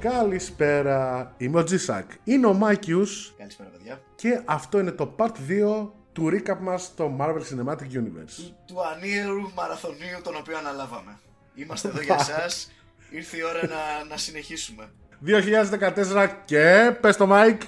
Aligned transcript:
Καλησπέρα, 0.00 1.32
είμαι 1.36 1.58
ο 1.58 1.64
GSAK. 1.64 2.10
Είναι 2.24 2.46
ο 2.46 2.52
Mikeius 2.52 3.34
Καλησπέρα, 3.38 3.68
παιδιά. 3.68 4.00
και 4.14 4.42
αυτό 4.44 4.78
είναι 4.78 4.90
το 4.90 5.14
part 5.18 5.32
2 5.48 5.90
του 6.12 6.26
recap 6.32 6.56
μας 6.60 6.82
στο 6.82 7.16
Marvel 7.20 7.38
Cinematic 7.40 7.92
Universe. 7.92 8.52
Του 8.66 8.86
ανίερου 8.86 9.50
μαραθωνίου 9.54 10.20
τον 10.22 10.34
οποίο 10.36 10.58
αναλάβαμε. 10.58 11.18
Είμαστε 11.54 11.88
εδώ 11.88 12.00
για 12.00 12.14
εσάς. 12.20 12.70
Ήρθε 13.10 13.36
η 13.36 13.42
ώρα 13.42 13.60
να, 13.66 14.04
να 14.08 14.16
συνεχίσουμε. 14.16 14.90
2014 15.26 16.28
και 16.44 16.96
πες 17.00 17.16
το 17.16 17.28
Mike. 17.30 17.62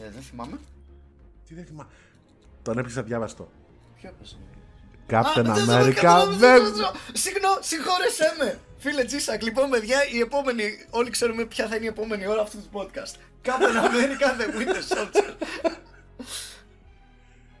Ε, 0.00 0.10
δεν 0.10 0.22
θυμάμαι. 0.22 0.58
Τι 1.48 1.54
δεν 1.54 1.64
θυμάμαι. 1.64 1.90
Τον 2.62 2.78
έπιασα 2.78 3.02
αδιάβαστο. 3.02 3.50
Ποιο 4.00 4.08
έπεσε. 4.08 4.36
Captain 5.10 5.48
Α, 5.48 5.52
δεν- 5.54 5.68
America 5.68 6.26
δεν- 6.28 6.38
δεν... 6.38 6.62
Συγγνώ, 7.12 7.48
συγχώρεσέ 7.60 8.34
με. 8.38 8.58
Φίλε 8.82 9.04
Τζίσακ, 9.04 9.42
λοιπόν, 9.42 9.70
παιδιά, 9.70 9.98
η 10.12 10.18
επόμενη. 10.20 10.64
Όλοι 10.90 11.10
ξέρουμε 11.10 11.44
ποια 11.44 11.66
θα 11.68 11.76
είναι 11.76 11.84
η 11.84 11.88
επόμενη 11.88 12.26
ώρα 12.26 12.40
αυτού 12.42 12.56
του 12.58 12.68
podcast. 12.72 13.14
Captain 13.44 13.76
America 13.86 14.26
The 14.40 14.58
Winter 14.58 14.96
Soldier. 14.96 15.34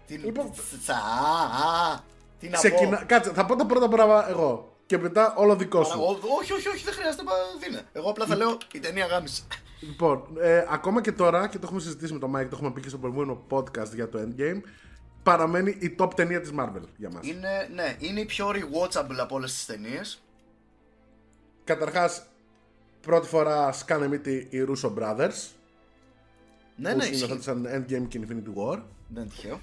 Τι 0.06 0.14
Λοιπόν, 0.16 0.50
τσα, 0.52 0.94
α, 0.94 2.00
Τι 2.38 2.48
να 2.48 2.52
πω. 2.52 2.58
Ξεκινά... 2.58 3.04
Κάτσε, 3.04 3.30
θα 3.32 3.44
πω 3.46 3.56
τα 3.56 3.66
πρώτα 3.66 3.88
πράγματα 3.88 4.28
εγώ. 4.28 4.76
Και 4.86 4.98
μετά 4.98 5.34
όλο 5.36 5.56
δικό 5.56 5.84
σου. 5.84 5.90
Παραγω- 5.90 6.18
Όχι, 6.40 6.52
όχι, 6.52 6.68
όχι, 6.68 6.84
δεν 6.84 6.94
χρειάζεται 6.94 7.22
να 7.22 7.32
δίνε. 7.66 7.82
Εγώ 7.92 8.10
απλά 8.10 8.26
θα 8.26 8.36
λέω 8.36 8.58
η 8.72 8.78
ταινία 8.78 9.06
γάμισε. 9.06 9.42
Λοιπόν, 9.80 10.22
ε, 10.40 10.64
ακόμα 10.70 11.00
και 11.00 11.12
τώρα, 11.12 11.48
και 11.48 11.56
το 11.58 11.62
έχουμε 11.64 11.80
συζητήσει 11.80 12.12
με 12.12 12.18
τον 12.18 12.30
Mike, 12.36 12.42
το 12.48 12.50
έχουμε 12.52 12.70
πει 12.70 12.80
και 12.80 12.88
στο 12.88 12.98
προηγούμενο 12.98 13.46
podcast 13.50 13.94
για 13.94 14.08
το 14.08 14.18
Endgame, 14.18 14.60
παραμένει 15.22 15.76
η 15.80 15.94
top 15.98 16.10
ταινία 16.14 16.40
της 16.40 16.50
Marvel 16.58 16.82
για 16.96 17.10
μας. 17.10 17.26
Είναι, 17.26 17.68
ναι, 17.74 17.96
είναι 17.98 18.20
η 18.20 18.24
πιο 18.24 18.48
rewatchable 18.48 19.16
από 19.20 19.34
όλες 19.34 19.52
τις 19.52 19.66
ταινίες. 19.66 20.22
Καταρχάς, 21.64 22.26
πρώτη 23.00 23.28
φορά 23.28 23.72
σκάνε 23.72 24.08
μύτη 24.08 24.46
οι 24.50 24.64
Russo 24.68 24.94
Brothers, 24.98 25.30
Ναι, 26.76 26.90
που 26.90 26.96
ναι, 26.96 27.04
ισχύει. 27.04 27.14
σκηνοθέτησαν 27.16 27.66
Endgame 27.66 28.08
και 28.08 28.20
Infinity 28.22 28.58
War. 28.58 28.78
Δεν 29.08 29.22
είναι 29.22 29.30
τυχαίο. 29.30 29.60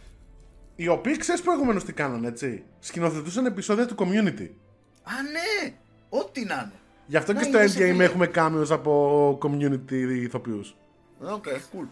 Οι 0.76 0.88
οποίοι 0.88 1.18
ξέρεις 1.18 1.42
προηγουμένως 1.42 1.84
τι 1.84 1.94
κάνανε, 1.94 2.28
έτσι; 2.28 2.64
Σκηνοθετούσαν 2.80 3.46
επεισόδια 3.46 3.86
του 3.86 3.96
Community. 3.98 4.50
Α, 5.04 5.12
ναι! 5.22 5.74
Ό,τι 6.10 6.46
να 6.46 6.54
είναι. 6.56 6.72
Γι' 7.08 7.18
αυτό 7.18 7.34
Να 7.34 7.40
και 7.40 7.46
στο 7.46 7.58
είδες, 7.58 7.74
Endgame 7.76 7.92
φίλε. 7.92 8.04
έχουμε 8.04 8.32
cameos 8.36 8.70
από 8.70 9.38
Community 9.42 9.92
ηθοποιούς. 10.22 10.76
Οκ, 11.22 11.44
cool. 11.48 11.88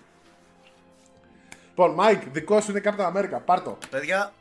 Λοιπόν, 1.67 1.95
Mike, 1.99 2.23
δικό 2.31 2.61
σου 2.61 2.71
είναι 2.71 2.81
Captain 2.83 3.15
America, 3.15 3.39
πάρτο. 3.45 3.77
Παιδιά, 3.89 4.33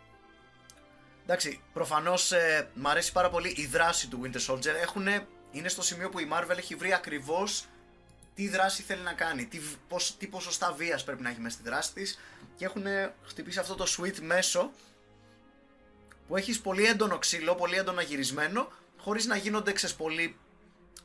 εντάξει, 1.24 1.60
προφανώς 1.72 2.32
ε, 2.32 2.68
μ' 2.74 2.86
αρέσει 2.86 3.12
πάρα 3.12 3.30
πολύ 3.30 3.48
η 3.56 3.66
δράση 3.66 4.08
του 4.08 4.20
Winter 4.24 4.52
Soldier. 4.54 4.74
Έχουνε, 4.82 5.26
είναι 5.56 5.68
στο 5.68 5.82
σημείο 5.82 6.08
που 6.08 6.18
η 6.18 6.28
Marvel 6.32 6.56
έχει 6.58 6.74
βρει 6.74 6.92
ακριβώς 6.92 7.66
τι 8.34 8.48
δράση 8.48 8.82
θέλει 8.82 9.02
να 9.02 9.12
κάνει, 9.12 9.46
τι, 9.46 9.60
πώς, 9.88 10.16
τι 10.16 10.26
ποσοστά 10.26 10.72
βίας 10.72 11.04
πρέπει 11.04 11.22
να 11.22 11.28
έχει 11.28 11.40
μέσα 11.40 11.56
στη 11.58 11.68
δράση 11.68 11.92
της 11.92 12.18
και 12.56 12.64
έχουν 12.64 12.82
χτυπήσει 13.22 13.58
αυτό 13.58 13.74
το 13.74 13.84
sweet 13.98 14.18
μέσο 14.20 14.70
που 16.28 16.36
έχεις 16.36 16.60
πολύ 16.60 16.84
έντονο 16.84 17.18
ξύλο, 17.18 17.54
πολύ 17.54 17.76
έντονα 17.76 18.02
γυρισμένο 18.02 18.68
χωρίς 18.98 19.26
να 19.26 19.36
γίνονται 19.36 19.72
ξέρεις 19.72 19.94
πολύ 19.94 20.36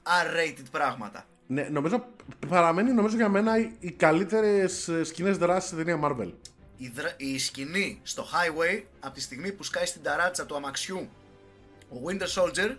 R-rated 0.03 0.65
πράγματα. 0.71 1.25
Ναι, 1.47 1.63
νομίζω, 1.63 2.05
παραμένει 2.47 2.91
νομίζω 2.91 3.15
για 3.15 3.29
μένα 3.29 3.57
οι, 3.59 3.71
οι 3.79 3.91
καλύτερες 3.91 4.87
ε, 4.87 5.03
σκηνές 5.03 5.37
δράσης 5.37 5.69
στην 5.69 5.85
ταινία 5.85 5.99
Marvel. 6.03 6.31
η, 6.77 6.87
δρα- 6.89 7.13
η 7.17 7.39
σκηνή 7.39 7.99
στο 8.03 8.23
highway 8.23 8.83
από 8.99 9.13
τη 9.13 9.21
στιγμή 9.21 9.51
που 9.51 9.63
σκάει 9.63 9.85
στην 9.85 10.01
ταράτσα 10.01 10.45
του 10.45 10.55
αμαξιού 10.55 11.09
ο 11.89 11.95
Winter 12.07 12.27
Soldier 12.41 12.75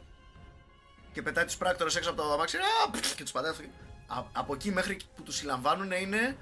και 1.13 1.23
πετάει 1.23 1.45
τους 1.45 1.57
πράκτορες 1.57 1.97
έξω 1.97 2.11
από 2.11 2.23
το 2.23 2.33
αμάξι 2.33 2.57
α, 2.57 2.91
πφ, 2.91 3.15
και 3.15 3.23
τους 3.23 3.33
πατάει 3.33 3.51
αυτό. 3.51 3.63
Α- 4.07 4.25
από 4.33 4.55
εκεί 4.55 4.71
μέχρι 4.73 4.97
που 5.17 5.23
τους 5.23 5.37
συλλαμβάνουν 5.37 5.91
είναι 5.93 6.37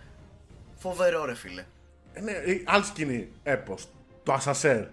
φοβερό 0.78 1.24
ρε 1.24 1.34
φίλε 1.34 1.64
Ε, 2.12 2.20
ναι, 2.20 2.32
η 2.32 2.62
άλλη 2.66 2.84
σκηνή, 2.84 3.32
έπος, 3.42 3.88
το 4.22 4.32
Ασασέρ. 4.32 4.84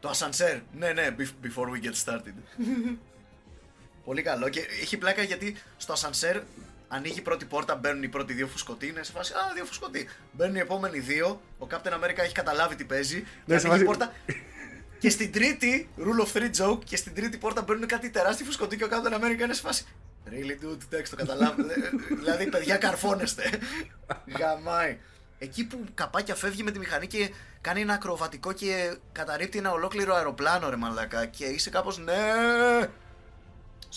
το 0.00 0.08
ασανσέρ 0.08 0.58
ναι 0.72 0.92
ναι 0.92 1.14
bef- 1.18 1.46
before 1.46 1.66
we 1.66 1.84
get 1.84 1.94
started 2.04 2.34
πολύ 4.04 4.22
καλό 4.22 4.48
και 4.48 4.60
έχει 4.80 4.96
πλάκα 4.96 5.22
γιατί 5.22 5.56
στο 5.76 5.92
ασανσέρ 5.92 6.40
ανοίγει 6.88 7.18
η 7.18 7.22
πρώτη 7.22 7.44
πόρτα, 7.44 7.74
μπαίνουν 7.74 8.02
οι 8.02 8.08
πρώτοι 8.08 8.32
δύο 8.32 8.46
φουσκωτοί. 8.46 8.86
Είναι 8.86 9.02
σε 9.02 9.12
φάση, 9.12 9.32
Α, 9.32 9.36
δύο 9.54 9.64
φουσκωτοί. 9.64 10.08
Μπαίνουν 10.32 10.54
οι 10.54 10.58
επόμενοι 10.58 10.98
δύο. 10.98 11.40
Ο 11.58 11.66
Captain 11.70 11.92
America 11.92 12.18
έχει 12.18 12.34
καταλάβει 12.34 12.74
τι 12.74 12.84
παίζει. 12.84 13.20
Και 13.20 13.26
Ναι, 13.44 13.58
σε 13.58 13.66
ανοίγει 13.68 13.82
η 13.82 13.86
φάση- 13.86 13.98
πόρτα. 13.98 14.12
και 15.02 15.10
στην 15.10 15.32
τρίτη, 15.32 15.88
rule 15.98 16.24
of 16.26 16.32
three 16.38 16.50
joke, 16.62 16.84
και 16.84 16.96
στην 16.96 17.14
τρίτη 17.14 17.36
πόρτα 17.36 17.62
μπαίνουν 17.62 17.86
κάτι 17.86 18.10
τεράστιοι 18.10 18.46
φουσκωτοί 18.46 18.76
και 18.76 18.84
ο 18.84 18.88
Captain 18.90 19.14
America 19.14 19.40
είναι 19.40 19.52
σε 19.54 19.60
φάση. 19.60 19.84
Really 20.26 20.64
dude, 20.64 20.78
εντάξει 20.90 21.10
το 21.10 21.16
καταλάβω. 21.16 21.62
δηλαδή, 22.20 22.46
παιδιά, 22.46 22.76
καρφώνεστε. 22.76 23.42
Γαμάει. 24.38 24.98
Εκεί 25.38 25.64
που 25.66 25.84
καπάκια 25.94 26.34
φεύγει 26.34 26.62
με 26.62 26.70
τη 26.70 26.78
μηχανή 26.78 27.06
και 27.06 27.30
κάνει 27.60 27.80
ένα 27.80 27.94
ακροβατικό 27.94 28.52
και 28.52 28.96
καταρρύπτει 29.12 29.58
ένα 29.58 29.70
ολόκληρο 29.72 30.14
αεροπλάνο, 30.14 30.70
ρε 30.70 30.76
μαλακά. 30.76 31.26
Και 31.26 31.44
είσαι 31.44 31.70
κάπως 31.70 31.98
ναι. 31.98 32.22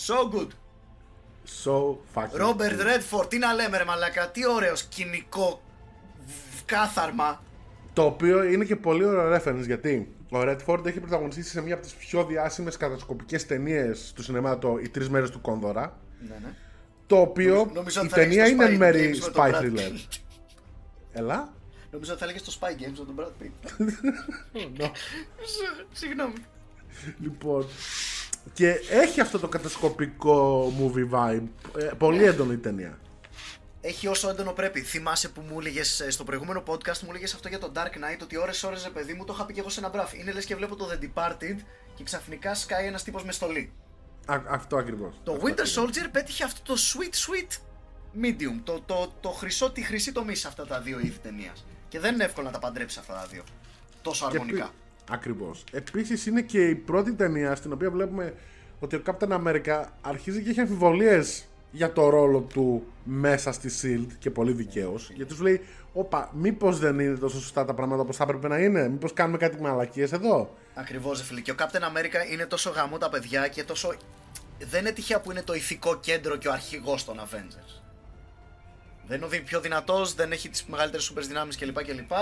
So 0.06 0.34
good. 0.34 0.48
So 1.64 1.96
fucking. 2.14 2.28
Ρόμπερτ 2.32 2.80
cool. 2.80 2.84
Ρέντφορντ, 2.84 3.28
τι 3.28 3.38
να 3.38 3.52
λέμε 3.52 3.76
ρε 3.76 3.84
μαλακά, 3.84 4.30
τι 4.30 4.46
ωραίος 4.46 4.78
σκηνικό 4.78 5.62
β- 6.26 6.64
κάθαρμα. 6.64 7.42
Το 7.96 8.02
οποίο 8.02 8.44
είναι 8.44 8.64
και 8.64 8.76
πολύ 8.76 9.04
ωραίο 9.04 9.36
reference 9.36 9.64
γιατί 9.66 10.14
ο 10.30 10.38
Redford 10.40 10.86
έχει 10.86 11.00
πρωταγωνιστήσει 11.00 11.50
σε 11.50 11.62
μία 11.62 11.74
από 11.74 11.82
τις 11.82 11.94
πιο 11.94 12.24
διάσημες 12.24 12.76
κατασκοπικές 12.76 13.46
ταινίες 13.46 14.12
του 14.14 14.22
σινεμά, 14.22 14.58
το 14.58 14.78
«Οι 14.82 14.88
τρεις 14.88 15.08
μέρες 15.08 15.30
του 15.30 15.40
Κόνδωρα», 15.40 15.98
Ναι, 16.28 16.34
ναι. 16.42 16.54
το 17.06 17.16
οποίο 17.16 17.70
Νομίζω 17.74 18.00
η 18.00 18.04
ότι 18.04 18.12
θα 18.12 18.20
έλεγες 18.20 18.36
ταινία 18.36 18.44
το 18.44 18.50
είναι 18.50 18.64
εν 18.64 18.74
Spy 18.74 18.78
μέρη 18.78 19.10
Games 19.14 19.18
με 19.18 19.30
τον 19.30 19.42
spy 19.42 19.50
Brad 19.50 19.60
thriller. 19.60 19.92
Pitt. 19.92 20.18
Ελά. 21.12 21.52
Νομίζω 21.90 22.10
ότι 22.12 22.20
θα 22.20 22.24
έλεγες 22.28 22.42
το 22.42 22.58
Spy 22.60 22.70
Games 22.70 22.98
με 22.98 23.04
τον 23.04 23.14
Brad 23.18 23.42
Pitt. 23.42 23.70
No. 24.82 24.90
Συγγνώμη. 25.92 26.34
Λοιπόν, 27.20 27.66
και 28.52 28.74
έχει 28.90 29.20
αυτό 29.20 29.38
το 29.38 29.48
κατασκοπικό 29.48 30.72
movie 30.80 31.14
vibe. 31.14 31.42
Ε, 31.78 31.90
πολύ 31.98 32.24
έντονο 32.24 32.52
η 32.52 32.56
ταινία. 32.56 32.98
Έχει 33.86 34.06
όσο 34.06 34.28
έντονο 34.30 34.52
πρέπει. 34.52 34.80
Θυμάσαι 34.80 35.28
που 35.28 35.40
μου 35.40 35.58
έλεγες 35.60 36.04
στο 36.08 36.24
προηγούμενο 36.24 36.62
podcast, 36.66 36.98
μου 36.98 37.08
έλεγες 37.08 37.34
αυτό 37.34 37.48
για 37.48 37.58
το 37.58 37.72
Dark 37.74 37.78
Knight, 37.96 38.18
ότι 38.22 38.36
ώρες-ώρες 38.36 38.82
ρε 38.84 38.90
παιδί 38.90 39.12
μου 39.12 39.24
το 39.24 39.32
είχα 39.34 39.46
πει 39.46 39.52
και 39.52 39.60
εγώ 39.60 39.68
σε 39.68 39.80
ένα 39.80 39.88
μπραφ. 39.88 40.14
Είναι 40.14 40.32
λες 40.32 40.44
και 40.44 40.56
βλέπω 40.56 40.76
το 40.76 40.88
The 40.92 41.04
Departed 41.04 41.56
και 41.94 42.04
ξαφνικά 42.04 42.54
σκάει 42.54 42.86
ένας 42.86 43.02
τύπος 43.04 43.24
με 43.24 43.32
στολή. 43.32 43.72
Α, 44.26 44.40
αυτό 44.48 44.76
ακριβώς. 44.76 45.20
Το 45.24 45.32
Αυτό 45.32 45.46
Winter 45.46 45.50
ακριβώς. 45.50 45.76
Soldier 45.76 46.08
πέτυχε 46.12 46.44
αυτό 46.44 46.60
το 46.74 46.74
sweet 46.80 47.14
sweet 47.14 47.56
medium. 48.24 48.60
Το, 48.64 48.82
το, 48.86 49.12
το 49.20 49.28
χρυσό, 49.28 49.70
τη 49.70 49.82
χρυσή 49.82 50.12
τομή 50.12 50.34
σε 50.34 50.48
αυτά 50.48 50.66
τα 50.66 50.80
δύο 50.80 50.98
είδη 51.00 51.18
ταινίας. 51.22 51.66
Και 51.88 52.00
δεν 52.00 52.14
είναι 52.14 52.24
εύκολο 52.24 52.46
να 52.46 52.52
τα 52.52 52.58
παντρέψεις 52.58 52.98
αυτά 52.98 53.12
τα 53.14 53.26
δύο. 53.30 53.42
Τόσο 54.02 54.28
Και 54.28 54.36
αρμονικά. 54.36 54.64
επί- 54.64 55.10
Ακριβώς. 55.10 55.64
Επίσης 55.72 56.26
είναι 56.26 56.42
και 56.42 56.68
η 56.68 56.74
πρώτη 56.74 57.12
ταινία 57.14 57.54
στην 57.54 57.72
οποία 57.72 57.90
βλέπουμε 57.90 58.34
ότι 58.78 58.96
ο 58.96 59.02
Captain 59.06 59.28
America 59.46 59.84
αρχίζει 60.00 60.42
και 60.42 60.50
έχει 60.50 60.60
αμφιβολίες 60.60 61.44
για 61.76 61.92
το 61.92 62.08
ρόλο 62.08 62.40
του 62.40 62.86
μέσα 63.04 63.52
στη 63.52 63.70
SHIELD 63.82 64.12
και 64.18 64.30
πολύ 64.30 64.52
δικαίως. 64.52 65.10
Γιατί 65.14 65.34
σου 65.34 65.42
λέει, 65.42 65.60
όπα, 65.92 66.30
μήπως 66.34 66.78
δεν 66.78 66.98
είναι 66.98 67.16
τόσο 67.16 67.40
σωστά 67.40 67.64
τα 67.64 67.74
πράγματα 67.74 68.02
όπως 68.02 68.16
θα 68.16 68.22
έπρεπε 68.24 68.48
να 68.48 68.58
είναι, 68.58 68.88
μήπως 68.88 69.12
κάνουμε 69.12 69.38
κάτι 69.38 69.60
μαλακίες 69.60 70.12
εδώ; 70.12 70.54
Ακριβώς, 70.74 71.22
φίλε. 71.22 71.40
Και 71.40 71.50
ο 71.50 71.54
Captain 71.58 71.80
America 71.80 72.32
είναι 72.32 72.46
τόσο 72.46 72.70
γαμό 72.70 72.98
τα 72.98 73.08
παιδιά 73.08 73.48
και 73.48 73.64
τόσο. 73.64 73.94
Δεν 74.58 74.80
είναι 74.80 74.90
τυχαία 74.92 75.20
που 75.20 75.30
είναι 75.30 75.42
το 75.42 75.54
ηθικό 75.54 75.96
κέντρο 76.00 76.36
και 76.36 76.48
ο 76.48 76.52
αρχηγός 76.52 77.04
των 77.04 77.20
Avengers. 77.20 77.80
Δεν 79.06 79.16
είναι 79.16 79.26
ο 79.26 79.28
δι- 79.28 79.44
πιο 79.44 79.60
δυνατός, 79.60 80.14
δεν 80.14 80.32
έχει 80.32 80.48
τις 80.48 80.64
μεγαλύτερες 80.64 81.04
σούπερ 81.04 81.26
δυνάμεις 81.26 81.56
κλπ. 81.56 81.84
κλπ. 81.84 82.12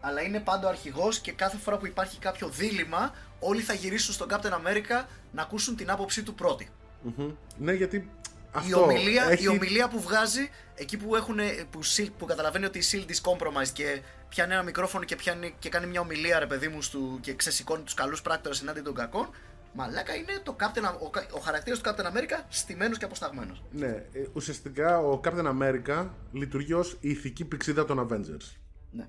Αλλά 0.00 0.20
είναι 0.22 0.40
πάντα 0.40 0.66
ο 0.66 0.68
αρχηγός 0.70 1.18
και 1.18 1.32
κάθε 1.32 1.56
φορά 1.56 1.76
που 1.78 1.86
υπάρχει 1.86 2.18
κάποιο 2.18 2.48
δίλημα, 2.48 3.14
όλοι 3.40 3.60
θα 3.60 3.72
γυρίσουν 3.72 4.14
στον 4.14 4.28
Captain 4.30 4.52
America 4.52 5.04
να 5.32 5.42
ακούσουν 5.42 5.76
την 5.76 5.90
άποψή 5.90 6.22
του 6.22 6.34
πρώτη. 6.34 6.68
Μμμ. 7.02 7.30
Ναι, 7.58 7.72
γιατί 7.72 8.10
Η 8.54 8.58
αυτό 8.58 8.82
ομιλία, 8.82 9.24
έχει... 9.30 9.44
η 9.44 9.48
ομιλία 9.48 9.88
που 9.88 10.00
βγάζει 10.00 10.48
εκεί 10.74 10.96
που, 10.96 11.16
έχουν, 11.16 11.38
που, 11.70 11.80
Shield- 11.84 12.12
που 12.18 12.26
καταλαβαίνει 12.26 12.64
ότι 12.64 12.78
η 12.78 12.82
Shield 12.92 13.10
is 13.10 13.30
compromised 13.30 13.68
και 13.72 14.02
πιάνει 14.28 14.52
ένα 14.52 14.62
μικρόφωνο 14.62 15.04
και, 15.04 15.16
πιάνει, 15.16 15.54
και 15.58 15.68
κάνει 15.68 15.86
μια 15.86 16.00
ομιλία 16.00 16.38
ρε 16.38 16.46
παιδί 16.46 16.68
μου 16.68 16.82
στου, 16.82 17.18
και 17.20 17.34
ξεσηκώνει 17.34 17.82
τους 17.82 17.94
καλούς 17.94 18.22
πράκτορες 18.22 18.62
ενάντια 18.62 18.82
των 18.82 18.94
κακών 18.94 19.30
μαλάκα 19.76 20.14
είναι 20.14 20.32
το 20.42 20.56
Captain, 20.60 20.82
ο, 21.00 21.10
ο 21.36 21.40
χαρακτήρας 21.40 21.80
του 21.80 21.90
Captain 21.90 22.04
America 22.06 22.44
στημένος 22.48 22.98
και 22.98 23.04
αποσταγμένος 23.04 23.62
Ναι, 23.70 23.86
ε, 23.86 24.26
ουσιαστικά 24.32 24.98
ο 24.98 25.20
Captain 25.24 25.46
America 25.60 26.08
λειτουργεί 26.32 26.72
ως 26.72 26.96
η 27.00 27.08
ηθική 27.10 27.44
πηξίδα 27.44 27.84
των 27.84 28.08
Avengers. 28.08 28.56
ναι. 28.90 29.08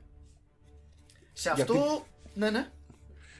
σε 1.33 1.49
αυτό 1.49 2.05
ναι 2.33 2.49
ναι 2.49 2.67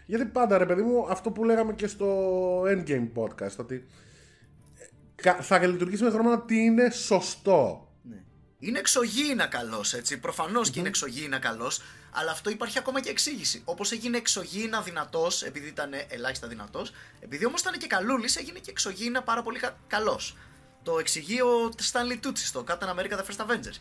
Γιατί 0.05 0.25
πάντα 0.25 0.57
ρε 0.57 0.65
παιδί 0.65 0.81
μου, 0.81 1.07
αυτό 1.09 1.31
που 1.31 1.43
λέγαμε 1.43 1.73
και 1.73 1.87
στο 1.87 2.61
Endgame 2.61 3.07
podcast, 3.15 3.55
ότι 3.57 3.75
ε, 3.75 3.79
κα- 3.79 3.85
θα 5.33 5.65
λειτουργήσει 5.67 6.03
με 6.03 6.09
χρόνο 6.09 6.31
ότι 6.31 6.55
είναι 6.55 6.89
σωστό. 6.89 7.89
Ναι. 8.01 8.23
Είναι 8.59 8.79
εξωγήινα 8.79 9.45
καλό, 9.45 9.85
έτσι. 9.95 10.17
Προφανώς 10.17 10.69
και 10.69 10.79
είναι 10.79 10.87
εξωγήινα 10.87 11.39
καλό, 11.39 11.71
αλλά 12.11 12.31
αυτό 12.31 12.49
υπάρχει 12.49 12.77
ακόμα 12.77 13.01
και 13.01 13.09
εξήγηση. 13.09 13.61
Όπως 13.65 13.91
έγινε 13.91 14.17
εξωγήινα 14.17 14.81
δυνατός, 14.81 15.43
επειδή 15.43 15.67
ήταν 15.67 15.91
ελάχιστα 16.07 16.47
δυνατός, 16.47 16.91
επειδή 17.19 17.45
όμως 17.45 17.61
ήταν 17.61 17.77
και 17.77 17.87
καλούλης, 17.87 18.35
έγινε 18.35 18.59
και 18.59 18.69
εξωγήινα 18.71 19.23
πάρα 19.23 19.41
πολύ 19.41 19.59
καλός. 19.87 20.35
το 20.83 20.99
εξηγεί 20.99 21.41
ο 21.41 21.69
Stanley 21.91 22.25
Tucci 22.25 22.37
στο 22.37 22.63
Captain 22.67 22.89
America 22.95 23.17
The 23.17 23.25
First 23.25 23.45
Avengers. 23.45 23.77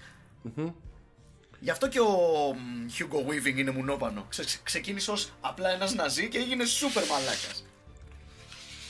Γι' 1.60 1.70
αυτό 1.70 1.88
και 1.88 2.00
ο 2.00 2.06
μ, 2.54 2.86
Hugo 2.98 3.28
Weaving 3.28 3.56
είναι 3.56 3.70
μουνόπανο. 3.70 4.26
Ξε, 4.28 4.44
ξεκίνησε 4.62 5.10
ως 5.10 5.32
απλά 5.40 5.70
ένας 5.70 5.94
ναζί 5.94 6.28
και 6.28 6.38
έγινε 6.38 6.64
σούπερ 6.64 7.06
μαλάκας. 7.06 7.64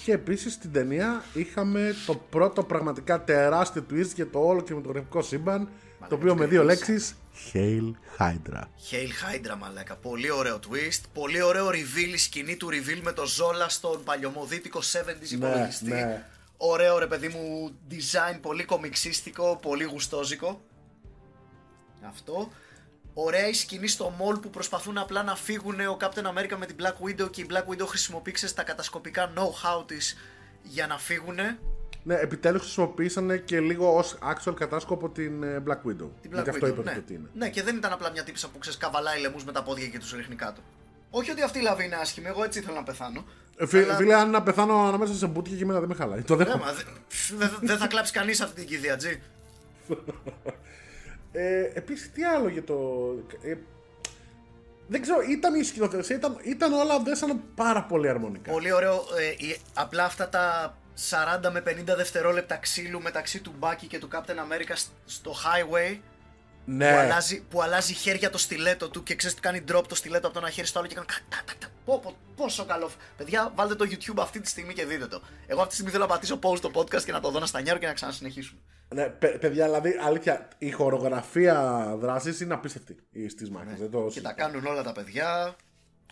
Και 0.05 0.13
επίσης 0.13 0.53
στην 0.53 0.73
ταινία 0.73 1.25
είχαμε 1.35 1.95
το 2.07 2.15
πρώτο 2.31 2.63
πραγματικά 2.65 3.25
τεράστιο 3.25 3.87
twist 3.91 4.15
για 4.15 4.31
το 4.31 4.39
όλο 4.39 4.61
κινηματογραφικό 4.63 5.23
σύμπαν. 5.23 5.69
το 6.09 6.15
οποίο 6.15 6.35
με 6.37 6.47
δύο 6.47 6.67
ξεκίνησε. 6.67 6.93
λέξεις. 6.93 7.15
Hail 7.53 7.91
Hydra. 8.23 8.61
Hail 8.61 9.09
Hydra 9.53 9.57
μαλάκα. 9.59 9.97
Πολύ 9.97 10.31
ωραίο 10.31 10.59
twist. 10.71 11.01
Πολύ 11.13 11.43
ωραίο 11.43 11.69
reveal 11.69 12.13
η 12.15 12.17
σκηνή 12.17 12.57
του 12.57 12.69
reveal 12.69 13.01
με 13.03 13.13
το 13.13 13.27
Ζόλα 13.27 13.69
στον 13.69 14.05
παλιωμοδίτικο 14.05 14.81
70s 14.81 15.31
υπολογιστή. 15.31 15.85
ναι. 15.91 16.25
Ωραίο 16.57 16.99
ρε 16.99 17.07
παιδί 17.07 17.29
μου 17.29 17.71
design, 17.91 18.39
πολύ 18.41 18.65
κομιξίστικο, 18.65 19.59
πολύ 19.63 19.85
γουστόζικο. 19.85 20.61
Αυτό. 22.09 22.49
Ωραία 23.15 23.49
η 23.49 23.53
σκηνή 23.53 23.89
στο 23.89 24.13
mall 24.19 24.41
που 24.43 24.51
προσπαθούν 24.51 24.99
απλά 24.99 25.23
να 25.23 25.37
φύγουν 25.37 25.81
ο 25.81 25.97
Captain 26.01 26.25
America 26.27 26.57
με 26.59 26.67
την 26.67 26.77
Black 26.81 27.07
Widow 27.07 27.31
και 27.31 27.41
η 27.41 27.47
Black 27.51 27.73
Widow 27.73 27.87
χρησιμοποίησε 27.87 28.55
τα 28.55 28.63
κατασκοπικά 28.63 29.33
know-how 29.37 29.85
της 29.87 30.17
για 30.63 30.87
να 30.87 30.99
φύγουν. 30.99 31.39
Ναι, 32.03 32.15
επιτέλους 32.15 32.61
χρησιμοποίησαν 32.63 33.45
και 33.45 33.61
λίγο 33.61 33.97
ως 33.97 34.19
actual 34.23 34.55
κατάσκοπο 34.55 35.09
την 35.09 35.43
ε, 35.43 35.63
Black 35.67 35.73
Widow. 35.89 36.09
Την 36.21 36.31
Black 36.31 36.33
Γιατί 36.33 36.51
αυτό 36.51 36.67
Widow, 36.67 36.71
είπατε 36.71 36.91
ναι. 36.91 36.97
ότι 36.99 37.15
είναι. 37.15 37.29
ναι, 37.35 37.49
και 37.51 37.63
δεν 37.63 37.77
ήταν 37.77 37.93
απλά 37.93 38.11
μια 38.11 38.25
τύψα 38.25 38.49
που 38.49 38.59
ξέρεις 38.59 38.79
καβαλάει 38.79 39.21
λαιμού 39.21 39.37
με 39.47 39.53
τα 39.53 39.63
πόδια 39.63 39.87
και 39.87 39.99
τους 39.99 40.13
ρίχνει 40.13 40.35
κάτω. 40.35 40.61
Όχι 41.11 41.31
ότι 41.31 41.43
αυτή 41.43 41.59
η 41.59 41.63
λαβή 41.63 41.85
είναι 41.85 41.97
άσχημη, 41.97 42.27
εγώ 42.27 42.45
έτσι 42.45 42.59
ήθελα 42.59 42.77
να 42.77 42.83
πεθάνω. 42.83 43.25
Ε, 43.57 43.67
Φι- 43.67 43.85
Αλλά- 43.85 43.95
Φίλε, 43.97 44.15
αν 44.15 44.31
να 44.31 44.43
πεθάνω 44.43 44.87
ανάμεσα 44.89 45.15
σε 45.15 45.27
μπουτια 45.27 45.57
και 45.57 45.63
εμένα 45.63 45.79
δεν 45.81 45.89
με 45.89 45.95
χαλάει. 45.95 46.23
Το 46.23 46.37
Ναι, 46.37 46.45
δέχομαι. 46.45 46.65
μα 46.65 46.73
δεν 46.73 46.87
δε, 47.39 47.49
δεν 47.67 47.79
θα 47.79 47.87
κλάψει 47.87 48.13
κανείς 48.13 48.41
αυτή 48.41 48.55
την 48.61 48.67
κηδεία, 48.67 48.97
Τζι. 48.97 49.21
Ε, 51.37 51.71
Επίσης, 51.75 52.13
τι 52.13 52.25
άλλο 52.25 52.49
για 52.49 52.65
το. 52.65 52.75
Ε, 53.43 53.55
δεν 54.87 55.03
ξέρω, 55.03 55.21
ήταν 55.21 55.55
η 55.55 55.63
σκηνοθεσία, 55.63 56.17
ήταν, 56.17 56.37
ήταν 56.45 56.73
όλα 56.73 56.99
δέσανε 56.99 57.35
πάρα 57.55 57.83
πολύ 57.85 58.09
αρμονικά. 58.09 58.51
Πολύ 58.53 58.73
ωραίο. 58.73 58.95
ε, 59.39 59.45
η- 59.47 59.61
απλά 59.75 60.05
αυτά 60.05 60.29
τα 60.29 60.77
40 61.45 61.51
με 61.51 61.61
50 61.61 61.97
δευτερόλεπτα 61.97 62.57
ξύλου 62.57 63.03
μεταξύ 63.03 63.41
του 63.41 63.55
Μπάκι 63.59 63.87
και 63.87 63.99
του 63.99 64.09
Captain 64.13 64.17
America 64.39 64.73
σ- 64.75 64.89
στο 65.05 65.33
highway 65.33 65.99
ναι, 66.65 66.91
που, 66.93 66.99
αλλάζει, 66.99 67.43
που 67.43 67.63
αλλάζει 67.63 67.95
χέρια 67.95 68.31
το 68.31 68.39
στιλέτο 68.39 68.89
του 68.89 69.03
και 69.03 69.15
ξέρεις 69.15 69.35
τι 69.37 69.43
κάνει 69.43 69.65
drop 69.73 69.83
το 69.89 69.95
στιλέτο 69.95 70.27
από 70.27 70.35
το 70.35 70.41
ένα 70.43 70.51
χέρι 70.51 70.67
στο 70.67 70.79
άλλο 70.79 70.89
και 70.89 70.95
κάνει. 70.95 71.07
κα- 71.07 71.15
κα- 71.29 71.43
κα- 71.47 71.55
κα- 71.59 71.69
Πω, 71.85 71.99
πω, 72.03 72.17
πόσο 72.37 72.65
καλό. 72.65 72.91
Παιδιά, 73.17 73.53
βάλτε 73.55 73.75
το 73.75 73.85
YouTube 73.91 74.19
αυτή 74.19 74.41
τη 74.41 74.49
στιγμή 74.49 74.75
και 74.75 74.85
δείτε 74.87 75.07
το. 75.07 75.21
Εγώ 75.47 75.57
αυτή 75.59 75.69
τη 75.69 75.75
στιγμή 75.75 75.91
θέλω 75.93 76.05
να 76.05 76.11
πατήσω 76.11 76.39
pause 76.43 76.61
το 76.61 76.71
podcast 76.75 77.03
και 77.03 77.13
να 77.13 77.21
το 77.21 77.31
δω 77.31 77.39
να 77.39 77.47
στανιάρω 77.47 77.79
και 77.79 77.87
να 77.87 77.93
ξανασυνεχίσουμε. 77.93 78.61
Ναι, 78.95 79.09
παι- 79.09 79.39
παιδιά, 79.39 79.65
δηλαδή, 79.65 79.97
αλήθεια, 80.03 80.49
η 80.59 80.71
χορογραφία 80.71 81.85
δράσης 81.99 82.41
είναι 82.41 82.55
απίστευτη 82.55 82.97
στις 83.29 83.51
μάχες. 83.51 83.79
Δεν 83.79 83.91
το 83.91 84.03
Ναι. 84.05 84.11
Και 84.11 84.21
τα 84.21 84.33
κάνουν 84.33 84.67
όλα 84.67 84.83
τα 84.83 84.93
παιδιά. 84.93 85.57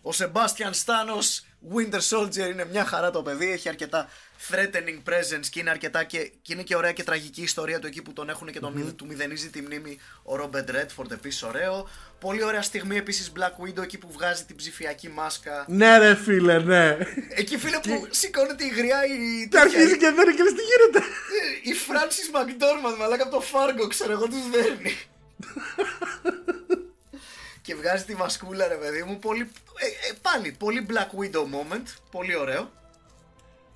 Ο 0.02 0.10
Sebastian 0.18 0.72
Stanos 0.84 1.40
Winter 1.76 2.00
Soldier 2.10 2.50
είναι 2.50 2.64
μια 2.70 2.84
χαρά 2.84 3.10
το 3.10 3.22
παιδί. 3.22 3.50
Έχει 3.52 3.68
αρκετά 3.68 4.08
threatening 4.50 5.08
presence 5.10 5.46
και 5.50 5.60
είναι 5.60 5.70
αρκετά 5.70 6.04
και, 6.04 6.32
και 6.42 6.52
είναι 6.52 6.62
και 6.62 6.76
ωραία 6.76 6.92
και 6.92 7.02
τραγική 7.02 7.42
ιστορία 7.42 7.78
του 7.78 7.86
εκεί 7.86 8.02
που 8.02 8.12
τον 8.12 8.28
έχουν 8.28 8.52
και 8.52 8.60
τον, 8.60 8.72
μηδ- 8.72 8.96
του 8.96 9.06
μηδενίζει 9.06 9.50
τη 9.50 9.62
μνήμη 9.62 9.98
ο 10.22 10.34
Robert 10.34 10.70
Redford 10.70 11.10
επίσης 11.10 11.42
ωραίο. 11.42 11.88
Πολύ 12.20 12.44
ωραία 12.44 12.62
στιγμή 12.62 12.96
επίσης 12.96 13.32
Black 13.38 13.64
Widow 13.66 13.82
εκεί 13.82 13.98
που 13.98 14.08
βγάζει 14.12 14.44
την 14.44 14.56
ψηφιακή 14.56 15.08
μάσκα. 15.08 15.64
Ναι, 15.68 15.98
ρε 15.98 16.14
φίλε, 16.14 16.58
ναι. 16.58 16.96
Εκεί 17.28 17.58
φίλε 17.58 17.78
που 17.82 18.06
σηκώνεται 18.10 18.64
η 18.64 18.68
γριά 18.68 19.04
η. 19.04 19.48
Και 19.48 19.58
αρχίζει 19.58 19.96
και 19.98 20.10
δεν 20.10 20.36
και 20.36 20.42
λες 20.42 20.52
τι 20.52 20.62
γίνεται; 20.62 21.06
Η 21.62 21.72
Francis 21.88 22.36
McDormand 22.36 22.98
μαλάκα 22.98 23.22
από 23.22 23.36
το 23.36 23.42
Fargo 23.52 23.88
ξέρω 23.88 24.12
εγώ 24.12 24.26
τους 24.28 24.50
δέρνει 24.50 24.96
Και 27.72 27.78
βγάζει 27.78 28.04
τη 28.04 28.14
μασκούλα 28.14 28.68
ρε 28.68 28.74
παιδί 28.74 29.02
μου 29.02 29.18
πολύ, 29.18 29.50
ε, 29.78 29.86
ε, 29.86 30.12
Πάλι 30.22 30.52
πολύ 30.58 30.86
Black 30.90 31.20
Widow 31.20 31.42
moment 31.42 31.86
Πολύ 32.10 32.36
ωραίο 32.36 32.70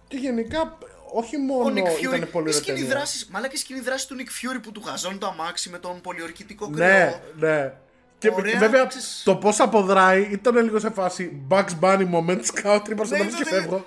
Και 0.08 0.16
γενικά, 0.16 0.78
όχι 1.12 1.36
Ο 1.36 1.38
μόνο 1.40 1.72
Nick 1.74 1.86
Fury 1.88 2.00
ήταν 2.14 2.28
πολύ 2.30 2.30
η 2.32 2.38
ωραία 2.38 2.52
σκηνή 2.52 2.78
ταινία. 2.78 2.94
δράσης, 2.94 3.26
Μαλάκα 3.26 3.52
η 3.54 3.56
σκηνή 3.56 3.80
δράσης 3.80 4.06
του 4.06 4.16
Nick 4.18 4.20
Fury 4.54 4.58
που 4.62 4.72
του 4.72 4.82
γαζώνει 4.86 5.18
το 5.18 5.26
αμάξι 5.26 5.70
με 5.70 5.78
τον 5.78 6.00
πολιορκητικό 6.00 6.70
κρυό 6.70 6.86
Ναι, 6.86 7.20
ναι. 7.36 7.72
Και 8.18 8.32
Ωραία, 8.36 8.58
βέβαια 8.58 8.86
ξέρεις- 8.86 9.22
το 9.24 9.36
πώς 9.36 9.60
αποδράει 9.60 10.22
ήταν 10.22 10.56
λίγο 10.56 10.78
σε 10.78 10.90
φάση 10.90 11.42
Bugs 11.50 11.78
Bunny 11.80 12.10
moment, 12.14 12.38
σκάω 12.42 12.80
τρύπα 12.80 13.04
στο 13.04 13.14
Ναι, 13.16 13.20
τέλος 13.20 13.38
ναι, 13.38 13.44
και 13.44 13.54
ναι. 13.54 13.60
φεύγω. 13.60 13.84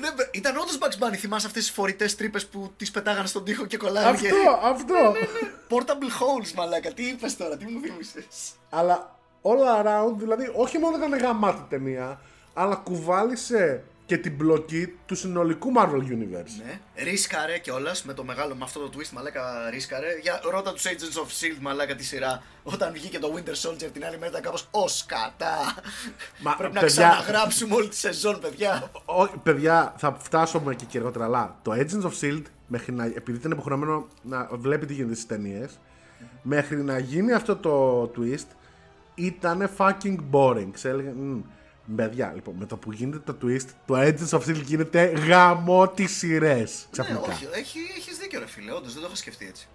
Ναι, 0.00 0.08
Ήταν 0.30 0.56
όντως 0.56 0.78
Bugs 0.80 1.04
Bunny 1.04 1.16
Θυμάσαι 1.16 1.46
αυτές 1.46 1.62
τις 1.62 1.72
φορητές 1.72 2.14
τρύπες 2.16 2.46
που 2.46 2.72
τις 2.76 2.90
πετάγανε 2.90 3.26
στον 3.26 3.44
τοίχο 3.44 3.66
και 3.66 3.76
κολλάγανε 3.76 4.16
Αυτό, 4.16 4.28
και... 4.28 4.34
αυτό. 4.62 5.12
Portable 5.68 6.42
holes 6.44 6.52
μαλάκα 6.56 6.92
Τι 6.92 7.08
είπες 7.08 7.36
τώρα, 7.36 7.56
τι 7.56 7.64
μου 7.64 7.80
θύμισες; 7.80 8.24
Αλλά 8.70 9.18
all 9.42 9.84
around, 9.84 10.14
δηλαδή, 10.18 10.52
όχι 10.56 10.78
μόνο 10.78 10.96
ήταν 10.96 11.18
γαμάτη 11.18 11.62
ταινία, 11.68 12.20
αλλά 12.54 12.74
κουβάλισε 12.74 13.84
και 14.06 14.16
την 14.18 14.32
μπλοκή 14.34 14.94
του 15.06 15.14
συνολικού 15.14 15.72
Marvel 15.76 16.00
Universe. 16.12 16.62
Ναι. 16.64 16.80
Ρίσκαρε 17.04 17.58
κιόλας 17.58 18.04
με 18.04 18.12
το 18.12 18.24
μεγάλο, 18.24 18.54
με 18.54 18.64
αυτό 18.64 18.80
το 18.80 18.90
twist, 18.98 19.10
μαλάκα 19.12 19.70
ρίσκαρε. 19.70 20.06
Για 20.22 20.40
ρώτα 20.50 20.72
τους 20.72 20.82
Agents 20.84 21.18
of 21.20 21.26
Shield, 21.26 21.58
μαλάκα 21.60 21.94
τη 21.94 22.04
σειρά. 22.04 22.42
Όταν 22.62 22.92
βγήκε 22.92 23.18
το 23.18 23.34
Winter 23.36 23.68
Soldier 23.68 23.88
την 23.92 24.04
άλλη 24.04 24.18
μέρα 24.18 24.30
ήταν 24.30 24.42
κάπως 24.42 24.62
ω 24.70 24.84
κατά. 25.06 25.74
Μα, 26.42 26.56
Πρέπει 26.56 26.74
να 26.74 26.80
παιδιά- 26.80 27.08
ξαναγράψουμε 27.08 27.74
όλη 27.74 27.88
τη 27.88 27.96
σεζόν, 27.96 28.40
παιδιά. 28.40 28.90
Όχι, 29.04 29.36
παιδιά, 29.42 29.94
θα 29.96 30.16
φτάσουμε 30.20 30.74
και, 30.74 30.84
και 30.84 30.98
αργότερα. 30.98 31.24
Αλλά 31.24 31.58
το 31.62 31.72
Agents 31.72 32.02
of 32.10 32.12
Shield, 32.20 32.42
μέχρι 32.66 32.92
να, 32.92 33.04
επειδή 33.04 33.38
ήταν 33.38 33.50
υποχρεωμένο 33.50 34.06
να 34.22 34.48
βλέπει 34.52 34.86
τι 34.86 34.94
γίνεται 34.94 35.14
στις 35.14 35.26
ταινίες, 35.26 35.78
μέχρι 36.42 36.82
να 36.82 36.98
γίνει 36.98 37.32
αυτό 37.32 37.56
το 37.56 38.02
twist, 38.16 38.46
ήταν 39.14 39.70
fucking 39.78 40.16
boring. 40.30 40.68
Ξέρετε, 40.72 41.10
μ, 41.16 41.40
παιδιά, 41.96 42.32
λοιπόν, 42.34 42.54
με 42.58 42.66
το 42.66 42.76
που 42.76 42.92
γίνεται 42.92 43.18
το 43.32 43.36
twist, 43.42 43.66
το 43.86 43.94
Agents 44.00 44.38
of 44.38 44.42
Shield 44.48 44.62
γίνεται 44.64 45.02
γαμό 45.04 45.88
τις 45.88 46.16
σειρές. 46.16 46.72
Ναι, 46.84 46.90
Ξαφνικά. 46.90 47.32
όχι, 47.32 47.48
έχει, 47.52 47.78
έχεις 47.96 48.16
δίκιο, 48.18 48.38
ρε 48.38 48.46
φίλε. 48.46 48.72
Όντως 48.72 48.92
δεν 48.92 49.00
το 49.02 49.06
είχα 49.06 49.16
σκεφτεί 49.16 49.46
έτσι. 49.46 49.66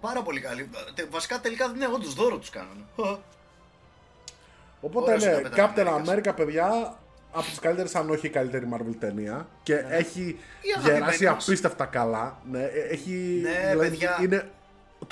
Πάρα 0.00 0.22
πολύ 0.22 0.40
καλή. 0.40 0.68
Τε- 0.94 1.10
Βασικά 1.10 1.40
τελικά 1.40 1.66
ναι, 1.68 1.86
όντως 1.94 2.14
δώρο 2.14 2.38
τους 2.38 2.50
κάνανε. 2.50 2.80
Οπότε 4.80 5.12
Ωραίος 5.12 5.24
ναι, 5.24 5.34
ο 5.34 5.40
Captain 5.56 5.76
Captain 5.78 5.86
America. 5.86 6.28
America, 6.28 6.32
παιδιά, 6.36 6.96
από 7.32 7.44
τις 7.44 7.58
καλύτερες, 7.58 7.94
αν 7.94 8.10
όχι 8.10 8.26
η 8.26 8.30
καλύτερη 8.30 8.68
Marvel 8.74 8.94
ταινία. 8.98 9.48
Και 9.62 9.74
έχει 9.74 10.20
Ναι. 10.20 10.28
Η 10.28 10.72
αγαπημένη 10.76 10.98
γεράσει 10.98 11.24
μας. 11.24 11.44
απίστευτα 11.48 11.84
καλά. 11.84 12.38
Ναι, 12.50 12.62
ε, 12.62 12.80
έχει. 12.90 13.40
Ναι, 13.42 13.76
παιδιά. 13.78 14.18
Είναι 14.22 14.50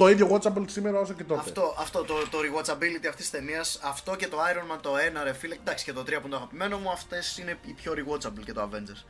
το 0.00 0.08
ίδιο 0.08 0.28
watchable 0.32 0.64
σήμερα 0.66 0.98
όσο 1.00 1.12
και 1.12 1.24
τότε. 1.24 1.40
Αυτό, 1.40 1.74
αυτό 1.78 2.04
το, 2.04 2.14
το 2.30 2.38
rewatchability 2.38 3.06
αυτής 3.08 3.14
της 3.16 3.30
ταινίας, 3.30 3.80
αυτό 3.84 4.16
και 4.16 4.28
το 4.28 4.36
Iron 4.40 4.74
Man 4.74 4.78
το 4.80 4.90
1, 5.20 5.24
ρε 5.24 5.32
φίλε, 5.32 5.54
εντάξει 5.54 5.84
και 5.84 5.92
το 5.92 6.00
3 6.00 6.04
που 6.04 6.12
είναι 6.20 6.28
το 6.28 6.36
αγαπημένο 6.36 6.78
μου, 6.78 6.90
αυτές 6.90 7.38
είναι 7.38 7.58
οι 7.66 7.72
πιο 7.72 7.92
rewatchable 7.96 8.44
και 8.44 8.52
το 8.52 8.62
Avengers. 8.62 9.04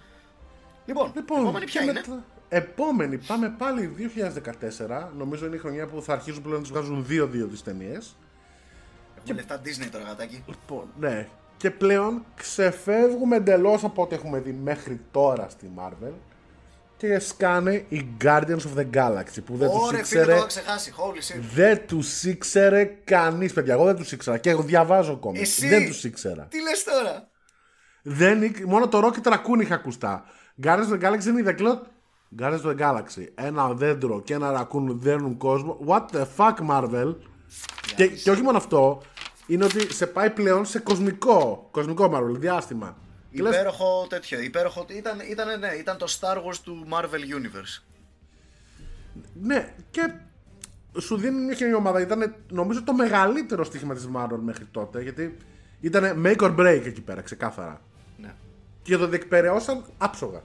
Λοιπόν, 0.86 1.12
Λοιπόν, 1.14 1.40
επόμενη 1.40 1.64
ποια 1.64 1.80
και 1.82 1.90
είναι; 1.90 2.00
μετά- 2.06 2.24
Επόμενη, 2.48 3.18
πάμε 3.18 3.54
πάλι 3.58 3.86
2014. 3.86 5.10
Νομίζω 5.16 5.46
είναι 5.46 5.56
η 5.56 5.58
χρονιά 5.58 5.86
που 5.86 6.02
θα 6.02 6.12
αρχίσουν 6.12 6.42
πλέον 6.42 6.56
να 6.56 6.62
τους 6.62 6.70
βγάζουν 6.72 7.06
δύο-δύο 7.06 7.46
τις 7.46 7.62
ταινίες. 7.62 8.16
Έχουμε 9.18 9.34
λεφτά 9.34 9.60
Disney 9.64 9.88
τώρα, 9.92 10.04
γατάκι. 10.04 10.44
Λοιπόν, 10.46 10.84
ναι. 10.98 11.28
Και 11.56 11.70
πλέον 11.70 12.24
ξεφεύγουμε 12.36 13.36
εντελώς 13.36 13.84
από 13.84 14.02
ό,τι 14.02 14.14
έχουμε 14.14 14.38
δει 14.38 14.52
μέχρι 14.52 15.00
τώρα 15.10 15.48
στη 15.48 15.70
Marvel. 15.78 16.12
Και 17.00 17.18
σκάνε 17.18 17.84
οι 17.88 18.06
Guardians 18.24 18.58
of 18.58 18.78
the 18.78 18.86
Galaxy 18.94 19.38
που 19.44 19.56
δεν 19.56 19.70
τους 19.70 19.80
Ωραία, 19.86 20.04
φίλε, 20.04 20.24
το 20.24 20.30
ήξερε. 20.30 20.34
είχα 20.36 20.46
ξεχάσει. 20.46 20.92
Holy 20.96 21.16
shit. 21.36 21.40
Δεν 21.54 21.86
τους 21.86 22.24
ήξερε 22.24 22.84
κανείς, 23.04 23.52
παιδιά. 23.52 23.72
Εγώ 23.74 23.84
δεν 23.84 23.96
τους 23.96 24.12
ήξερα 24.12 24.38
και 24.38 24.50
εγώ 24.50 24.62
διαβάζω 24.62 25.16
κόμικ. 25.16 25.40
Εσύ. 25.40 25.68
Δεν 25.68 25.86
τους 25.86 26.04
ήξερα. 26.04 26.46
Τι 26.50 26.62
λες 26.62 26.84
τώρα; 26.84 27.28
Δεν, 28.02 28.42
ήξ- 28.42 28.64
μόνο 28.64 28.88
το 28.88 28.98
Rocket 29.04 29.32
Raccoon 29.32 29.60
είχα 29.60 29.74
ακουστά. 29.74 30.24
Guardians 30.62 30.88
of 30.92 31.00
the 31.00 31.02
Galaxy 31.02 31.24
είναι 31.24 31.40
είδα 31.40 31.52
και 31.52 31.62
λέω, 31.62 31.86
Guardians 32.40 32.60
of 32.64 32.76
the 32.76 32.78
Galaxy. 32.78 33.24
Ένα 33.34 33.72
δέντρο 33.72 34.20
και 34.22 34.34
ένα 34.34 34.50
ρακούν 34.50 35.00
δέρνουν 35.00 35.36
κόσμο. 35.36 35.78
What 35.86 36.04
the 36.12 36.24
fuck, 36.36 36.54
Marvel; 36.70 37.14
Και, 37.96 38.06
και 38.06 38.30
όχι 38.30 38.42
μόνο 38.42 38.56
αυτό, 38.56 39.02
είναι 39.46 39.64
ότι 39.64 39.92
σε 39.94 40.06
πάει 40.06 40.30
πλέον 40.30 40.64
σε 40.64 40.78
κοσμικό. 40.78 41.68
Κοσμικό 41.70 42.10
Marvel, 42.14 42.38
διάστημα. 42.38 42.96
Και 43.32 43.42
λες, 43.42 43.52
Υπέροχο 43.54 44.06
τέτοιο. 44.08 44.40
Υπέροχο. 44.40 44.86
Ήταν, 44.88 45.20
ήταν, 45.30 45.58
ναι, 45.58 45.68
ήταν 45.68 45.96
το 45.96 46.06
Star 46.20 46.36
Wars 46.36 46.56
του 46.64 46.86
Marvel 46.90 47.36
Universe. 47.36 47.82
ναι, 49.42 49.74
και 49.90 50.12
σου 51.00 51.16
δίνει 51.16 51.40
μια 51.44 51.54
κοινή 51.54 51.74
ομάδα. 51.74 52.00
Ήταν 52.00 52.34
νομίζω 52.50 52.82
το 52.84 52.92
μεγαλύτερο 52.92 53.64
στοίχημα 53.64 53.94
της 53.94 54.08
Marvel 54.16 54.38
μέχρι 54.40 54.64
τότε. 54.64 55.02
Γιατί 55.02 55.36
ήταν 55.80 56.22
make 56.26 56.38
or 56.40 56.56
break 56.60 56.82
εκεί 56.86 57.00
πέρα, 57.00 57.20
ξεκάθαρα. 57.20 57.80
Ναι. 58.16 58.34
Και 58.82 58.96
το 58.96 59.06
διεκπαιρεώσαν 59.08 59.84
άψογα. 59.98 60.42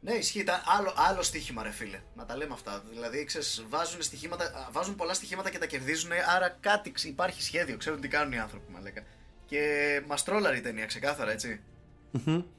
Ναι, 0.00 0.12
ισχύει. 0.12 0.40
Ήταν 0.40 0.60
άλλο, 0.78 0.92
άλλο 0.96 1.22
στοίχημα, 1.22 1.62
ρε 1.62 1.70
φίλε. 1.70 2.00
Να 2.16 2.24
τα 2.26 2.36
λέμε 2.36 2.52
αυτά. 2.54 2.82
Δηλαδή, 2.92 3.24
ξέρεις, 3.24 3.64
βάζουν, 3.68 4.02
στοιχήματα, 4.02 4.44
α, 4.44 4.68
βάζουν 4.72 4.96
πολλά 4.96 5.14
στοιχήματα 5.14 5.50
και 5.50 5.58
τα 5.58 5.66
κερδίζουν. 5.66 6.10
Άρα 6.36 6.56
κάτι 6.60 6.92
ξ- 6.92 7.08
υπάρχει 7.08 7.42
σχέδιο. 7.42 7.76
Ξέρουν 7.76 8.00
τι 8.00 8.08
κάνουν 8.08 8.32
οι 8.32 8.38
άνθρωποι, 8.38 8.72
μα 8.72 8.80
λέγα. 8.80 9.02
Και 9.48 9.62
μας 10.06 10.24
τρόλαρε 10.24 10.56
η 10.56 10.60
ταινία, 10.60 10.86
ξεκάθαρα, 10.86 11.30
έτσι. 11.30 11.60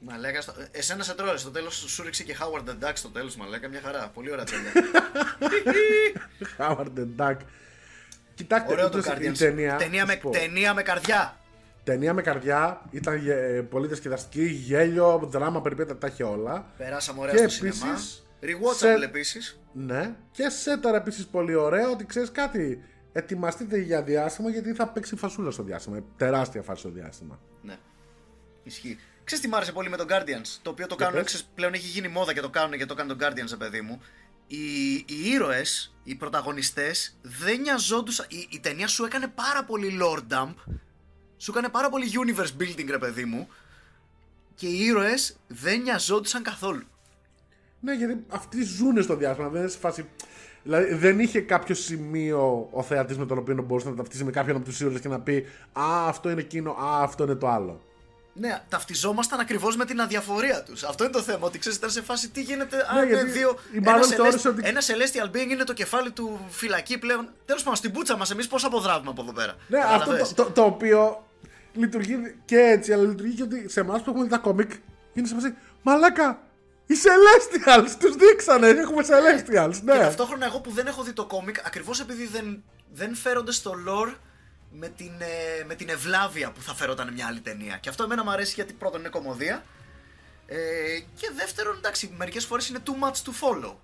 Μαλάκα, 0.00 0.40
στο... 0.40 0.52
εσένα 0.70 1.02
σε 1.02 1.14
τρόλε. 1.14 1.36
Στο 1.38 1.50
τέλος 1.50 1.74
σου 1.74 2.02
ρίξε 2.02 2.22
και 2.22 2.36
Howard 2.40 2.68
the 2.68 2.84
Duck 2.88 2.92
στο 2.94 3.08
τέλος, 3.08 3.36
μαλάκα. 3.36 3.68
Μια 3.68 3.80
χαρά. 3.84 4.10
Πολύ 4.14 4.32
ωραία 4.32 4.44
τέλεια. 4.44 4.72
Howard 6.58 6.86
the 6.98 7.06
Duck. 7.26 7.36
Κοιτάξτε, 8.34 8.72
Ωραίο 8.72 8.88
το 8.88 8.98
ούτως 8.98 9.12
η 9.12 9.16
Guardians. 9.16 9.38
ταινία, 9.38 9.76
Ταινία, 9.76 10.00
θα 10.00 10.06
με, 10.06 10.12
σου 10.12 10.18
πω. 10.20 10.30
ταινία 10.30 10.74
με 10.74 10.82
καρδιά. 10.82 11.36
ταινία 11.84 12.14
με 12.14 12.22
καρδιά, 12.22 12.82
ήταν 12.90 13.16
γε- 13.16 13.60
πολύ 13.62 13.86
διασκεδαστική, 13.86 14.44
γέλιο, 14.44 15.18
δράμα, 15.32 15.60
περιπέτεια, 15.62 15.96
τα 15.98 16.06
είχε 16.06 16.22
όλα. 16.24 16.66
Περάσαμε 16.76 17.20
ωραία 17.20 17.34
Και 17.34 17.48
στο 17.48 17.66
επίσης, 17.66 17.80
σινεμά. 17.82 17.98
Rewatchable 18.42 18.76
σε- 18.98 19.04
επίσης. 19.04 19.60
Ναι. 19.72 20.14
Και 20.32 20.48
σέταρα 20.48 20.96
επίσης 20.96 21.26
πολύ 21.26 21.54
ωραίο 21.54 21.90
ότι 21.90 22.06
ξέρεις 22.06 22.30
κάτι. 22.30 22.84
Ετοιμαστείτε 23.12 23.78
για 23.78 24.02
διάστημα 24.02 24.50
γιατί 24.50 24.72
θα 24.72 24.88
παίξει 24.88 25.16
φασούλα 25.16 25.50
στο 25.50 25.62
διάστημα. 25.62 26.04
Τεράστια 26.16 26.62
φάση 26.62 26.80
στο 26.80 26.90
διάστημα. 26.90 27.38
Ναι. 27.62 27.76
Ισχύει. 28.62 28.98
Ξέρεις 29.24 29.44
τι 29.44 29.50
μ' 29.50 29.54
άρεσε 29.54 29.72
πολύ 29.72 29.88
με 29.88 29.96
τον 29.96 30.06
Guardians, 30.10 30.58
το 30.62 30.70
οποίο 30.70 30.86
το 30.86 30.94
κάνουν, 30.96 31.14
πες. 31.14 31.24
ξέρεις, 31.24 31.46
πλέον 31.54 31.74
έχει 31.74 31.86
γίνει 31.86 32.08
μόδα 32.08 32.34
και 32.34 32.40
το 32.40 32.50
κάνουν 32.50 32.78
και 32.78 32.86
το 32.86 32.94
κάνει 32.94 33.08
τον 33.08 33.18
Guardians, 33.20 33.50
ρε 33.50 33.56
παιδί 33.56 33.80
μου. 33.80 34.00
Οι, 34.46 34.94
οι 34.94 35.30
ήρωες, 35.32 35.94
οι 36.04 36.14
πρωταγωνιστές, 36.14 37.16
δεν 37.22 37.60
νοιαζόντουσαν. 37.60 38.26
Η, 38.28 38.48
η 38.50 38.60
tαινία 38.60 38.86
σου 38.86 39.04
έκανε 39.04 39.26
πάρα 39.26 39.64
πολύ 39.64 39.98
lore 40.02 40.32
dump, 40.32 40.54
σου 41.36 41.50
έκανε 41.50 41.68
πάρα 41.68 41.88
πολύ 41.88 42.06
universe 42.12 42.62
building, 42.62 42.86
ρε 42.88 42.98
παιδί 42.98 43.24
μου, 43.24 43.48
και 44.54 44.66
οι 44.66 44.78
ήρωες 44.84 45.38
δεν 45.46 45.80
νοιαζόντουσαν 45.80 46.42
καθόλου. 46.42 46.84
Ναι, 47.80 47.94
γιατί 47.94 48.24
αυτοί 48.28 48.62
ζουν 48.62 49.02
στο 49.02 49.16
διάστημα. 49.16 49.48
Δεν 49.48 49.60
είναι 49.60 49.70
σε 49.70 49.78
φάση. 49.78 50.08
Δηλαδή 50.62 50.94
δεν 50.94 51.18
είχε 51.20 51.40
κάποιο 51.40 51.74
σημείο 51.74 52.68
ο 52.72 52.82
θεατής 52.82 53.18
με 53.18 53.26
τον 53.26 53.38
οποίο 53.38 53.62
μπορούσε 53.66 53.88
να 53.88 53.94
ταυτίσει 53.94 54.24
με 54.24 54.30
κάποιον 54.30 54.56
από 54.56 54.64
τους 54.64 54.80
ήρωες 54.80 55.00
και 55.00 55.08
να 55.08 55.20
πει 55.20 55.46
Α, 55.72 56.08
αυτό 56.08 56.30
είναι 56.30 56.40
εκείνο, 56.40 56.70
Α, 56.70 57.02
αυτό 57.02 57.24
είναι 57.24 57.34
το 57.34 57.48
άλλο. 57.48 57.84
Ναι, 58.32 58.58
ταυτιζόμασταν 58.68 59.40
ακριβώς 59.40 59.76
με 59.76 59.84
την 59.84 60.00
αδιαφορία 60.00 60.62
τους. 60.62 60.82
Αυτό 60.82 61.04
είναι 61.04 61.12
το 61.12 61.22
θέμα. 61.22 61.38
Ότι 61.46 61.58
ξέρεις, 61.58 61.78
ήταν 61.78 61.90
σε 61.90 62.02
φάση 62.02 62.30
τι 62.30 62.42
γίνεται. 62.42 62.76
Ναι, 62.76 62.82
αν 63.00 63.06
γιατί 63.06 63.22
είναι 63.22 63.32
δύο. 63.32 63.58
η 63.72 63.76
Ένας, 63.76 64.06
Marvel 64.06 64.10
celest- 64.12 64.14
θεώρησε 64.16 64.48
ότι- 64.48 64.62
ένας 64.68 64.90
celestial 64.90 65.36
being 65.36 65.50
είναι 65.50 65.64
το 65.64 65.72
κεφάλι 65.72 66.10
του 66.10 66.40
φυλακή 66.48 66.98
πλέον. 66.98 67.28
Τέλος 67.44 67.62
πάντων, 67.62 67.76
στην 67.78 67.92
πούτσα 67.92 68.16
μας, 68.16 68.30
εμείς 68.30 68.46
πώς 68.48 68.64
αποδράβουμε 68.64 69.10
από 69.10 69.22
εδώ 69.22 69.32
πέρα. 69.32 69.54
Ναι, 69.68 69.78
αυτό 69.78 69.98
Καταλαβες; 69.98 70.34
το, 70.34 70.44
το, 70.44 70.50
το 70.50 70.62
οποίο 70.62 71.26
λειτουργεί 71.74 72.16
και 72.44 72.58
έτσι, 72.58 72.92
αλλά 72.92 73.02
λειτουργεί 73.02 73.34
και 73.34 73.42
ότι 73.42 73.68
σε 73.68 73.80
εμάς 73.80 74.02
που 74.02 74.10
έχουμε 74.10 74.24
δει 74.24 74.30
τα 74.30 74.38
κόμικ 74.38 74.70
είναι 75.12 75.26
σε 75.26 75.34
φάση 75.34 75.54
Μαλάκα! 75.82 76.40
Οι 76.90 76.94
Celestials! 77.04 77.88
Τους 77.98 78.16
δείξανε! 78.16 78.68
Έχουμε 78.68 79.02
Celestials! 79.06 79.80
Ναι! 79.82 79.92
Και 79.92 79.98
ταυτόχρονα 79.98 80.46
εγώ 80.46 80.60
που 80.60 80.70
δεν 80.70 80.86
έχω 80.86 81.02
δει 81.02 81.12
το 81.12 81.24
κόμικ, 81.26 81.56
ακριβώς 81.66 82.00
επειδή 82.00 82.26
δεν, 82.26 82.62
δεν 82.92 83.14
φέρονται 83.14 83.52
στο 83.52 83.74
lore 83.88 84.14
με 84.70 84.88
την, 84.88 85.10
ε, 85.18 85.64
με 85.66 85.74
την 85.74 85.88
ευλάβεια 85.88 86.50
που 86.52 86.62
θα 86.62 86.74
φέρονταν 86.74 87.12
μια 87.12 87.26
άλλη 87.26 87.40
ταινία. 87.40 87.76
Και 87.76 87.88
αυτό 87.88 88.02
εμένα 88.02 88.24
μου 88.24 88.30
αρέσει 88.30 88.52
γιατί 88.54 88.72
πρώτον 88.72 89.00
είναι 89.00 89.08
κομμωδία. 89.08 89.62
Ε, 90.46 90.56
και 91.16 91.30
δεύτερον, 91.36 91.76
εντάξει, 91.76 92.14
μερικές 92.18 92.44
φορές 92.44 92.68
είναι 92.68 92.78
too 92.86 93.04
much 93.04 93.12
to 93.12 93.30
follow. 93.40 93.74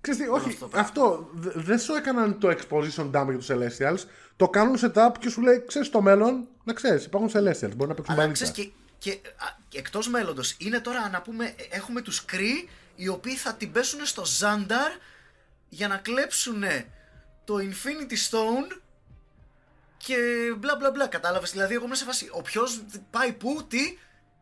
Ξέρεις 0.00 0.20
τι, 0.20 0.28
όχι, 0.28 0.48
αυτό 0.48 0.70
αυτό, 0.72 1.00
το 1.02 1.28
δε- 1.32 1.50
δεν 1.54 1.78
σου 1.78 1.94
έκαναν 1.94 2.38
το 2.38 2.48
exposition 2.48 3.10
dump 3.10 3.26
για 3.28 3.38
τους 3.38 3.46
Celestials. 3.50 4.08
Το 4.36 4.48
κάνουν 4.48 4.76
setup 4.80 5.10
και 5.18 5.28
σου 5.28 5.40
λέει, 5.42 5.64
ξέρεις 5.66 5.90
το 5.90 6.00
μέλλον, 6.00 6.48
να 6.64 6.72
ξέρεις, 6.72 7.04
υπάρχουν 7.04 7.28
Celestials, 7.30 7.72
μπορεί 7.76 7.88
να 7.88 7.94
παίξουν 7.94 8.14
Αλλά 8.14 8.22
μπαλίτσα. 8.22 8.50
ξέρεις 8.50 8.50
και, 8.50 8.70
και, 8.98 9.10
α, 9.10 9.46
και 9.68 9.78
εκτός 9.78 10.08
μέλλοντος, 10.08 10.54
είναι 10.58 10.80
τώρα 10.80 11.08
να 11.08 11.22
πούμε, 11.22 11.44
ε, 11.44 11.76
έχουμε 11.76 12.02
τους 12.02 12.24
Κρee 12.32 12.68
οι 12.94 13.08
οποίοι 13.08 13.36
θα 13.36 13.54
την 13.54 13.72
πέσουν 13.72 14.06
στο 14.06 14.24
Ζάνταρ 14.24 14.92
για 15.68 15.88
να 15.88 15.96
κλέψουν 15.96 16.62
το 17.44 17.54
Infinity 17.56 18.30
Stone 18.30 18.80
και 19.96 20.16
μπλα 20.56 20.76
μπλα 20.76 20.90
μπλα. 20.90 21.06
Κατάλαβες. 21.06 21.50
Δηλαδή, 21.50 21.74
εγώ 21.74 21.84
είμαι 21.84 21.94
σε 21.94 22.04
φάση. 22.04 22.28
Όποιο 22.32 22.62
πάει 23.10 23.32
πού, 23.32 23.66
τι. 23.68 23.98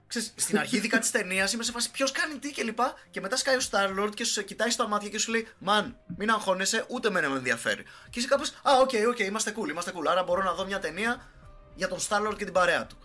Ξέρεις, 0.06 0.32
στην 0.36 0.58
αρχή 0.58 0.78
δικά 0.78 0.98
της 0.98 1.10
ταινίας 1.10 1.52
είμαι 1.52 1.62
σε 1.62 1.72
φάση 1.72 1.90
ποιος 1.90 2.12
κάνει 2.12 2.38
τι 2.38 2.52
κλπ. 2.52 2.76
Και, 2.76 2.82
και 3.10 3.20
μετά 3.20 3.36
σκάει 3.36 3.56
ο 3.56 3.60
Starlord 3.70 4.10
και 4.14 4.24
σου 4.24 4.32
σε 4.32 4.42
κοιτάει 4.42 4.70
στα 4.70 4.88
μάτια 4.88 5.08
και 5.08 5.18
σου 5.18 5.30
λέει 5.30 5.48
Μαν, 5.58 5.96
μην 6.16 6.30
αγχώνεσαι, 6.30 6.84
ούτε 6.88 7.08
εμένα 7.08 7.28
με 7.28 7.36
ενδιαφέρει. 7.36 7.82
Και 8.10 8.18
είσαι 8.18 8.28
κάπως 8.28 8.48
Α, 8.48 8.72
οκ, 8.80 8.90
οκ, 9.08 9.18
είμαστε 9.18 9.54
cool, 9.56 9.68
είμαστε 9.68 9.92
cool. 9.94 10.06
Άρα 10.10 10.22
μπορώ 10.22 10.42
να 10.42 10.52
δω 10.52 10.66
μια 10.66 10.78
ταινία 10.78 11.28
για 11.74 11.88
τον 11.88 11.98
Starlord 12.08 12.34
και 12.36 12.44
την 12.44 12.52
παρέα 12.52 12.86
του. 12.86 12.98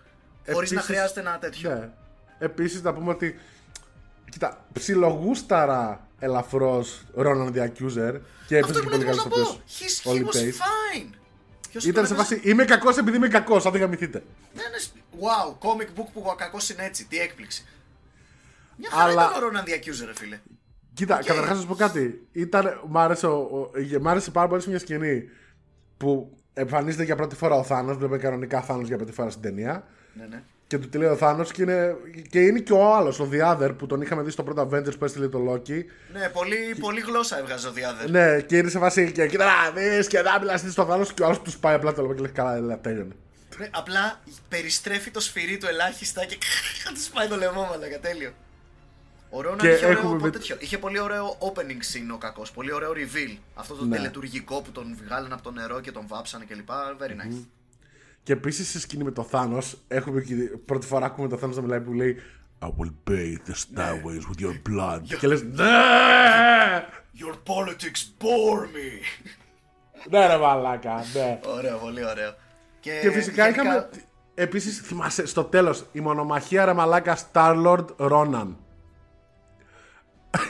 Χωρίς 0.52 0.72
να 0.72 0.78
Επίσης- 0.80 0.82
χρειάζεται 0.96 1.20
ένα 1.20 1.38
τέτοιο. 1.40 1.70
Ναι. 1.70 1.90
Επίσης 2.40 2.82
να 2.82 2.94
πούμε 2.94 3.12
ότι, 3.12 3.40
κοίτα, 4.30 4.66
ψιλογούσταρα 4.74 6.08
ελαφρώς 6.20 7.04
Ronan 7.18 7.52
the 7.54 7.62
Accuser 7.68 8.20
και 8.48 8.58
Αυτό 8.60 8.80
έπαιζε 8.80 8.80
και 8.80 8.80
ήμουν 8.80 8.90
πολύ 8.90 9.04
έτοιμος 9.04 9.06
καλός 9.06 9.24
να 9.24 9.30
πω. 9.30 9.40
οποίος 9.40 9.62
He's, 9.80 10.08
he 10.08 10.12
Όλοι 10.12 10.26
was 10.32 10.36
Pace. 10.36 10.40
fine. 10.40 11.10
Ποιος 11.70 11.84
Ήταν 11.86 11.94
τον 11.94 12.06
σε 12.06 12.14
έπαιζε; 12.22 12.36
φάση, 12.36 12.50
είμαι 12.50 12.66
κακός 12.66 12.98
επειδή 12.98 13.18
είμαι 13.18 13.28
κακός, 13.28 13.66
αν 13.66 13.72
δεν 13.72 13.82
γαμηθείτε. 13.82 14.24
Ναι, 14.54 14.62
ναι, 14.72 14.78
σ- 14.78 14.92
wow, 15.20 15.50
comic 15.68 16.00
book 16.00 16.06
που 16.14 16.24
ο 16.26 16.36
κακός 16.36 16.70
είναι 16.70 16.86
έτσι. 16.86 17.06
Τι 17.08 17.20
έκπληξη. 17.20 17.66
Μια 18.78 18.90
χαρά 18.92 19.04
Αλλά- 19.04 19.30
ήταν 19.32 19.44
ο 19.44 19.48
Ronan 19.52 19.68
the 19.70 19.72
Accuser, 19.74 20.06
ρε 20.06 20.14
φίλε. 20.16 20.40
Κοίτα, 20.94 21.16
Οκ. 21.16 21.24
καταρχάς 21.24 21.56
να 21.56 21.62
σου 21.62 21.68
πω 21.68 21.76
κάτι. 21.76 22.28
Ήταν, 22.32 22.82
μ, 22.88 22.98
άρεσε, 22.98 23.28
ο, 23.28 23.32
ο- 23.38 23.72
ε, 23.96 23.98
μ' 24.00 24.08
άρεσε 24.08 24.32
πάρα 24.32 24.48
πολύ 24.48 24.62
σε 24.62 24.70
μια 24.70 24.80
σκηνή 24.80 25.24
που 25.98 26.38
εμφανίζεται 26.54 27.04
για 27.04 27.16
πρώτη 27.16 27.36
φορά 27.36 27.56
ο 27.56 27.64
Θάνος, 27.64 27.98
βλέπουμε 27.98 28.18
κανονικά 28.18 28.62
Θάνος 28.62 28.88
για 28.88 28.98
πρώτη 28.98 29.12
φορά 29.12 29.30
στην 29.30 29.42
ταινία. 29.42 29.84
Ναι, 30.14 30.26
ναι. 30.30 30.44
Και 30.68 30.78
του 30.78 30.90
τη 30.90 30.98
λέει 30.98 31.10
ο 31.10 31.16
Θάνος 31.16 31.52
και 31.52 31.62
είναι, 31.62 31.96
και 32.30 32.40
είναι 32.42 32.60
και 32.60 32.74
ο 32.74 32.94
άλλος, 32.96 33.20
ο 33.20 33.30
The 33.32 33.42
Other, 33.58 33.78
που 33.78 33.86
τον 33.86 34.02
είχαμε 34.02 34.22
δει 34.22 34.32
στο 34.32 34.44
πρώτο 34.44 34.70
Avengers 34.72 34.98
που 35.00 35.06
έστειλε 35.06 35.28
το 35.28 35.52
Loki. 35.52 35.84
Ναι, 36.14 36.30
πολύ, 36.34 36.76
πολύ 36.80 37.00
γλώσσα 37.00 37.40
έβγαζε 37.40 37.68
ο 37.68 37.72
The 37.72 37.85
Other. 37.85 38.10
Ναι, 38.10 38.42
και 38.42 38.58
είναι 38.58 38.70
σε 38.70 38.80
βάση 38.80 39.12
και 39.12 39.28
κοίτα 39.28 39.46
να 39.46 39.72
δεις 39.82 40.08
και 40.08 40.22
να 40.22 40.40
μιλάς 40.40 40.62
στο 40.70 40.86
Θάνος 40.86 41.14
και 41.14 41.22
ο 41.22 41.26
άλλος 41.26 41.42
του 41.42 41.58
σπάει 41.58 41.76
απλά 41.76 41.94
το 41.94 42.02
λαιμό 42.02 42.14
και 42.14 42.22
λέει 42.22 42.32
καλά, 42.32 42.56
έλα, 42.56 42.80
τέλειωνε. 42.80 43.14
Ναι, 43.58 43.68
απλά 43.72 44.20
περιστρέφει 44.50 45.12
το 45.12 45.20
σφυρί 45.20 45.58
του 45.58 45.68
ελάχιστα 45.68 46.26
και 46.26 46.38
τους 46.94 47.08
πάει 47.08 47.28
το 47.28 47.36
λαιμό, 47.36 47.66
μαλακα, 47.66 48.00
τέλειο. 48.00 48.32
Ο 49.30 49.42
Ρόναν 49.42 49.58
Και 49.60 49.68
είχε, 49.70 49.86
ωραίο, 49.86 49.98
έχουμε 49.98 50.20
με- 50.22 50.30
τέτοιο. 50.30 50.56
είχε 50.60 50.78
πολύ 50.78 51.00
ωραίο 51.00 51.38
opening 51.40 51.82
scene 51.96 52.14
ο 52.14 52.18
κακός. 52.18 52.52
Πολύ 52.52 52.74
ωραίο 52.74 52.92
reveal. 52.92 53.38
Αυτό 53.54 53.74
το 53.76 53.86
Ναι. 53.86 53.96
τελετουργικό 53.96 54.62
που 54.62 54.72
τον 54.72 54.98
βγάλανε 55.06 55.34
από 55.34 55.44
το 55.44 55.52
νερό 55.52 55.80
και 55.82 55.92
τον 55.92 56.04
βάψανε 56.08 56.46
κλπ. 56.46 56.70
Very 57.00 57.12
nice. 57.12 57.46
Και 58.24 58.34
επίσης 58.34 58.70
σε 58.70 58.80
σκηνή 58.80 59.04
με 59.04 59.12
το 59.12 59.24
Θάνος, 59.24 59.78
έχουμε 59.88 60.22
και 60.22 60.34
πρώτη 60.66 60.86
φορά 60.86 61.06
ακούμε 61.06 61.28
το 61.28 61.38
Θάνος 61.38 61.56
να 61.56 61.62
μιλάει 61.62 61.82
που 61.82 61.94
λέει 61.94 62.18
I 62.60 62.66
will 62.68 62.94
bathe 63.10 63.38
the 63.50 63.54
starways 63.54 64.22
with 64.30 64.44
your 64.46 64.62
blood. 64.70 65.02
Και 65.20 65.28
λες 65.28 65.44
ναι! 65.44 65.66
Your 67.20 67.34
politics 67.54 68.24
bore 68.24 68.64
me. 68.66 69.02
Ναι 70.10 70.28
ρε 70.28 70.38
μαλάκα, 70.38 71.04
ναι. 71.14 71.40
ωραίο, 71.46 71.78
πολύ 71.78 72.06
ωραίο. 72.06 72.34
Και, 72.80 73.00
Και 73.02 73.12
φυσικά 73.12 73.44
γενικά- 73.44 73.64
είχαμε. 73.64 73.90
Επίσης, 74.34 74.80
θυμάσαι 74.80 75.26
στο 75.26 75.44
τέλος 75.44 75.86
η 75.92 76.00
μονομαχία 76.00 76.66
ρε 76.66 76.74
μαλάκα 76.74 77.18
Starlord 77.32 77.86
Ronan. 77.98 78.48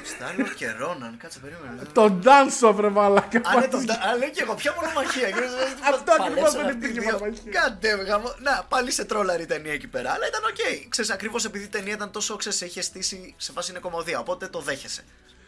Starlord 0.04 0.54
και 0.54 0.72
Ronan, 0.80 1.18
κάτσε 1.18 1.40
περίμενε. 1.40 1.82
Το 1.94 2.20
dance 2.24 2.70
off 2.70 2.76
ρε 2.80 2.90
μαλάκα. 2.90 3.38
Α, 3.44 3.60
ναι, 3.60 3.68
τον- 3.68 3.90
α, 3.90 4.18
λέω 4.20 4.30
και 4.30 4.42
εγώ, 4.42 4.54
ποια 4.56 4.74
μονομαχία. 4.82 5.30
και 5.32 5.40
λέω, 5.40 5.50
Αυτό 5.94 6.12
ακριβώς 6.12 6.54
παλέψαν 6.54 6.62
δεν 6.62 6.66
αυτοί 6.66 6.86
οι 6.86 6.90
υπήρχε 6.90 7.00
δύο. 7.10 7.12
μονομαχία. 7.20 7.52
God 7.58 7.86
damn, 7.86 8.06
γαμώ. 8.08 8.34
Να, 8.40 8.66
πάλι 8.70 8.92
σε 8.92 9.06
τρολάρει 9.06 9.44
η 9.44 9.46
ταινία 9.46 9.74
εκεί 9.74 9.88
πέρα. 9.88 10.12
Αλλά 10.12 10.28
ήταν 10.28 10.42
οκ. 10.44 10.90
Ξέρεις, 10.90 11.12
ακριβώς 11.12 11.46
επειδή 11.46 11.64
η 11.64 11.68
ταινία 11.68 11.94
ήταν 11.94 12.12
τόσο, 12.12 12.36
ξέρεις, 12.36 12.62
είχε 12.62 12.82
στήσει 12.82 13.34
σε 13.38 13.52
φάση 13.52 13.72
είναι 13.72 13.80
κωμωδία. 13.80 14.20
Οπότε 14.20 14.48
το 14.48 14.60
δέχεσαι. 14.60 15.04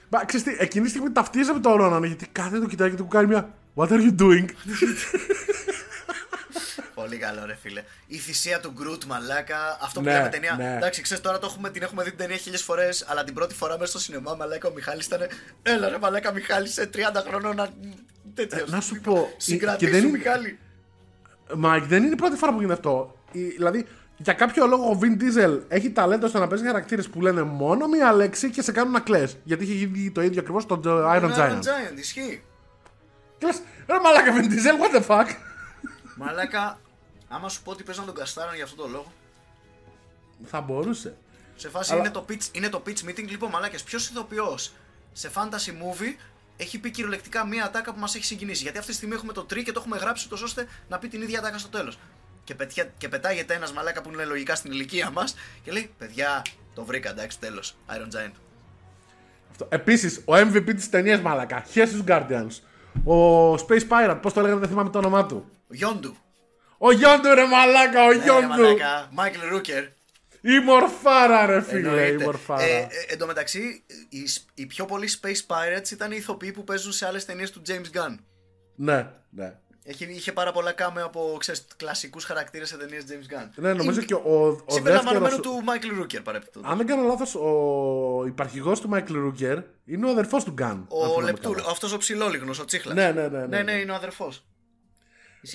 Μα 0.10 0.26
ξέρεις 0.26 0.46
τι, 0.46 0.56
εκείνη 0.60 0.84
τη 0.84 0.90
στιγμή 0.90 1.12
ταυτίζαμε 1.12 1.60
τον 1.60 1.78
Ronan 1.82 2.04
γιατί 2.06 2.28
κάθεται 2.32 2.66
κοιτάει 2.68 2.90
και 2.90 2.96
του 2.96 3.08
κάνει 3.08 3.28
μια 3.28 3.50
What 3.76 3.88
are 3.88 4.02
you 4.08 4.16
doing? 4.22 4.46
Πολύ 7.04 7.18
καλό, 7.18 7.46
ρε 7.46 7.56
φίλε. 7.62 7.84
Η 8.08 8.18
θυσία 8.18 8.60
του 8.60 8.72
Groot, 8.76 9.04
μαλάκα. 9.04 9.78
Αυτό 9.82 10.00
που 10.00 10.06
Ναι, 10.06 10.14
λέμε 10.14 10.30
ταινία. 10.30 10.56
ναι. 10.58 10.76
Εντάξει, 10.76 11.02
ξέρεις 11.02 11.24
τώρα 11.24 11.40
το 11.40 11.48
έχουμε, 11.52 11.70
την 11.70 11.82
έχουμε 11.84 12.04
δει 12.04 12.10
την 12.10 12.18
ταινία 12.20 12.36
χίλιες 12.38 12.62
φορές. 12.62 13.06
Αλλά 13.08 13.24
την 13.24 13.34
πρώτη 13.34 13.54
φορά 13.54 13.74
μέσα 13.78 13.92
στο 13.92 14.00
σινεμά, 14.00 14.36
μαλάκα, 14.36 14.68
ο 14.68 14.72
Μιχάλης 14.74 15.06
ήταν. 15.06 15.20
Έλα, 15.64 15.90
ρε 15.90 15.98
μαλάκα, 15.98 16.34
Μιχάλη, 16.34 16.68
είσαι 16.68 16.86
30 16.94 17.24
χρονών 17.28 17.56
να. 17.56 17.70
Τέτοιος. 18.34 18.62
Ε, 18.62 18.76
να 18.76 18.82
σου 18.82 19.00
πω, 19.02 19.28
και 19.38 19.42
Συγκρατήσου, 19.44 19.92
δεν 19.92 20.04
είναι- 20.04 20.18
Μιχάλη. 20.18 20.60
Μάικ, 21.56 21.84
δεν 21.84 22.04
είναι 22.04 22.14
η 22.14 22.16
πρώτη 22.18 22.38
φορά 22.38 22.52
που 22.52 22.58
γίνεται 22.58 22.74
αυτό. 22.74 23.18
Η- 23.32 23.40
Δηλαδή, 23.44 23.86
για 24.18 24.34
κάποιο 24.34 24.68
λόγο 24.68 24.90
ο 24.90 25.00
Vin 25.02 25.22
Diesel 25.22 25.60
έχει 25.68 25.92
ταλέντο 25.92 26.28
στο 26.28 26.40
να 26.40 26.48
παίζει 26.48 26.66
χαρακτήρες 26.66 27.08
που 27.10 27.22
λένε 27.22 27.42
μόνο 27.42 27.88
μία 27.88 28.14
λέξη 28.14 28.50
και 28.50 28.62
σε 28.62 28.72
κάνουν 28.72 28.92
να 28.92 29.00
κλαις. 29.00 29.38
Γιατί 29.44 29.64
είχε 29.64 29.74
γίνει 29.74 30.12
το 30.12 30.22
ίδιο 30.22 30.40
ακριβώς 30.40 30.64
στον 30.64 30.82
Iron 30.86 31.22
Iron 31.22 31.34
Giant. 31.38 31.60
Giant, 31.60 31.98
ισχύει. 32.00 32.44
Και 33.38 33.46
λες, 33.46 33.62
ρε 33.88 33.96
μαλάκα 34.00 34.34
Vin 34.36 34.46
Diesel, 34.52 34.78
what 34.82 35.02
the 35.02 35.06
fuck; 35.08 35.28
Μαλάκα, 36.16 36.80
άμα 37.34 37.50
σου 37.50 37.62
πω 37.64 37.72
ότι 37.72 37.84
παίζαν 37.84 38.06
τον 38.06 38.16
Καστάραν 38.16 38.56
για 38.56 38.64
αυτόν 38.64 38.80
τον 38.80 38.92
λόγο. 38.92 39.12
Θα 40.46 40.62
μπορούσε. 40.62 41.18
Σε 41.56 41.70
φάση 41.70 41.92
Αλλά- 41.92 42.02
είναι, 42.02 42.10
το 42.12 42.26
pitch, 42.30 42.48
είναι 42.52 42.70
το 42.70 42.84
pitch 42.88 43.10
meeting. 43.10 43.28
Λοιπόν, 43.30 43.50
μαλάκες, 43.50 43.84
ποιος 43.84 44.10
ηθοποιός 44.10 44.74
σε 45.14 45.32
fantasy 45.36 45.70
movie 45.70 46.16
έχει 46.58 46.80
πει 46.80 46.92
κυριολεκτικά 46.92 47.46
μία 47.46 47.66
ατάκα 47.66 47.94
που 47.94 48.00
μας 48.00 48.16
έχει 48.16 48.26
συγκινήσει; 48.26 48.64
Γιατί 48.64 48.78
αυτή 48.78 48.90
τη 48.90 48.98
στιγμή 48.98 49.16
έχουμε 49.16 49.34
το 49.34 49.44
τρί 49.44 49.64
και 49.64 49.72
το 49.72 49.80
έχουμε 49.80 49.98
γράψει 49.98 50.30
τόσο 50.30 50.44
ώστε 50.44 50.68
να 50.90 50.98
πει 51.00 51.08
την 51.08 51.22
ίδια 51.22 51.40
ατάκα 51.40 51.58
στο 51.58 51.70
τέλος. 51.70 51.98
Και, 52.44 52.56
πετιά, 52.56 52.92
και 52.98 53.10
πετάγεται 53.10 53.54
ένας 53.54 53.74
μαλάκα 53.74 54.02
που 54.02 54.12
είναι 54.12 54.26
λογικά 54.26 54.56
στην 54.56 54.72
ηλικία 54.72 55.10
μας 55.12 55.36
και 55.64 55.72
λέει: 55.72 55.94
Παιδιά, 55.98 56.42
το 56.74 56.84
βρήκα, 56.86 57.10
εντάξει, 57.10 57.40
τέλος. 57.40 57.76
Iron 57.90 58.16
Giant. 58.18 58.34
Επίσης, 59.70 60.18
ο 60.26 60.34
MVP 60.36 60.74
της 60.76 60.90
ταινίας 60.90 61.20
μαλάκα. 61.20 61.66
Jesus 61.74 62.04
Guardians. 62.08 62.60
Ο 63.06 63.54
Space 63.54 63.88
Pirate, 63.90 64.20
πώς 64.22 64.34
το 64.34 64.42
λέγανε, 64.42 64.60
δεν 64.60 64.70
θυμάμαι 64.70 64.90
το 64.90 64.98
όνομά 64.98 65.26
του. 65.26 65.46
Γιόντου. 65.70 66.16
Ο 66.86 66.92
Γιόντου 66.92 67.34
ρε 67.34 67.46
μαλάκα, 67.48 68.04
ο 68.04 68.08
Ναι, 68.08 68.14
ρε 68.18 68.24
Γιόντου. 68.24 68.48
μαλάκα. 68.48 69.08
Μάικλ 69.12 69.40
Ρούκερ. 69.50 69.84
Η 70.42 70.60
μορφάρα, 70.66 71.46
ρε 71.46 71.62
φίλε, 71.62 71.80
η 71.80 72.04
Εννοείται. 72.04 72.24
μορφάρα. 72.24 72.64
Ε, 72.64 72.78
ε, 72.80 72.88
εν 73.08 73.18
τω 73.18 73.26
μεταξύ, 73.26 73.84
οι, 74.10 74.28
σ- 74.28 74.46
οι 74.54 74.66
πιο 74.66 74.86
πολλοί 74.86 75.10
Space 75.22 75.28
Pirates 75.56 75.92
ήταν 75.92 76.12
οι 76.12 76.16
ηθοποιοί 76.20 76.52
που 76.52 76.64
παίζουν 76.64 76.92
σε 76.92 77.06
άλλες 77.06 77.26
ταινίες 77.26 77.52
του 77.52 77.62
James 77.68 77.98
Gunn. 77.98 78.16
Ναι, 78.76 79.08
ναι. 79.30 79.54
Έχει, 79.84 80.06
είχε 80.06 80.32
πάρα 80.32 80.52
πολλά 80.52 80.72
κάμεο 80.72 81.06
από 81.06 81.38
κλασικούς 81.78 82.24
χαρακτήρες 82.24 82.68
σε 82.70 82.78
ταινίες 82.78 83.04
James 83.10 83.34
Gunn. 83.34 83.48
Ναι, 83.56 83.74
νομίζω 83.74 83.98
Είναι- 83.98 84.06
και 84.06 84.14
ο, 84.14 84.48
ο 84.66 84.74
Συμπεριλαμβανομένου 84.74 85.36
δεύτερος... 85.36 85.58
του 85.58 85.64
Michael 85.68 86.02
Rooker 86.02 86.24
παρεπιπτόντως. 86.24 86.68
Αν 86.70 86.78
δεν 86.78 86.86
κάνω 86.86 87.08
λάθος, 87.08 87.36
ο 87.36 88.24
υπαρχηγός 88.28 88.80
του 88.82 88.90
Μάικλ 88.90 89.14
Ρούκερ 89.14 89.58
είναι 89.86 90.06
ο 90.06 90.10
αδερφός 90.10 90.44
του 90.44 90.52
Gunn. 90.52 90.86
Ο 91.16 91.22
Λεπτούλης, 91.22 91.58
αυτός 91.70 91.94
ο 91.94 91.98
ψηλόλιγνος, 91.98 92.60
ο 92.60 92.66
Τσίχλας. 92.66 92.96
Ναι, 92.96 93.12
ναι, 93.12 93.28
ναι, 93.28 93.38
ναι. 93.40 93.46
ναι, 93.46 93.62
ναι, 93.62 93.72
είναι 93.72 93.92
ο 93.92 93.96
αδερφός. 93.96 94.46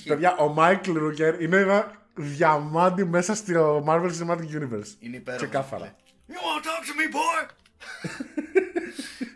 Παιδιά, 0.05 0.35
ο 0.35 0.47
Μάικλ 0.47 0.91
Ρούκερ 0.91 1.41
είναι 1.41 1.57
ένα 1.57 1.91
διαμάντι 2.15 3.05
μέσα 3.05 3.35
στο 3.35 3.83
Marvel 3.87 4.11
Cinematic 4.19 4.57
Universe. 4.59 4.95
Είναι 4.99 5.15
υπέροχος. 5.15 5.47
Ξεκάθαρα. 5.47 5.95
You 6.27 6.31
wanna 6.31 6.63
talk 6.63 6.83
to 6.85 6.93
me, 6.99 7.13
boy? 7.15 7.49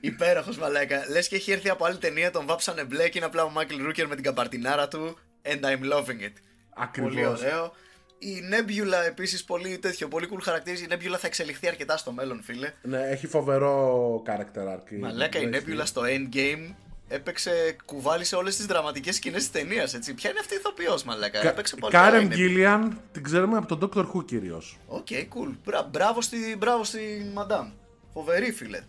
Υπέροχος 0.01 0.57
μαλάκα. 0.57 1.05
Λες 1.09 1.27
και 1.27 1.35
έχει 1.35 1.51
έρθει 1.51 1.69
από 1.69 1.85
άλλη 1.85 1.97
ταινία, 1.97 2.31
τον 2.31 2.45
βάψανε 2.45 2.83
μπλε 2.83 3.09
και 3.09 3.17
είναι 3.17 3.25
απλά 3.25 3.43
ο 3.43 3.49
Μάικλ 3.49 3.83
Ρούκερ 3.83 4.07
με 4.07 4.15
την 4.15 4.23
καπαρτινάρα 4.23 4.87
του. 4.87 5.17
And 5.43 5.59
I'm 5.59 5.93
loving 5.93 6.21
it. 6.21 6.33
Ακριβώς. 6.75 7.13
Πολύ 7.13 7.25
ωραίο. 7.25 7.73
Η 8.17 8.43
Nebula 8.51 9.07
επίσης 9.07 9.43
πολύ 9.43 9.77
τέτοιο, 9.77 10.07
πολύ 10.07 10.29
cool 10.33 10.41
χαρακτήρα. 10.41 10.77
Η 10.77 10.85
Nebula 10.89 11.17
θα 11.19 11.27
εξελιχθεί 11.27 11.67
αρκετά 11.67 11.97
στο 11.97 12.11
μέλλον, 12.11 12.41
φίλε. 12.43 12.73
Ναι, 12.81 13.01
έχει 13.01 13.27
φοβερό 13.27 14.23
character 14.27 14.73
arc. 14.75 14.99
Μαλάκα 14.99 15.39
η 15.39 15.49
Έχει. 15.53 15.65
Nebula 15.67 15.81
στο 15.83 16.01
Endgame 16.05 16.73
έπαιξε 17.13 17.75
κουβάλησε 17.85 18.35
όλες 18.35 18.55
τις 18.55 18.65
δραματικές 18.65 19.15
σκηνές 19.15 19.39
της 19.41 19.51
ταινίας. 19.51 19.97
Ποια 20.15 20.29
είναι 20.29 20.39
αυτή 20.39 20.53
η 20.53 20.57
ηθοποιός, 20.57 21.03
Μαλάκα; 21.03 21.39
Κα- 21.41 21.49
Έπαιξε 21.49 21.75
πολύ 21.75 21.91
καλά 21.93 22.07
η 22.07 22.11
Κάρεν 22.11 22.27
Nebula. 22.27 22.33
Γκίλιαν 22.35 23.01
την 23.11 23.23
ξέρουμε 23.23 23.57
από 23.57 23.75
τον 23.75 23.89
Doctor 23.95 24.05
Who 24.11 24.25
κυρίως. 24.25 24.77
Οκ, 24.87 25.07
cool. 25.09 25.53
Μπρα- 25.65 25.83
μπράβο 25.91 26.21
στη, 26.21 26.55
μπράβο 26.57 26.83
στη 26.83 27.31
Μαντάμ. 27.33 27.69
Φοβερή, 28.13 28.51
φίλε. 28.51 28.81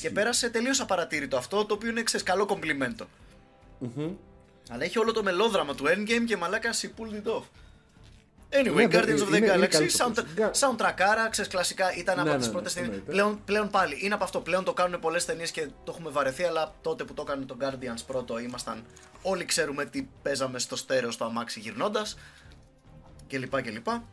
Και 0.00 0.10
πέρασε 0.10 0.50
τελείως 0.50 0.80
απαρατήρητο 0.80 1.36
αυτό, 1.36 1.64
το 1.64 1.74
οποίο 1.74 1.90
είναι 1.90 2.02
ξέρεις, 2.02 2.26
καλό 2.26 2.46
κομπλιμέντο. 2.46 3.06
Αλλά 4.70 4.84
έχει 4.84 4.98
όλο 4.98 5.12
το 5.12 5.22
μελόδραμα 5.22 5.74
του 5.74 5.84
Endgame 5.86 6.24
και 6.26 6.36
μαλάκα 6.36 6.70
she 6.72 6.86
pulled 6.86 7.26
it 7.26 7.32
off. 7.36 7.42
Anyway, 8.62 8.74
Ναι, 8.74 8.84
Guardians 8.84 9.08
είναι- 9.08 9.20
of 9.20 9.28
the 9.32 9.36
είναι 9.36 9.54
Galaxy, 9.54 9.68
καλή 9.68 9.90
το 9.92 10.12
sound, 10.16 10.24
Κα- 10.34 10.50
soundtrackάρα, 10.54 11.28
ξέρεις, 11.30 11.50
κλασικά 11.50 11.94
ήταν 11.96 12.18
από 12.20 12.28
Ναι, 12.30 12.36
τις 12.36 12.46
ναι, 12.46 12.52
πρώτες 12.52 12.74
ναι, 12.74 12.80
ταινίες. 12.80 12.98
εννοείται. 12.98 13.12
Πλέον, 13.12 13.44
πλέον 13.44 13.70
πάλι, 13.70 13.98
είναι 14.00 14.14
από 14.14 14.24
αυτό, 14.24 14.40
πλέον 14.40 14.64
το 14.64 14.72
κάνουν 14.72 15.00
πολλές 15.00 15.24
ταινίες 15.24 15.50
και 15.50 15.66
το 15.84 15.92
έχουμε 15.92 16.10
βαρεθεί, 16.10 16.42
αλλά 16.42 16.74
τότε 16.82 17.04
που 17.04 17.14
το 17.14 17.22
έκανε 17.26 17.44
το 17.44 17.56
Guardians 17.60 18.02
πρώτο 18.06 18.38
ήμασταν, 18.38 18.84
όλοι 19.22 19.44
ξέρουμε 19.44 19.84
τι 19.84 20.08
παίζαμε 20.22 20.58
στο 20.58 20.76
στέρεο 20.76 21.10
στο 21.10 21.24
αμάξι 21.24 21.60
γυρνώντας 21.60 22.18
και 23.26 23.38
λοιπά 23.38 23.60
και 23.60 23.70
λοιπά. 23.70 24.04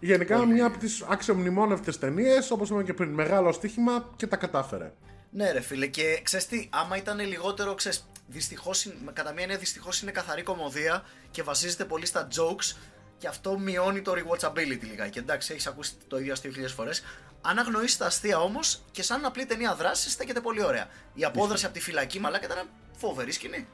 Γενικά 0.00 0.46
μια 0.46 0.66
από 0.66 0.78
τις 0.78 1.04
αξιομνημόνευτες 1.08 1.98
ταινίες, 1.98 2.50
όπως 2.50 2.68
είπαμε 2.68 2.82
και 2.84 2.94
πριν, 2.94 3.10
μεγάλο 3.10 3.52
στοίχημα 3.52 4.10
και 4.16 4.26
τα 4.26 4.36
κατάφερε. 4.36 4.92
Ναι, 5.30 5.50
ρε 5.52 5.60
φίλε, 5.60 5.86
και 5.86 6.20
ξέρεις 6.22 6.46
τι, 6.46 6.68
άμα 6.72 6.96
ήταν 6.96 7.20
λιγότερο, 7.20 7.74
ξέρεις, 7.74 8.06
δυστυχώς, 8.26 8.92
κατά 9.12 9.32
μία 9.32 9.42
έννοια 9.42 9.58
δυστυχώς 9.58 10.02
είναι 10.02 10.10
καθαρή 10.10 10.42
κομμωδία 10.42 11.02
και 11.30 11.42
βασίζεται 11.42 11.84
πολύ 11.84 12.06
στα 12.06 12.28
jokes 12.36 12.76
και 13.18 13.26
αυτό 13.28 13.58
μειώνει 13.58 14.02
το 14.02 14.12
rewatchability 14.12 14.80
λιγάκι. 14.82 15.18
Εντάξει, 15.18 15.52
έχεις 15.52 15.66
ακούσει 15.66 15.94
το 16.08 16.18
ίδιο 16.18 16.32
αστείο 16.32 16.50
χιλιάδε 16.50 16.74
φορές. 16.74 17.02
Αν 17.40 17.58
αγνοήσει 17.58 17.98
τα 17.98 18.06
αστεία 18.06 18.38
όμως 18.40 18.82
και 18.90 19.02
σαν 19.02 19.24
απλή 19.24 19.46
ταινία 19.46 19.74
δράσης 19.74 20.12
στέκεται 20.12 20.40
πολύ 20.40 20.64
ωραία. 20.64 20.86
Η 21.14 21.24
απόδραση 21.24 21.64
από 21.64 21.74
τη 21.74 21.80
φυλακή, 21.80 22.20
μαλάκα 22.20 22.46
ήταν 22.46 22.68
φοβερή 22.96 23.32
σκηνή. 23.32 23.66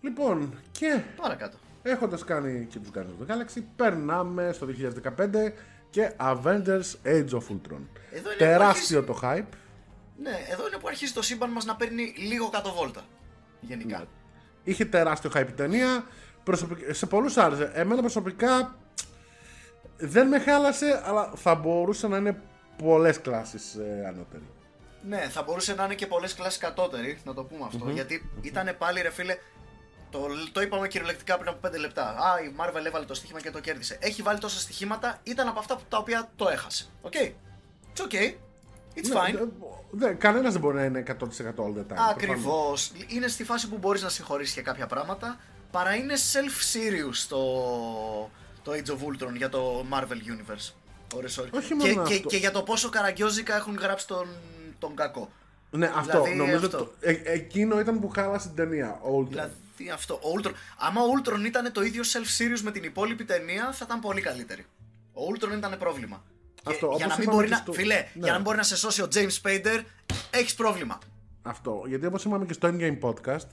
Λοιπόν, 0.00 0.54
και 0.72 1.02
Παρακάτω. 1.16 1.56
έχοντας 1.82 2.24
κάνει 2.24 2.66
και 2.66 2.78
τους 2.78 2.90
Guardians 2.94 3.00
of 3.00 3.26
the 3.26 3.32
Galaxy, 3.32 3.62
περνάμε 3.76 4.52
στο 4.52 4.66
2015 4.66 5.52
και 5.90 6.12
Avengers 6.20 6.94
Age 7.04 7.30
of 7.30 7.42
Ultron. 7.48 7.82
Εδώ 8.10 8.28
είναι 8.28 8.38
Τεράστιο 8.38 9.04
το 9.04 9.18
hype. 9.22 9.44
Ναι, 10.22 10.44
εδώ 10.48 10.66
είναι 10.66 10.76
που 10.76 10.88
αρχίζει 10.88 11.12
το 11.12 11.22
σύμπαν 11.22 11.50
μας 11.50 11.64
να 11.64 11.76
παίρνει 11.76 12.14
λίγο 12.16 12.48
κάτω 12.48 12.72
βόλτα. 12.72 13.04
Γενικά. 13.60 13.98
Ναι. 13.98 14.04
Είχε 14.64 14.84
τεράστιο 14.84 15.30
hype 15.34 15.48
η 15.48 15.52
ταινία. 15.52 16.04
Προσωπικ- 16.44 16.94
Σε 16.94 17.06
πολλούς 17.06 17.36
άρεσε. 17.36 17.70
Εμένα 17.74 18.00
προσωπικά 18.00 18.74
δεν 19.96 20.28
με 20.28 20.38
χάλασε, 20.38 21.02
αλλά 21.04 21.32
θα 21.36 21.54
μπορούσε 21.54 22.08
να 22.08 22.16
είναι 22.16 22.40
πολλές 22.82 23.20
κλάσεις 23.20 23.74
ε, 23.74 24.04
ανώτερη. 24.08 24.42
Ναι, 25.08 25.18
θα 25.18 25.42
μπορούσε 25.42 25.74
να 25.74 25.84
είναι 25.84 25.94
και 25.94 26.06
πολλές 26.06 26.34
κλάσεις 26.34 26.58
κατώτεροι, 26.58 27.18
να 27.24 27.34
το 27.34 27.44
πούμε 27.44 27.64
αυτό. 27.66 27.90
Γιατί 27.90 28.30
ήταν 28.40 28.74
πάλι 28.78 29.00
ρε 29.00 29.10
φίλε. 29.10 29.36
Το, 30.10 30.26
το 30.52 30.60
είπαμε 30.60 30.88
κυριολεκτικά 30.88 31.38
πριν 31.38 31.48
από 31.48 31.68
5 31.68 31.78
λεπτά. 31.78 32.02
Α, 32.08 32.40
η 32.44 32.54
Marvel 32.60 32.84
έβαλε 32.86 33.04
το 33.04 33.14
στοίχημα 33.14 33.40
και 33.40 33.50
το 33.50 33.60
κέρδισε. 33.60 33.98
Έχει 34.00 34.22
βάλει 34.22 34.38
τόσα 34.38 34.60
στοιχήματα, 34.60 35.18
ήταν 35.22 35.48
από 35.48 35.58
αυτά 35.58 35.76
που- 35.76 35.82
τα 35.88 35.98
οποία 35.98 36.28
το 36.36 36.48
έχασε. 36.48 36.86
Οκ. 37.02 37.12
It's 37.16 38.00
okay. 38.00 38.34
It's 38.94 39.16
fine. 39.16 39.32
Ναι, 39.32 39.40
δε, 39.90 40.12
Κανένας 40.14 40.52
δεν 40.52 40.60
μπορεί 40.60 40.76
να 40.76 40.84
είναι 40.84 40.98
100% 40.98 41.10
all 41.10 41.76
the 41.76 41.80
time. 41.80 41.86
προφανώς. 41.86 42.10
Ακριβώς. 42.12 42.92
Είναι 43.06 43.28
στη 43.28 43.44
φάση 43.44 43.68
που 43.68 43.78
μπορείς 43.78 44.02
να 44.02 44.08
συγχωρήσεις 44.08 44.54
και 44.54 44.62
κάποια 44.62 44.86
πράγματα. 44.86 45.40
Παρά 45.72 45.94
είναι 45.94 46.14
self-serious 46.14 47.26
το, 47.28 47.40
το 48.62 48.72
Age 48.72 48.90
of 48.90 48.98
Ultron 49.28 49.36
για 49.36 49.48
το 49.48 49.86
Marvel 49.92 50.02
Universe. 50.30 50.72
Ωρες, 51.14 51.38
ώρες. 51.38 51.50
Όχι 51.52 51.68
και, 51.68 51.74
μόνο 51.74 52.02
και, 52.08 52.14
αυτό. 52.14 52.28
και 52.28 52.36
για 52.36 52.50
το 52.50 52.62
πόσο 52.62 52.88
καραγκιόζικα 52.88 53.56
έχουν 53.56 53.76
γράψει 53.76 54.06
τον, 54.06 54.26
τον 54.78 54.96
κακό. 54.96 55.30
Ναι, 55.70 55.86
αυτό. 55.96 56.22
Δηλαδή, 56.22 56.34
νομίζω 56.34 56.56
αυτό. 56.66 56.78
το- 56.78 56.92
ε, 57.00 57.20
εκείνο 57.24 57.80
ήταν 57.80 58.00
που 58.00 58.08
χάλασε 58.08 58.46
την 58.46 58.56
ταινία. 58.56 59.00
Ultron. 59.18 59.26
Δηλαδή 59.28 59.52
αυτό. 59.94 60.14
Ο 60.14 60.28
Ultron. 60.38 60.52
Άμα 60.78 61.00
ο 61.02 61.04
Ultron 61.18 61.44
ήταν 61.46 61.72
το 61.72 61.82
ίδιο 61.82 62.02
self-serious 62.02 62.60
με 62.62 62.70
την 62.70 62.82
υπόλοιπη 62.84 63.24
ταινία, 63.24 63.72
θα 63.72 63.84
ήταν 63.88 64.00
πολύ 64.00 64.20
καλύτερη. 64.20 64.66
Ο 65.12 65.20
Ultron 65.34 65.56
ήταν 65.56 65.76
πρόβλημα. 65.78 66.22
Και 66.54 66.62
Αυτό, 66.70 66.86
για 66.96 67.06
όπως 67.06 67.06
να 67.06 67.14
μην 67.14 67.22
είπαμε 67.22 67.36
μπορεί 67.36 67.46
και 67.48 67.52
να. 67.54 67.60
στο- 67.60 67.72
Φίλε, 67.72 67.94
Ναι. 67.94 68.06
για 68.14 68.26
να 68.26 68.32
μην 68.32 68.42
μπορεί 68.42 68.56
να 68.56 68.62
σε 68.62 68.76
σώσει 68.76 69.02
ο 69.02 69.08
James 69.14 69.40
Spader, 69.42 69.82
έχεις 70.30 70.54
πρόβλημα. 70.54 70.98
Αυτό. 71.42 71.82
Γιατί 71.86 72.06
όπως 72.06 72.24
είπαμε 72.24 72.44
και 72.46 72.52
στο 72.52 72.68
Endgame 72.72 72.98
Podcast, 73.00 73.24
ε, 73.26 73.46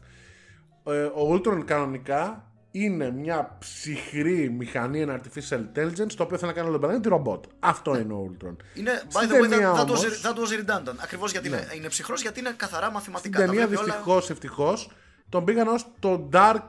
ο 1.16 1.34
Ultron 1.34 1.62
κανονικά 1.66 2.44
είναι 2.72 3.12
μια 3.12 3.56
ψυχρή 3.60 4.50
μηχανή, 4.50 5.02
ένα 5.02 5.22
artificial 5.22 5.58
intelligence, 5.58 6.12
το 6.16 6.24
οποίο 6.24 6.38
θέλει 6.38 6.52
να 6.52 6.54
κάνει 6.54 6.68
όλο 6.70 6.78
τον 6.80 6.80
πλανήτη 6.88 7.10
ρομπότ. 7.10 7.44
Αυτό 7.60 7.98
είναι 8.00 8.14
ο 8.14 8.32
Ultron. 8.32 8.56
Είναι, 8.74 9.02
by 9.06 9.10
Στην 9.10 9.30
the 9.30 9.46
way, 9.46 9.50
ταινία 9.50 9.72
that, 9.72 9.76
that, 9.76 9.80
was, 9.80 9.84
όμως- 9.88 10.04
Ναι. 10.04 10.10
that 10.24 10.34
was 10.36 10.60
redundant. 10.88 10.96
Ακριβώς 11.04 11.32
γιατί 11.32 11.48
είναι, 11.48 11.68
είναι 11.76 11.88
ψυχρός, 11.88 12.22
γιατί 12.22 12.40
είναι 12.40 12.54
καθαρά 12.58 12.82
Στην 12.82 12.94
μαθηματικά. 12.94 13.40
Τα 13.40 13.46
ταινία 13.46 13.68
βλέπει 13.68 13.76
όλα- 13.82 13.86
δυστυχώς, 13.94 14.30
ευτυχώς, 14.30 14.90
τον 15.30 15.44
πήγαν 15.46 15.68
ως 15.68 15.86
το 16.00 16.30
dark 16.34 16.68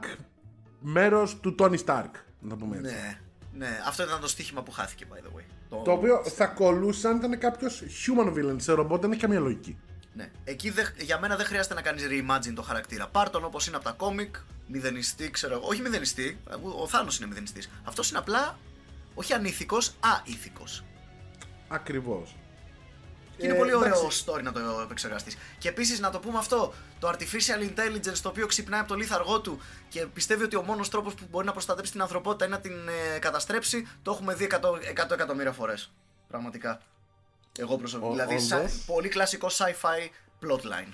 μέρος 0.79 1.39
του 1.39 1.55
Tony 1.59 1.77
Stark. 1.85 2.09
Να 2.39 2.49
το 2.49 2.55
πούμε 2.55 2.77
έτσι. 2.77 2.93
Ναι, 2.93 3.19
ναι, 3.57 3.79
αυτό 3.87 4.03
ήταν 4.03 4.19
το 4.19 4.27
στοίχημα 4.27 4.61
που 4.63 4.71
χάθηκε, 4.71 5.05
by 5.13 5.15
the 5.17 5.39
way. 5.39 5.43
Το 5.83 5.91
οποίο 5.91 6.23
θα 6.35 6.45
κολούσε 6.45 7.07
αν 7.07 7.17
ήταν 7.17 7.37
κάποιος 7.37 7.83
human 7.83 8.27
villain 8.33 8.55
σε 8.57 8.71
ρομπότ, 8.73 9.01
δεν 9.01 9.11
έχει 9.11 9.21
καμία 9.21 9.39
λογική. 9.39 9.77
Ναι. 10.13 10.31
Εκεί 10.43 10.69
δε- 10.69 10.83
για 10.99 11.19
μένα 11.19 11.35
δεν 11.35 11.45
χρειάζεται 11.45 11.73
να 11.73 11.81
κάνεις 11.81 12.03
reimagine 12.09 12.53
το 12.55 12.61
χαρακτήρα. 12.61 13.07
Πάρ 13.07 13.29
τον 13.29 13.43
όπως 13.45 13.67
είναι 13.67 13.75
από 13.75 13.85
τα 13.85 13.91
κόμικ, 13.91 14.35
μηδενιστή, 14.67 15.29
ξέρω 15.31 15.53
εγώ. 15.53 15.67
Όχι 15.67 15.81
μηδενιστή, 15.81 16.39
ο 16.79 16.87
Θάνος 16.87 17.17
είναι 17.17 17.27
μηδενιστής. 17.27 17.69
Αυτός 17.83 18.09
είναι 18.09 18.19
απλά 18.19 18.59
όχι 19.13 19.33
ανήθικος, 19.33 19.93
αήθικος. 20.27 20.83
Ακριβώς. 21.67 22.35
Και 23.37 23.45
είναι 23.47 23.55
πολύ 23.55 23.73
ωραίο 23.73 24.07
story 24.25 24.43
να 24.43 24.51
το 24.51 24.59
επεξεργαστείς. 24.83 25.37
Και 25.57 25.69
επίσης 25.69 25.99
να 25.99 26.09
το 26.09 26.19
πούμε 26.19 26.37
αυτό: 26.37 26.73
το 26.99 27.09
artificial 27.09 27.69
intelligence 27.69 28.17
το 28.21 28.29
οποίο 28.29 28.45
ξυπνάει 28.47 28.79
από 28.79 28.89
το 28.89 28.95
λίθαργό 28.95 29.41
του 29.41 29.61
και 29.89 30.05
πιστεύει 30.05 30.43
ότι 30.43 30.55
ο 30.55 30.61
μόνος 30.63 30.89
τρόπος 30.89 31.13
που 31.13 31.27
μπορεί 31.29 31.45
να 31.45 31.51
προστατέψει 31.51 31.91
την 31.91 32.01
ανθρωπότητα 32.01 32.45
είναι 32.45 32.55
να 32.55 32.61
την 32.61 32.73
ε, 33.15 33.19
καταστρέψει, 33.19 33.87
το 34.01 34.11
έχουμε 34.11 34.33
δει 34.35 34.47
100, 34.51 34.57
100 35.05 35.11
εκατομμύρια 35.11 35.51
φορές. 35.51 35.91
Πραγματικά. 36.27 36.81
Εγώ 37.59 37.77
προσωπικά. 37.77 38.09
Ο- 38.09 38.11
δηλαδή, 38.11 38.39
σαν 38.39 38.59
όντως. 38.59 38.83
πολύ 38.85 39.09
κλασικό 39.09 39.47
sci-fi 39.47 40.09
plotline. 40.45 40.93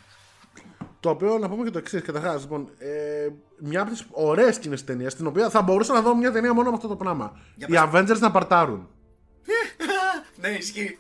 Το 1.00 1.10
οποίο 1.10 1.38
να 1.38 1.50
πούμε 1.50 1.64
και 1.64 1.70
το 1.70 1.78
εξής. 1.78 2.02
Καταρχάς, 2.02 2.42
λοιπόν, 2.42 2.70
ε, 2.78 3.28
μια 3.60 3.82
από 3.82 3.92
τις 3.92 4.06
ωραίες 4.12 4.56
σκηνές 4.56 4.84
ταινίας, 4.84 5.16
την 5.16 5.28
οποία 5.28 5.50
θα 5.50 5.62
μπορούσα 5.62 5.94
να 5.94 6.02
δω 6.02 6.16
μια 6.16 6.32
ταινία 6.32 6.54
μόνο 6.54 6.70
με 6.70 6.76
αυτό 6.76 6.88
το 6.88 6.96
πράγμα. 6.96 7.40
Για 7.56 7.68
Οι 7.70 7.72
πες. 7.72 7.82
Avengers 8.16 8.20
να 8.20 8.32
παρτάρουν. 8.32 8.90
ναι, 10.42 10.48
ισχύει. 10.50 11.00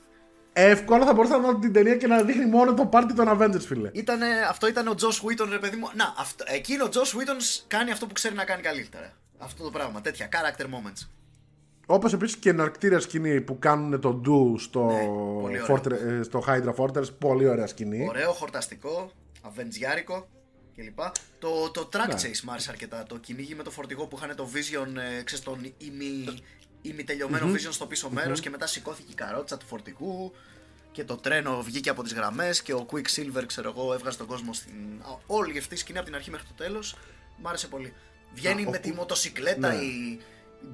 Εύκολα 0.53 1.05
θα 1.05 1.13
μπορούσα 1.13 1.37
να 1.37 1.51
δω 1.51 1.59
την 1.59 1.73
ταινία 1.73 1.95
και 1.95 2.07
να 2.07 2.21
δείχνει 2.23 2.45
μόνο 2.45 2.73
το 2.73 2.85
πάρτι 2.85 3.13
των 3.13 3.25
Avengers, 3.29 3.61
φίλε. 3.65 3.89
Ήτανε, 3.93 4.25
αυτό 4.49 4.67
ήταν 4.67 4.87
ο 4.87 4.93
Josh 4.97 5.25
Whedon, 5.43 5.47
ρε 5.49 5.59
παιδί 5.59 5.75
μου. 5.77 5.89
Να, 5.95 6.13
αυτό, 6.17 6.43
εκείνο 6.47 6.85
ο 6.85 6.89
Josh 6.91 6.97
Whedon 7.17 7.63
κάνει 7.67 7.91
αυτό 7.91 8.05
που 8.07 8.13
ξέρει 8.13 8.35
να 8.35 8.43
κάνει 8.43 8.61
καλύτερα. 8.61 9.13
Αυτό 9.37 9.63
το 9.63 9.69
πράγμα, 9.69 10.01
τέτοια 10.01 10.29
character 10.31 10.63
moments. 10.63 11.07
Όπως 11.89 12.13
επίσης 12.13 12.37
και 12.37 12.49
εναρκτήρια 12.49 12.99
σκηνή 12.99 13.41
που 13.41 13.59
κάνουν 13.59 13.99
το 14.01 14.21
Do 14.25 14.59
στο, 14.59 14.85
Ναι, 14.85 15.05
πολύ 15.41 15.61
ωραίο. 15.61 15.75
Fortre- 15.75 15.91
ε, 16.19 16.23
στο 16.23 16.43
Hydra 16.47 16.73
Fortress. 16.75 17.17
Πολύ 17.19 17.47
ωραία 17.47 17.67
σκηνή. 17.67 18.05
Ωραίο, 18.07 18.31
χορταστικό, 18.31 19.11
αβεντζιάρικο 19.41 20.27
κλπ. 20.75 20.99
Το, 21.39 21.69
το 21.71 21.89
track 21.93 22.07
Ναι. 22.07 22.13
chase 22.13 22.39
μ' 22.43 22.49
άρεσε 22.51 22.69
αρκετά. 22.69 23.03
Το 23.07 23.17
κυνήγι 23.17 23.55
με 23.55 23.63
το 23.63 23.71
φορτηγό 23.71 24.05
που 24.07 24.17
είχαν 24.17 24.35
το 24.35 24.49
Vision, 24.53 24.87
ε, 25.19 25.23
ξέρεις, 25.23 25.43
τον 25.43 25.73
ημι, 25.77 26.41
ημιτελειωμένο 26.81 27.51
Vision 27.53 27.69
στο 27.71 27.85
πίσω 27.85 28.09
μέρος 28.09 28.39
και 28.39 28.49
μετά 28.49 28.67
σηκώθηκε 28.67 29.11
η 29.11 29.15
καρότσα 29.15 29.57
του 29.57 29.65
φορτηγού 29.65 30.31
και 30.91 31.03
το 31.03 31.15
τρένο 31.15 31.61
βγήκε 31.61 31.89
από 31.89 32.03
τις 32.03 32.13
γραμμές 32.13 32.61
και 32.61 32.73
ο 32.73 32.85
Quicksilver, 32.91 33.43
ξέρω 33.45 33.69
εγώ, 33.77 33.93
έβγαζε 33.93 34.17
τον 34.17 34.27
κόσμο 34.27 34.53
στην... 34.53 34.73
Α, 35.01 35.17
Όλη 35.27 35.57
αυτή 35.57 35.73
η 35.73 35.77
σκηνή 35.77 35.97
από 35.97 36.07
την 36.07 36.15
αρχή 36.15 36.31
μέχρι 36.31 36.47
το 36.47 36.53
τέλος 36.63 36.95
μ' 37.41 37.47
άρεσε 37.47 37.67
πολύ. 37.67 37.93
Βγαίνει 38.33 38.63
Α, 38.63 38.67
ο 38.67 38.71
με 38.71 38.77
τη 38.77 38.89
Quick- 38.91 38.95
μοτοσυκλέτα 38.95 39.73
Ναι. 39.73 39.75
η, 39.83 39.87
η 39.87 40.19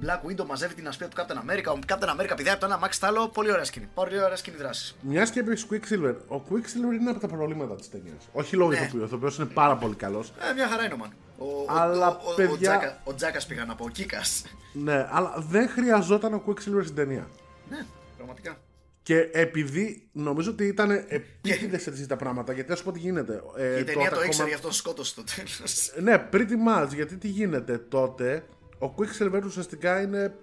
Black 0.02 0.30
Widow 0.30 0.44
μαζεύει 0.46 0.74
την 0.74 0.88
ασπίδα 0.88 1.10
του 1.10 1.16
Captain 1.22 1.50
America. 1.50 1.76
Ο 1.76 1.78
Captain 1.88 2.20
America 2.20 2.32
πηδάει 2.36 2.52
από 2.52 2.60
το 2.60 2.66
ένα 2.66 2.78
μάξι 2.78 2.98
στο 2.98 3.06
άλλο. 3.06 3.28
Πολύ 3.28 3.50
ωραία 3.52 3.64
σκηνή. 3.64 3.88
Πολύ 3.94 4.22
ωραία 4.22 4.36
σκηνή 4.36 4.56
δράσης. 4.56 4.96
Μια 5.00 5.24
και 5.24 5.38
είπες 5.38 5.66
Quicksilver. 5.70 6.14
Ο 6.28 6.36
Quicksilver 6.50 6.94
είναι 7.00 7.10
από 7.10 7.20
τα 7.20 7.28
προβλήματα 7.28 7.74
της 7.74 7.90
ταινίας. 7.90 8.28
Όχι 8.32 8.56
λόγω 8.56 8.70
Ναι. 8.70 8.76
ηθοποιού, 8.76 9.00
ο 9.02 9.04
ηθοποιό 9.04 9.30
είναι 9.38 9.46
πάρα 9.54 9.76
πολύ 9.76 9.94
καλός. 9.94 10.32
Ε, 10.50 10.52
μια 10.54 10.68
χαρά 10.68 10.84
είναι 10.84 10.94
ο 10.94 10.98
man. 11.04 11.10
Ο, 11.38 11.46
Αλλά, 11.72 12.08
ο, 12.08 12.30
ο, 12.30 12.34
παιδιά- 12.34 12.52
ο, 12.54 12.58
Τζάκα, 12.58 13.00
ο 13.04 13.14
Τζάκας 13.14 13.46
πήγα 13.46 13.64
να 13.64 13.74
πω, 13.74 13.84
ο 13.84 13.88
Κίκας. 13.88 14.44
Ναι, 14.72 15.06
αλλά 15.10 15.34
δεν 15.48 15.68
χρειαζόταν 15.68 16.34
ο 16.34 16.42
Quicksilver 16.46 16.82
στην 16.82 16.94
ταινία. 16.94 17.28
ναι, 17.70 17.86
πραγματικά. 18.16 18.56
Και 19.02 19.18
επειδή 19.32 20.08
νομίζω 20.12 20.50
ότι 20.50 20.64
ήταν 20.66 20.90
επίτηδες 21.08 21.86
έτσι 21.86 22.06
τα 22.06 22.16
πράγματα, 22.16 22.52
γιατί 22.52 22.72
α 22.72 22.76
πω 22.84 22.92
τι 22.92 22.98
γίνεται. 22.98 23.42
Ε, 23.56 23.78
η 23.78 23.84
ταινία 23.84 24.08
τότε 24.10 24.20
το 24.20 24.22
ήξερε, 24.26 24.26
ακόμα- 24.32 24.48
γι' 24.48 24.54
αυτό 24.54 24.72
σκότωσε 24.72 25.10
στο 25.10 25.24
τέλος. 25.36 25.92
Ναι, 26.00 26.28
pretty 26.32 26.82
much. 26.84 26.88
Γιατί 26.94 27.16
τι 27.16 27.28
γίνεται 27.28 27.78
τότε, 27.78 28.44
ο 28.84 28.94
Quicksilver 28.98 29.42
ουσιαστικά 29.44 30.00
είναι 30.00 30.34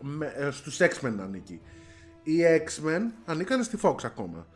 με, 0.00 0.32
ε, 0.36 0.50
στους 0.50 0.78
X-Men 0.80 1.14
ανήκει. 1.20 1.60
Οι 2.22 2.36
X-Men 2.64 3.00
ανήκαν 3.24 3.64
στη 3.64 3.78
Fox 3.82 3.94
ακόμα. 4.04 4.46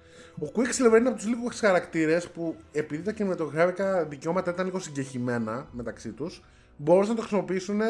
Ο 0.43 0.47
Quicksilver 0.55 0.99
είναι 0.99 1.09
από 1.09 1.17
τους 1.17 1.27
λίγους 1.27 1.59
χαρακτήρες 1.59 2.29
που 2.31 2.57
επειδή 2.73 3.03
τα 3.03 3.13
κινηματογραφικά 3.13 4.05
δικαιώματα 4.05 4.51
ήταν 4.51 4.65
λίγο 4.65 4.79
συγκεχημένα 4.79 5.69
μεταξύ 5.73 6.13
τους, 6.13 6.45
μπορούσαν 6.77 7.09
να 7.11 7.15
το 7.17 7.21
χρησιμοποιήσουν 7.27 7.81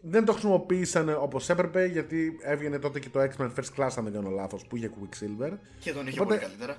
δεν 0.00 0.24
το 0.24 0.32
χρησιμοποίησαν 0.32 1.16
όπως 1.20 1.48
έπρεπε 1.48 1.84
γιατί 1.84 2.38
έβγαινε 2.42 2.78
τότε 2.78 2.98
και 2.98 3.08
το 3.08 3.20
X-Men 3.20 3.50
First 3.54 3.76
Class 3.76 3.90
αν 3.96 4.04
δεν 4.04 4.12
κάνω 4.12 4.30
λάθος 4.30 4.66
που 4.66 4.76
είχε 4.76 4.90
Quicksilver 5.00 5.52
και 5.78 5.92
τον 5.92 6.06
είχε 6.06 6.20
Οπότε- 6.20 6.40
πολύ 6.40 6.50
καλύτερα. 6.50 6.76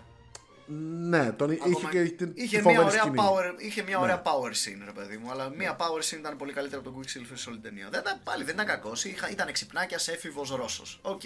Ναι, 1.10 1.32
τον 1.32 1.52
είχε 1.52 1.62
Ακόμα- 1.70 1.90
και 1.90 2.04
την 2.04 2.32
είχε 2.36 2.58
τη 2.58 2.64
μια 2.64 2.80
φοβερή 2.80 2.86
ωραία, 2.88 3.02
σκηνή. 3.02 3.18
power, 3.20 3.62
είχε 3.62 3.84
μια 3.84 4.00
ωραία 4.00 4.16
Ναι. 4.16 4.22
power 4.26 4.50
scene, 4.52 4.82
ρε 4.86 4.92
παιδί 4.92 5.18
μου. 5.18 5.32
Αλλά 5.32 5.50
μια 5.50 5.76
power 5.80 6.02
scene 6.14 6.18
ήταν 6.20 6.38
πολύ 6.38 6.54
καλύτερα 6.54 6.82
από 6.82 6.90
τον 6.92 7.00
Quicksilver 7.02 7.32
σε 7.34 7.50
όλη 7.50 7.60
την 7.60 7.70
ταινία. 7.70 7.88
Δεν 7.92 8.00
ήταν, 8.00 8.20
πάλι 8.24 8.44
δεν 8.44 8.54
ήταν 8.54 8.66
κακός. 8.66 9.06
Ήταν 9.06 9.52
ξυπνάκια 9.52 10.00
έφηβος 10.14 10.50
Ρώσος. 10.56 11.00
Οκ. 11.04 11.22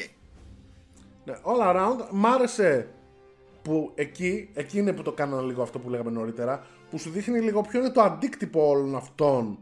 Ναι, 1.26 1.34
all 1.44 1.62
around. 1.76 2.08
Μ' 2.12 2.26
άρεσε 2.26 2.88
που 3.62 3.92
εκεί, 3.96 4.50
εκεί 4.54 4.78
είναι 4.78 4.94
που 4.94 5.02
το 5.02 5.12
κάνανε 5.12 5.42
λίγο 5.42 5.62
αυτό 5.62 5.80
που 5.80 5.90
λέγαμε 5.90 6.12
νωρίτερα, 6.12 6.66
που 6.90 6.98
σου 6.98 7.10
δείχνει 7.10 7.40
λίγο 7.40 7.62
ποιο 7.62 7.80
είναι 7.80 7.90
το 7.92 8.02
αντίκτυπο 8.02 8.68
όλων 8.68 8.96
αυτών 8.96 9.58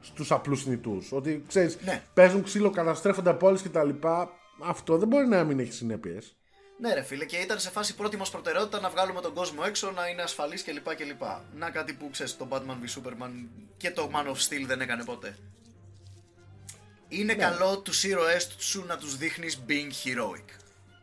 στους 0.00 0.32
απλούς 0.32 0.66
νητούς. 0.66 1.12
Ότι, 1.12 1.42
ξέρεις, 1.48 1.78
Ναι. 1.84 2.02
παίζουν 2.14 2.42
ξύλο, 2.42 2.70
καταστρέφονται 2.70 3.32
πόλεις 3.32 3.62
και 3.62 3.68
τα 3.68 3.84
λοιπά. 3.84 4.30
Αυτό 4.64 4.98
δεν 4.98 5.08
μπορεί 5.08 5.26
να 5.26 5.44
μην 5.44 5.58
έχει 5.58 5.72
συνέπειες. 5.72 6.36
Ναι, 6.78 6.94
ρε 6.94 7.02
φίλε, 7.02 7.24
και 7.24 7.36
ήταν 7.36 7.60
σε 7.60 7.70
φάση 7.70 7.94
πρώτη 7.94 8.16
μας 8.16 8.30
προτεραιότητα 8.30 8.80
να 8.80 8.90
βγάλουμε 8.90 9.20
τον 9.20 9.34
κόσμο 9.34 9.62
έξω, 9.66 9.90
να 9.90 10.08
είναι 10.08 10.22
ασφαλής 10.22 10.64
κλπ. 10.64 10.94
κλπ. 10.94 11.22
Να 11.54 11.70
κάτι 11.70 11.92
που 11.92 12.10
ξέρεις, 12.10 12.36
το 12.36 12.48
Batman 12.50 12.58
v 12.60 12.98
Superman 12.98 13.30
και 13.76 13.90
το 13.90 14.10
Man 14.14 14.26
of 14.26 14.36
Steel 14.48 14.64
δεν 14.66 14.80
έκανε 14.80 15.04
ποτέ. 15.04 15.36
Είναι 17.08 17.34
καλό 17.34 17.78
τους 17.78 18.04
ήρωές 18.04 18.54
σου 18.58 18.84
να 18.86 18.96
τους 18.96 19.16
δείχνεις 19.16 19.62
being 19.68 19.90
heroic. 20.04 20.44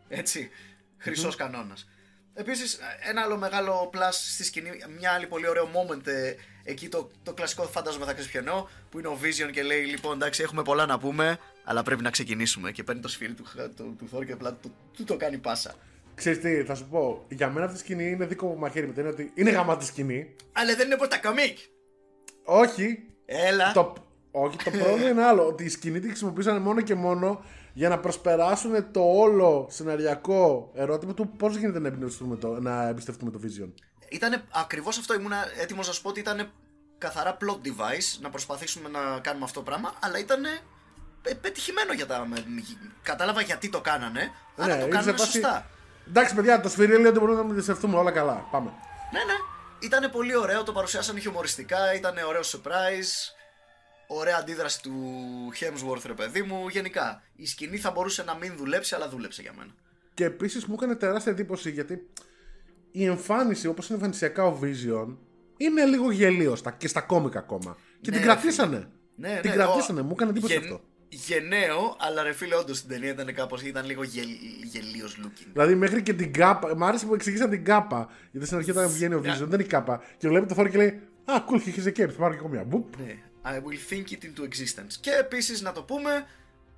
Έτσι. 0.09 0.49
χρυσο 0.97 1.33
κανόνας. 1.37 1.87
Επίσης, 2.33 2.79
ένα 3.09 3.21
άλλο 3.21 3.37
μεγάλο 3.37 3.89
plus 3.93 4.09
στη 4.11 4.43
σκηνή, 4.43 4.69
μια 4.97 5.11
άλλη 5.11 5.27
πολύ 5.27 5.47
ωραίο 5.47 5.69
moment 5.73 6.07
ε, 6.07 6.35
εκεί 6.63 6.89
το, 6.89 7.11
το 7.23 7.33
κλασικό 7.33 7.63
φάντασμα 7.63 8.05
θα 8.05 8.13
ξέρεις 8.13 8.31
ποιο 8.31 8.39
εννοώ, 8.39 8.67
που 8.89 8.99
είναι 8.99 9.07
ο 9.07 9.19
Vision 9.21 9.51
και 9.51 9.63
λέει: 9.63 9.83
Λοιπόν, 9.85 10.13
εντάξει, 10.15 10.43
έχουμε 10.43 10.61
πολλά 10.63 10.85
να 10.85 10.99
πούμε, 10.99 11.39
αλλά 11.63 11.83
πρέπει 11.83 12.01
να 12.01 12.09
ξεκινήσουμε. 12.09 12.71
Και 12.71 12.83
παίρνει 12.83 13.01
το 13.01 13.07
σφυρί 13.07 13.33
του, 13.33 13.43
του, 13.75 13.95
του 13.99 14.09
Thor 14.13 14.25
και 14.25 14.31
απλά 14.31 14.53
του, 14.53 14.73
του 14.93 15.03
το 15.03 15.17
κάνει 15.17 15.37
πάσα. 15.37 15.75
Ξέρεις 16.15 16.39
τι, 16.39 16.63
θα 16.63 16.75
σου 16.75 16.87
πω, 16.89 17.25
για 17.29 17.49
μένα 17.49 17.65
αυτή 17.65 17.77
η 17.77 17.79
σκηνή 17.79 18.09
είναι 18.09 18.25
δίκοπο 18.25 18.55
μαχαίρι 18.55 18.87
με 18.87 18.93
την 18.93 19.05
έννοια 19.05 19.19
ότι 19.19 19.31
είναι 19.35 19.49
γαμάτη 19.49 19.85
σκηνή. 19.85 20.35
Αλλά 20.51 20.75
δεν 20.75 20.85
είναι 20.85 20.93
από 20.93 21.07
τα 21.07 21.19
κομικ. 21.19 21.57
Όχι, 22.43 23.03
Έλα. 23.33 23.71
Το, 23.71 23.93
όχι, 24.31 24.57
το 24.57 24.71
πρόβλημα 24.71 25.09
είναι 25.09 25.23
άλλο. 25.23 25.47
Ότι 25.47 25.63
η 25.63 25.69
σκηνή 25.69 25.99
τη 25.99 26.07
χρησιμοποίησαν 26.07 26.61
μόνο 26.61 26.81
και 26.81 26.95
μόνο 26.95 27.43
για 27.73 27.89
να 27.89 27.99
προσπεράσουν 27.99 28.91
το 28.91 29.01
όλο 29.01 29.67
σεναριακό 29.69 30.71
ερώτημα 30.75 31.13
του 31.13 31.29
πώς 31.29 31.55
γίνεται 31.55 31.79
να 31.79 31.87
εμπιστευτούμε 31.87 32.35
το, 32.35 32.61
να 32.61 32.87
εμπιστευτούμε 32.87 33.31
το 33.31 33.39
Vision. 33.43 33.69
Ήταν 34.09 34.43
ακριβώς 34.51 34.97
αυτό. 34.97 35.13
Ήμουν 35.13 35.31
έτοιμος 35.61 35.87
να 35.87 35.93
σου 35.93 36.01
πω 36.01 36.09
ότι 36.09 36.19
ήταν 36.19 36.51
καθαρά 36.97 37.37
plot 37.37 37.67
device 37.67 38.19
να 38.21 38.29
προσπαθήσουμε 38.29 38.89
να 38.89 39.19
κάνουμε 39.19 39.45
αυτό 39.45 39.59
το 39.59 39.65
πράγμα, 39.65 39.93
αλλά 39.99 40.19
ήταν 40.19 40.43
πετυχημένο 41.41 41.93
για 41.93 42.05
τα. 42.05 42.27
Κατάλαβα 43.03 43.41
γιατί 43.41 43.69
το 43.69 43.81
κάνανε, 43.81 44.31
αλλά 44.57 44.67
Ναι, 44.67 44.79
το 44.79 44.85
είναι 44.85 44.95
κάνανε 44.95 45.11
σε 45.11 45.17
φάση- 45.17 45.31
σωστά. 45.31 45.69
Εντάξει, 46.07 46.35
παιδιά, 46.35 46.61
το 46.61 46.69
σφυρί 46.69 46.97
λέει 46.97 47.05
ότι 47.05 47.19
μπορούμε 47.19 47.41
να 47.43 47.49
εμπιστευτούμε 47.49 47.97
όλα 47.97 48.11
καλά. 48.11 48.47
Πάμε. 48.51 48.69
Ναι, 49.11 49.19
ναι. 49.19 49.33
Ήταν 49.79 50.11
πολύ 50.11 50.35
ωραίο, 50.35 50.63
το 50.63 50.71
παρουσιάσανε 50.71 51.19
χιουμοριστικά, 51.19 51.93
ήταν 51.95 52.15
ωραίο 52.27 52.41
surprise. 52.41 53.33
Ωραία 54.07 54.37
αντίδραση 54.39 54.81
του 54.81 54.93
Hemsworth, 55.59 56.01
ρε 56.05 56.13
παιδί 56.13 56.41
μου. 56.41 56.67
Γενικά, 56.67 57.23
η 57.35 57.45
σκηνή 57.45 57.77
θα 57.77 57.91
μπορούσε 57.91 58.23
να 58.23 58.35
μην 58.35 58.53
δουλέψει, 58.57 58.95
αλλά 58.95 59.09
δούλεψε 59.09 59.41
για 59.41 59.53
μένα. 59.57 59.71
Και 60.13 60.25
επίσης 60.25 60.65
μου 60.65 60.73
έκανε 60.73 60.95
τεράστια 60.95 61.31
εντύπωση 61.31 61.71
γιατί 61.71 62.09
η 62.91 63.05
εμφάνιση 63.05 63.67
όπως 63.67 63.87
είναι 63.87 63.97
εμφανισιακά 63.97 64.45
ο 64.45 64.59
Vision 64.63 65.17
είναι 65.57 65.85
λίγο 65.85 66.11
γελίο 66.11 66.55
στα, 66.55 66.71
και 66.71 66.87
στα 66.87 67.01
κόμικα 67.01 67.39
ακόμα. 67.39 67.77
Και 68.01 68.09
Ναι, 68.11 68.17
την 68.17 68.25
ρε 68.27 68.33
κρατήσανε. 68.33 68.87
Ναι, 69.15 69.39
την 69.41 69.49
ναι, 69.49 69.55
κρατήσανε, 69.55 69.99
ο- 69.99 70.03
μου 70.03 70.11
έκανε 70.11 70.29
εντύπωση 70.31 70.53
γεν- 70.53 70.63
αυτό. 70.63 70.81
Γενναίο, 71.13 71.95
αλλά 71.99 72.23
ρε 72.23 72.33
φίλε, 72.33 72.55
όντως 72.55 72.77
στην 72.77 72.89
ταινία 72.89 73.09
ήταν 73.09 73.33
κάπως. 73.33 73.61
ήταν 73.61 73.85
λίγο 73.85 74.03
γελ, 74.03 74.27
γελίος 74.63 75.17
looking. 75.23 75.47
Δηλαδή 75.51 75.75
μέχρι 75.75 76.01
και 76.01 76.13
την 76.13 76.33
κάπα. 76.33 76.75
Μ' 76.75 76.83
άρεσε 76.83 77.05
που 77.05 77.13
εξηγήσαν 77.13 77.49
την 77.49 77.65
κάπα. 77.65 78.09
Γιατί 78.31 78.45
στην 78.45 78.57
αρχή 78.57 78.71
όταν 78.71 78.89
βγαίνει 78.89 79.13
ο 79.13 79.19
Vision 79.19 79.37
δεν 79.37 79.53
είναι 79.53 79.63
η 79.63 79.65
κάπα. 79.65 80.03
Και 80.17 80.27
βλέπει 80.27 80.45
το 80.45 80.53
φόρο 80.53 80.69
και 80.69 80.77
λέει 80.77 81.01
Α, 81.25 81.43
cool, 81.49 81.61
είχε 81.65 81.81
σε 81.81 81.89
cape. 81.89 82.09
Θα 82.09 82.17
πάρω 82.17 82.33
και 82.33 82.39
εγώ 82.39 82.47
μια. 82.47 82.63
Μπουπ. 82.63 82.97
Ναι. 82.97 83.15
I 83.43 83.49
will 83.49 83.93
think 83.93 84.11
it 84.11 84.23
into 84.23 84.43
existence. 84.43 84.93
Και 84.99 85.11
επίσης 85.19 85.61
να 85.61 85.71
το 85.71 85.83
πούμε, 85.83 86.25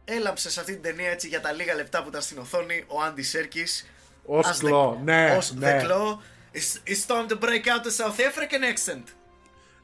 έλαμψε 0.05 0.49
σε 0.49 0.59
αυτή 0.59 0.73
την 0.73 0.81
ταινία 0.81 1.09
έτσι 1.09 1.27
για 1.27 1.41
τα 1.41 1.51
λίγα 1.51 1.73
λεπτά 1.75 2.03
που 2.03 2.09
ήταν 2.09 2.21
στην 2.21 2.37
οθόνη 2.37 2.83
ο 2.87 3.01
Άντι 3.01 3.21
Σέρκης. 3.21 3.89
Ως 4.25 4.57
κλό, 4.57 5.01
ναι, 5.03 5.35
Ως 5.37 5.53
ναι. 5.53 5.81
the 5.81 5.85
claw. 5.85 6.17
It's, 6.53 6.91
it's 6.91 7.05
time 7.07 7.27
to 7.27 7.39
break 7.39 7.65
out 7.67 7.83
the 7.83 7.91
South 7.91 8.19
African 8.19 8.63
accent. 8.73 9.03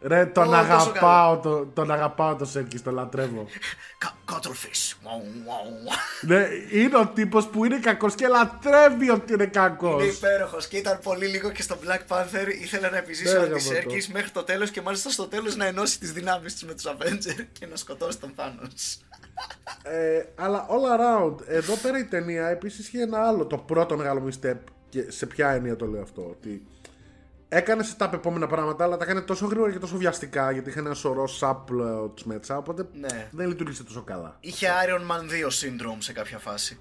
Ρε, 0.01 0.25
τον 0.25 0.43
Ω, 0.47 0.51
τόσο 0.51 0.61
αγαπάω, 0.61 1.37
το, 1.39 1.65
τον 1.65 1.91
αγαπάω 1.91 2.35
το 2.35 2.45
Σέρκι, 2.45 2.79
τον 2.79 2.93
λατρεύω. 2.93 3.45
Κα- 3.97 4.17
Cuttlefish. 4.31 4.93
Wow, 5.03 5.19
wow. 5.47 5.91
ναι, 6.21 6.47
είναι 6.71 6.97
ο 6.97 7.07
τύπος 7.07 7.47
που 7.47 7.65
είναι 7.65 7.79
κακός 7.79 8.15
και 8.15 8.27
λατρεύει 8.27 9.09
ότι 9.09 9.33
είναι 9.33 9.45
κακός. 9.45 10.03
Είναι 10.03 10.11
υπέροχος 10.11 10.67
και 10.67 10.77
ήταν 10.77 10.99
πολύ 11.03 11.25
λίγο 11.27 11.51
και 11.51 11.61
στο 11.61 11.77
Black 11.85 12.15
Panther. 12.15 12.47
Ήθελε 12.61 12.89
να 12.89 12.97
επιζήσει 12.97 13.33
Ναι, 13.33 13.39
ο 13.39 13.41
ρε, 13.41 13.47
Άντι 13.47 13.59
γαμώτο. 13.59 13.73
Σέρκη 13.73 14.11
μέχρι 14.11 14.29
το 14.29 14.43
τέλος 14.43 14.69
και 14.69 14.81
μάλιστα 14.81 15.09
στο 15.09 15.27
τέλος 15.27 15.55
να 15.55 15.65
ενώσει 15.65 15.99
τις 15.99 16.11
δυνάμεις 16.11 16.55
του 16.59 16.65
με 16.67 16.73
τους 16.73 16.85
Avenger 16.87 17.45
και 17.59 17.65
να 17.65 17.75
σκοτώσει 17.75 18.19
τον 18.19 18.33
Thanos. 18.37 18.97
Ε, 19.83 20.23
αλλά 20.35 20.65
all 20.67 20.99
around, 20.99 21.35
εδώ 21.47 21.75
πέρα 21.75 21.97
η 21.99 22.05
ταινία 22.05 22.47
επίσης 22.47 22.87
είχε 22.87 23.01
ένα 23.01 23.27
άλλο, 23.27 23.45
το 23.45 23.57
πρώτο 23.57 23.97
μεγάλο 23.97 24.27
misstep 24.29 24.57
και 24.89 25.11
σε 25.11 25.25
ποια 25.25 25.49
έννοια 25.49 25.75
το 25.75 25.85
λέω 25.85 26.01
αυτό, 26.01 26.21
ότι 26.29 26.65
έκανε 27.49 27.83
set 27.83 27.95
τα 27.95 28.09
επόμενα 28.13 28.47
πράγματα, 28.47 28.83
αλλά 28.83 28.97
τα 28.97 29.03
έκανε 29.03 29.21
τόσο 29.21 29.45
γρήγορα 29.45 29.71
και 29.71 29.79
τόσο 29.79 29.97
βιαστικά, 29.97 30.51
γιατί 30.51 30.69
είχε 30.69 30.79
ένα 30.79 30.93
σωρό 30.93 31.29
subplots 31.39 32.21
μέσα, 32.23 32.57
οπότε 32.57 32.87
Ναι. 32.93 33.29
δεν 33.31 33.47
λειτούργησε 33.47 33.83
τόσο 33.83 34.01
καλά. 34.03 34.37
Είχε 34.39 34.67
Iron 34.87 35.11
Man 35.11 35.21
2 35.21 35.47
syndrome 35.47 35.97
σε 35.99 36.13
κάποια 36.13 36.37
φάση. 36.39 36.79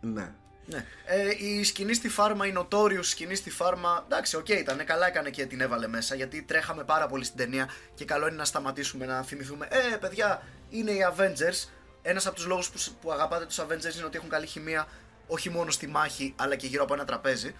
Ναι. 0.00 0.32
Ναι. 0.66 0.84
Ε, 1.06 1.46
η 1.46 1.64
σκηνή 1.64 1.94
στη 1.94 2.08
φάρμα, 2.08 2.46
η 2.46 2.52
Notorious 2.56 3.02
σκηνή 3.04 3.34
στη 3.34 3.50
φάρμα. 3.50 4.04
Εντάξει, 4.04 4.36
οκ, 4.36 4.48
ήταν 4.48 4.84
καλά 4.84 5.06
έκανε 5.06 5.30
και 5.30 5.46
την 5.46 5.60
έβαλε 5.60 5.86
μέσα 5.88 6.14
γιατί 6.14 6.42
τρέχαμε 6.42 6.84
πάρα 6.84 7.06
πολύ 7.06 7.24
στην 7.24 7.36
ταινία 7.36 7.68
και 7.94 8.04
καλό 8.04 8.26
είναι 8.26 8.36
να 8.36 8.44
σταματήσουμε 8.44 9.06
να 9.06 9.22
θυμηθούμε. 9.22 9.68
Ε, 9.70 9.96
παιδιά, 9.96 10.42
είναι 10.68 10.90
οι 10.90 10.98
Avengers. 11.16 11.68
Ένας 12.02 12.26
από 12.26 12.34
τους 12.36 12.46
λόγους 12.46 12.70
που, 12.70 12.78
που 13.00 13.12
αγαπάτε 13.12 13.44
τους 13.46 13.60
Avengers 13.60 13.94
είναι 13.96 14.04
ότι 14.04 14.16
έχουν 14.16 14.28
καλή 14.28 14.46
χημεία 14.46 14.86
όχι 15.26 15.50
μόνο 15.50 15.70
στη 15.70 15.86
μάχη 15.86 16.34
αλλά 16.36 16.54
και 16.56 16.66
γύρω 16.66 16.82
από 16.82 16.94
ένα 16.94 17.04
τραπέζι. 17.04 17.54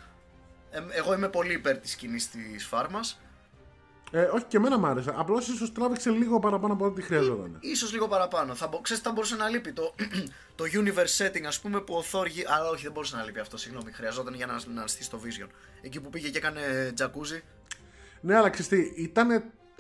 Ε, 0.71 0.81
εγώ 0.91 1.15
είμαι 1.15 1.29
πολύ 1.29 1.53
υπέρ 1.53 1.79
της 1.79 1.91
σκηνής 1.91 2.31
της 2.31 2.67
φάρμας. 2.67 3.21
Ε, 4.13 4.23
όχι 4.23 4.45
και 4.45 4.57
εμένα 4.57 4.79
μ' 4.79 4.87
άρεσε, 4.87 5.13
απλώς 5.17 5.49
ίσως 5.49 5.73
τράβηξε 5.73 6.11
λίγο 6.11 6.39
παραπάνω 6.39 6.73
από 6.73 6.85
ό,τι 6.85 7.03
χρειαζόταν. 7.03 7.57
Ίσως 7.61 7.93
λίγο 7.93 8.09
παραπάνω. 8.09 8.55
Θα, 8.55 8.67
μπο- 8.67 8.81
ξέρεις, 8.81 9.03
θα 9.03 9.13
μπορούσε 9.13 9.37
να 9.37 9.49
λείπει 9.49 9.73
το, 9.73 9.95
το 10.57 10.65
universe 10.73 11.25
setting, 11.27 11.43
ας 11.47 11.61
πούμε, 11.61 11.81
που 11.81 11.95
ο 11.95 12.05
Thor. 12.13 12.27
γι- 12.29 12.43
Α, 12.45 12.69
όχι, 12.73 12.83
δεν 12.83 12.93
μπορούσε 12.93 13.17
να 13.17 13.25
λείπει 13.25 13.41
αυτό. 13.41 13.57
Συγγνώμη, 13.57 13.93
χρειαζόταν 13.93 14.35
για 14.35 14.47
να, 14.47 14.61
να 14.75 14.87
στήσει 14.87 15.11
το 15.11 15.21
Vision. 15.25 15.49
Εκεί 15.83 16.01
που 16.01 16.11
πήγε 16.11 16.29
και 16.29 16.39
έκανε 16.39 16.93
τζακούζι. 16.95 17.43
Ναι, 18.21 18.37
αλλά 18.37 18.51
ξέρεις 18.51 18.69
τι, 18.69 19.03
ήτανε... 19.03 19.35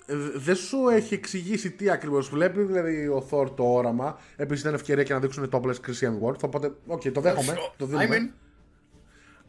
ε, 0.06 0.14
Δεν 0.34 0.56
σου 0.56 0.88
έχει 0.88 1.14
εξηγήσει 1.14 1.70
τι 1.70 1.90
ακριβώς 1.90 2.28
βλέπει, 2.28 2.62
δηλαδή 2.62 3.08
ο 3.08 3.28
Thor 3.30 3.56
το 3.56 3.64
όραμα. 3.64 4.18
Επίσης 4.36 4.62
ήταν 4.62 4.74
ευκαιρία 4.74 5.02
και 5.04 5.12
να 5.12 5.18
δείξουν 5.20 5.48
το 5.50 5.60
topless 5.64 5.74
Chris 5.90 6.18
Hemsworth. 6.26 6.38
Οπότε, 6.44 6.72
οκ, 6.86 7.02
το 7.08 7.20
δέχομαι. 7.20 7.54
το 7.76 7.86
δίνουμε. 7.86 8.08
I 8.10 8.18
mean, 8.18 8.34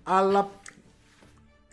Αλλά 0.03 0.49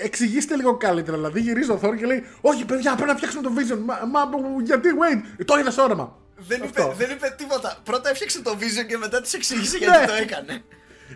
εξηγήστε 0.00 0.56
λίγο 0.56 0.76
καλύτερα. 0.76 1.16
Δηλαδή 1.16 1.40
γυρίζει 1.40 1.70
ο 1.70 1.80
Thor 1.82 1.96
και 1.96 2.06
λέει: 2.06 2.24
Όχι, 2.40 2.64
παιδιά, 2.64 2.94
πρέπει 2.94 3.10
να 3.10 3.16
φτιάξουμε 3.16 3.42
το 3.42 3.52
Vision. 3.56 3.78
Μα, 3.84 3.94
μα 4.12 4.30
γιατί, 4.62 4.88
wait, 5.00 5.42
το 5.44 5.58
είδε 5.58 5.82
όραμα. 5.82 6.16
δεν, 6.36 6.62
Αυτό. 6.62 6.82
είπε, 6.82 6.94
δεν 7.04 7.10
είπε 7.16 7.34
τίποτα. 7.36 7.78
Πρώτα 7.84 8.10
έφτιαξε 8.10 8.42
το 8.42 8.56
Vision 8.60 8.86
και 8.88 8.96
μετά 8.96 9.20
της 9.20 9.34
εξήγησε 9.34 9.78
Ναι. 9.78 9.84
γιατί 9.84 10.06
το 10.06 10.12
έκανε. 10.14 10.62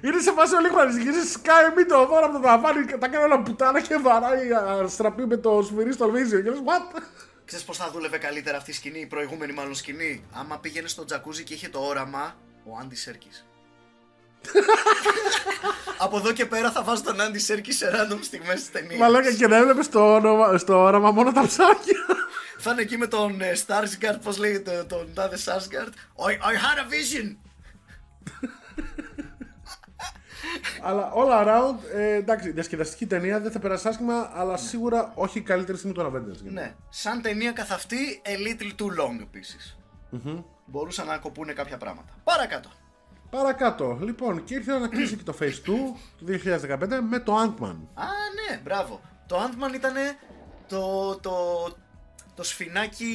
Είναι 0.02 0.20
σε 0.20 0.32
φάση 0.32 0.54
ο 0.54 0.60
Λίγμαρη. 0.60 0.92
Γυρίζει, 1.02 1.30
σκάει 1.30 1.64
μη 1.76 1.84
το 1.84 2.02
Thor 2.02 2.22
από 2.24 2.32
το 2.32 2.40
ταβάνι 2.40 2.84
και 2.86 2.96
τα 2.96 3.08
κάνει 3.08 3.24
όλα 3.24 3.42
πουτάνα 3.42 3.80
και 3.80 3.96
βαράει 3.96 4.52
α, 4.52 4.88
στραπή 4.88 5.26
με 5.26 5.36
το 5.36 5.62
σφυρί 5.62 5.92
στο 5.92 6.06
Vision. 6.06 6.42
Και 6.42 6.50
λες: 6.50 6.60
What? 6.66 7.02
Ξέρεις 7.44 7.64
πώς 7.64 7.76
θα 7.76 7.90
δούλευε 7.90 8.18
καλύτερα 8.18 8.56
αυτή 8.56 8.70
η 8.70 8.74
σκηνή, 8.74 9.00
η 9.00 9.06
προηγούμενη 9.06 9.52
μάλλον 9.52 9.74
σκηνή; 9.74 10.24
Άμα 10.32 10.58
πήγαινε 10.58 10.88
στο 10.88 11.04
τζακούζι 11.04 11.42
και 11.42 11.54
είχε 11.54 11.68
το 11.68 11.78
όραμα, 11.78 12.36
ο 12.64 12.78
Άντι 12.80 12.96
Σέρκης. 12.96 13.46
Από 15.98 16.16
εδώ 16.16 16.32
και 16.32 16.46
πέρα 16.46 16.70
θα 16.70 16.82
βάζω 16.82 17.02
τον 17.02 17.20
Άντι 17.20 17.38
Σέρκη 17.38 17.72
σε 17.72 17.90
random 17.94 18.18
στιγμές 18.22 18.54
της 18.54 18.70
ταινίας. 18.70 18.98
Μαλάκα 19.00 19.32
και 19.34 19.46
να 19.46 19.56
έβλεπες 19.56 19.84
στο, 19.84 20.14
όνομα- 20.14 20.58
στο 20.58 20.78
όραμα 20.82 21.10
μόνο 21.10 21.32
τα 21.32 21.46
ψάρια. 21.46 22.06
Θα 22.58 22.70
είναι 22.70 22.80
εκεί 22.80 22.96
με 22.98 23.06
τον 23.06 23.40
ε, 23.40 23.52
Starsguard, 23.66 24.18
πώς 24.22 24.38
λέγεται 24.38 24.84
τον 24.88 25.14
τάδε 25.14 25.36
Starsguard. 25.44 25.88
I, 26.26 26.30
I 26.30 26.54
had 26.54 26.78
a 26.78 26.86
vision. 26.92 27.36
αλλά 30.82 31.12
all 31.14 31.46
around, 31.46 31.74
ε, 31.94 32.14
εντάξει, 32.14 32.50
διασκεδαστική 32.50 33.06
ταινία 33.06 33.40
δεν 33.40 33.50
θα 33.52 33.58
περάσει 33.58 33.88
άσχημα, 33.88 34.30
αλλά 34.34 34.56
σίγουρα 34.56 35.12
όχι 35.14 35.38
η 35.38 35.42
καλύτερη 35.42 35.78
στιγμή 35.78 35.94
των 35.94 36.06
Avengers. 36.14 36.38
Ναι, 36.52 36.74
σαν 36.88 37.22
ταινία 37.22 37.52
καθ' 37.52 37.72
αυτή, 37.72 38.22
a 38.24 38.30
little 38.48 38.82
too 38.82 39.00
long 39.00 39.20
επίσης. 39.22 39.76
Μπορούσαν 40.66 41.06
να 41.06 41.18
κοπούνε 41.18 41.52
κάποια 41.52 41.76
πράγματα. 41.76 42.12
Παρακάτω. 42.24 42.70
Παρακάτω, 43.36 43.98
λοιπόν, 44.02 44.44
και 44.44 44.54
ήρθε 44.54 44.78
να 44.78 44.88
κλείσει 44.88 45.16
και 45.16 45.22
το 45.22 45.34
Phase 45.40 45.44
2 45.44 45.48
του 45.64 46.26
2015 46.26 46.88
με 47.08 47.18
το 47.18 47.34
Ant-Man. 47.42 47.76
Α, 47.94 48.04
ναι, 48.48 48.60
μπράβο. 48.64 49.00
Το 49.26 49.36
Ant-Man 49.36 49.74
ήταν 49.74 49.94
το, 50.68 51.16
το, 51.16 51.32
το 52.34 52.42
σφινάκι 52.42 53.14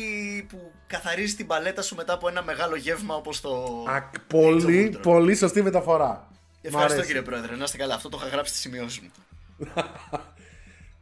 που 0.49 0.71
καθαρίζει 0.87 1.35
την 1.35 1.47
παλέτα 1.47 1.81
σου 1.81 1.95
μετά 1.95 2.13
από 2.13 2.27
ένα 2.27 2.43
μεγάλο 2.43 2.75
γεύμα 2.75 3.15
όπως 3.15 3.41
το... 3.41 3.83
Α, 3.87 4.01
πολύ, 4.27 4.89
Age 4.91 4.95
of 4.95 4.97
Ultron. 4.97 5.01
πολύ 5.01 5.35
σωστή 5.35 5.61
μεταφορά. 5.61 6.27
Μ' 6.31 6.65
Ευχαριστώ 6.67 6.93
αρέσει. 6.93 7.07
κύριε 7.07 7.21
Πρόεδρε, 7.21 7.55
να 7.55 7.63
είστε 7.63 7.77
καλά. 7.77 7.93
Αυτό 7.95 8.09
το 8.09 8.17
είχα 8.21 8.29
γράψει 8.29 8.49
στις 8.55 8.61
σημειώσεις 8.63 8.99
μου. 8.99 9.11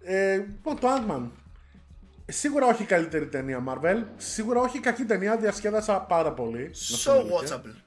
Ε, 0.08 0.36
λοιπόν, 0.36 0.80
το 0.80 0.88
Ant-Man. 0.95 1.30
Σίγουρα 2.25 2.65
όχι 2.67 2.82
η 2.84 2.86
καλύτερη 2.86 3.28
ταινία 3.28 3.63
Marvel. 3.67 4.04
Σίγουρα 4.17 4.60
όχι 4.62 4.78
η 4.78 4.80
κακή 4.80 5.04
ταινία. 5.04 5.38
Διασκέδασα 5.38 5.99
πάρα 5.99 6.32
πολύ. 6.32 6.67
να 6.67 6.73
σου 6.73 7.12
So 7.12 7.13
πω 7.13 7.21
την 7.23 7.34
αλήθεια. 7.38 7.62
watchable. 7.62 7.85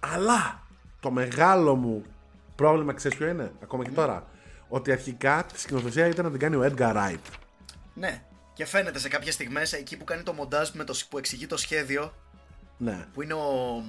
Αλλά 0.00 0.62
το 1.00 1.10
μεγάλο 1.10 1.74
μου 1.74 2.04
πρόβλημα, 2.54 2.92
ξέρεις 2.92 3.18
ποιο 3.18 3.26
είναι, 3.28 3.52
ακόμα 3.62 3.84
και 3.84 3.90
τώρα. 3.90 4.26
Ότι 4.68 4.92
αρχικά 4.92 5.44
τη 5.52 5.60
σκηνοθεσία 5.60 6.06
ήταν 6.06 6.24
να 6.24 6.30
την 6.30 6.40
κάνει 6.40 6.56
ο 6.56 6.72
Edgar 6.76 6.94
Wright. 6.96 7.18
Ναι. 7.94 8.22
Και 8.52 8.66
φαίνεται 8.66 8.98
σε 8.98 9.08
κάποιες 9.08 9.34
στιγμές 9.34 9.72
εκεί 9.72 9.96
που 9.96 10.04
κάνει 10.04 10.22
το 10.22 10.32
μοντάζ 10.32 10.70
με 10.70 10.84
το, 10.84 10.94
που 11.10 11.18
εξηγεί 11.18 11.46
το 11.46 11.56
σχέδιο 11.56 12.12
Ναι. 12.76 13.06
που 13.12 13.22
είναι 13.22 13.34
ο, 13.34 13.82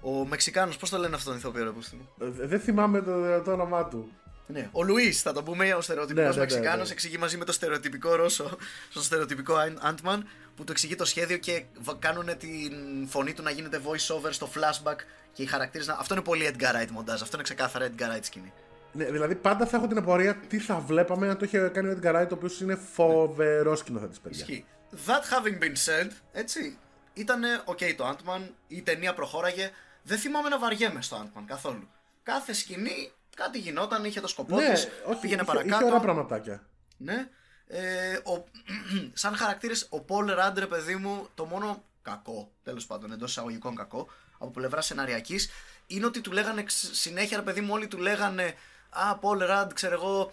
ο 0.00 0.24
Μεξικάνος, 0.26 0.76
πώς 0.76 0.90
το 0.90 0.98
λένε 0.98 1.14
αυτόν 1.14 1.32
τον 1.32 1.40
ηθοποιό 1.40 1.64
ρε 1.64 1.70
πούστη 1.70 1.96
μου; 1.96 2.08
Ε, 2.20 2.46
Δεν 2.46 2.60
θυμάμαι 2.60 3.00
το, 3.00 3.40
το 3.42 3.52
όνομά 3.52 3.84
του. 3.84 4.10
Ναι. 4.46 4.68
Ο 4.72 4.82
Λουίς, 4.82 5.22
θα 5.22 5.32
το 5.32 5.42
πούμε, 5.42 5.74
ο 5.74 5.80
στερεοτυπικός 5.80 6.36
Ναι, 6.36 6.40
ναι, 6.40 6.46
ναι, 6.46 6.52
Μεξικάνος, 6.54 6.86
ναι. 6.86 6.92
εξηγεί 6.92 7.18
μαζί 7.18 7.36
με 7.36 7.44
το 7.44 7.52
στερεοτυπικό 7.52 8.14
Ρώσο, 8.14 8.56
στο 8.90 9.02
στερεοτυπικό 9.02 9.54
Ant-Man, 9.82 10.22
που 10.56 10.64
του 10.64 10.72
εξηγεί 10.72 10.94
το 10.94 11.04
σχέδιο 11.04 11.36
και 11.36 11.64
κάνουν 11.98 12.36
την 12.38 13.08
φωνή 13.08 13.32
του 13.32 13.42
να 13.42 13.50
γίνεται 13.50 13.80
voice 13.84 14.14
over 14.14 14.32
στο 14.32 14.50
flashback 14.54 14.96
και 15.32 15.42
οι 15.42 15.46
χαρακτήρες 15.46 15.86
να. 15.86 15.94
Αυτό 15.94 16.14
είναι 16.14 16.22
πολύ 16.22 16.50
Edgar 16.52 16.74
Wright 16.74 16.90
μοντάζ. 16.90 17.22
Αυτό 17.22 17.34
είναι 17.34 17.42
ξεκάθαρα 17.42 17.88
Edgar 17.88 18.16
Wright 18.16 18.22
σκηνή. 18.22 18.52
Ναι, 18.92 19.04
δηλαδή 19.04 19.34
πάντα 19.34 19.66
θα 19.66 19.76
έχω 19.76 19.86
την 19.86 19.98
απορία 19.98 20.36
τι 20.36 20.58
θα 20.58 20.78
βλέπαμε 20.78 21.28
αν 21.28 21.38
το 21.38 21.44
είχε 21.44 21.58
κάνει 21.58 21.88
ο 21.88 21.98
Edgar 22.02 22.14
Wright, 22.14 22.28
ο 22.30 22.34
οποίος 22.34 22.60
είναι 22.60 22.78
φοβερός 22.92 23.78
σκηνοθέτης, 23.78 24.20
παιδιά. 24.20 24.38
Ισχύει. 24.38 24.64
That 25.06 25.22
having 25.34 25.62
been 25.62 25.74
said, 25.86 26.10
έτσι, 26.32 26.78
ήταν 27.14 27.42
ok 27.64 27.94
το 27.96 28.08
Ant-Man, 28.08 28.40
η 28.68 28.82
ταινία 28.82 29.14
προχώραγε. 29.14 29.70
Δεν 30.02 30.18
θυμάμαι 30.18 30.48
να 30.48 30.58
βαριέμαι 30.58 31.02
στο 31.02 31.16
Ant-Man 31.22 31.42
καθόλου. 31.46 31.88
Κάθε 32.22 32.52
σκηνή 32.52 33.12
κάτι 33.36 33.58
γινόταν, 33.58 34.04
είχε 34.04 34.20
το 34.20 34.26
σκοπό 34.28 34.56
Ναι, 34.56 34.72
της, 34.72 34.88
όχι, 35.06 35.20
πήγαινε 35.20 35.42
είχε, 35.42 35.50
παρακάτω. 35.52 35.76
είχε 35.76 35.84
ωραία 35.84 36.00
πραγματάκια. 36.00 36.66
Ναι. 36.96 37.28
Ε, 37.66 38.12
ο, 38.14 38.44
σαν 39.12 39.36
χαρακτήρες, 39.36 39.86
ο 39.90 40.00
Πολ 40.00 40.26
Ράντρε, 40.34 40.66
παιδί 40.66 40.96
μου, 40.96 41.28
το 41.34 41.44
μόνο 41.44 41.82
κακό, 42.02 42.52
τέλος 42.62 42.86
πάντων, 42.86 43.12
εντός 43.12 43.30
εισαγωγικών 43.30 43.74
κακό, 43.74 44.08
από 44.38 44.50
πλευρά 44.50 44.80
σεναριακής, 44.80 45.50
είναι 45.86 46.06
ότι 46.06 46.20
του 46.20 46.32
λέγανε 46.32 46.62
ξ- 46.62 46.94
συνέχεια, 46.94 47.36
ρε 47.36 47.42
παιδί 47.42 47.60
μου, 47.60 47.72
όλοι 47.72 47.86
του 47.86 47.98
λέγανε 47.98 48.54
Α, 48.90 49.16
Πολ 49.18 49.38
Ραντ, 49.38 49.72
ξέρω 49.72 49.94
εγώ, 49.94 50.32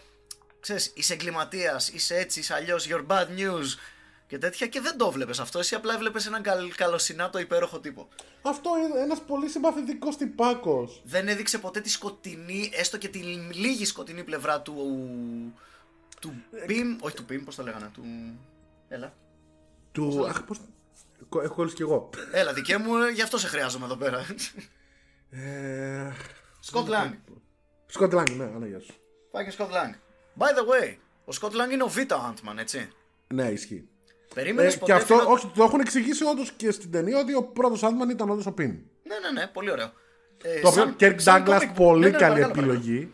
ξέρεις, 0.59 0.91
είσαι 0.95 1.13
εγκληματίας, 1.13 1.89
είσαι 1.89 2.15
έτσι, 2.17 2.39
είσαι 2.39 2.53
αλλιώς, 2.53 2.87
your 2.89 3.05
bad 3.07 3.25
news 3.37 3.65
και 4.33 4.39
τέτοια 4.39 4.67
και 4.67 4.81
δεν 4.81 4.97
το 4.97 5.11
βλέπεις 5.11 5.39
αυτό. 5.39 5.59
Εσύ 5.59 5.75
απλά 5.75 5.93
έβλεπες 5.93 6.25
έναν 6.27 6.41
καλ, 6.41 6.75
καλοσυνάτο 6.75 7.39
υπέροχο 7.39 7.79
τύπο. 7.79 8.07
Αυτό 8.41 8.69
είναι 8.77 8.99
ένας 8.99 9.21
πολύ 9.21 9.49
συμπαθητικός 9.49 10.17
τυπάκος. 10.17 11.01
Δεν 11.05 11.27
έδειξε 11.27 11.57
ποτέ 11.57 11.81
τη 11.81 11.89
σκοτεινή, 11.89 12.71
έστω 12.73 12.97
και 12.97 13.07
τη 13.07 13.19
λίγη 13.53 13.85
σκοτεινή 13.85 14.23
πλευρά 14.23 14.61
του. 14.61 14.75
του 16.21 16.33
Πιμ, 16.65 16.97
όχι 17.01 17.15
του 17.15 17.25
Πιμ, 17.25 17.43
πώς 17.43 17.55
το 17.55 17.63
λέγανε, 17.63 17.89
του. 17.93 18.03
Έλα. 18.87 19.13
Του. 19.91 20.25
Αχ, 20.27 20.43
πώς... 20.43 20.59
Κο- 21.29 21.41
Έχω 21.41 21.53
κολλήσει 21.53 21.75
κι 21.75 21.81
εγώ. 21.81 22.09
Έλα, 22.31 22.53
δικέ 22.53 22.77
μου, 22.77 22.97
ε, 22.97 23.09
γι' 23.11 23.21
αυτό 23.21 23.37
σε 23.37 23.47
χρειάζομαι 23.47 23.85
εδώ 23.85 23.95
πέρα. 23.95 24.25
Ε... 25.29 26.11
Σκοτ 26.59 26.87
Λανγκ. 26.87 27.13
Σκοτ 27.85 28.13
Λανγκ, 28.13 28.27
ναι, 28.29 28.43
α, 28.43 28.53
να, 28.53 28.67
γεια 28.67 28.79
σου. 28.79 28.93
Πάει 29.31 29.43
και 29.43 29.51
Σκοτ 29.51 29.71
Λανγκ. 29.71 29.93
By 30.37 30.43
the 30.47 30.61
way, 30.61 30.95
ο 31.25 31.31
Σκοτ 31.31 31.53
Λανγκ 31.53 31.71
είναι 31.71 31.83
ο 31.83 31.87
Β' 31.87 31.97
Ant-Man, 31.97 32.57
έτσι. 32.57 32.89
Ναι, 33.27 33.49
ισχύει. 33.49 33.87
Περίμενες 34.33 34.73
Ε, 34.73 34.77
ποτέ. 34.77 34.91
και 34.91 34.97
αυτό, 34.97 35.15
φιλο- 35.15 35.29
όχι, 35.29 35.51
το 35.55 35.63
έχουν 35.63 35.79
εξηγήσει 35.79 36.23
όντως 36.23 36.51
και 36.51 36.71
στην 36.71 36.91
ταινία 36.91 37.19
ότι 37.19 37.33
ο 37.35 37.43
πρώτος 37.43 37.83
Ant-Man 37.83 38.09
ήταν 38.09 38.29
όντως 38.29 38.45
ο 38.45 38.51
Πιμ. 38.51 38.69
Ναι, 39.03 39.15
ναι, 39.19 39.39
ναι, 39.39 39.47
πολύ 39.47 39.71
ωραίο. 39.71 39.91
Ε, 40.43 40.59
Το 40.59 40.67
οποίο 40.67 40.81
σαν- 40.83 40.95
Κέρκ 40.95 41.19
σαν 41.19 41.43
Ντάγκλας, 41.43 41.59
comic 41.59 41.71
book. 41.71 41.75
πολύ 41.75 41.99
Ναι, 41.99 42.09
ναι, 42.09 42.17
καλή 42.17 42.39
παρακαλώ, 42.39 42.53
παρακαλώ. 42.53 42.73
επιλογή. 42.79 43.11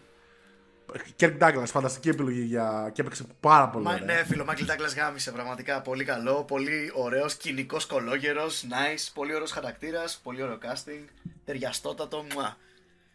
Κέρκ 1.15 1.37
Ντάγκλας, 1.37 1.65
φανταστική 1.65 2.09
επιλογή 2.09 2.41
για... 2.41 2.89
και 2.93 3.01
έπαιξε 3.01 3.23
πάρα 3.39 3.69
πολύ. 3.69 3.85
Μα, 3.85 3.93
ωραία. 3.93 4.05
ναι, 4.05 4.23
φίλο, 4.25 4.45
Μάικλ 4.45 4.63
Ντάγκλα 4.65 4.87
γάμισε 4.87 5.31
πραγματικά 5.31 5.81
πολύ 5.81 6.03
καλό. 6.03 6.43
Πολύ 6.43 6.91
ωραίος, 6.95 7.35
κοινικός 7.35 7.85
κολόγερος. 7.85 8.65
Nice, 8.69 9.09
πολύ 9.13 9.33
ωραίος 9.35 9.51
χαρακτήρας. 9.51 10.19
Πολύ 10.23 10.43
ωραίο 10.43 10.57
casting. 10.61 11.03
Ταιριαστότατο. 11.45 12.25
Μουα. 12.33 12.57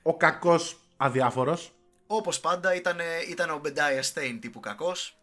Ο 0.02 0.16
κακός 0.16 0.80
αδιάφορος. 0.96 1.72
Όπως 2.06 2.40
πάντα 2.40 2.74
ήταν, 2.74 2.96
ήταν 3.30 3.50
ο 3.50 3.58
Μπεντάια 3.62 4.02
Στέιν 4.02 4.40
τύπου 4.40 4.60
κακός. 4.60 5.18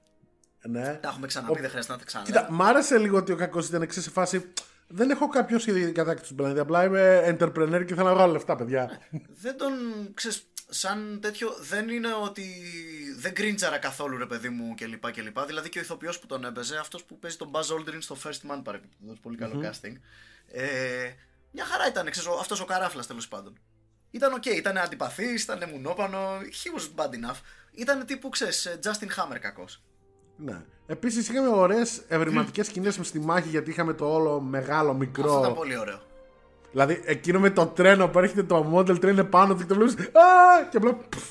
Ναι. 0.64 0.94
Τα 1.02 1.10
έχουμε 1.10 1.28
ξαναπεί, 1.28 1.52
Ο- 1.52 1.62
δεν 1.62 1.70
χρειάζεται 1.70 1.94
να 1.94 2.00
τα 2.00 2.06
ξαναλέω. 2.06 2.34
Κοίτα, 2.42 2.52
μ' 2.52 2.62
άρεσε 2.62 2.98
λίγο 2.98 3.18
ότι 3.18 3.32
ο 3.32 3.36
κακός 3.36 3.68
ήταν 3.68 3.82
εξή 3.82 4.02
σε 4.02 4.10
φάση. 4.10 4.52
Δεν 4.88 5.10
έχω 5.10 5.28
κάποιο 5.28 5.60
σχέδιο 5.60 5.92
κατάκτηση 5.92 6.30
του 6.30 6.36
πλανήτη. 6.36 6.60
Απλά 6.60 6.84
είμαι 6.84 7.26
entrepreneur 7.40 7.84
και 7.86 7.96
θέλω 7.96 8.08
να 8.08 8.14
βγάλω 8.14 8.32
λεφτά, 8.32 8.56
παιδιά. 8.56 9.00
δεν 9.28 9.58
τον 9.58 9.72
ξέρεις, 10.14 10.44
σαν 10.70 11.20
τέτοιο 11.22 11.56
δεν 11.60 11.90
είναι 11.90 12.08
ότι 12.24 12.44
δεν 13.18 13.32
κρίντζαρα 13.32 13.78
καθόλου 13.78 14.18
ρε 14.18 14.26
παιδί 14.26 14.50
μου 14.50 14.74
κλπ. 14.76 15.12
κλπ. 15.12 15.40
Δηλαδή 15.46 15.70
και 15.70 15.80
ο 15.80 15.82
ηθοποιός 15.82 16.20
που 16.20 16.28
τον 16.28 16.46
έπαιζε, 16.46 16.78
αυτός 16.78 17.04
που 17.04 17.20
παίζει 17.20 17.38
τον 17.38 17.52
Buzz 17.52 17.60
Aldrin 17.62 17.98
στο 18.00 18.18
First 18.24 18.52
Man 18.52 18.62
παρεπιπτόντως, 18.64 19.20
πολύ 19.20 19.38
καλό 19.38 19.62
casting. 19.64 19.96
Ε, 20.52 20.64
μια 21.52 21.66
χαρά 21.66 21.88
ήταν, 21.88 22.10
ξέρεις, 22.10 22.30
ο- 22.30 22.38
αυτός 22.40 22.60
ο 22.62 22.66
καράφλας 22.66 23.08
τέλος 23.08 23.28
πάντων. 23.28 23.58
Ήταν 24.12 24.34
οκ, 24.34 24.46
ήταν 24.46 24.78
αντιπαθής, 24.78 25.44
ήταν 25.44 25.70
μουνόπανο, 25.70 26.38
he 26.40 26.80
was 26.80 27.04
bad 27.04 27.10
enough. 27.10 27.40
Ήταν 27.72 28.06
τύπου, 28.06 28.30
ξέρεις, 28.30 28.66
ε, 28.66 28.80
Justin 28.84 28.90
Hammer 29.08 29.38
κακός. 29.40 29.84
Ναι. 30.36 30.62
Επίσης 30.88 31.30
είχαμε 31.30 31.48
ωραίες 31.48 32.02
ευρηματικές 32.08 32.66
σκηνές 32.68 33.00
στη 33.02 33.20
μάχη 33.20 33.50
γιατί 33.50 33.70
είχαμε 33.70 33.94
το 33.94 34.14
όλο 34.14 34.40
μεγάλο 34.40 34.94
μικρό. 34.94 35.26
Αυτό 35.28 35.40
ήταν 35.40 35.54
πολύ 35.54 35.78
ωραίο. 35.78 36.00
Δηλαδή 36.72 37.02
εκείνο 37.06 37.40
με 37.40 37.50
το 37.50 37.66
τρένο 37.66 38.08
που 38.08 38.20
έρχεται 38.20 38.44
το 38.44 38.72
model 38.76 39.06
train 39.06 39.28
πάνω 39.30 39.54
του 39.54 39.60
και 39.60 39.66
το 39.66 39.76
βλέπεις. 39.76 39.94
Α! 39.94 40.64
Και 40.70 40.78
απλά. 40.78 40.94
πφ, 40.96 41.24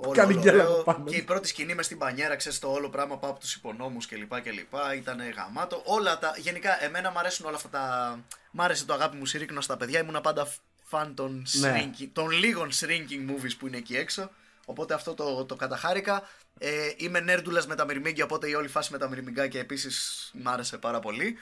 Όλο, 0.00 0.12
Κάνει 0.12 0.32
όλο, 0.32 0.42
γκέλα 0.42 0.64
όλο. 0.66 0.72
από 0.74 0.82
πάνω. 0.82 1.04
Και 1.04 1.16
η 1.16 1.22
πρώτη 1.22 1.48
σκηνή 1.48 1.74
μες 1.74 1.84
στην 1.84 1.98
πανιέρα, 1.98 2.36
ξέρεις 2.36 2.58
το 2.58 2.68
όλο 2.72 2.88
πράγμα 2.88 3.18
πάω 3.18 3.30
από 3.30 3.40
τους 3.40 3.54
υπονόμους 3.54 4.06
κλπ. 4.06 4.40
κλπ. 4.40 4.72
Ήταν 4.96 5.18
γαμάτο. 5.36 5.82
Όλα 5.84 6.18
τα. 6.18 6.34
Γενικά, 6.38 6.84
εμένα 6.84 7.10
μου 7.10 7.18
αρέσουν 7.18 7.46
όλα 7.46 7.56
αυτά 7.56 7.68
τα. 7.68 8.18
Μ' 8.50 8.60
άρεσε 8.60 8.84
το 8.84 8.92
αγάπη 8.92 9.16
μου 9.16 9.26
συρρήκνο 9.26 9.60
στα 9.60 9.76
παιδιά. 9.76 10.00
Ήμουνα 10.00 10.20
πάντα 10.20 10.48
φαν 10.84 11.14
των, 11.14 11.42
Ναι. 11.60 11.74
shrinking, 11.76 12.08
των 12.12 12.30
λίγων 12.30 12.68
shrinking 12.70 13.30
movies 13.30 13.52
που 13.58 13.66
είναι 13.66 13.76
εκεί 13.76 13.96
έξω. 13.96 14.30
Οπότε 14.70 14.94
αυτό 14.94 15.14
το, 15.14 15.44
το 15.44 15.56
καταχάρηκα. 15.56 16.22
Ε, 16.58 16.70
είμαι 16.96 17.20
νέρντουλας 17.20 17.66
με 17.66 17.74
τα 17.74 17.84
μυρμήγκια, 17.84 18.24
οπότε 18.24 18.48
η 18.48 18.54
όλη 18.54 18.68
φάση 18.68 18.92
με 18.92 18.98
τα 18.98 19.08
μυρμηγκάκια 19.08 19.60
επίσης 19.60 20.30
μ' 20.34 20.48
άρεσε 20.48 20.78
πάρα 20.78 21.00
πολύ. 21.00 21.38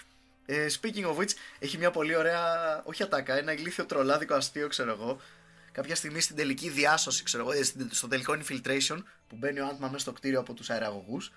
Ε, 0.46 0.66
speaking 0.80 1.04
of 1.06 1.16
which, 1.16 1.30
έχει 1.58 1.78
μια 1.78 1.90
πολύ 1.90 2.16
ωραία, 2.16 2.42
όχι 2.84 3.02
ατάκα, 3.02 3.34
ένα 3.38 3.52
ηλίθιο 3.52 3.84
τρολάδικο 3.86 4.34
αστείο, 4.34 4.68
ξέρω 4.68 4.90
εγώ. 4.90 5.20
Κάποια 5.72 5.94
στιγμή 5.94 6.20
στην 6.20 6.36
τελική 6.36 6.68
διάσωση, 6.68 7.22
ξέρω 7.22 7.42
εγώ, 7.42 7.58
ε, 7.58 7.62
στην- 7.62 7.88
στο 7.92 8.08
τελικό 8.08 8.36
infiltration, 8.38 9.02
που 9.28 9.36
μπαίνει 9.36 9.60
ο 9.60 9.66
Άντμα 9.66 9.86
μέσα 9.86 9.98
στο 9.98 10.12
κτίριο 10.12 10.40
από 10.40 10.54
τους 10.54 10.70
αεραγωγούς 10.70 11.32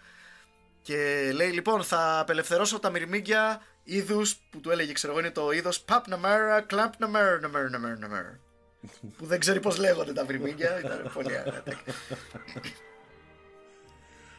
και 0.81 1.31
λέει 1.33 1.51
λοιπόν 1.51 1.83
θα 1.83 2.19
απελευθερώσω 2.19 2.79
τα 2.79 2.89
μυρμήγκια 2.89 3.61
είδους 3.83 4.35
που 4.51 4.59
του 4.59 4.69
έλεγε 4.71 4.91
ξέρω 4.91 5.13
εγώ 5.13 5.21
είναι 5.21 5.31
το 5.31 5.51
είδος 5.51 5.85
Pap 5.87 6.01
Namera, 6.13 6.61
Clamp 6.73 6.89
Namera, 6.99 7.39
Namera, 7.43 7.69
Namera, 7.75 7.97
Namera. 8.05 8.50
Που 9.17 9.25
δεν 9.25 9.39
ξέρει 9.39 9.59
πώς 9.59 9.77
λέγονται 9.77 10.13
τα 10.13 10.25
μυρμήγκια, 10.25 10.79
ήταν 10.79 11.11
πολύ 11.13 11.27
ωραία. 11.27 11.63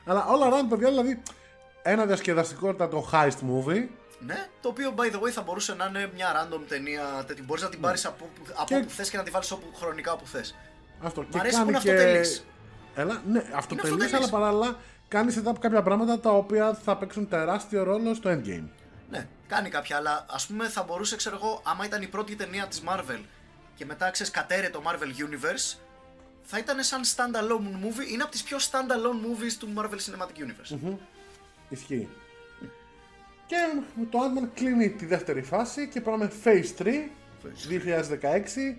Αλλά 0.07 0.24
όλα 0.26 0.48
around, 0.50 0.66
παιδιά, 0.68 0.88
δηλαδή 0.88 1.22
ένα 1.83 2.07
διασκεδαστικότατο 2.07 3.09
heist 3.12 3.28
movie. 3.28 3.87
Ναι, 4.26 4.46
το 4.61 4.68
οποίο 4.68 4.94
by 4.96 5.14
the 5.14 5.20
way 5.20 5.28
θα 5.31 5.42
μπορούσε 5.42 5.74
να 5.74 5.85
είναι 5.87 6.11
μια 6.14 6.26
random 6.37 6.61
ταινία 6.68 7.24
τέτοια. 7.26 7.44
Μπορείς 7.46 7.62
να 7.62 7.68
την 7.68 7.81
πάρεις 7.81 8.05
από, 8.07 8.24
που- 8.35 8.52
από 8.55 8.64
Και- 8.64 8.76
όπου 8.76 8.90
θες 8.90 9.11
και 9.11 9.16
να 9.16 9.22
την 9.22 9.33
βάλεις 9.33 9.50
όπου 9.50 9.66
χρονικά 9.74 10.12
όπου 10.12 10.26
θες. 10.26 10.55
Αυτό. 11.00 11.26
Μ' 11.33 11.37
αρέσει 11.38 11.62
που 11.62 11.68
είναι 11.68 11.78
και... 11.78 11.90
αυτοτελής. 11.90 12.46
Έλα, 12.94 13.22
ναι, 13.26 13.38
αυτοτελής, 13.55 13.92
αυτοτελής. 13.92 14.12
αλλά 14.14 14.28
παράλληλα 14.28 14.76
κάνει 15.09 15.35
setup 15.38 15.55
κάποια 15.61 15.83
πράγματα 15.83 16.20
τα 16.20 16.31
οποία 16.31 16.74
θα 16.74 16.96
παίξουν 16.96 17.28
τεράστιο 17.28 17.83
ρόλο 17.83 18.14
στο 18.14 18.31
endgame. 18.31 18.68
Ναι, 19.11 19.26
κάνει 19.46 19.68
κάποια, 19.68 19.96
αλλά 19.96 20.26
ας 20.31 20.46
πούμε 20.46 20.68
θα 20.68 20.83
μπορούσε, 20.83 21.16
ξέρω 21.16 21.37
εγώ, 21.37 21.61
άμα 21.64 21.85
ήταν 21.85 22.02
η 22.02 22.07
πρώτη 22.07 22.37
ταινία 22.37 22.66
της 22.66 22.83
Marvel 22.88 23.20
και 23.83 23.88
μετά 23.88 24.11
ξέρεις 24.11 24.33
κατέρε 24.33 24.68
το 24.68 24.83
Marvel 24.87 25.23
Universe, 25.27 25.79
θα 26.42 26.59
ήταν 26.59 26.83
σαν 26.83 27.01
standalone 27.05 27.85
movie. 27.85 28.12
Είναι 28.12 28.23
από 28.23 28.33
τις 28.33 28.42
πιο 28.42 28.57
standalone 28.59 29.27
movies 29.27 29.53
του 29.59 29.73
Marvel 29.77 29.95
Cinematic 29.95 30.40
Universe. 30.40 30.79
Μμμ. 30.81 30.97
Ισχύει. 31.68 32.09
Και 33.47 33.57
το 34.11 34.18
Ant-Man 34.18 34.49
κλείνει 34.55 34.90
τη 34.90 35.07
δεύτερη 35.07 35.42
φάση 35.42 35.88
και 35.88 36.01
πάμε 36.01 36.33
Phase 36.45 36.83
3, 36.83 36.87
2016, 37.68 38.77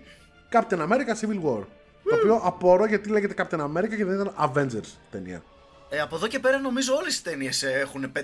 Captain 0.52 0.78
America 0.78 1.14
Civil 1.20 1.42
War. 1.44 1.64
Το 2.04 2.14
οποίο 2.14 2.34
απορώ 2.34 2.86
γιατί 2.86 3.08
λέγεται 3.08 3.34
Captain 3.36 3.60
America 3.60 3.96
και 3.96 4.04
δεν 4.04 4.20
ήταν 4.20 4.34
Avengers 4.38 4.92
ταινία. 5.10 5.42
Ε, 5.88 6.00
από 6.00 6.16
εδώ 6.16 6.26
και 6.26 6.38
πέρα 6.38 6.58
νομίζω 6.58 6.94
όλες 6.94 7.16
οι 7.18 7.22
ταινίες 7.22 7.62
έχουν 7.62 8.12
5-6 8.16 8.20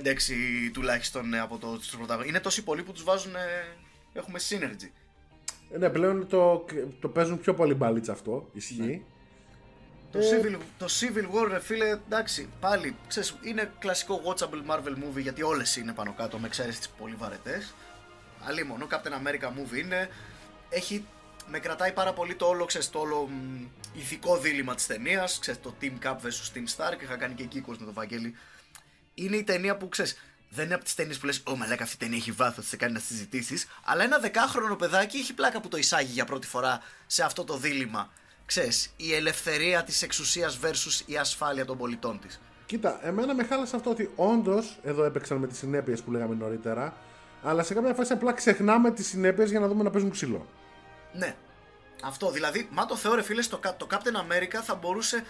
τουλάχιστον 0.72 1.34
ε, 1.34 1.40
από 1.40 1.58
το, 1.58 1.76
τους 1.76 1.88
πρωταγωνιστές. 1.88 2.28
Είναι 2.28 2.40
τόσοι 2.40 2.64
πολλοί 2.64 2.82
που 2.82 2.92
τους 2.92 3.02
βάζουν. 3.02 3.34
ε, 3.34 3.38
έχουμε 4.12 4.38
synergy. 4.48 4.90
Ε, 5.72 5.78
Ναι, 5.78 5.88
πλέον 5.90 6.26
το, 6.28 6.64
το 7.00 7.08
παίζουν 7.08 7.40
πιο 7.40 7.54
πολύ 7.54 7.74
μπαλίτσα 7.74 8.12
αυτό. 8.12 8.48
Ισχύει. 8.52 9.04
Το, 10.12 10.18
Ε. 10.18 10.22
Civil, 10.22 10.56
το 10.78 10.86
Civil 11.00 11.24
War, 11.24 11.48
ρε 11.50 11.60
φίλε, 11.60 11.88
εντάξει, 11.88 12.48
πάλι, 12.60 12.96
ξέρεις, 13.08 13.36
είναι 13.42 13.72
κλασικό 13.78 14.20
watchable 14.24 14.70
Marvel 14.74 14.92
movie 14.92 15.20
γιατί 15.20 15.42
όλες 15.42 15.76
είναι 15.76 15.92
πάνω 15.92 16.14
κάτω 16.16 16.38
με 16.38 16.46
εξαίρεση 16.46 16.78
τις 16.78 16.88
πολύ 16.88 17.14
βαρετές. 17.14 17.74
Αλλή 18.44 18.64
μόνο, 18.64 18.86
Captain 18.90 19.26
America 19.26 19.46
movie 19.46 19.78
είναι. 19.78 20.08
Έχει, 20.68 21.04
με 21.46 21.58
κρατάει 21.58 21.92
πάρα 21.92 22.12
πολύ 22.12 22.34
το 22.34 22.46
όλο, 22.46 22.64
ξέρεις, 22.64 22.90
το 22.90 22.98
όλο 22.98 23.26
μ, 23.26 23.64
ηθικό 23.98 24.38
δίλημα 24.38 24.74
της 24.74 24.86
ταινίας, 24.86 25.38
ξέρεις, 25.38 25.60
το 25.60 25.74
Team 25.80 25.92
Cap 26.06 26.12
vs 26.14 26.56
Team 26.56 26.76
Stark, 26.76 27.02
είχα 27.02 27.16
κάνει 27.16 27.34
και 27.34 27.42
εκεί 27.42 27.64
με 27.68 27.76
τον 27.76 27.92
Βαγγέλη. 27.92 28.34
Είναι 29.14 29.36
η 29.36 29.44
ταινία 29.44 29.76
που, 29.76 29.88
ξέρεις, 29.88 30.16
δεν 30.52 30.64
είναι 30.64 30.74
από 30.74 30.84
τις 30.84 30.94
ταινίες 30.94 31.18
που 31.18 31.26
λες 31.26 31.42
«Ω 31.44 31.56
μαλάκα 31.56 31.82
αυτή 31.82 31.94
η 31.94 31.98
ταινία 31.98 32.16
έχει 32.16 32.32
βάθος, 32.32 32.66
σε 32.66 32.76
κάνει 32.76 32.92
να 32.92 32.98
συζητήσεις», 32.98 33.66
αλλά 33.84 34.04
ένα 34.04 34.18
δεκάχρονο 34.18 34.76
παιδάκι 34.76 35.16
έχει 35.16 35.34
πλάκα 35.34 35.60
που 35.60 35.68
το 35.68 35.76
εισάγει 35.76 36.12
για 36.12 36.24
πρώτη 36.24 36.46
φορά 36.46 36.80
σε 37.06 37.22
αυτό 37.22 37.44
το 37.44 37.56
δίλημα. 37.56 38.10
Ξέρεις, 38.46 38.92
η 38.96 39.14
ελευθερία 39.14 39.84
της 39.84 40.02
εξουσίας 40.02 40.58
versus 40.62 41.02
η 41.06 41.16
ασφάλεια 41.16 41.64
των 41.64 41.78
πολιτών 41.78 42.20
της. 42.20 42.40
Κοίτα, 42.66 43.06
εμένα 43.06 43.34
με 43.34 43.44
χάλασε 43.44 43.76
αυτό 43.76 43.90
ότι 43.90 44.10
όντως 44.16 44.78
εδώ 44.82 45.04
έπαιξαν 45.04 45.38
με 45.38 45.46
τις 45.46 45.58
συνέπειες 45.58 46.02
που 46.02 46.10
λέγαμε 46.10 46.34
νωρίτερα, 46.34 46.96
αλλά 47.42 47.62
σε 47.62 47.74
κάποια 47.74 47.94
φάση 47.94 48.12
απλά 48.12 48.32
ξεχνάμε 48.32 48.90
τις 48.90 49.06
συνέπειες 49.06 49.50
για 49.50 49.60
να 49.60 49.68
δούμε 49.68 49.82
να 49.82 49.90
παίζουν 49.90 50.10
ξύλο. 50.10 50.46
Ναι. 51.12 51.36
Αυτό 52.02 52.30
δηλαδή, 52.30 52.68
μα 52.70 52.86
το 52.86 52.96
θεώρε 52.96 53.22
φίλε, 53.22 53.42
το, 53.42 53.58
Κα- 53.58 53.76
το 53.76 53.86
Captain 53.90 53.94
America 53.96 54.60
θα 54.64 54.74
μπορούσε 54.74 55.24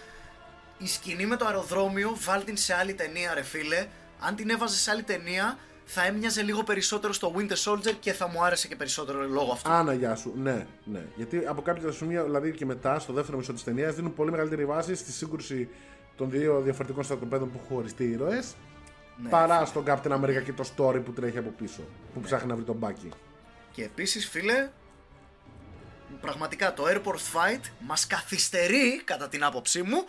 η 0.79 0.87
σκηνή 0.89 1.27
με 1.27 1.37
το 1.37 1.47
αεροδρόμιο, 1.47 2.17
βάλ 2.21 2.45
την 2.45 2.57
σε 2.57 2.75
άλλη 2.75 2.95
ταινία 2.95 3.35
ρε 3.35 3.43
φίλε. 3.43 3.87
Αν 4.21 4.35
την 4.35 4.51
έβαζε 4.51 4.77
σε 4.77 4.91
άλλη 4.91 5.03
ταινία, 5.03 5.59
θα 5.85 6.05
έμοιαζε 6.07 6.43
λίγο 6.43 6.63
περισσότερο 6.63 7.13
στο 7.13 7.35
Winter 7.37 7.57
Soldier 7.65 7.95
και 8.01 8.13
θα 8.13 8.29
μου 8.29 8.45
άρεσε 8.45 8.69
και 8.69 8.77
περισσότερο 8.77 9.29
λόγω 9.29 9.53
αυτού. 9.53 9.71
Άνα, 9.71 9.93
γεια 9.93 10.15
σου. 10.15 10.33
Ναι, 10.37 10.67
ναι. 10.85 11.05
Γιατί 11.17 11.47
από 11.47 11.63
κάποια 11.63 11.93
σημεία, 11.93 12.25
δηλαδή 12.25 12.53
και 12.53 12.65
μετά, 12.65 12.99
στο 12.99 13.13
δεύτερο 13.13 13.39
μισό 13.39 13.53
της 13.53 13.65
ταινίας, 13.65 13.95
δίνουν 13.95 14.15
πολύ 14.15 14.31
μεγαλύτερη 14.31 14.65
βάση 14.65 14.95
στη 14.95 15.13
σύγκρουση 15.13 15.69
των 16.17 16.31
δύο 16.31 16.61
διαφορετικών 16.61 17.05
στρατοπέδων 17.05 17.51
που 17.51 17.61
έχουν 17.63 17.77
χωριστεί 17.77 18.05
οι 18.05 18.11
ήρωες. 18.11 18.55
Ναι, 19.23 19.29
παρά 19.29 19.65
στον 19.65 19.85
Captain 19.87 20.13
America 20.13 20.43
και 20.45 20.53
το 20.53 20.65
story 20.77 21.05
που 21.05 21.13
τρέχει 21.13 21.39
από 21.39 21.51
πίσω. 21.51 21.83
Που 22.15 22.21
ψάχνει 22.21 22.49
να 22.49 22.55
βρει 22.55 22.65
τον 22.65 22.77
Μπάκι. 22.77 23.09
Και 23.73 23.85
επίσης 23.85 24.29
φίλε, 24.29 24.71
πραγματικά 26.21 26.75
το 26.75 26.85
Airport 26.87 27.17
Fight 27.35 27.61
μας 27.79 28.07
καθυστερεί, 28.07 29.03
κατά 29.05 29.29
την 29.29 29.45
άποψή 29.45 29.83
μου, 29.83 30.05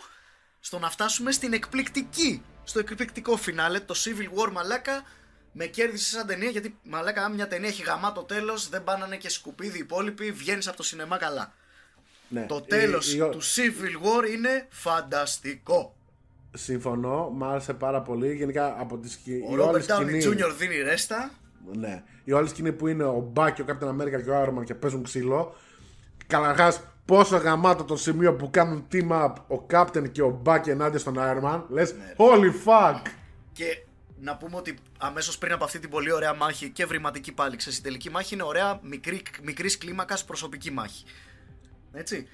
στο 0.60 0.78
να 0.78 0.90
φτάσουμε 0.90 1.32
στην 1.32 1.52
εκπληκτική, 1.52 2.42
στο 2.64 2.78
εκπληκτικό 2.78 3.36
φινάλε, 3.36 3.80
το 3.80 3.94
Civil 3.96 4.38
War 4.48 4.52
μαλάκα, 4.52 5.02
με 5.52 5.64
κέρδισε 5.66 6.10
σαν 6.16 6.26
ταινία, 6.26 6.50
γιατί 6.50 6.78
μαλάκα 6.82 7.24
αν 7.24 7.34
μια 7.34 7.48
ταινία 7.48 7.68
έχει 7.68 7.82
γαμάτο 7.82 8.22
τέλος, 8.22 8.68
δεν 8.68 8.84
πάνανε 8.84 9.16
και 9.16 9.28
σκουπίδι 9.30 9.76
οι 9.76 9.80
υπόλοιποι, 9.80 10.32
βγαίνεις 10.32 10.68
από 10.68 10.76
το 10.76 10.82
σινεμά 10.82 11.16
καλά. 11.16 11.52
Ναι. 12.28 12.46
Το 12.48 12.56
Η- 12.64 12.68
τέλος 12.68 13.12
η- 13.14 13.18
του 13.18 13.42
Civil 13.42 14.04
War 14.06 14.30
είναι 14.32 14.66
φανταστικό. 14.70 15.96
Συμφωνώ, 16.54 17.30
μ' 17.30 17.44
άρεσε 17.44 17.74
πάρα 17.74 18.02
πολύ. 18.02 18.34
Γενικά 18.34 18.76
από 18.78 18.98
τη 18.98 19.10
σκηνή. 19.10 19.42
Ο 19.42 19.56
Robert 19.70 19.86
Downey 19.86 20.22
Jr. 20.28 20.52
δίνει 20.58 20.82
ρέστα. 20.82 21.30
Ναι. 21.72 22.02
Η 22.24 22.32
όλη 22.32 22.48
σκηνή 22.48 22.72
που 22.72 22.86
είναι 22.88 23.04
ο 23.04 23.28
Μπάκι, 23.32 23.62
ο 23.62 23.64
Captain 23.68 23.88
America 23.88 24.22
και 24.24 24.30
ο 24.30 24.42
Iron 24.44 24.58
Man 24.58 24.64
και 24.64 24.74
παίζουν 24.74 25.02
ξύλο. 25.02 25.54
Καταρχάς, 26.26 26.80
πόσο 27.04 27.36
γαμάτο 27.36 27.84
το 27.84 27.96
σημείο 27.96 28.34
που 28.34 28.50
κάνουν 28.50 28.86
team 28.92 29.08
up 29.10 29.32
ο 29.58 29.66
Captain 29.70 30.10
και 30.12 30.22
ο 30.22 30.38
Μπάκι 30.42 30.70
ενάντια 30.70 30.98
στον 30.98 31.14
Iron 31.18 31.42
Man. 31.44 31.62
Λες, 31.68 31.92
Ναι. 31.94 32.14
holy 32.16 32.52
fuck! 32.66 33.00
Και 33.52 33.64
να 34.20 34.36
πούμε 34.36 34.56
ότι 34.56 34.74
αμέσως 34.98 35.38
πριν 35.38 35.52
από 35.52 35.64
αυτή 35.64 35.78
την 35.78 35.90
πολύ 35.90 36.12
ωραία 36.12 36.34
μάχη 36.34 36.70
και 36.70 36.86
βρηματική 36.86 37.32
πάλι, 37.32 37.56
ξέρεις, 37.56 37.78
η 37.78 37.82
τελική 37.82 38.10
μάχη 38.10 38.34
είναι 38.34 38.42
ωραία 38.42 38.80
μικρή, 38.82 39.22
μικρής 39.42 39.78
κλίμακας 39.78 40.24
προσωπική 40.24 40.70
μάχη. 40.70 41.04
Έτσι. 41.92 42.28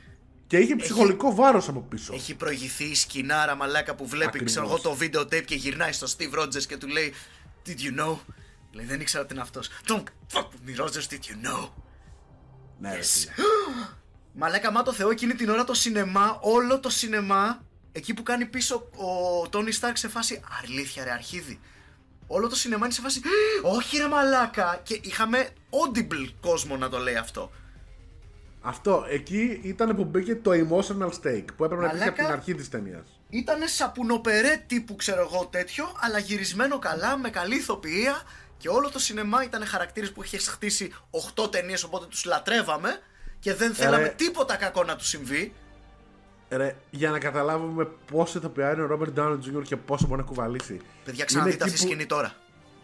Και 0.46 0.58
είχε 0.58 0.76
ψυχολογικό 0.76 1.34
βάρος 1.34 1.68
από 1.68 1.80
πίσω. 1.80 2.14
Έχει 2.14 2.34
προηγηθεί 2.34 2.84
η 2.84 2.94
σκηνάρα 2.94 3.54
μαλάκα 3.54 3.94
που 3.94 4.06
βλέπει 4.06 4.26
Ακριβώς. 4.28 4.50
ξέρω 4.50 4.66
εγώ 4.66 4.78
το 4.78 4.94
βίντεο 4.94 5.22
tape 5.22 5.44
και 5.44 5.54
γυρνάει 5.54 5.92
στο 5.92 6.06
Steve 6.16 6.40
Rogers 6.42 6.62
και 6.68 6.76
του 6.76 6.86
λέει 6.88 7.12
Did 7.66 7.70
you 7.70 8.00
know? 8.00 8.16
Λέει 8.72 8.84
δεν 8.86 9.00
ήξερα 9.00 9.22
ότι 9.24 9.32
είναι 9.32 9.42
αυτός. 9.42 9.68
Don't 9.86 10.02
fuck 10.32 10.42
with 10.42 10.68
me 10.70 10.84
Rogers, 10.84 11.08
did 11.12 11.18
you 11.18 11.46
know? 11.46 11.68
Ναι, 12.78 12.94
ρε 12.94 13.00
Yes. 13.00 13.28
φίλε. 14.38 14.50
Μαλάκα, 14.50 14.72
μα 14.72 14.82
το 14.82 14.92
Θεό 14.92 15.10
εκείνη 15.10 15.34
την 15.34 15.48
ώρα 15.48 15.64
το 15.64 15.74
σινεμά, 15.74 16.38
όλο 16.40 16.80
το 16.80 16.90
σινεμά, 16.90 17.62
εκεί 17.92 18.14
που 18.14 18.22
κάνει 18.22 18.46
πίσω 18.46 18.90
ο 18.96 19.48
Τόνι 19.48 19.72
Σταρκ 19.72 19.96
σε 19.96 20.08
φάση 20.08 20.40
Αλήθεια, 20.62 21.04
ρε 21.04 21.10
αρχίδι. 21.10 21.60
Όλο 22.26 22.48
το 22.48 22.54
σινεμά 22.56 22.84
είναι 22.84 22.94
σε 22.94 23.00
φάση 23.00 23.20
Όχι, 23.62 23.96
ρε 23.96 24.08
μαλάκα. 24.08 24.80
Και 24.82 25.00
είχαμε 25.02 25.48
audible 25.70 26.32
κόσμο 26.40 26.76
να 26.76 26.88
το 26.88 26.98
λέει 26.98 27.16
αυτό. 27.16 27.50
Αυτό, 28.60 29.04
εκεί 29.08 29.60
ήταν 29.62 29.96
που 29.96 30.04
μπήκε 30.04 30.36
το 30.36 30.50
emotional 30.50 31.08
stake 31.08 31.44
που 31.56 31.64
έπρεπε 31.64 31.82
να 31.82 31.88
υπήρχε 31.88 32.08
από 32.08 32.22
Μαλάκα. 32.22 32.24
την 32.24 32.26
αρχή 32.26 32.54
της 32.54 32.68
ταινίας. 32.68 33.20
Ήτανε 33.28 33.66
σαπουνοπερέ 33.66 34.64
τύπου, 34.66 34.96
ξέρω 34.96 35.20
εγώ, 35.20 35.46
τέτοιο, 35.46 35.96
αλλά 36.00 36.18
γυρισμένο 36.18 36.78
καλά, 36.78 37.16
με 37.16 37.30
καλή 37.30 37.54
ηθοποιία 37.56 38.22
και 38.56 38.68
όλο 38.68 38.90
το 38.90 38.98
σινεμά 38.98 39.42
ήταν 39.42 39.66
χαρακτήρες 39.66 40.12
που 40.12 40.22
είχε 40.22 40.38
χτίσει 40.38 40.92
8 41.34 41.50
ταινίες, 41.50 41.82
οπότε 41.82 42.06
τους 42.06 42.24
λατρεύαμε 42.24 43.00
και 43.40 43.54
δεν 43.54 43.74
θέλαμε 43.74 44.02
Ρε. 44.02 44.08
τίποτα 44.16 44.56
κακό 44.56 44.84
να 44.84 44.96
του 44.96 45.04
συμβεί. 45.04 45.52
Ρε, 46.50 46.76
για 46.90 47.10
να 47.10 47.18
καταλάβουμε 47.18 47.84
πόσο 48.12 48.38
ηθοποιά 48.38 48.72
είναι 48.72 48.82
ο 48.82 48.88
Robert 48.92 49.18
Downey 49.18 49.38
Jr. 49.38 49.62
και 49.62 49.76
πόσο 49.76 50.06
μπορεί 50.06 50.20
να 50.20 50.26
κουβαλήσει. 50.26 50.80
Παιδιά, 51.04 51.24
ξαναδείτε 51.24 51.54
εκεί 51.56 51.64
αυτή 51.64 51.76
τη 51.76 51.82
που- 51.82 51.88
σκηνή 51.88 52.06
τώρα. 52.06 52.34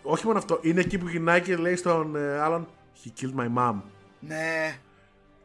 Όχι 0.02 0.26
μόνο 0.26 0.38
αυτό, 0.38 0.58
είναι 0.62 0.80
εκεί 0.80 0.98
που 0.98 1.08
γυρνάει 1.08 1.40
και 1.40 1.56
λέει 1.56 1.76
στον 1.76 2.16
ε, 2.16 2.38
άλλον 2.40 2.68
He 3.04 3.08
killed 3.20 3.34
my 3.40 3.48
mom. 3.58 3.74
Ναι, 4.20 4.78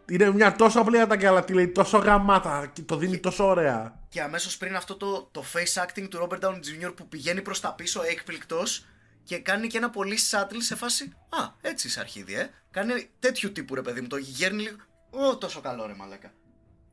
Είναι 0.09 0.31
μια 0.31 0.55
τόσο 0.55 0.79
απλή 0.79 0.99
ατάκα, 0.99 1.27
αλλά 1.29 1.43
τη 1.43 1.53
λέει 1.53 1.67
τόσο 1.67 1.97
γαμάτα 1.97 2.69
και 2.73 2.81
το 2.81 2.97
δίνει 2.97 3.17
τόσο 3.17 3.45
ωραία. 3.47 3.99
Και 4.09 4.21
αμέσως 4.21 4.57
πριν 4.57 4.75
αυτό 4.75 4.95
το, 4.95 5.27
το 5.31 5.43
face 5.53 5.83
acting 5.83 6.07
του 6.09 6.27
Robert 6.29 6.39
Downey 6.45 6.85
Jr. 6.87 6.93
που 6.95 7.07
πηγαίνει 7.07 7.41
προς 7.41 7.59
τα 7.59 7.73
πίσω 7.73 8.01
έκπληκτος 8.03 8.85
και 9.23 9.37
κάνει 9.39 9.67
και 9.67 9.77
ένα 9.77 9.89
πολύ 9.89 10.17
subtle 10.31 10.57
σε 10.57 10.75
φάση 10.75 11.03
«Α, 11.29 11.37
έτσι 11.61 11.87
είσαι 11.87 11.99
αρχίδι, 11.99 12.33
ε». 12.33 12.49
Κάνει 12.71 13.09
τέτοιου 13.19 13.51
τύπου 13.51 13.75
ρε 13.75 13.81
παιδί 13.81 14.01
μου, 14.01 14.07
το 14.07 14.17
γέρνει 14.17 14.61
λίγο 14.61 14.75
«Ω, 15.11 15.37
τόσο 15.37 15.61
καλό 15.61 15.85
ρε 15.85 15.93
μαλάκα». 15.93 16.33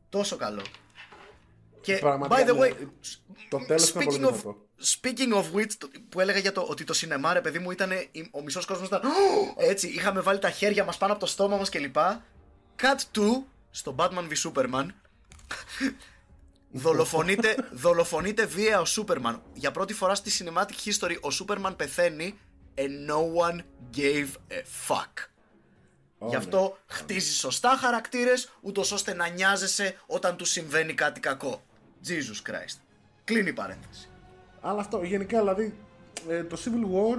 Τόσο 0.08 0.36
καλό. 0.36 0.62
Και 1.80 1.96
Πραγματικά, 1.98 2.42
by 2.42 2.48
the 2.48 2.52
way, 2.58 2.76
ναι. 2.78 2.86
Το 3.48 3.64
τέλος 3.66 3.88
ήταν 3.88 4.04
πολύ 4.04 4.16
speaking 4.20 4.28
of, 4.28 4.32
δυνατό. 4.32 4.56
speaking 5.00 5.34
of 5.34 5.56
which, 5.60 5.72
το- 5.78 5.88
που 6.08 6.20
έλεγα 6.20 6.38
για 6.38 6.52
το 6.52 6.60
ότι 6.60 6.84
το 6.84 6.92
σινεμά 6.92 7.32
ρε 7.32 7.40
παιδί 7.40 7.58
μου 7.58 7.70
ήταν, 7.70 7.90
ο 8.30 8.42
μισός 8.42 8.64
κόσμος 8.66 8.88
ήταν 8.88 9.00
«Ω», 9.04 9.08
έτσι, 9.56 9.88
είχαμε 9.88 10.20
βάλει 10.20 10.38
τα 10.38 10.50
χέρια 10.50 10.84
μας 10.84 10.96
πάνω 10.98 11.12
από 11.12 11.20
το 11.20 11.26
στόμα 11.26 11.56
μας 11.56 11.68
κλπ. 11.68 11.96
Cut 12.82 13.18
to, 13.18 13.42
στο 13.70 13.94
Batman 13.98 14.28
v 14.28 14.32
Superman, 14.50 14.86
δολοφονείται, 16.70 17.56
δολοφονείται 17.72 18.46
βία 18.46 18.80
ο 18.80 18.84
Σούπερμαν. 18.84 19.42
Για 19.52 19.70
πρώτη 19.70 19.94
φορά 19.94 20.14
στη 20.14 20.30
cinematic 20.44 20.88
history 20.90 21.16
ο 21.20 21.30
Σούπερμαν 21.30 21.76
πεθαίνει 21.76 22.38
and 22.74 23.10
no 23.10 23.48
one 23.48 23.58
gave 23.96 24.28
a 24.50 24.62
fuck. 24.88 25.12
Ω, 26.18 26.26
Γι' 26.26 26.32
ναι. 26.32 26.36
αυτό 26.38 26.76
χτίζεις 26.86 27.38
σωστά 27.38 27.68
χαρακτήρες, 27.80 28.52
ούτως 28.60 28.92
ώστε 28.92 29.14
να 29.14 29.28
νοιάζεσαι 29.28 29.96
όταν 30.06 30.36
του 30.36 30.44
συμβαίνει 30.44 30.92
κάτι 30.94 31.20
κακό. 31.20 31.62
Jesus 32.08 32.50
Christ. 32.50 32.78
Κλείνει 33.24 33.48
η 33.48 33.52
παρένθεση. 33.52 34.08
Αλλά 34.60 34.80
αυτό, 34.80 35.02
γενικά 35.02 35.38
δηλαδή, 35.38 35.74
ε, 36.28 36.44
το 36.44 36.58
Civil 36.64 36.84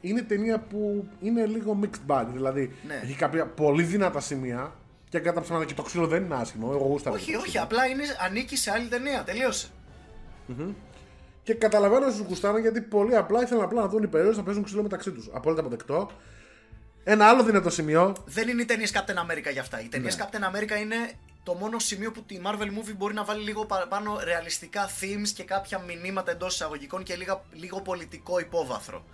είναι 0.00 0.22
ταινία 0.22 0.58
που 0.60 1.08
είναι 1.20 1.46
λίγο 1.46 1.78
mixed 1.82 2.12
bag. 2.12 2.24
Δηλαδή, 2.32 2.76
Ναι. 2.86 3.00
έχει 3.02 3.14
κάποια 3.14 3.46
πολύ 3.46 3.82
δυνατά 3.82 4.20
σημεία 4.20 4.72
και 5.08 5.18
κατά 5.18 5.40
ψέματα 5.40 5.64
και 5.64 5.74
το 5.74 5.82
ξύλο 5.82 6.06
δεν 6.06 6.24
είναι 6.24 6.34
άσχημο. 6.34 6.68
Εγώ 6.74 6.84
γούσταρα 6.84 7.16
και 7.16 7.22
όχι, 7.22 7.32
το 7.32 7.38
όχι, 7.38 7.48
ξύλο. 7.48 7.62
απλά 7.62 7.86
είναι, 7.86 8.04
ανήκει 8.20 8.56
σε 8.56 8.70
άλλη 8.70 8.88
ταινία. 8.88 9.22
Τελείωσε. 9.24 9.68
Και 11.42 11.54
καταλαβαίνω 11.54 12.06
όσους 12.06 12.26
γουστάραν 12.26 12.60
γιατί 12.60 12.80
πολύ 12.80 13.16
απλά 13.16 13.42
ήθελαν 13.42 13.64
απλά 13.64 13.80
να 13.80 13.88
δουν 13.88 14.02
οι 14.02 14.06
περίοδοι 14.06 14.36
να 14.36 14.42
παίζουν 14.42 14.62
ξύλο 14.62 14.82
μεταξύ 14.82 15.10
τους. 15.12 15.28
Απόλυτα 15.32 15.60
αποδεκτό. 15.60 16.10
Ένα 17.10 17.26
άλλο 17.28 17.42
δυνατό 17.44 17.70
σημείο. 17.70 18.16
Δεν 18.24 18.48
είναι 18.48 18.62
οι 18.62 18.64
ταινίες 18.64 18.92
Captain 18.94 19.14
America 19.30 19.52
για 19.52 19.60
αυτά. 19.60 19.80
Οι 19.80 19.86
ταινίες 19.88 20.16
Ναι. 20.16 20.24
Captain 20.30 20.42
America 20.56 20.80
είναι 20.80 20.96
το 21.42 21.54
μόνο 21.54 21.78
σημείο 21.78 22.12
που 22.12 22.22
τη 22.22 22.40
Marvel 22.44 22.62
Movie 22.66 22.94
μπορεί 22.96 23.14
να 23.14 23.24
βάλει 23.24 23.42
λίγο 23.44 23.66
παραπάνω 23.66 24.18
ρεαλιστικά 24.24 24.88
themes 25.00 25.28
και 25.34 25.42
κάποια 25.44 25.78
μηνύματα 25.78 26.30
εντός 26.30 26.54
εισαγωγικών 26.54 27.02
και 27.02 27.16
λίγα, 27.16 27.42
λίγο 27.52 27.80
πολιτικό 27.80 28.38
υπόβαθρο. 28.38 29.04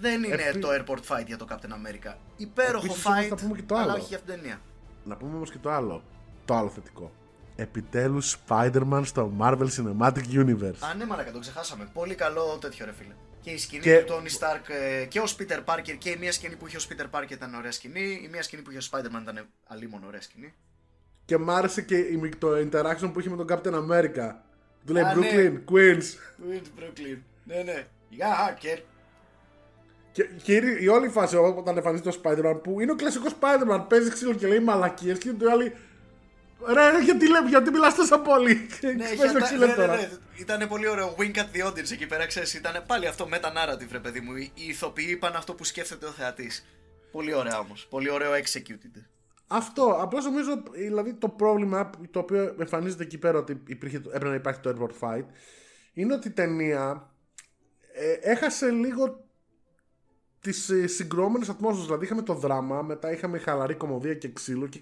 δεν 0.00 0.22
είναι 0.24 0.34
Επί- 0.34 0.60
το 0.60 0.68
airport 0.70 0.98
fight 1.16 1.26
για 1.26 1.36
το 1.36 1.46
Captain 1.50 1.54
America. 1.72 2.14
Υπέροχο 2.36 2.84
Επίσης, 2.84 3.06
όμως, 3.06 3.18
fight, 3.24 3.28
θα 3.28 3.36
πούμε 3.36 3.56
και 3.56 3.62
το 3.62 3.74
αλλά 3.74 3.84
άλλο. 3.92 4.00
όχι 4.00 4.06
για 4.08 4.16
αυτήν 4.16 4.32
την 4.34 4.42
ταινία. 4.42 4.60
Να 5.04 5.16
πούμε 5.16 5.36
όμως 5.36 5.50
και 5.50 5.58
το 5.58 5.70
άλλο. 5.70 6.02
Το 6.44 6.54
άλλο 6.54 6.68
θετικό. 6.68 7.12
Επιτέλους 7.56 8.36
Spider-Man 8.48 9.00
στο 9.04 9.32
Marvel 9.40 9.66
Cinematic 9.76 10.24
Universe. 10.32 10.78
Α, 10.90 10.94
ναι, 10.94 11.04
μαλάκα, 11.06 11.30
το 11.32 11.38
ξεχάσαμε. 11.38 11.88
Πολύ 11.92 12.14
καλό 12.14 12.58
τέτοιο 12.60 12.84
ρε 12.86 12.92
φίλε. 12.92 13.14
Και 13.46 13.52
η 13.52 13.58
σκηνή 13.58 13.82
Και- 13.82 14.04
του 14.06 14.12
Tony 14.12 14.26
Stark 14.38 14.68
ε, 14.68 15.04
και 15.04 15.20
ο 15.20 15.24
Peter 15.38 15.64
Parker 15.64 15.94
και 15.98 16.10
η 16.10 16.16
μία 16.20 16.32
σκηνή 16.32 16.56
που 16.56 16.66
είχε 16.66 16.76
ο 16.76 16.80
Peter 16.88 17.18
Parker 17.18 17.30
ήταν 17.30 17.54
ωραία 17.54 17.70
σκηνή. 17.72 18.00
Η 18.24 18.28
μία 18.32 18.42
σκηνή 18.42 18.62
που 18.62 18.70
είχε 18.70 18.78
ο 18.78 18.82
Spider-Man 18.90 19.20
ήταν 19.22 19.46
αλίμον 19.66 20.04
ωραία 20.06 20.20
σκηνή. 20.20 20.54
Και 21.24 21.36
μ' 21.38 21.50
άρεσε 21.50 21.82
και 21.82 21.96
η- 21.96 22.28
το 22.38 22.48
interaction 22.56 23.10
που 23.12 23.20
είχε 23.20 23.30
με 23.30 23.36
τον 23.44 23.46
Captain 23.50 23.74
America. 23.74 24.34
Του 24.86 24.92
λέει 24.92 25.02
Α, 25.02 25.14
ναι. 25.14 25.26
Brooklyn, 25.30 25.72
Queens. 25.72 26.02
Queens, 26.42 26.66
Brooklyn. 26.80 27.18
Ναι, 27.44 27.62
ναι. 27.62 27.86
Γεια, 28.08 28.28
hacker. 28.58 28.78
Και, 30.12 30.28
και 30.42 30.56
η, 30.56 30.76
η 30.80 30.88
όλη 30.88 31.08
φάση 31.08 31.36
όταν 31.36 31.76
εμφανίζεται 31.76 32.10
το 32.10 32.20
Spider-Man 32.24 32.60
που 32.62 32.80
είναι 32.80 32.92
ο 32.92 32.96
κλασικός 32.96 33.32
Spider-Man, 33.40 33.84
παίζει 33.88 34.10
ξύλο 34.10 34.34
και 34.34 34.46
λέει 34.46 34.60
μαλακίες 34.60 35.18
και 35.18 35.32
το 35.32 35.50
άλλοι. 35.50 35.72
Ρε, 36.72 37.02
γιατί, 37.04 37.28
λέμε, 37.28 37.48
γιατί 37.48 37.70
μιλάς 37.70 37.94
τόσο 37.94 38.18
πολύ; 38.18 38.54
Ναι, 38.82 38.94
Πες 38.94 39.12
είχε 39.12 39.26
το 39.26 39.32
τα- 39.32 39.40
ξύλο 39.44 39.60
ναι, 39.60 39.66
ναι, 39.66 39.74
τώρα. 39.74 39.96
ναι. 39.96 40.08
Ήταν 40.36 40.68
πολύ 40.68 40.88
ωραίο 40.88 41.14
wink 41.18 41.36
at 41.36 41.46
the 41.56 41.66
audience 41.66 41.90
εκεί 41.92 42.06
πέρα, 42.06 42.26
ξέρεις. 42.26 42.54
Ήταν 42.54 42.84
πάλι 42.86 43.06
αυτό 43.06 43.28
meta-narrative, 43.32 43.88
ρε 43.92 43.98
παιδί 43.98 44.20
μου. 44.20 44.34
Οι 44.36 44.50
οι 44.54 44.68
ηθοποιοί 44.68 45.06
είπαν 45.10 45.34
αυτό 45.36 45.54
που 45.54 45.64
σκέφτεται 45.64 46.06
ο 46.06 46.10
θεατής. 46.10 46.66
Πολύ 47.12 47.34
ωραία 47.34 47.58
όμως. 47.58 47.86
Πολύ 47.90 48.10
ωραίο 48.10 48.30
executed. 48.32 49.02
Αυτό. 49.46 49.98
Απλώς 50.00 50.24
νομίζω 50.24 50.62
δηλαδή, 50.72 51.14
το 51.14 51.28
πρόβλημα 51.28 51.90
το 52.10 52.18
οποίο 52.18 52.54
εμφανίζεται 52.60 53.02
εκεί 53.02 53.18
πέρα 53.18 53.38
ότι 53.38 53.62
υπήρχε, 53.66 53.96
έπρεπε 53.96 54.28
να 54.28 54.34
υπάρχει 54.34 54.60
το 54.60 54.70
airport 54.70 55.04
fight 55.08 55.24
είναι 55.92 56.14
ότι 56.14 56.28
η 56.28 56.30
ταινία 56.30 57.10
ε, 57.92 58.12
έχασε 58.30 58.70
λίγο 58.70 59.24
τις 60.40 60.68
ε, 60.70 60.86
συγκρόμενες 60.86 61.48
ατμόσφαιρες. 61.48 61.86
Δηλαδή 61.86 62.04
είχαμε 62.04 62.22
το 62.22 62.34
δράμα, 62.34 62.82
μετά 62.82 63.12
είχαμε 63.12 63.38
χαλαρή 63.38 63.74
κομμωδία 63.74 64.14
και 64.14 64.28
ξύλο 64.32 64.66
και 64.66 64.80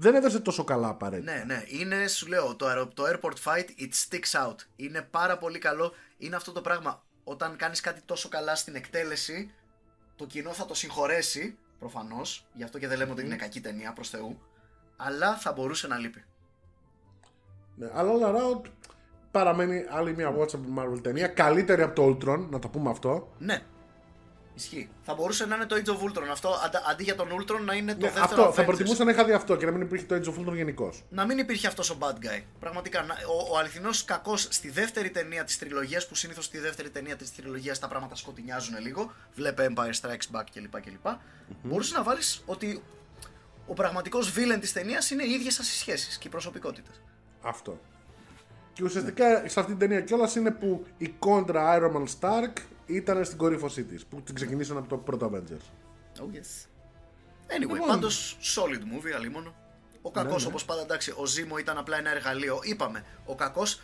δεν 0.00 0.14
έδωσε 0.14 0.40
τόσο 0.40 0.64
καλά 0.64 0.88
απαραίτητα. 0.88 1.32
Ναι, 1.32 1.44
ναι. 1.46 1.62
Είναι, 1.66 2.06
σου 2.06 2.26
λέω, 2.26 2.56
το, 2.56 2.66
αερο- 2.66 2.94
το 2.94 3.04
airport 3.06 3.34
fight, 3.44 3.64
it 3.64 3.90
sticks 4.08 4.46
out. 4.46 4.54
Είναι 4.76 5.02
πάρα 5.10 5.38
πολύ 5.38 5.58
καλό. 5.58 5.92
Είναι 6.18 6.36
αυτό 6.36 6.52
το 6.52 6.60
πράγμα. 6.60 7.02
Όταν 7.24 7.56
κάνεις 7.56 7.80
κάτι 7.80 8.00
τόσο 8.04 8.28
καλά 8.28 8.54
στην 8.54 8.74
εκτέλεση, 8.74 9.50
το 10.16 10.26
κοινό 10.26 10.52
θα 10.52 10.64
το 10.66 10.74
συγχωρέσει, 10.74 11.58
προφανώς. 11.78 12.46
Γι' 12.52 12.62
αυτό 12.62 12.78
και 12.78 12.88
δεν 12.88 12.98
λέμε 12.98 13.12
ότι 13.12 13.24
είναι 13.24 13.36
κακή 13.36 13.60
ταινία, 13.60 13.92
προς 13.92 14.10
Θεού. 14.10 14.40
Αλλά 14.96 15.36
θα 15.36 15.52
μπορούσε 15.52 15.86
να 15.86 15.98
λείπει. 15.98 16.24
Ναι, 17.76 17.90
αλλά 17.94 18.10
όλα 18.10 18.32
around 18.32 18.70
παραμένει 19.30 19.84
άλλη 19.90 20.14
μια 20.14 20.34
watchable 20.36 20.78
Marvel 20.78 21.02
ταινία. 21.02 21.26
Καλύτερη 21.28 21.82
από 21.82 21.94
το 21.94 22.06
Ultron, 22.06 22.46
να 22.50 22.58
το 22.58 22.68
πούμε 22.68 22.90
αυτό. 22.90 23.32
Ναι. 23.38 23.62
Ισχύει. 24.58 24.88
Θα 25.02 25.14
μπορούσε 25.14 25.46
να 25.46 25.54
είναι 25.56 25.66
το 25.66 25.76
Age 25.76 25.88
of 25.88 25.96
Ultron 26.08 26.26
αυτό, 26.30 26.48
αντα- 26.64 26.82
αντί 26.90 27.02
για 27.04 27.14
τον 27.14 27.28
Ultron 27.40 27.60
να 27.64 27.74
είναι 27.74 27.94
το 27.94 28.06
Ναι, 28.06 28.12
δεύτερο 28.12 28.24
αυτό 28.42 28.52
θα 28.52 28.62
Avengers. 28.62 28.66
προτιμούσα 28.66 29.04
να 29.04 29.10
είχα 29.10 29.24
δει 29.24 29.32
αυτό 29.32 29.56
και 29.56 29.64
να 29.66 29.72
μην 29.72 29.80
υπήρχε 29.80 30.04
το 30.06 30.14
Age 30.14 30.28
of 30.34 30.40
Ultron 30.48 30.54
γενικώς. 30.54 31.04
Να 31.08 31.24
μην 31.26 31.38
υπήρχε 31.38 31.66
αυτός 31.66 31.90
ο 31.90 31.96
bad 32.00 32.24
guy. 32.24 32.42
Πραγματικά. 32.60 33.02
να- 33.02 33.14
Ο, 33.14 33.54
ο 33.54 33.58
αληθινός 33.58 34.04
κακός 34.04 34.46
στη 34.50 34.70
δεύτερη 34.70 35.10
ταινία 35.10 35.44
της 35.44 35.58
τριλογίας, 35.58 36.08
που 36.08 36.14
συνήθως 36.14 36.44
στη 36.44 36.58
δεύτερη 36.58 36.90
ταινία 36.90 37.16
της 37.16 37.34
τριλογίας 37.34 37.78
τα 37.78 37.88
πράγματα 37.88 38.14
σκοτεινιάζουν 38.14 38.78
λίγο. 38.80 39.12
Βλέπε 39.34 39.72
Empire 39.74 39.92
Strikes 40.00 40.36
Back 40.38 40.44
κλπ. 40.52 40.80
κλπ. 40.80 41.06
Μπορούσες 41.62 41.92
να 41.96 42.02
βάλεις 42.02 42.42
ότι 42.46 42.82
ο 43.66 43.72
πραγματικός 43.74 44.32
villain 44.36 44.58
της 44.60 44.72
ταινίας 44.72 45.10
είναι 45.10 45.22
οι 45.24 45.30
ίδιες 45.32 45.54
σας 45.54 45.68
οι 45.68 45.76
σχέσεις 45.78 46.18
και 46.18 46.26
οι 46.26 46.30
προσωπικότητες. 46.30 47.00
Αυτό. 47.42 47.80
Και 48.72 48.84
ουσιαστικά 48.84 49.48
σε 49.48 49.60
αυτή 49.60 49.64
την 49.70 49.78
ταινία 49.78 50.00
κιόλας 50.00 50.34
είναι 50.34 50.50
που 50.50 50.86
η 50.98 51.08
κόντρα 51.08 51.78
Iron 51.78 51.92
Man 51.96 52.04
Stark 52.20 52.52
ήταν 52.88 53.24
στην 53.24 53.38
κορύφωσή 53.38 53.84
της. 53.84 54.06
Που 54.06 54.22
την 54.22 54.34
ξεκινήσαν 54.34 54.76
από 54.76 54.88
το 54.88 54.96
πρώτο 54.96 55.30
Avengers. 55.32 55.66
Oh 56.18 56.34
yes. 56.34 56.66
Anyway, 57.48 57.58
Λοιπόν. 57.58 57.88
πάντως 57.88 58.38
solid 58.40 58.82
movie, 58.82 59.10
αλίμονο. 59.16 59.54
Ο 60.02 60.10
κακός, 60.10 60.42
ναι. 60.42 60.48
όπως 60.48 60.64
πάντα, 60.64 60.80
εντάξει, 60.80 61.12
ο 61.16 61.26
Ζήμο 61.26 61.58
ήταν 61.58 61.78
απλά 61.78 61.98
ένα 61.98 62.10
εργαλείο. 62.10 62.60
Είπαμε, 62.62 63.04
ο 63.24 63.34
κακός 63.34 63.80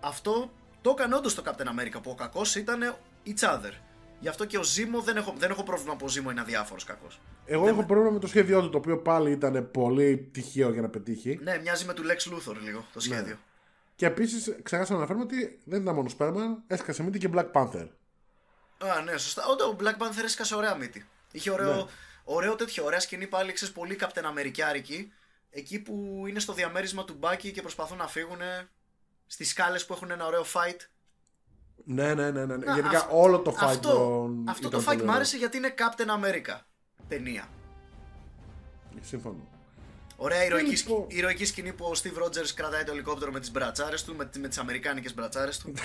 αυτό 0.00 0.52
το 0.80 0.90
έκανε 0.90 1.14
όντως 1.14 1.34
το 1.34 1.42
Captain 1.46 1.66
America 1.66 2.02
που 2.02 2.10
ο 2.10 2.14
κακός 2.14 2.54
ήταν 2.54 2.96
each 3.26 3.44
other. 3.44 3.72
Γι' 4.20 4.28
αυτό 4.28 4.44
και 4.44 4.58
ο 4.58 4.62
Ζήμο 4.62 5.00
δεν 5.00 5.16
έχω, 5.16 5.34
δεν 5.38 5.50
έχω 5.50 5.62
πρόβλημα 5.62 5.96
που 5.96 6.04
ο 6.04 6.08
Ζήμο 6.08 6.30
είναι 6.30 6.40
αδιάφορος 6.40 6.84
κακός. 6.84 7.20
Εγώ 7.46 7.68
έχω 7.68 7.84
πρόβλημα 7.84 8.10
με 8.10 8.18
το 8.18 8.26
σχέδιό 8.26 8.60
του, 8.60 8.68
το 8.70 8.78
οποίο 8.78 8.98
πάλι 8.98 9.30
ήταν 9.30 9.70
πολύ 9.70 10.28
τυχαίο 10.32 10.70
για 10.72 10.82
να 10.82 10.88
πετύχει. 10.88 11.38
Ναι, 11.42 11.58
μοιάζει 11.62 11.84
με 11.84 11.92
του 11.92 12.02
Lex 12.02 12.32
Luthor 12.32 12.56
λίγο 12.64 12.84
το 12.92 13.00
σχέδιο. 13.00 13.36
Και 13.96 14.06
επίσης 14.06 14.56
ξεχάσαμε 14.62 14.98
να 14.98 15.04
αναφέρουμε 15.04 15.24
ότι 15.24 15.58
δεν 15.64 15.82
ήταν 15.82 15.94
μόνο 15.94 16.10
Spider-Man, 16.18 16.62
έσκασε 16.66 17.02
μύτη 17.02 17.18
και 17.18 17.30
Black 17.34 17.50
Panther. 17.52 17.88
Α, 18.78 19.00
ναι, 19.00 19.16
σωστά. 19.16 19.46
Όντω 19.46 19.64
ο 19.64 19.76
Black 19.80 19.96
Panther 20.02 20.24
έσκασε 20.24 20.54
ωραία 20.54 20.74
μύτη. 20.74 21.06
Είχε 21.32 21.50
ωραίο, 21.50 21.74
Ναι. 21.74 21.84
ωραίο 22.24 22.54
τέτοιο, 22.56 22.84
ωραία 22.84 23.00
σκηνή 23.00 23.26
πάλι, 23.26 23.52
ξέρεις, 23.52 23.74
πολύ 23.74 23.98
Captain 24.00 24.22
Αμερικιάρικη. 24.24 25.12
Εκεί 25.50 25.78
που 25.78 26.24
είναι 26.28 26.38
στο 26.40 26.52
διαμέρισμα 26.52 27.04
του 27.04 27.14
Μπάκι 27.18 27.52
και 27.52 27.60
προσπαθούν 27.62 27.96
να 27.96 28.06
φύγουν 28.08 28.38
στις 29.26 29.48
σκάλες 29.48 29.86
που 29.86 29.92
έχουν 29.92 30.10
ένα 30.10 30.26
ωραίο 30.26 30.42
fight. 30.52 30.76
Ναι, 31.84 32.14
ναι, 32.14 32.30
ναι. 32.30 32.44
ναι. 32.44 32.56
Να, 32.56 32.74
Γενικά 32.74 32.98
αυ- 32.98 33.12
όλο 33.12 33.38
το 33.40 33.50
fight 33.60 33.64
αυτό, 33.64 33.92
τον- 33.92 34.48
αυτό 34.48 34.66
ήταν 34.68 34.70
το 34.80 34.84
fight 34.84 34.84
πολύ 34.84 34.96
μου 34.96 35.02
ωραίο. 35.04 35.14
άρεσε 35.16 35.36
γιατί 35.36 35.56
είναι 35.56 35.74
Captain 35.78 36.06
America 36.24 36.60
ταινία. 37.08 37.48
Συμφωνώ. 39.00 39.48
Ωραία 40.18 40.44
ηρωική, 40.44 40.76
Λοιπόν. 40.76 41.04
σκ- 41.08 41.18
ηρωική 41.18 41.44
σκηνή 41.44 41.72
που 41.72 41.84
ο 41.84 41.92
Steve 42.02 42.22
Rogers 42.24 42.48
κρατάει 42.54 42.84
το 42.84 42.92
ελικόπτερο 42.92 43.32
με 43.32 43.40
τις 43.40 43.50
μπρατσάρες 43.50 44.04
του, 44.04 44.14
με, 44.16 44.30
με 44.38 44.48
τις 44.48 44.58
αμερικάνικες 44.58 45.14
μπρατσάρες 45.14 45.58
του. 45.58 45.72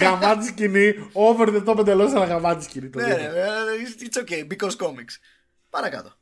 γαμάτη 0.00 0.46
σκηνή, 0.46 0.94
over 1.12 1.48
the 1.48 1.64
top 1.64 1.78
εντελώς, 1.78 2.12
αλλά 2.12 2.24
γαμάτη 2.24 2.64
σκηνή. 2.64 2.88
το 2.90 2.98
ναι, 2.98 3.04
δίνω. 3.16 3.32
ρε, 3.32 3.40
ε, 3.40 3.46
it's 4.00 4.18
okay, 4.24 4.46
because 4.52 4.76
comics. 4.76 5.14
Παρακάτω. 5.70 6.12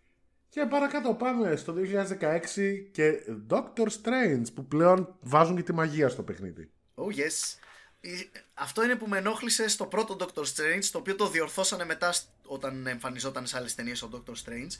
Και 0.49 0.67
παρακάτω 0.71 1.15
πάμε 1.15 1.57
στο 1.57 1.73
2016 1.73 2.91
και 2.93 3.13
Doctor 3.51 3.87
Strange 3.87 4.43
που 4.55 4.67
πλέον 4.67 5.17
βάζουν 5.21 5.57
και 5.57 5.63
τη 5.63 5.73
μαγεία 5.73 6.09
στο 6.09 6.23
παιχνίδι. 6.23 6.71
Oh 6.95 7.17
yes. 7.17 7.57
Ε, 8.01 8.09
Αυτό 8.55 8.85
είναι 8.85 8.95
που 8.95 9.07
με 9.09 9.19
ενόχλησε 9.19 9.69
στο 9.69 9.87
πρώτο 9.87 10.17
Doctor 10.21 10.43
Strange, 10.43 10.85
το 10.93 10.99
οποίο 10.99 11.15
το 11.17 11.29
διορθώσανε 11.29 11.85
μετά 11.85 12.13
σ- 12.13 12.25
όταν 12.45 12.87
εμφανιζόταν 12.87 13.47
σε 13.47 13.57
άλλες 13.57 13.75
ταινίες 13.75 14.03
ο 14.03 14.11
Doctor 14.15 14.33
Strange. 14.33 14.73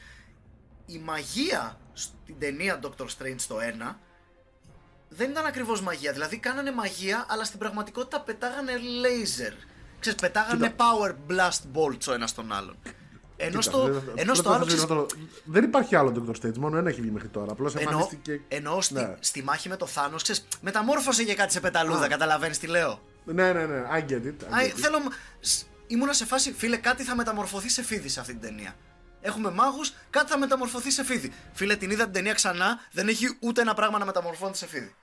Η 0.91 0.99
μαγεία 0.99 1.79
στην 1.93 2.35
ταινία 2.39 2.79
Doctor 2.83 3.05
Strange 3.05 3.41
το 3.49 3.57
1 3.91 3.95
δεν 5.09 5.31
ήταν 5.31 5.47
ακριβώς 5.47 5.81
μαγεία. 5.81 6.13
Δηλαδή 6.13 6.37
κάνανε 6.39 6.73
μαγεία, 6.73 7.27
αλλά 7.29 7.45
στην 7.45 7.59
πραγματικότητα 7.59 8.21
πετάγανε 8.21 8.73
laser. 8.77 9.53
Ξέρεις, 10.01 10.19
πετάγανε 10.21 10.75
power 10.77 11.11
blast 11.11 11.61
bolts 11.79 12.07
ο 12.09 12.13
ένας 12.13 12.35
τον 12.35 12.53
άλλον. 12.53 12.77
Ενώ 13.41 13.51
Κοίτα, 13.59 13.63
στο, 13.63 13.83
δεν- 13.85 14.03
ενώ 14.15 14.35
στο 14.35 14.43
δεν 14.43 14.53
άλλο 14.53 14.61
θα 14.61 14.67
ξέρεις, 14.67 14.85
το- 14.87 15.07
Δεν 15.45 15.65
υπάρχει 15.65 15.97
άλλο 15.97 16.13
Doctor 16.17 16.47
Strange, 16.47 16.57
μόνο 16.59 16.77
ένα 16.77 16.89
έχει 16.89 17.01
βγει 17.01 17.11
μέχρι 17.11 17.29
τώρα. 17.29 17.53
Απλώς 17.53 17.75
Εννοώ, 17.75 17.91
εμφανίστηκε. 17.93 18.41
εννοώ 18.49 18.81
στη, 18.81 18.95
Ναι. 18.95 19.15
στη 19.21 19.43
μάχη 19.43 19.69
με 19.69 19.77
το 19.77 19.87
Θάνος, 19.87 20.23
ξέρεις, 20.23 20.47
μεταμόρφωσε 20.61 21.23
για 21.23 21.35
κάτι 21.35 21.53
σε 21.53 21.61
πεταλούδα, 21.61 22.05
Α. 22.05 22.09
καταλαβαίνεις 22.09 22.59
τι 22.59 22.67
λέω; 22.67 23.01
Ναι, 23.25 23.53
ναι, 23.53 23.67
ναι, 23.67 23.83
I 23.93 24.11
get 24.11 24.13
it. 24.13 24.17
I 24.17 24.21
Α, 24.21 24.59
get 24.63 24.67
it. 24.67 24.73
θέλω. 24.75 24.99
σ- 25.41 25.67
Ήμουνα 25.87 26.13
σε 26.13 26.25
φάση, 26.27 26.53
φίλε, 26.53 26.77
κάτι 26.77 27.03
θα 27.03 27.15
μεταμορφωθεί 27.17 27.69
σε 27.69 27.83
φίδι 27.83 28.09
σε 28.09 28.21
αυτή 28.21 28.33
την 28.33 28.41
ταινία. 28.41 28.75
Έχουμε 29.21 29.51
μάγους, 29.51 29.93
κάτι 30.11 30.31
θα 30.31 30.39
μεταμορφωθεί 30.39 30.91
σε 30.91 31.05
φίδι. 31.05 31.33
Φίλε, 31.53 31.77
την 31.77 31.91
είδα 31.91 32.05
την 32.05 32.13
ταινία 32.13 32.33
ξανά, 32.33 32.79
δεν 32.93 33.09
έχει 33.09 33.37
ούτε 33.41 33.61
ένα 33.61 33.75
πράγμα 33.75 33.99
να 33.99 34.05
μεταμορφώνεται 34.05 34.57
σε 34.57 34.67
φίδι. 34.67 34.95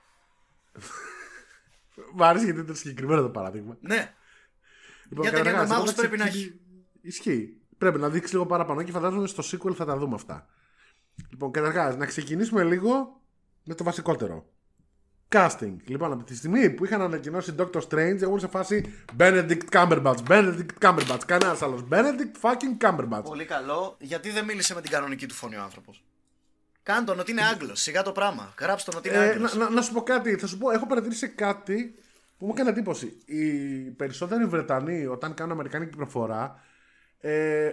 Μ' 2.14 2.22
άρεσε 2.22 2.44
γιατί 2.44 2.60
ήταν 2.60 2.74
συγκεκριμένο 2.76 3.22
το 3.22 3.28
παράδειγμα. 3.30 3.76
Ναι. 3.80 4.14
Λοιπόν, 5.08 5.24
Για 5.24 5.32
ταινία 5.32 5.52
καταρχάς, 5.52 5.68
με 5.68 5.74
μάγους 5.74 5.90
όταν 5.90 6.06
πρέπει 6.06 6.18
να 6.22 6.28
ξεκινήσει- 6.28 6.60
Ισχύει. 7.00 7.60
Πρέπει 7.78 7.98
να 7.98 8.08
δείξει 8.08 8.32
λίγο 8.32 8.46
παραπάνω 8.46 8.82
και 8.82 8.92
φαντάζομαι 8.92 9.26
στο 9.26 9.42
sequel 9.50 9.74
θα 9.74 9.84
τα 9.84 9.96
δούμε 9.96 10.14
αυτά. 10.14 10.46
Λοιπόν, 11.30 11.50
καταρχάς, 11.50 11.96
να 11.96 12.06
ξεκινήσουμε 12.06 12.64
λίγο 12.64 13.20
με 13.64 13.74
το 13.74 13.84
βασικότερο. 13.84 14.46
Casting. 15.36 15.76
Λοιπόν, 15.86 16.12
από 16.12 16.24
τη 16.24 16.36
στιγμή 16.36 16.70
που 16.70 16.84
είχαν 16.84 17.00
ανακοινώσει 17.00 17.54
Doctor 17.58 17.80
Strange, 17.88 18.16
εγώ 18.20 18.24
ήμουν 18.26 18.40
σε 18.40 18.48
φάση 18.48 18.94
Benedict 19.18 19.62
Cumberbatch. 19.70 20.16
Benedict 20.28 20.66
Cumberbatch. 20.80 21.20
Κανένας 21.26 21.62
άλλος. 21.62 21.84
Benedict 21.90 22.40
fucking 22.40 22.86
Cumberbatch. 22.86 23.24
Πολύ 23.24 23.44
καλό, 23.44 23.96
γιατί 24.00 24.30
δεν 24.30 24.44
μίλησε 24.44 24.74
με 24.74 24.80
την 24.80 24.90
κανονική 24.90 25.26
του 25.26 25.34
φωνή 25.34 25.56
ο 25.56 25.62
άνθρωπος; 25.62 26.04
Κάν 26.82 27.04
τον 27.04 27.18
ότι 27.18 27.30
είναι 27.30 27.42
Άγγλος, 27.42 27.80
σιγά 27.80 28.02
το 28.02 28.12
πράγμα. 28.12 28.54
Γράψτε 28.60 28.90
τον 28.90 29.00
ότι 29.00 29.08
είναι 29.08 29.18
Ε, 29.18 29.28
Άγγλος. 29.28 29.54
να, 29.54 29.64
να, 29.64 29.70
να 29.70 29.82
σου 29.82 29.92
πω 29.92 30.02
κάτι. 30.02 30.36
Θα 30.36 30.46
σου 30.46 30.58
πω, 30.58 30.70
έχω 30.70 30.86
παρατηρήσει 30.86 31.28
κάτι 31.28 31.94
που 32.38 32.46
μου 32.46 32.52
έκανε 32.54 32.70
εντύπωση. 32.70 33.16
Οι 33.24 33.46
περισσότεροι 33.90 34.44
Βρετανοί, 34.44 35.06
όταν 35.06 35.34
κάνουν 35.34 35.52
Αμερικάνικη 35.52 35.96
προφορά, 35.96 36.60
ε, 37.20 37.70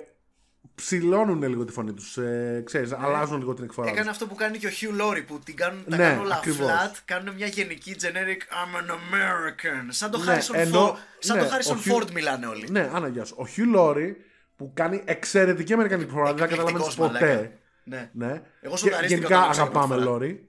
ψηλώνουν 0.75 1.43
λίγο 1.43 1.65
τη 1.65 1.71
φωνή 1.71 1.93
τους. 1.93 2.17
Ε, 2.17 2.61
ξέρεις, 2.65 2.91
αλλάζουν 2.93 3.37
λίγο 3.37 3.53
την 3.53 3.63
εκφορά 3.63 3.87
Έκανε 3.87 4.01
τους. 4.01 4.11
αυτό 4.11 4.27
που 4.27 4.35
κάνει 4.35 4.57
και 4.57 4.67
ο 4.67 4.69
Hugh 4.81 5.01
Laurie 5.01 5.23
που 5.27 5.39
την 5.39 5.55
κάνουν, 5.55 5.83
τα 5.89 5.95
Ναι, 5.97 6.03
κάνουν 6.03 6.23
όλα 6.25 6.35
ακριβώς. 6.35 6.67
flat, 6.69 6.97
κάνουν 7.05 7.35
μια 7.35 7.47
γενική 7.47 7.95
generic 8.01 8.41
I'm 8.53 8.75
an 8.81 8.91
American. 8.91 9.85
Σαν 9.89 10.11
το 10.11 10.17
Ναι, 10.17 10.37
Harrison, 10.37 10.53
ενώ- 10.53 10.91
Ford, 10.93 10.97
σαν 11.19 11.37
ναι, 11.37 11.43
το 11.43 11.49
Harrison 11.49 11.75
ο 11.75 11.79
Hugh- 11.85 12.01
Ford 12.03 12.11
μιλάνε 12.11 12.45
όλοι. 12.45 12.67
Ναι, 12.71 12.89
Άννα, 12.93 13.07
γεια 13.07 13.25
σου. 13.25 13.35
Ο 13.39 13.45
Hugh 13.55 13.77
Laurie 13.77 14.11
που 14.55 14.71
κάνει 14.73 15.01
εξαιρετική 15.05 15.73
Αμερικανική 15.73 16.07
προφορά, 16.11 16.33
δεν 16.33 16.47
καταλαβαίνεις 16.47 16.87
Εκπληκτικός, 16.87 17.11
ποτέ. 17.19 17.25
μαλάκα. 17.35 17.51
Ναι. 17.83 18.09
Ναι. 18.13 18.41
Εγώ 18.61 18.73
Και 18.73 18.77
σοκαρίστηκα 18.79 19.07
γενικά 19.07 19.35
όταν 19.35 19.43
άκουσα 19.43 19.61
αγαπάμε 19.61 19.87
πρώτη 19.87 20.01
φορά. 20.03 20.11
Λόρι. 20.11 20.47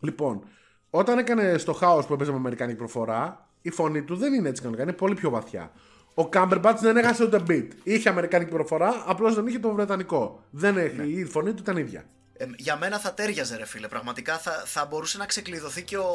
Λοιπόν, 0.00 0.44
όταν 0.90 1.18
έκανε 1.18 1.58
στο 1.58 1.72
χάος 1.72 2.06
που 2.06 2.12
έπαιζε 2.12 2.30
με 2.30 2.36
Αμερικάνικη 2.36 2.78
προφορά, 2.78 3.48
η 3.62 3.70
φωνή 3.70 4.02
του 4.02 4.16
δεν 4.16 4.32
είναι 4.32 4.48
έτσι 4.48 4.60
κανονικά, 4.60 4.82
είναι 4.84 4.92
πολύ 4.92 5.14
πιο 5.14 5.30
βαθιά. 5.30 5.72
Ο 6.14 6.28
Cumberbatch 6.32 6.76
δεν 6.80 6.96
έχασε 6.96 7.24
ούτε 7.24 7.42
beat. 7.48 7.68
Είχε 7.82 8.08
αμερικάνικη 8.08 8.50
προφορά, 8.50 9.02
απλώς 9.06 9.34
δεν 9.34 9.46
είχε 9.46 9.58
το 9.58 9.72
βρετανικό. 9.72 10.44
Δεν 10.50 10.76
έχει. 10.76 10.96
Ναι. 10.96 11.02
Η 11.04 11.24
φωνή 11.24 11.52
του 11.54 11.62
ήταν 11.62 11.76
ίδια. 11.76 12.04
Ε, 12.36 12.46
για 12.56 12.76
μένα 12.76 12.98
θα 12.98 13.14
τέριαζε 13.14 13.56
ρε 13.56 13.64
φίλε. 13.66 13.88
Πραγματικά 13.88 14.38
θα, 14.38 14.62
θα 14.66 14.84
μπορούσε 14.86 15.18
να 15.18 15.26
ξεκλειδωθεί 15.26 15.82
και 15.82 15.96
ο 15.98 16.08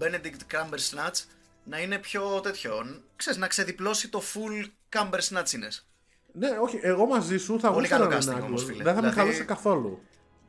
Benedict 0.00 0.54
Cumbersnatch 0.56 1.24
να 1.64 1.78
είναι 1.80 1.98
πιο 1.98 2.40
τέτοιο. 2.42 2.72
Ξέρεις, 3.16 3.38
να 3.38 3.46
ξεδιπλώσει 3.46 4.08
το 4.08 4.22
full 4.34 4.66
Cumbersnatchiness. 4.98 5.82
Ναι, 6.32 6.48
όχι, 6.62 6.78
εγώ 6.82 7.06
μαζί 7.06 7.36
σου 7.38 7.60
θα 7.60 7.68
Πολύ 7.72 7.80
γούσταρα 7.80 8.02
καλό 8.06 8.14
να 8.14 8.18
casting 8.18 8.22
είναι 8.22 8.32
όμως, 8.32 8.42
Άγγλος. 8.44 8.64
φίλε. 8.64 8.82
Δεν 8.82 8.94
θα 8.94 9.00
με 9.02 9.08
Δηλαδή- 9.08 9.18
χαλούσε 9.18 9.44
καθόλου. 9.44 10.00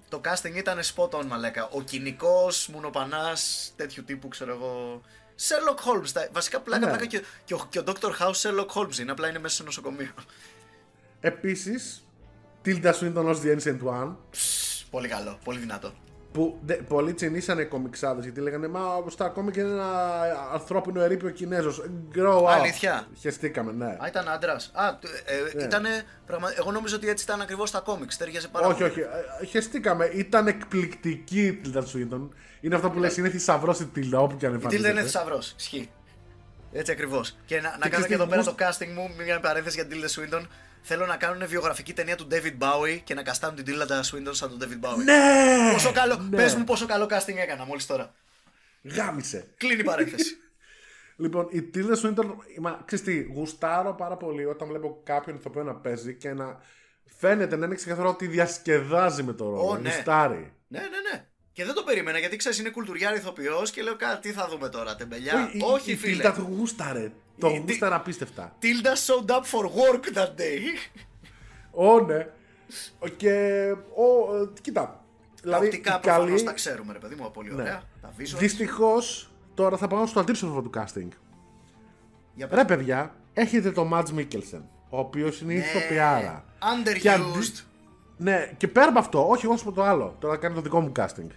Το 0.09 0.21
casting 0.23 0.55
ήταν 0.55 0.79
spot 0.95 1.09
on, 1.09 1.25
μαλάκα. 1.25 1.69
Ο 1.71 1.81
κοινικό 1.81 2.47
μουνοπανάς 2.71 3.73
τέτοιου 3.75 4.03
τύπου, 4.03 4.27
ξέρω 4.27 4.51
εγώ. 4.53 5.01
Sherlock 5.39 5.77
Holmes. 5.91 6.09
τα- 6.13 6.29
Βασικά 6.31 6.59
πλάκα, 6.59 6.85
Ναι. 6.85 6.91
πλάκα 6.91 7.05
και, 7.05 7.23
και, 7.45 7.53
ο, 7.53 7.65
και 7.69 7.79
ο 7.79 7.83
Dr. 7.85 8.09
House 8.19 8.33
Sherlock 8.41 8.67
Holmes 8.67 8.97
είναι. 8.99 9.11
Απλά 9.11 9.29
είναι 9.29 9.39
μέσα 9.39 9.55
σε 9.55 9.63
νοσοκομείο. 9.63 10.11
Επίσης, 11.21 12.03
Tilda 12.65 12.93
Swinton 12.93 13.25
ως 13.25 13.39
The 13.43 13.55
Ancient 13.57 13.79
One. 13.83 14.15
Ψ, 14.31 14.83
πολύ 14.89 15.07
καλό, 15.07 15.37
πολύ 15.43 15.59
δυνατό. 15.59 15.93
Που 16.33 16.59
δε, 16.65 16.73
πολλοί 16.75 17.13
τσινήσανε 17.13 17.63
κομιξάδες 17.63 18.23
γιατί 18.23 18.39
λέγανε 18.41 18.67
Μα 18.67 18.81
στα 19.07 19.25
ακόμη 19.25 19.51
και 19.51 19.59
είναι 19.59 19.69
ένα 19.69 19.91
ανθρώπινο 20.53 21.01
ερείπιο 21.01 21.29
Κινέζος. 21.29 21.81
Grow 22.15 22.41
up. 22.43 22.45
Αλήθεια. 22.47 23.07
Χεστήκαμε, 23.19 23.71
ναι. 23.71 23.85
Α, 23.85 24.07
ήταν 24.07 24.29
άντρας. 24.29 24.71
Α, 24.73 24.97
τ- 25.01 25.05
ε, 25.05 25.55
Ναι. 25.57 25.63
ήτανε, 25.63 25.89
πραγμα... 26.25 26.53
Εγώ 26.57 26.71
νόμιζα 26.71 26.95
ότι 26.95 27.09
έτσι 27.09 27.23
ήταν 27.23 27.41
ακριβώς 27.41 27.71
τα 27.71 27.79
κόμιξ. 27.79 28.17
Τέριαζε 28.17 28.47
πάρα 28.47 28.67
όχι, 28.67 28.77
πολύ. 28.77 28.89
όχι. 28.91 28.99
ε, 29.41 29.45
Χεστήκαμε. 29.45 30.05
Ήταν 30.05 30.47
εκπληκτική 30.47 31.45
η 31.45 31.61
Tilda 31.65 31.77
Swinton. 31.81 32.29
Είναι 32.61 32.75
αυτό 32.75 32.89
που 32.89 32.99
λες 32.99 33.17
είναι 33.17 33.29
θησαυρός 33.29 33.79
η 33.79 33.89
Tilda 33.95 34.17
όπου 34.17 34.37
και 34.37 34.45
αν 34.45 34.53
Η 34.53 34.57
Τίλτα 34.57 34.65
εμφανίζεται. 34.65 34.89
είναι 34.89 35.01
θησαυρός. 35.01 35.53
Ισχύει. 35.57 35.89
Έτσι 36.71 36.91
ακριβώς. 36.91 37.37
Και 37.45 37.55
να, 37.55 37.61
να 37.61 37.69
κάνω 37.69 37.79
ξέρεις 37.89 38.05
και 38.05 38.07
τι, 38.07 38.13
εδώ 38.13 38.25
πέρα 38.25 38.41
γούσ- 38.41 38.57
το 38.57 38.65
casting 38.65 38.91
μου, 38.95 39.09
μια 39.23 39.39
παρένθεση 39.39 39.75
για 39.75 39.85
την 39.87 40.01
Τίλτα 40.01 40.39
Swinton. 40.39 40.45
Θέλω 40.85 41.05
να 41.05 41.17
κάνουν 41.17 41.47
βιογραφική 41.47 41.93
ταινία 41.93 42.15
του 42.15 42.27
David 42.31 42.57
Bowie 42.59 42.99
και 43.03 43.13
να 43.13 43.23
καστάνουν 43.23 43.55
την 43.55 43.65
Τίλτα 43.65 44.03
Swinton 44.03 44.31
σαν 44.31 44.49
τον 44.49 44.59
David 44.61 44.85
Bowie. 44.85 45.03
Ναι! 45.03 45.71
Πόσο 45.73 45.91
καλό, 45.91 46.15
ναι. 46.17 46.37
πες 46.37 46.55
μου 46.55 46.63
πόσο 46.63 46.85
καλό 46.85 47.05
casting 47.09 47.35
έκανα 47.35 47.65
μόλις 47.65 47.85
τώρα. 47.85 48.13
Γάμισε. 48.83 49.47
Κλείνει 49.57 49.79
η 49.79 49.83
παρένθεση. 49.83 50.37
Λοιπόν, 51.15 51.47
η 51.51 51.69
Tilda 51.73 51.95
Swinton, 52.03 52.25
μα, 52.59 52.81
ξέρεις 52.85 53.05
τι, 53.05 53.21
γουστάρω 53.21 53.93
πάρα 53.93 54.17
πολύ 54.17 54.45
όταν 54.45 54.67
βλέπω 54.67 55.01
κάποιον 55.03 55.35
ηθοποιό 55.35 55.63
να 55.63 55.75
παίζει 55.75 56.15
και 56.15 56.33
να 56.33 56.61
φαίνεται 57.17 57.55
να 57.55 57.65
είναι 57.65 57.75
ξεκαθαρό 57.75 58.09
ότι 58.09 58.27
διασκεδάζει 58.27 59.23
με 59.23 59.33
το 59.33 59.45
ρόλο. 59.45 59.69
Ω, 59.69 59.77
ναι. 59.77 59.89
Γουστάρει. 59.89 60.53
ναι, 60.67 60.79
ναι, 60.79 61.11
ναι. 61.11 61.27
Και 61.53 61.65
δεν 61.65 61.73
το 61.73 61.83
περίμενα 61.83 62.17
γιατί 62.19 62.35
ξέρεις 62.35 62.59
είναι 62.59 62.69
κουλτουριάρη 62.69 63.17
ηθοποιός 63.17 63.71
και 63.71 63.81
λέω 63.81 63.95
κάτι 63.95 64.29
τι 64.29 64.35
θα 64.35 64.47
δούμε 64.47 64.69
τώρα, 64.69 64.95
τεμπελιά. 64.95 65.49
η- 65.53 65.61
Όχι, 65.63 65.91
η 65.91 65.95
φίλε. 65.95 66.29
Tilda 66.29 66.33
το 66.35 66.41
γούσταρε. 66.41 67.11
Το 67.39 67.47
Η- 67.49 67.63
γούσταρε 67.67 67.95
απίστευτα. 67.95 68.55
Tilda 68.61 68.87
showed 69.05 69.29
up 69.31 69.41
for 69.41 69.65
work 69.65 70.17
that 70.17 70.27
day. 70.39 70.61
Ω, 71.71 71.99
ναι. 71.99 72.27
Και, 73.17 73.31
ο, 73.95 74.35
ε, 74.35 74.47
κοίτα, 74.61 74.81
Τα 74.81 74.99
δηλαδή 75.41 75.65
οπτικά 75.65 75.95
η 75.95 75.99
προφανώς 75.99 76.29
καλή, 76.29 76.43
τα 76.43 76.53
ξέρουμε, 76.53 76.93
ρε 76.93 76.99
παιδί 76.99 77.15
μου, 77.15 77.31
πολύ 77.31 77.53
ωραία. 77.53 77.83
Τα 78.01 78.13
visuals. 78.17 78.37
δυστυχώς, 78.37 79.31
τώρα 79.53 79.77
θα 79.77 79.87
πάω 79.87 80.05
στο 80.05 80.19
αντίψευο 80.19 80.61
του 80.61 80.69
casting. 80.77 81.07
Για 82.35 82.47
πες. 82.47 82.57
Ρε 82.57 82.65
παιδιά, 82.65 83.15
έχετε 83.33 83.71
το 83.71 83.89
Mads 83.93 84.19
Mikkelsen, 84.19 84.61
ο 84.89 84.99
οποίος 84.99 85.41
είναι 85.41 85.53
Ναι. 85.53 85.59
ηθοποιάρα. 85.59 86.45
Underused. 86.59 86.97
Και 87.01 87.11
αντί- 87.11 87.63
Ναι, 88.17 88.51
και 88.57 88.67
πέρα 88.67 88.87
από 88.89 88.99
αυτό, 88.99 89.27
όχι 89.29 89.45
εγώ 89.45 89.57
σου 89.57 89.63
πω 89.63 89.71
το 89.71 89.83
άλλο. 89.83 90.15
Τώρα 90.19 90.37
κάνει 90.37 90.55
το 90.55 90.61
δικό 90.61 90.81
μου 90.81 90.91
casting. 90.99 91.27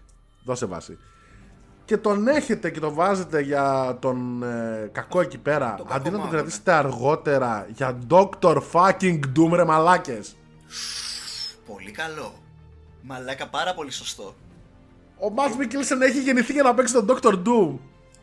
Δώσε 0.46 0.66
βάση. 0.66 0.98
Και 1.84 1.96
τον 1.96 2.28
έχετε 2.28 2.70
και 2.70 2.80
τον 2.80 2.94
βάζετε 2.94 3.40
για 3.40 3.96
τον 4.00 4.42
ε, 4.42 4.90
κακό 4.92 5.20
εκεί 5.20 5.38
πέρα. 5.38 5.74
Τον 5.74 5.86
αντί 5.90 5.90
να 5.90 6.02
τον 6.02 6.12
κακομάγο, 6.12 6.30
κρατήσετε 6.30 6.72
αργότερα 6.72 7.66
για 7.74 7.98
Dr. 8.10 8.58
fucking 8.72 9.20
Doom, 9.36 9.52
ρε 9.52 9.64
μαλάκες. 9.64 10.36
Πολύ 11.66 11.90
καλό. 11.90 12.34
Μαλάκα, 13.02 13.48
πάρα 13.48 13.74
πολύ 13.74 13.90
σωστό. 13.90 14.34
Ο 15.18 15.26
Mads 15.36 15.62
Mikkelsen 15.62 16.00
έχει 16.00 16.22
γεννηθεί 16.22 16.52
για 16.52 16.62
να 16.62 16.74
παίξει 16.74 16.92
τον 16.92 17.06
Dr. 17.08 17.32
Doom. 17.32 17.78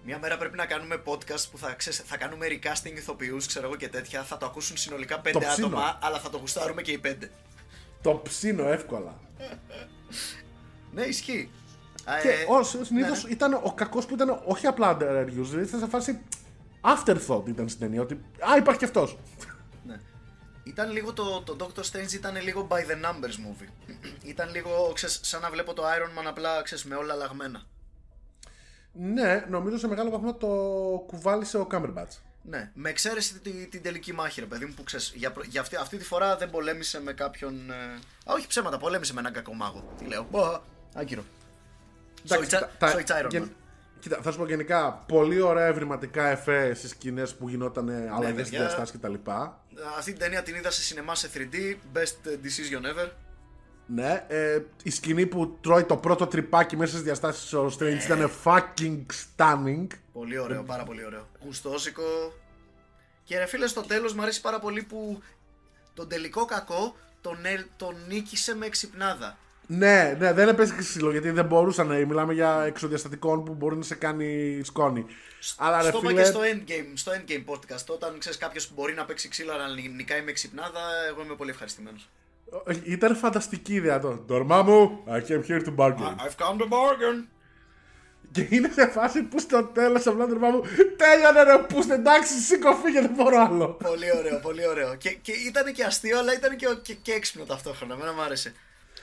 Μια 0.05 0.19
μέρα 0.19 0.37
πρέπει 0.37 0.57
να 0.57 0.65
κάνουμε 0.65 1.01
podcast 1.05 1.45
που 1.51 1.57
θα, 1.57 1.73
ξέρεις, 1.73 1.99
θα 2.05 2.17
κάνουμε 2.17 2.47
recasting 2.49 2.97
ηθοποιούς, 2.97 3.45
ξέρω 3.45 3.65
εγώ 3.65 3.75
και 3.75 3.89
τέτοια. 3.89 4.23
Θα 4.23 4.37
το 4.37 4.45
ακούσουν 4.45 4.77
συνολικά 4.77 5.19
πέντε 5.19 5.39
ψήνω. 5.39 5.67
άτομα, 5.67 5.99
αλλά 6.01 6.19
θα 6.19 6.29
το 6.29 6.37
γουστάρουμε 6.37 6.81
και 6.81 6.91
οι 6.91 6.97
πέντε. 6.97 7.31
Το 8.01 8.21
ψήνω 8.23 8.67
εύκολα. 8.67 9.19
Ναι, 10.91 11.01
ισχύει. 11.01 11.49
Α, 12.05 12.19
Και 12.21 12.29
ε, 12.29 12.45
ο 12.47 12.63
συνήθως 12.63 13.23
ναι, 13.23 13.27
ναι. 13.29 13.33
ήταν 13.35 13.53
ο 13.53 13.73
κακός 13.75 14.05
που 14.05 14.13
ήταν 14.13 14.41
όχι 14.45 14.67
απλά 14.67 14.97
underused, 14.97 15.27
δηλαδή 15.29 15.67
ήταν 15.67 15.79
σε 15.79 15.87
φάση 15.87 16.21
afterthought 16.81 17.47
ήταν 17.47 17.67
στην 17.69 17.79
ταινία. 17.79 18.01
Ότι 18.01 18.13
Α, 18.51 18.57
υπάρχει 18.57 18.79
και 18.79 18.85
αυτός. 18.85 19.17
Ναι. 19.85 19.99
Ήταν 20.63 20.91
λίγο 20.91 21.13
το, 21.13 21.41
το 21.41 21.55
Doctor 21.59 21.79
Strange 21.81 22.13
ήταν 22.13 22.41
λίγο 22.41 22.67
by 22.71 22.75
the 22.79 23.05
numbers 23.05 23.35
movie. 23.35 23.69
ήταν 24.31 24.49
λίγο, 24.51 24.91
ξέρεις, 24.93 25.19
σαν 25.23 25.41
να 25.41 25.49
βλέπω 25.49 25.73
το 25.73 25.83
Iron 25.83 26.19
Man 26.19 26.25
απλά, 26.27 26.61
ξέρεις, 26.61 26.85
με 26.85 26.95
όλα 26.95 27.13
αλλαγμένα. 27.13 27.61
Ναι, 28.93 29.45
νομίζω 29.49 29.77
σε 29.77 29.87
μεγάλο 29.87 30.09
βαθμό 30.09 30.33
το 30.33 30.47
κουβάλισε 31.07 31.57
ο 31.57 31.67
Cumberbatch. 31.71 32.17
Ναι, 32.45 32.71
με 32.73 32.89
εξαίρεση 32.89 33.39
τη- 33.39 33.67
την 33.67 33.81
τελική 33.81 34.13
μάχη, 34.13 34.39
ρε 34.39 34.45
παιδί 34.45 34.65
μου, 34.65 34.73
που 34.73 34.83
ξέρεις, 34.83 35.13
για, 35.15 35.31
προ- 35.31 35.45
για 35.45 35.61
αυτή, 35.61 35.75
αυτή 35.75 35.97
τη 35.97 36.03
φορά 36.03 36.37
δεν 36.37 36.49
πολέμησε 36.49 37.01
με 37.01 37.13
κάποιον. 37.13 37.71
Ε... 37.71 37.73
Α, 38.25 38.33
όχι 38.33 38.47
ψέματα, 38.47 38.77
πολέμησε 38.77 39.13
με 39.13 39.19
έναν 39.19 39.33
κακομάγο. 39.33 39.93
Τι 39.97 40.05
λέω. 40.05 40.27
Μπα, 40.31 40.59
Άγκυρο. 40.93 41.23
So 42.27 42.33
Εντάξει, 42.33 42.49
it's, 42.51 42.57
a- 42.57 42.59
τα- 42.59 42.69
τα- 42.77 42.93
so 42.93 42.97
it's 42.97 43.25
Iron 43.25 43.29
γεν- 43.29 43.43
Man. 43.43 43.49
Κοίτα, 43.99 44.19
θα 44.21 44.31
σου 44.31 44.37
πω 44.37 44.45
γενικά 44.47 44.91
πολύ 45.07 45.41
ωραία 45.41 45.65
ευρηματικά 45.65 46.23
εφέ 46.27 46.73
στις 46.73 46.89
σκηνές 46.89 47.35
που 47.35 47.49
γινόταν 47.49 47.89
αλλαγές 47.89 48.33
παιδιά. 48.35 48.59
διαστάσεις 48.59 48.95
κτλ. 48.99 49.13
Αυτή 49.97 50.11
την 50.11 50.19
ταινία 50.19 50.43
την 50.43 50.55
είδα 50.55 50.71
σε 50.71 50.81
σινεμά 50.81 51.15
σε 51.15 51.29
3D. 51.33 51.55
Best 51.97 52.27
decision 52.27 52.81
ever. 52.81 53.09
Ναι, 53.85 54.25
ε, 54.27 54.59
η 54.83 54.89
σκηνή 54.89 55.25
που 55.25 55.57
τρώει 55.61 55.83
το 55.83 55.97
πρώτο 55.97 56.27
τρυπάκι 56.27 56.77
μέσα 56.77 56.91
στις 56.91 57.03
διαστάσεις 57.03 57.53
ο 57.53 57.65
Strange 57.79 58.03
ήταν 58.05 58.31
fucking 58.43 59.05
stunning. 59.35 59.87
Πολύ 60.13 60.37
ωραίο, 60.37 60.63
πάρα 60.63 60.83
πολύ 60.83 61.05
ωραίο. 61.05 61.27
Γουστόσικο. 61.43 62.03
Και 63.23 63.37
ρε 63.37 63.45
φίλε, 63.45 63.67
στο 63.67 63.81
τέλος 63.81 64.13
μου 64.13 64.21
αρέσει 64.21 64.41
πάρα 64.41 64.59
πολύ 64.59 64.83
που 64.83 65.21
τον 65.93 66.07
τελικό 66.09 66.45
κακό 66.45 66.95
τον, 67.21 67.45
ε- 67.45 67.65
τον 67.77 67.95
νίκησε 68.07 68.55
με 68.55 68.65
εξυπνάδα. 68.65 69.37
Ναι, 69.67 70.15
ναι, 70.19 70.33
δεν 70.33 70.47
έπαιζε 70.47 70.75
ξύλο 70.77 71.11
γιατί 71.11 71.29
δεν 71.29 71.45
μπορούσαν. 71.45 71.91
ε, 71.91 72.05
Μιλάμε 72.05 72.33
για 72.33 72.63
εξωδιαστατικών 72.65 73.43
που 73.43 73.53
μπορεί 73.53 73.75
να 73.75 73.83
σε 73.83 73.95
κάνει 73.95 74.59
σκόνη. 74.63 75.05
Αλλά 75.57 75.81
ρε 75.81 75.87
στο 75.89 75.97
είπα 75.97 76.07
φίλε. 76.07 76.21
και 76.21 76.27
στο 76.27 76.39
endgame, 76.39 76.91
στο 76.93 77.11
endgame 77.11 77.53
podcast. 77.53 77.85
Όταν 77.87 78.15
ξέρεις 78.19 78.37
κάποιος 78.37 78.67
που 78.67 78.73
μπορεί 78.77 78.93
να 78.93 79.05
παίξει 79.05 79.27
ξύλο 79.27 79.53
αλλά 79.53 79.67
νι- 79.73 79.95
νικάει 79.95 80.21
με 80.21 80.29
εξυπνάδα, 80.29 80.79
εγώ 81.09 81.21
είμαι 81.23 81.35
πολύ 81.35 81.49
ευχαριστημένος. 81.49 82.09
Ήταν 82.83 83.15
φανταστική 83.15 83.73
ιδέα 83.73 83.99
το. 83.99 84.17
Τορμά 84.27 84.61
μου, 84.61 85.03
I 85.07 85.17
came 85.31 85.43
here 85.47 85.61
to 85.65 85.75
bargain. 85.75 86.15
I've 86.25 86.37
come 86.45 86.57
to 86.61 86.65
bargain. 86.65 87.27
Και 88.31 88.47
είναι 88.49 88.69
σε 88.73 88.87
φάση 88.87 89.23
που 89.23 89.39
στο 89.39 89.63
τέλος 89.63 90.07
απλά 90.07 90.27
τορμά 90.27 90.49
μου. 90.49 90.61
Τέλειωνε 90.97 91.43
ρε 91.43 91.57
που 91.57 91.85
εντάξει, 91.91 92.33
σήκω 92.39 92.73
φύγε, 92.75 93.01
δεν 93.01 93.11
μπορώ 93.15 93.39
άλλο. 93.41 93.67
πολύ 93.69 94.17
ωραίο, 94.17 94.39
πολύ 94.39 94.67
ωραίο. 94.67 94.95
Και, 94.95 95.09
και 95.09 95.31
ήταν 95.31 95.73
και 95.73 95.83
αστείο, 95.83 96.19
αλλά 96.19 96.33
ήταν 96.33 96.55
και, 96.55 96.67
και, 96.81 96.93
και 96.93 97.11
έξυπνο 97.11 97.45
ταυτόχρονα. 97.45 97.93
Εμένα 97.93 98.13
μου 98.13 98.21
άρεσε. 98.21 98.53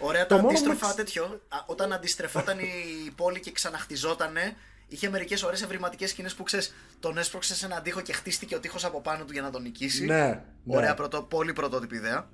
Ωραία, 0.00 0.26
Το 0.26 0.34
το 0.34 0.36
μόνο 0.36 0.48
αντίστροφα 0.48 0.88
που- 0.88 0.94
τέτοιο. 0.96 1.24
α, 1.24 1.56
όταν 1.66 1.92
αντιστρεφόταν 1.92 2.58
η 2.58 3.10
πόλη 3.16 3.40
και 3.40 3.52
ξαναχτιζότανε, 3.52 4.54
είχε 4.88 5.08
μερικές 5.10 5.42
ωραίες 5.42 5.62
ευρηματικές 5.62 6.10
σκηνές 6.10 6.34
που 6.34 6.42
ξέρεις, 6.42 6.74
τον 7.00 7.18
έσπρωξε 7.18 7.54
σε 7.54 7.66
έναν 7.66 7.82
τοίχο 7.82 8.00
και 8.00 8.12
χτίστηκε 8.12 8.54
ο 8.54 8.60
τοίχος 8.60 8.84
από 8.84 9.00
πάνω 9.00 9.24
του 9.24 9.32
για 9.32 9.42
να 9.42 9.50
τον 9.50 9.62
νικήσει. 9.62 10.04
Ναι, 10.04 10.42
ναι. 10.64 10.76
Ωραία, 10.76 10.94
πρωτο, 10.94 11.22
πολύ 11.22 11.52
πρωτότυπη 11.52 11.96
ιδέα. 11.96 12.28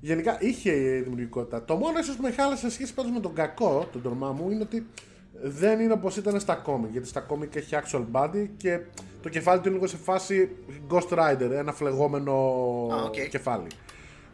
Γενικά 0.00 0.36
είχε 0.40 0.72
δημιουργικότητα. 1.04 1.64
Το 1.64 1.76
μόνο 1.76 1.98
ίσως 1.98 2.16
που 2.16 2.22
με 2.22 2.30
χάλασε 2.30 2.68
σε 2.68 2.74
σχέση 2.74 2.94
πάντως 2.94 3.12
με 3.12 3.20
τον 3.20 3.34
κακό, 3.34 3.88
τον 3.92 4.02
τορμά 4.02 4.32
μου, 4.32 4.50
είναι 4.50 4.62
ότι 4.62 4.86
δεν 5.42 5.80
είναι 5.80 5.92
όπως 5.92 6.16
ήταν 6.16 6.40
στα 6.40 6.54
κόμικ. 6.54 6.90
Γιατί 6.92 7.08
στα 7.08 7.20
κόμικ 7.20 7.54
έχει 7.54 7.76
actual 7.82 8.04
body 8.12 8.48
και 8.56 8.80
το 9.22 9.28
κεφάλι 9.28 9.60
του 9.60 9.68
είναι 9.68 9.76
λίγο 9.76 9.86
σε 9.88 9.96
φάση 9.96 10.56
Ghost 10.90 11.08
Rider, 11.08 11.50
ένα 11.50 11.72
φλεγόμενο 11.72 12.32
Α, 12.92 13.02
οκ. 13.02 13.28
κεφάλι. 13.28 13.66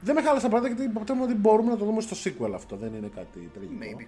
Δεν 0.02 0.14
με 0.14 0.22
χάλασε 0.22 0.46
απαραίτητα 0.46 0.74
γιατί 0.74 0.90
υποτίθεται 0.96 1.24
ότι 1.24 1.34
μπορούμε 1.34 1.70
να 1.70 1.76
το 1.76 1.84
δούμε 1.84 2.00
στο 2.00 2.16
sequel 2.24 2.52
αυτό. 2.54 2.76
Δεν 2.76 2.94
είναι 2.94 3.10
κάτι 3.14 3.50
τραγικό. 3.54 3.74
Maybe. 3.80 4.06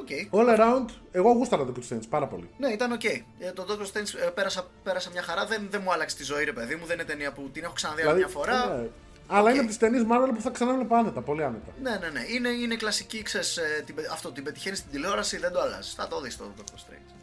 Οκ. 0.00 0.08
All 0.30 0.58
around, 0.58 0.84
εγώ 1.12 1.32
γούσταρα 1.32 1.64
το 1.64 1.72
Doctor 1.76 1.92
Strange 1.92 2.02
πάρα 2.08 2.26
πολύ. 2.26 2.48
Ναι, 2.58 2.68
ήταν 2.68 2.92
οκ. 2.92 3.04
Ε, 3.04 3.22
το 3.54 3.66
Doctor 3.68 3.82
Strange 3.86 4.26
ε, 4.26 4.30
πέρασα, 4.34 4.66
πέρασα 4.82 5.10
μια 5.10 5.22
χαρά. 5.22 5.46
Δεν, 5.46 5.66
δεν 5.70 5.80
μου 5.84 5.92
άλλαξε 5.92 6.16
τη 6.16 6.24
ζωή, 6.24 6.44
ρε 6.44 6.52
παιδί 6.52 6.74
μου. 6.74 6.86
Δεν 6.86 6.94
είναι 6.98 7.04
ταινία 7.08 7.32
που 7.32 7.50
την 7.52 7.64
έχω 7.64 7.72
ξαναδεί 7.72 8.02
άλλη 8.02 8.16
μια 8.18 8.28
φορά. 8.28 8.76
ναι. 8.76 8.88
Αλλά 9.30 9.42
Οκ. 9.42 9.48
είναι 9.50 9.58
από 9.58 9.68
τις 9.68 9.76
ταινίες 9.78 10.02
Marvel 10.10 10.30
που 10.34 10.40
θα 10.40 10.50
ξανάβλεπα 10.50 10.98
άνετα, 10.98 11.20
πολύ 11.20 11.44
άνετα. 11.44 11.72
Ναι, 11.82 11.90
ναι, 11.90 12.08
ναι. 12.08 12.20
Είναι, 12.34 12.48
είναι 12.48 12.76
κλασική, 12.76 13.22
ξέρεις, 13.22 13.56
ε, 13.56 13.82
την, 13.86 13.94
πε- 13.94 14.10
αυτό, 14.12 14.32
την 14.32 14.44
πετυχαίνεις 14.44 14.78
στην 14.78 14.90
τηλεόραση, 14.90 15.36
δεν 15.38 15.52
το 15.52 15.60
αλλάζεις. 15.60 15.94
Θα 15.94 16.08
το 16.08 16.20
δεις 16.20 16.36
το 16.36 16.44
Doctor 16.58 16.74
Strange. 16.74 17.14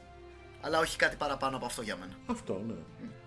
Αλλά 0.62 0.80
όχι 0.80 0.98
κάτι 0.98 1.16
παραπάνω 1.16 1.56
από 1.58 1.66
αυτό 1.66 1.82
για 1.82 1.96
μένα. 2.00 2.12
Αυτό, 2.26 2.62
ναι. 2.68 2.74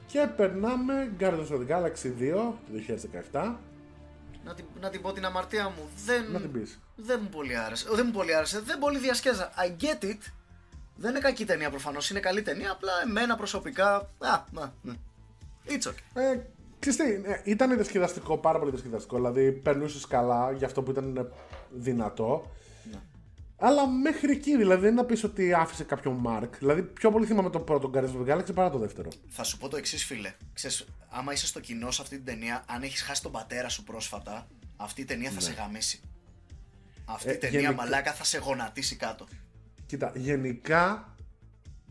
Και 0.07 0.29
περνάμε 0.37 1.13
Guardians 1.21 1.49
of 1.51 1.59
the 1.59 1.69
Galaxy 1.73 2.07
2 2.07 2.53
του 2.67 2.85
2017. 3.33 3.55
Να 4.45 4.55
την, 4.55 4.65
να 4.81 4.89
την 4.91 5.03
πω 5.03 5.13
την 5.13 5.25
αμαρτία 5.25 5.65
μου. 5.65 5.89
Δεν, 6.05 6.31
Να 6.33 6.41
την 6.41 6.53
πεις. 6.53 6.79
δεν 6.97 7.21
μου 7.23 7.29
πολύ 7.29 7.57
άρεσε. 7.57 7.89
Ε, 7.93 7.95
Δεν 7.97 8.05
μου 8.07 8.13
πολύ 8.13 8.35
άρεσε. 8.35 8.61
Δεν 8.61 8.79
πολύ 8.79 8.99
διασκέζα. 8.99 9.53
I 9.57 9.83
get 9.85 10.05
it. 10.05 10.19
Δεν 10.97 11.11
είναι 11.11 11.21
κακή 11.21 11.45
ταινία 11.45 11.71
προφανώς. 11.71 12.11
Είναι 12.11 12.21
καλή 12.21 12.43
ταινία. 12.43 12.71
Απλά 12.71 12.93
εμένα 13.07 13.37
προσωπικά. 13.37 13.95
Α, 14.19 14.45
μα, 14.53 14.75
ναι. 14.83 14.93
It's 15.69 15.89
okay. 15.89 15.93
Ε, 16.15 16.39
ξέρεις 16.79 16.99
τι, 16.99 17.31
ε, 17.31 17.41
ήταν 17.45 17.75
διασκεδαστικό, 17.75 18.39
πάρα 18.39 18.59
πολύ 18.59 18.71
διασκεδαστικό. 18.71 19.17
Δηλαδή, 19.17 19.53
περνούσες 19.53 20.07
καλά 20.07 20.53
για 20.53 20.67
αυτό 20.67 20.83
που 20.83 20.91
ήταν 20.91 21.17
ε, 21.17 21.27
δυνατό. 21.71 22.51
Ναι. 23.61 23.69
Αλλά 23.69 23.87
μέχρι 23.89 24.33
εκεί, 24.33 24.57
δηλαδή, 24.57 24.81
δεν 24.81 24.91
είναι 24.93 25.01
να 25.01 25.07
πεις 25.07 25.25
ότι 25.25 25.53
άφησε 25.53 25.85
κάποιο 25.85 26.11
μάρκ. 26.11 26.57
Δηλαδή, 26.59 26.83
πιο 26.83 27.11
πολύ 27.11 27.27
θυμάμαι 27.27 27.51
το 27.51 27.59
πρώτο 27.61 27.91
Guardians 27.95 27.99
of 27.99 28.27
the 28.27 28.35
Galaxy 28.37 28.55
παρά 28.55 28.71
το 28.71 28.79
δεύτερο. 28.79 29.09
Θα 29.29 29.43
σου 29.45 29.59
πω 29.59 29.69
το 29.69 29.77
εξής, 29.77 30.05
φίλε. 30.05 30.33
Ξέρεις, 30.53 30.87
άμα 31.09 31.33
είσαι 31.33 31.47
στο 31.47 31.61
κοινό 31.61 31.91
σε 31.91 32.03
αυτή 32.03 32.17
την 32.17 32.25
ταινία, 32.25 32.65
αν 32.69 32.83
έχεις 32.83 33.03
χάσει 33.03 33.23
τον 33.23 33.33
πατέρα 33.33 33.69
σου 33.69 33.85
πρόσφατα, 33.85 34.47
αυτή 34.77 35.01
η 35.01 35.05
ταινία 35.05 35.31
θα 35.31 35.41
σε 35.41 35.53
γαμίσει. 35.53 36.01
Αυτή 37.05 37.29
η 37.29 37.33
Ε, 37.33 37.35
ταινία 37.35 37.61
γενικά- 37.61 37.83
μαλάκα 37.83 38.13
θα 38.13 38.25
σε 38.25 38.39
γονατίσει 38.39 38.97
κάτω. 38.97 39.27
Κοίτα, 39.87 40.13
γενικά 40.15 41.15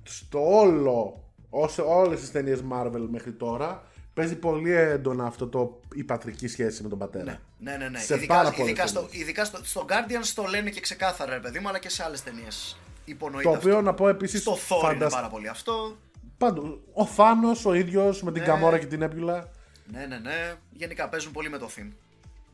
στο 0.03 0.57
όλο, 0.57 1.23
όσο 1.49 1.95
όλες 1.97 2.19
τις 2.19 2.31
ταινίες 2.31 2.63
Marvel 2.71 3.07
μέχρι 3.11 3.31
τώρα, 3.33 3.83
παίζει 4.13 4.35
πολύ 4.35 4.71
έντονα 4.71 5.25
αυτό 5.25 5.47
το 5.47 5.79
η 5.97 6.03
πατρική 6.03 6.47
σχέση 6.47 6.83
με 6.83 6.89
τον 6.89 6.97
πατέρα. 6.97 7.23
Ναι, 7.59 7.71
ναι, 7.71 7.77
ναι. 7.77 7.89
ναι. 7.89 7.99
Σε 7.99 8.15
ειδικά 8.15 8.33
πάρα 8.35 8.51
πολλές 8.51 8.67
ειδικά, 8.71 8.87
στο, 8.87 8.99
ταινίες. 8.99 9.21
ειδικά 9.21 9.45
στο, 9.45 9.59
στο 9.63 9.85
Guardians 9.89 10.31
το 10.35 10.43
λένε 10.43 10.69
και 10.69 10.79
ξεκάθαρα, 10.79 11.33
ρε 11.33 11.39
παιδί 11.39 11.59
μου, 11.59 11.67
αλλά 11.69 11.79
και 11.79 11.89
σε 11.89 12.03
άλλες 12.03 12.23
ταινίες. 12.23 12.77
Υπονοείται 13.05 13.49
Το 13.49 13.55
αυτό. 13.55 13.67
οποίο 13.69 13.81
να 13.81 13.93
πω 13.93 14.07
επίσης 14.07 14.41
Στο 14.41 14.53
Thor 14.53 14.57
είναι 14.81 14.87
φαντασ- 14.93 15.13
πάρα 15.15 15.27
πολύ 15.27 15.47
αυτό. 15.47 15.97
Πάντου, 16.37 16.81
ο 16.93 17.05
Θάνος 17.05 17.65
ο 17.65 17.73
ίδιος 17.73 18.23
με 18.23 18.31
την 18.31 18.41
Ναι. 18.41 18.47
Καμόρα 18.47 18.77
και 18.77 18.85
την 18.85 19.01
Έπιουλα. 19.01 19.49
Ναι, 19.91 20.05
ναι, 20.05 20.17
ναι. 20.17 20.53
Γενικά 20.71 21.09
παίζουν 21.09 21.31
πολύ 21.31 21.49
με 21.49 21.57
το 21.57 21.69
theme. 21.77 21.91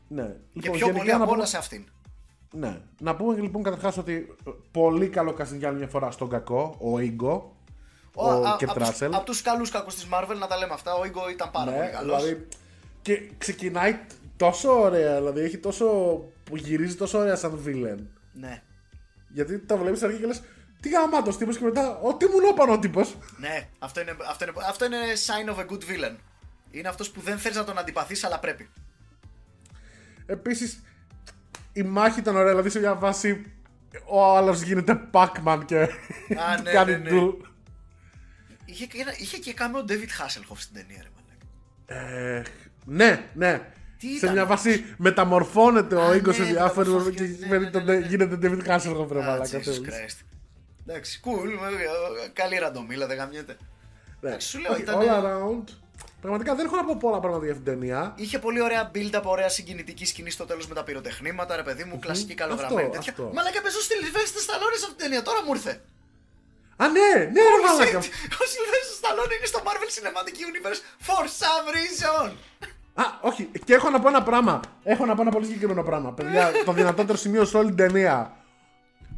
Ναι. 0.08 0.22
Και 0.22 0.30
Λοιπόν, 0.52 0.72
πιο 0.76 0.86
γενικά 0.86 0.98
πολύ 0.98 1.08
να 1.10 1.14
από 1.16 1.24
πούμε- 1.24 1.36
όλα 1.36 1.46
σε 1.46 1.56
αυτήν. 1.56 1.84
Ναι. 2.50 2.80
Να 3.00 3.16
πούμε 3.16 3.40
λοιπόν 3.40 3.62
καταρχάς 3.62 3.96
ότι 3.98 4.34
ε, 4.46 4.50
πολύ 4.70 5.08
καλό 5.08 5.36
casting 5.40 5.56
για 5.58 5.68
άλλη 5.68 5.78
μια 5.78 5.88
φορά 5.88 6.10
στον 6.10 6.28
κακό, 6.28 6.76
ο 6.80 6.98
Ίγκο. 6.98 7.56
Ο, 8.14 8.28
α- 8.30 8.56
και 8.58 8.64
απ' 8.64 8.70
τους- 8.72 8.82
Τράσελ. 8.84 9.14
Απ' 9.14 9.24
τους 9.24 9.42
καλούς 9.42 9.70
κακούς 9.70 9.94
της 9.94 10.06
Marvel, 10.12 10.36
να 10.38 10.46
τα 10.46 10.56
λέμε 10.56 10.72
αυτά. 10.74 10.94
Ο 10.94 11.04
Ίγκο 11.04 11.30
ήταν 11.30 11.50
πάρα 11.50 11.72
πολύ 11.72 11.90
καλός. 11.90 12.22
δηλαδή, 12.24 12.48
και 13.04 13.22
ξεκινάει 13.38 13.98
τόσο 14.36 14.80
ωραία, 14.80 15.16
δηλαδή 15.16 15.40
έχει 15.40 15.58
τόσο. 15.58 15.86
που 16.44 16.56
γυρίζει 16.56 16.94
τόσο 16.94 17.18
ωραία 17.18 17.36
σαν 17.36 17.62
villain. 17.66 17.98
Ναι. 18.32 18.62
Γιατί 19.28 19.58
τα 19.58 19.76
βλέπεις 19.76 19.98
στην 19.98 20.08
αρχή 20.10 20.20
και 20.20 20.26
λες, 20.26 20.42
τι 20.80 20.88
γαμάτος 20.88 21.36
τύπος 21.36 21.58
και 21.58 21.64
μετά, 21.64 21.98
ο 21.98 22.14
τι 22.16 22.26
μου 22.26 22.40
νόπαν 22.40 22.70
ο 22.70 22.78
τύπος. 22.78 23.16
Ναι, 23.38 23.68
αυτό 23.78 24.00
είναι, 24.00 24.16
αυτό, 24.28 24.44
είναι, 24.44 24.52
αυτό 24.68 24.84
είναι 24.84 24.96
sign 25.26 25.54
of 25.54 25.58
a 25.58 25.66
good 25.72 25.80
villain. 25.90 26.16
Είναι 26.70 26.88
αυτός 26.88 27.10
που 27.10 27.20
δεν 27.20 27.38
θέλεις 27.38 27.56
να 27.56 27.64
τον 27.64 27.78
αντιπαθείς, 27.78 28.24
αλλά 28.24 28.38
πρέπει. 28.38 28.68
Επίσης, 30.26 30.82
η 31.72 31.82
μάχη 31.82 32.18
ήταν 32.18 32.36
ωραία, 32.36 32.48
δηλαδή 32.50 32.70
σε 32.70 32.78
μια 32.78 32.94
βάση 32.94 33.52
ο 34.06 34.36
άλλος 34.36 34.60
γίνεται 34.62 35.08
Pac-Man 35.12 35.60
και 35.66 35.78
Α, 35.82 35.86
του 36.56 36.62
ναι, 36.62 36.70
κάνει 36.72 36.90
ναι, 36.92 36.96
ναι. 36.98 37.10
ντου. 37.10 37.46
Είχε 38.64 38.86
και, 38.86 38.98
ένα- 39.00 39.14
είχε 39.18 39.36
και 39.38 39.54
κάμεο 39.54 39.84
David 39.88 39.92
Hasselhoff 39.92 40.56
στην 40.56 40.74
ταινία, 40.74 41.02
ρε 41.02 41.08
μαλάκα. 41.14 42.10
Ε, 42.16 42.42
ναι, 42.84 43.24
ναι. 43.34 43.60
Τι 43.98 44.06
σε 44.08 44.16
ήταν 44.16 44.32
μια 44.32 44.42
όμως; 44.42 44.54
βάση 44.62 44.94
μεταμορφώνεται 44.96 45.94
ο 45.94 46.02
Α, 46.02 46.14
Ίγκο 46.14 46.30
ναι, 46.30 46.36
σε 46.36 46.42
διάφορου 46.42 46.86
μεταμορφώθηκε, 46.92 47.24
και 47.26 47.46
ναι, 47.46 47.58
ναι, 47.58 47.64
γίνεται- 47.64 47.84
ναι, 47.84 47.94
ναι. 47.98 48.06
γίνεται 48.06 48.38
David 48.42 48.68
Hasselhoff 48.70 49.08
ρε 49.10 49.18
Ah, 49.20 49.24
μαλάκα. 49.24 49.44
Jesus 49.58 49.62
τέλος. 49.62 49.80
Christ. 49.86 50.18
Εντάξει, 50.86 51.20
cool. 51.24 51.48
ε, 52.24 52.28
Καλή 52.32 52.56
ραντομίλα, 52.58 53.06
δεν 53.06 53.16
γαμιέται. 53.16 53.56
Ναι. 54.20 54.28
Εντάξει, 54.28 54.48
σου 54.48 54.58
λέω, 54.58 54.72
Όχι, 54.72 54.82
ήταν- 54.82 54.98
All 55.00 55.24
around. 55.24 55.64
Πραγματικά 56.20 56.54
δεν 56.54 56.66
έχω 56.66 56.76
να 56.76 56.84
πω 56.84 56.96
πολλά 57.00 57.18
πράγματα 57.20 57.44
για 57.44 57.54
αυτήν 57.56 57.66
την 57.72 57.80
ταινία. 57.80 58.00
Είχε 58.16 58.38
πολύ 58.38 58.60
ωραία 58.68 58.90
build-up, 58.94 59.22
ωραία 59.34 59.48
συγκινητική 59.48 60.06
σκηνή 60.06 60.30
στο 60.30 60.44
τέλος 60.44 60.66
με 60.68 60.74
τα 60.74 60.82
πυροτεχνήματα, 60.84 61.56
ρε 61.56 61.62
παιδί 61.62 61.84
μου, 61.84 61.98
κλασική 61.98 62.34
καλογραμμένη 62.34 62.80
Αυτό, 62.88 62.92
τέτοια. 62.96 63.12
αυτό. 63.12 63.24
Μαλάκα 63.36 63.60
παίζω 63.64 63.80
στη 63.86 63.94
Σιλβέστη 64.00 64.40
Σταλόνι 64.46 64.76
σε 64.80 64.84
αυτήν 64.88 64.96
την 64.96 65.02
ταινία, 65.04 65.22
τώρα 65.28 65.40
μου 65.44 65.52
ήρθε. 65.56 65.72
Α, 66.82 66.84
ναι, 66.96 67.08
ναι, 67.34 67.40
ρε 67.52 67.56
Holy 67.56 67.64
μαλάκα. 67.66 67.98
shit, 68.04 68.32
Ο 68.42 68.44
Σιλβέστη 68.52 68.94
Σταλόνι 69.00 69.34
είναι 69.38 69.48
στο 69.52 69.60
Marvel 69.66 69.88
Cinematic 69.96 70.36
Universe 70.48 70.80
for 71.06 71.22
some 71.42 71.66
reason. 71.78 72.28
Α, 72.94 73.02
όχι, 73.20 73.50
και 73.64 73.74
έχω 73.74 73.90
να 73.90 74.00
πω 74.00 74.08
ένα 74.08 74.22
πράγμα. 74.22 74.60
Έχω 74.82 75.06
να 75.06 75.14
πω 75.14 75.20
ένα 75.22 75.30
πολύ 75.30 75.44
συγκεκριμένο 75.46 75.82
πράγμα. 75.82 76.12
Παιδιά, 76.12 76.50
το 76.64 76.72
δυνατότερο 76.72 77.18
σημείο 77.18 77.44
σε 77.44 77.56
όλη 77.56 77.66
την 77.66 77.76
ταινία. 77.76 78.36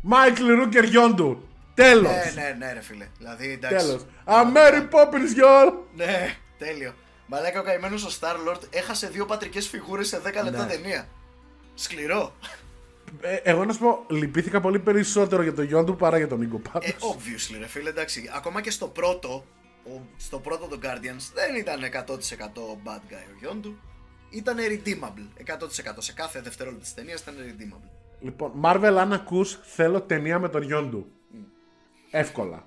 Μάικλ 0.02 0.46
Ρούκερ 0.52 0.84
Γιόντου. 0.84 1.48
Τέλος. 1.74 2.10
Ναι, 2.12 2.42
ναι, 2.42 2.56
ναι, 2.66 2.72
ρε 2.72 2.80
φίλε. 2.80 3.06
Δηλαδή, 3.18 3.50
εντάξει. 3.52 3.86
Τέλος. 3.86 4.06
Αμέρι 4.24 4.88
Poppins, 4.92 5.32
γιόλ. 5.34 5.72
Ναι, 5.94 6.34
τέλειο. 6.58 6.94
Μαλάκα 7.26 7.60
ο 7.60 7.62
καημένος 7.62 8.04
ο 8.04 8.08
Star 8.20 8.34
Lord 8.50 8.60
έχασε 8.70 9.08
δύο 9.08 9.26
πατρικές 9.26 9.68
φιγούρες 9.68 10.08
σε 10.08 10.20
10 10.24 10.42
λεπτά 10.44 10.64
Ναι. 10.64 10.72
ταινία. 10.72 11.08
Σκληρό. 11.74 12.34
Ε, 13.20 13.34
εγώ 13.42 13.64
να 13.64 13.72
σου 13.72 13.78
πω, 13.78 14.04
λυπήθηκα 14.08 14.60
πολύ 14.60 14.78
περισσότερο 14.78 15.42
για 15.42 15.54
τον 15.54 15.64
Γιόντου 15.64 15.96
παρά 15.96 16.16
για 16.16 16.28
τον 16.28 16.38
Νίκο 16.38 16.56
Ε, 16.56 16.68
πάντως. 16.72 16.90
obviously, 17.16 17.56
ρε 17.58 17.66
φίλε, 17.66 17.88
εντάξει. 17.88 18.30
Ακόμα 18.36 18.60
και 18.60 18.70
στο 18.70 18.86
πρώτο, 18.88 19.44
ο, 19.94 20.00
στο 20.16 20.38
πρώτο 20.38 20.66
των 20.66 20.80
Guardians 20.82 21.30
δεν 21.34 21.54
ήταν 21.56 21.80
100% 22.06 22.08
bad 22.84 23.12
guy 23.12 23.26
ο 23.34 23.36
Γιόντου. 23.38 23.76
Ήταν 24.30 24.56
redeemable. 24.58 25.42
100%. 25.46 25.94
Σε 25.98 26.12
κάθε 26.12 26.40
δευτερόλεπτο 26.40 26.84
της 26.84 26.94
ταινίας 26.94 27.20
ήταν 27.20 27.34
redeemable. 27.38 27.90
Λοιπόν, 28.20 28.52
Marvel, 28.62 28.96
αν 28.98 29.12
ακούς, 29.12 29.58
θέλω 29.62 30.00
ταινία 30.00 30.38
με 30.38 30.48
τον 30.48 30.62
Γιόντου. 30.62 31.06
Εύκολα. 32.10 32.66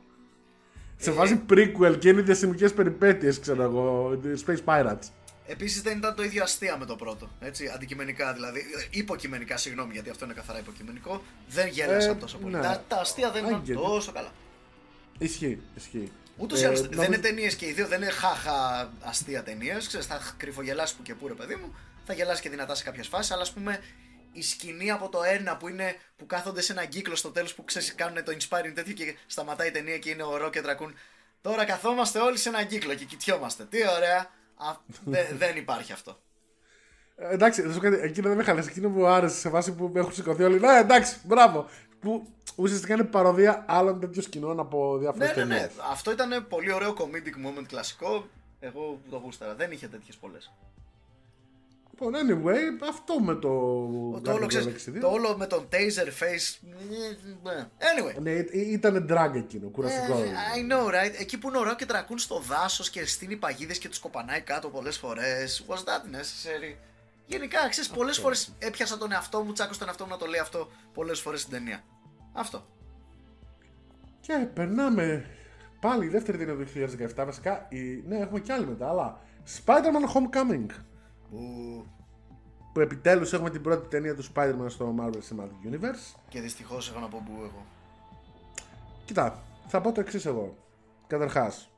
Σε 0.98 1.12
βάζει 1.12 1.42
prequel 1.50 1.96
και 2.00 2.10
είναι 2.10 2.22
διαστημικές 2.22 2.74
περιπέτειες, 2.74 3.40
ξέρω 3.40 3.64
εγώ, 3.64 4.20
Space 4.46 4.64
Pirates. 4.66 5.10
Επίσης 5.48 5.82
δεν 5.82 5.98
ήταν 5.98 6.16
το 6.16 6.24
ίδιο 6.24 6.44
αστεία 6.44 6.78
με 6.78 6.86
το 6.86 6.96
πρώτο. 6.96 7.30
Έτσι, 7.40 7.68
αντικειμενικά 7.74 8.34
δηλαδή. 8.34 8.60
ε, 8.60 8.88
Υποκειμενικά, 8.90 9.58
συγγνώμη, 9.58 9.94
γιατί 9.94 10.10
αυτό 10.10 10.26
είναι 10.26 10.34
καθαρά 10.34 10.60
υποκειμενικό. 10.60 11.22
Δεν 11.48 11.68
γέλασαν 11.68 12.16
Ε, 12.16 12.20
τόσο 12.20 12.38
πολύ. 12.38 12.56
ναι. 12.56 12.62
Τα, 12.62 12.84
τα 12.88 12.96
αστεία 13.00 13.32
δεν 13.32 13.46
ήταν 13.46 13.64
I 13.66 13.70
get 13.70 13.72
it. 13.72 13.76
τόσο 13.76 14.12
καλά. 14.12 14.32
Ισχύει, 15.18 15.60
ισχύει. 15.76 16.12
Ούτως 16.40 16.60
ή 16.60 16.64
Ε, 16.64 16.68
άλλως 16.68 16.80
δεν 16.82 16.90
νομίζω- 16.90 17.08
είναι 17.14 17.22
ταινίες 17.22 17.56
και 17.56 17.66
οι 17.66 17.72
δύο, 17.72 17.88
δεν 17.88 18.02
είναι 18.02 18.12
χάχα 18.12 18.90
αστεία 19.02 19.44
ταινίες. 19.44 19.88
Ξέρεις, 19.88 20.06
θα 20.06 20.20
κρυφογελάσει 20.38 20.96
που 20.96 21.02
και 21.02 21.16
που 21.16 21.28
ρε 21.28 21.34
παιδί 21.34 21.56
μου, 21.56 21.76
θα 22.06 22.14
γελάσει 22.14 22.42
και 22.42 22.50
δυνατά 22.50 22.76
σε 22.76 22.84
κάποιες 22.84 23.08
φάσεις, 23.08 23.32
αλλά 23.32 23.42
ας 23.42 23.52
πούμε 23.54 23.80
η 24.32 24.42
σκηνή 24.42 24.92
από 24.92 25.10
το 25.10 25.24
ένα 25.24 25.58
που 25.58 25.68
είναι 25.68 25.96
που 26.18 26.26
κάθονται 26.26 26.62
σε 26.62 26.72
έναν 26.72 26.88
κύκλο 26.88 27.16
στο 27.16 27.30
τέλος 27.30 27.54
που 27.56 27.64
ξέρεις 27.64 27.96
κάνουν 27.96 28.24
το 28.24 28.32
inspiring 28.40 28.72
τέτοιο 28.76 28.94
και 28.94 29.16
σταματάει 29.28 29.68
η 29.68 29.72
ταινία 29.72 29.98
και 29.98 30.10
είναι 30.10 30.24
ο 30.24 30.32
Rocket 30.46 30.66
Raccoon. 30.66 30.94
Τώρα 31.42 31.66
καθόμαστε 31.66 32.20
όλοι 32.20 32.38
σε 32.38 32.50
έναν 32.50 32.68
κύκλο 32.68 32.94
και 32.94 33.06
κοιτιόμαστε. 33.06 33.64
Τι 33.70 33.78
ωραία. 33.98 34.18
Α, 34.58 34.76
δε- 35.06 35.34
δεν 35.42 35.58
υπάρχει 35.58 35.92
αυτό. 35.92 36.20
Ε, 37.16 37.34
εντάξει, 37.34 37.62
θα 37.62 37.68
σου 37.72 37.76
πω 37.76 37.82
κάτι, 37.82 37.96
εκείνο 38.02 38.28
δεν 38.28 38.38
με 38.38 38.44
χαλάσει. 38.44 38.68
Εκείνο 38.70 38.90
που 38.90 39.00
μου 39.00 39.08
άρεσε 39.08 39.36
σε 39.38 39.50
βάση 39.50 39.72
που 39.72 39.92
έχουν 39.96 40.14
σηκωθεί 40.14 40.44
όλοι. 40.44 40.60
Ναι, 40.60 40.78
εντάξει, 40.78 41.16
μπράβο. 41.24 41.70
Που 42.00 42.28
ουσιαστικά 42.56 42.94
είναι 42.94 43.04
παροδία 43.04 43.66
άλλων 43.68 44.00
τέτοιων 44.00 44.24
σκηνών 44.24 44.60
από 44.60 44.98
διάφορες 44.98 45.28
ναι, 45.28 45.44
ναι, 45.44 45.50
ταινίες. 45.50 45.62
ναι. 45.76 45.84
Αυτό 45.92 46.12
ήταν 46.12 46.46
πολύ 46.50 46.72
ωραίο 46.72 46.94
comedic 46.98 47.48
moment 47.48 47.66
κλασικό. 47.68 48.28
Εγώ 48.60 49.00
το 49.10 49.18
γούσταρα. 49.18 49.56
Δεν 49.56 49.72
είχε 49.72 49.88
τέτοιες 49.88 50.16
πολλές. 50.16 50.52
Λοιπόν, 51.92 52.14
anyway, 52.16 52.88
αυτό 52.90 53.20
με 53.20 53.34
το. 53.36 53.40
Το 53.40 53.52
όλο, 53.52 54.22
Guardians 54.24 54.40
of 54.42 54.44
the 54.44 54.48
ξέρεις, 54.48 54.68
Galaxy 54.88 54.98
2. 54.98 55.00
το 55.02 55.08
όλο 55.12 55.38
με 55.38 55.48
τον 55.48 55.68
taser 55.72 56.08
face. 56.08 56.68
Anyway. 57.80 58.22
Ναι, 58.22 58.32
ή- 58.32 58.50
ήταν 58.52 59.08
drag 59.10 59.32
εκείνο, 59.36 59.68
κουραστικό. 59.70 60.14
Ε, 60.18 60.26
I 60.56 60.72
know, 60.74 60.88
right? 60.88 61.14
Εκεί 61.20 61.38
που 61.38 61.48
είναι 61.48 61.58
ο 61.58 61.62
Rocket 61.66 61.92
Raccoon 61.92 62.16
στο 62.16 62.40
δάσος 62.40 62.90
και 62.90 63.06
στείνει 63.06 63.36
παγίδε 63.36 63.74
και 63.74 63.90
τους 63.90 64.00
κοπανάει 64.00 64.42
κάτω 64.42 64.70
πολλές 64.70 64.98
φορές. 64.98 65.66
Was 65.68 65.76
that 65.78 66.16
necessary? 66.16 66.76
Γενικά, 67.30 67.70
ξέρεις, 67.70 67.90
πολλές 67.90 68.18
φορές 68.18 68.56
έπιασα 68.60 68.98
τον 68.98 69.12
εαυτό 69.12 69.44
μου, 69.44 69.52
τσάκωσα 69.52 69.80
τον 69.80 69.88
εαυτό 69.88 70.04
μου 70.04 70.10
να 70.10 70.18
το 70.18 70.26
λέει 70.26 70.40
αυτό 70.40 70.68
πολλές 70.94 71.20
φορές 71.22 71.40
στην 71.42 71.54
ταινία. 71.54 71.84
Αυτό. 72.34 72.66
Και 74.20 74.48
περνάμε 74.54 75.26
πάλι 75.80 76.06
η 76.06 76.08
δεύτερη 76.08 76.38
ταινία 76.38 76.56
του 76.56 76.72
2017. 77.16 77.26
Βασικά, 77.26 77.66
η... 77.70 78.04
ναι, 78.08 78.18
έχουμε 78.18 78.40
κι 78.40 78.52
άλλη 78.52 78.66
μετά, 78.68 78.90
αλλά 78.90 79.22
Spider-Man 79.66 80.14
Homecoming. 80.14 80.66
Που... 81.30 81.86
Που 82.74 82.80
επιτέλους 82.80 83.34
έχουμε 83.34 83.50
την 83.50 83.62
πρώτη 83.62 83.88
ταινία 83.88 84.16
του 84.16 84.26
Spider-Man 84.34 84.66
στο 84.68 84.96
Marvel 85.00 85.14
Cinematic 85.16 85.74
Universe. 85.74 86.20
Και 86.30 86.42
δυστυχώς 86.42 86.90
έχω 86.90 87.00
να 87.00 87.08
πω 87.08 87.24
που 87.26 87.32
εγώ. 87.38 87.66
Κοιτά, 89.06 89.44
θα 89.68 89.82
πω 89.82 89.92
το 89.92 90.02
εξής 90.02 90.26
εγώ. 90.26 90.58
Καταρχάς, 91.08 91.70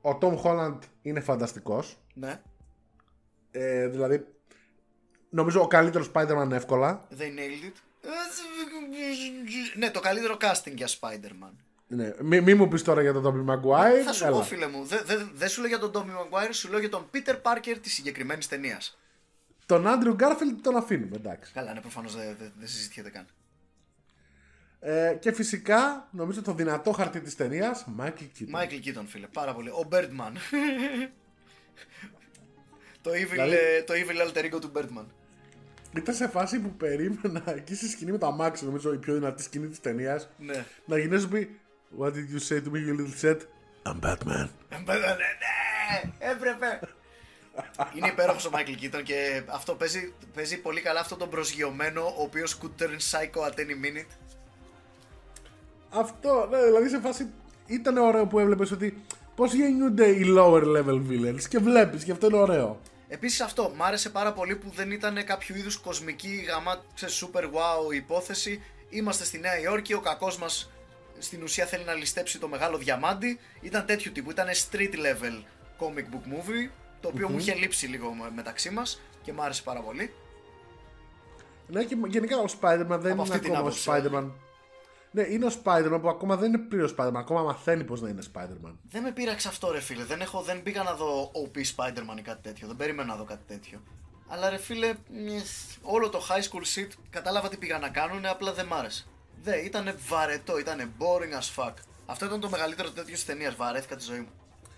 ο 0.00 0.18
Tom 0.20 0.42
Holland 0.42 0.78
είναι 1.02 1.20
φανταστικός. 1.20 1.98
Ναι, 2.14 2.40
Ε, 3.50 3.88
δηλαδή, 3.88 4.33
νομίζω 5.34 5.60
ο 5.60 5.66
καλύτερος 5.66 6.10
Spider-Man 6.14 6.50
εύκολα. 6.50 7.08
they 7.18 7.22
nailed 7.22 7.66
it. 7.68 7.72
Ναι, 9.76 9.90
το 9.90 10.00
καλύτερο 10.00 10.36
casting 10.40 10.72
για 10.74 10.88
Spider-Man. 10.88 11.52
Ναι. 11.86 12.12
Μη, 12.20 12.40
μη 12.40 12.54
μου 12.54 12.68
πεις 12.68 12.82
τώρα 12.82 13.02
για 13.02 13.12
τον 13.12 13.22
Tobey 13.24 13.50
Maguire. 13.52 14.02
Θα 14.04 14.12
σου 14.12 14.24
έλα. 14.24 14.36
πω, 14.36 14.42
φίλε 14.42 14.66
μου, 14.68 14.84
δεν 14.84 15.00
δε, 15.04 15.16
δε 15.34 15.48
σου 15.48 15.60
λέω 15.60 15.68
για 15.68 15.78
τον 15.78 15.90
Tommy 15.94 16.10
Maguire, 16.10 16.48
σου 16.50 16.70
λέω 16.70 16.78
για 16.78 16.88
τον 16.88 17.06
Peter 17.14 17.34
Parker 17.42 17.76
της 17.82 17.92
συγκεκριμένης 17.94 18.48
ταινίας. 18.48 18.98
Τον 19.66 19.84
Andrew 19.86 20.16
Garfield 20.22 20.56
τον 20.62 20.76
αφήνουμε, 20.76 21.16
εντάξει. 21.16 21.52
Καλά, 21.52 21.72
ναι, 21.74 21.80
προφανώς 21.80 22.16
δεν 22.16 22.36
δε, 22.38 22.44
δεν 22.58 22.68
συζητιέται 22.68 23.10
καν. 23.10 23.26
Ε, 24.80 25.16
και 25.20 25.32
φυσικά, 25.32 26.08
νομίζω 26.10 26.42
το 26.42 26.52
δυνατό 26.54 26.92
χαρτί 26.92 27.20
της 27.20 27.36
ταινίας, 27.36 27.84
Michael 28.00 28.28
Keaton. 28.38 28.60
Michael 28.60 28.86
Keaton, 28.86 29.04
φίλε, 29.06 29.26
πάρα 29.26 29.54
πολύ. 29.54 29.68
Ο 29.68 29.88
Birdman. 29.90 30.32
το, 33.02 33.10
evil, 33.10 33.28
Δηλαδή- 33.30 33.54
ε, 33.54 33.82
το 33.82 33.94
evil 33.96 34.28
alter 34.28 34.44
ego 34.54 34.60
του 34.60 34.72
Birdman. 34.74 35.06
Ήταν 35.96 36.14
σε 36.14 36.28
φάση 36.28 36.58
που 36.58 36.70
περίμενα 36.76 37.42
εκεί 37.56 37.74
στη 37.74 37.88
σκηνή 37.88 38.10
με 38.12 38.18
το 38.18 38.26
αμάξι, 38.26 38.64
νομίζω 38.64 38.92
η 38.92 38.96
πιο 38.98 39.14
δυνατή 39.14 39.42
σκηνή 39.42 39.68
της 39.68 39.80
ταινίας, 39.80 40.28
Ναι. 40.38 40.64
να 40.84 40.96
γυρίσει 40.98 41.14
να 41.14 41.20
σου 41.20 41.28
πει 41.28 41.58
What 41.98 42.06
did 42.08 42.12
you 42.34 42.40
say 42.48 42.56
to 42.56 42.70
me, 42.70 42.78
you 42.86 42.94
little 43.00 43.20
shit? 43.22 43.38
I'm 43.86 44.00
Batman. 44.04 44.48
Ε, 44.68 44.76
Ναι, 44.86 44.94
ναι, 44.94 46.28
έπρεπε. 46.30 46.80
είναι 47.96 48.06
υπέροχο 48.08 48.48
ο 48.48 48.50
Μάικλ 48.50 48.72
Κίτον 48.72 49.02
και 49.02 49.42
αυτό 49.46 49.74
παίζει, 49.74 50.12
παίζει 50.34 50.60
πολύ 50.60 50.80
καλά 50.80 51.00
αυτό 51.00 51.16
τον 51.16 51.28
προσγειωμένο, 51.28 52.02
ο 52.02 52.22
οποίος 52.22 52.58
could 52.62 52.82
turn 52.82 52.90
psycho 53.10 53.48
at 53.50 53.54
any 53.54 53.84
minute. 53.84 54.10
Αυτό, 55.90 56.48
ναι, 56.50 56.64
δηλαδή 56.64 56.88
σε 56.88 57.00
φάση 57.00 57.30
ήταν 57.66 57.96
ωραίο 57.96 58.26
που 58.26 58.38
έβλεπες 58.38 58.70
ότι 58.70 59.02
πώς 59.34 59.52
γεννιούνται 59.54 60.06
οι 60.06 60.24
lower 60.38 60.62
level 60.62 61.02
villains 61.10 61.42
και 61.48 61.58
βλέπεις 61.58 62.04
και 62.04 62.12
αυτό 62.12 62.26
είναι 62.26 62.36
ωραίο. 62.36 62.80
Επίσης 63.08 63.40
αυτό, 63.40 63.72
μ' 63.76 63.82
άρεσε 63.82 64.10
πάρα 64.10 64.32
πολύ 64.32 64.56
που 64.56 64.70
δεν 64.70 64.90
ήταν 64.90 65.24
κάποιο 65.24 65.56
είδους 65.56 65.76
κοσμική 65.76 66.46
γαμά, 66.48 66.84
super 67.20 67.42
wow 67.42 67.94
υπόθεση. 67.94 68.62
Είμαστε 68.88 69.24
στη 69.24 69.38
Νέα 69.38 69.60
Υόρκη, 69.60 69.94
ο 69.94 70.00
κακός 70.00 70.38
μας 70.38 70.70
στην 71.18 71.42
ουσία 71.42 71.66
θέλει 71.66 71.84
να 71.84 71.94
ληστέψει 71.94 72.38
το 72.38 72.48
μεγάλο 72.48 72.78
διαμάντι. 72.78 73.40
Ήταν 73.60 73.86
τέτοιου 73.86 74.12
τύπου, 74.12 74.30
ήταν 74.30 74.46
street 74.48 74.94
level 74.94 75.42
comic 75.78 76.04
book 76.14 76.32
movie, 76.32 76.70
το 77.00 77.08
οποιο 77.08 77.28
μου 77.28 77.38
είχε 77.38 77.54
λείψει 77.54 77.86
λίγο 77.86 78.16
μεταξύ 78.34 78.70
μας 78.70 79.00
και 79.22 79.32
μου 79.32 79.42
άρεσε 79.42 79.62
πάρα 79.62 79.80
πολύ. 79.80 80.12
Ναι, 81.66 81.84
και 81.84 81.96
γενικά 82.06 82.38
ο 82.38 82.44
Spider-Man 82.60 82.98
δεν 83.00 83.18
είναι 83.18 83.34
ακόμα 83.34 83.60
ο 83.60 83.72
Spider-Man. 83.84 84.30
Ναι, 85.14 85.22
είναι 85.22 85.44
ο 85.44 85.50
Spider-Man 85.62 85.98
που 86.00 86.08
ακόμα 86.08 86.36
δεν 86.36 86.48
είναι 86.48 86.58
πλήρως 86.58 86.94
Spider-Man. 86.98 87.14
Ακόμα 87.14 87.42
μαθαίνει 87.42 87.84
πώς 87.84 88.00
να 88.00 88.08
είναι 88.08 88.22
Spider-Man. 88.32 88.72
Δεν 88.90 89.02
με 89.02 89.12
πείραξε 89.12 89.48
αυτό, 89.48 89.70
ρε 89.70 89.80
φίλε. 89.80 90.04
Δεν, 90.04 90.20
έχω, 90.20 90.42
δεν 90.42 90.62
πήγα 90.62 90.82
να 90.82 90.94
δω 90.94 91.30
OP 91.32 91.56
Spider-Man 91.56 92.18
ή 92.18 92.22
κάτι 92.22 92.42
τέτοιο. 92.42 92.66
Δεν 92.66 92.76
περίμενα 92.76 93.08
να 93.08 93.16
δω 93.16 93.24
κάτι 93.24 93.42
τέτοιο. 93.46 93.82
Αλλά 94.28 94.50
ρε 94.50 94.56
φίλε, 94.56 94.94
όλο 95.82 96.08
το 96.08 96.20
high 96.28 96.42
school 96.42 96.62
shit 96.62 96.88
κατάλαβα 97.10 97.48
τι 97.48 97.56
πήγα 97.56 97.78
να 97.78 97.88
κάνουν, 97.88 98.26
απλά 98.26 98.52
δεν 98.52 98.66
μ' 98.66 98.74
άρεσε. 98.74 99.06
Δεν, 99.42 99.64
ήταν 99.64 99.94
βαρετό, 100.08 100.58
ήταν 100.58 100.92
boring 100.98 101.40
as 101.40 101.64
fuck. 101.64 101.72
Αυτό 102.06 102.24
ήταν 102.24 102.40
το 102.40 102.48
μεγαλύτερο 102.48 102.90
τέτοιο 102.90 103.14
τη 103.14 103.24
ταινία. 103.24 103.54
Βαρέθηκα 103.56 103.96
τη 103.96 104.04
ζωή 104.04 104.18
μου. 104.18 104.28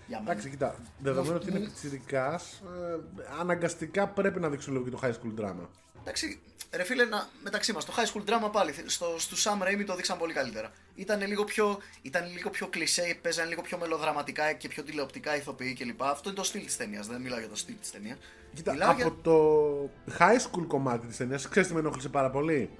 Για 0.07 0.21
Εντάξει, 0.23 0.51
κοιτά. 0.51 0.77
Δεδομένου 0.99 1.37
ότι 1.37 1.51
είναι 1.51 1.59
πιτσιρικά, 1.59 2.35
ε, 2.35 3.21
αναγκαστικά 3.41 4.09
πρέπει 4.09 4.41
να 4.41 4.49
δείξουν 4.49 4.73
λίγο 4.73 4.85
και 4.85 4.91
το 4.91 4.99
high 5.03 5.13
school 5.13 5.41
drama. 5.41 5.67
Εντάξει, 6.07 6.39
ρε 6.73 6.85
φίλε, 6.85 7.05
να, 7.05 7.29
μεταξύ 7.43 7.73
μας, 7.73 7.85
το 7.85 7.93
high 7.97 8.13
school 8.13 8.25
drama 8.31 8.53
πάλι. 8.53 8.75
Στο, 8.87 9.15
στο 9.19 9.37
Sam 9.45 9.67
Raimi 9.67 9.85
το 9.87 9.95
δείξαν 9.95 10.19
πολύ 10.19 10.33
καλύτερα. 10.33 10.73
Ήταν 10.95 11.27
λίγο 11.27 11.45
πιο, 11.45 11.79
ήταν 12.03 12.33
λίγο 12.33 12.51
πιο 12.51 12.67
κλισέ, 12.67 13.19
παίζαν 13.23 13.49
λίγο 13.49 13.63
πιο 13.63 13.79
μελοδραματικά 13.79 14.53
και 14.53 14.69
πιο 14.69 14.83
τηλεοπτικά 14.83 15.37
ηθοποιοί 15.37 15.75
κλπ. 15.75 16.03
Αυτό 16.03 16.29
είναι 16.29 16.39
το 16.39 16.45
στυλ 16.45 16.65
της 16.65 16.77
ταινίας. 16.77 17.07
Δεν 17.07 17.21
μιλάω 17.21 17.39
για 17.39 17.49
το 17.49 17.57
στυλ 17.57 17.75
της 17.81 17.91
ταινίας. 17.91 18.19
Κοίτα, 18.55 18.73
Μιλάω 18.73 18.91
από 18.91 19.01
για... 19.01 19.13
το 19.23 19.91
high 20.19 20.37
school 20.37 20.65
κομμάτι 20.67 21.07
της 21.07 21.17
ταινίας, 21.17 21.49
ξέρεις 21.49 21.69
τι 21.69 21.75
με 21.75 21.81
ενόχλησε 21.81 22.09
πάρα 22.09 22.31
πολύ; 22.31 22.71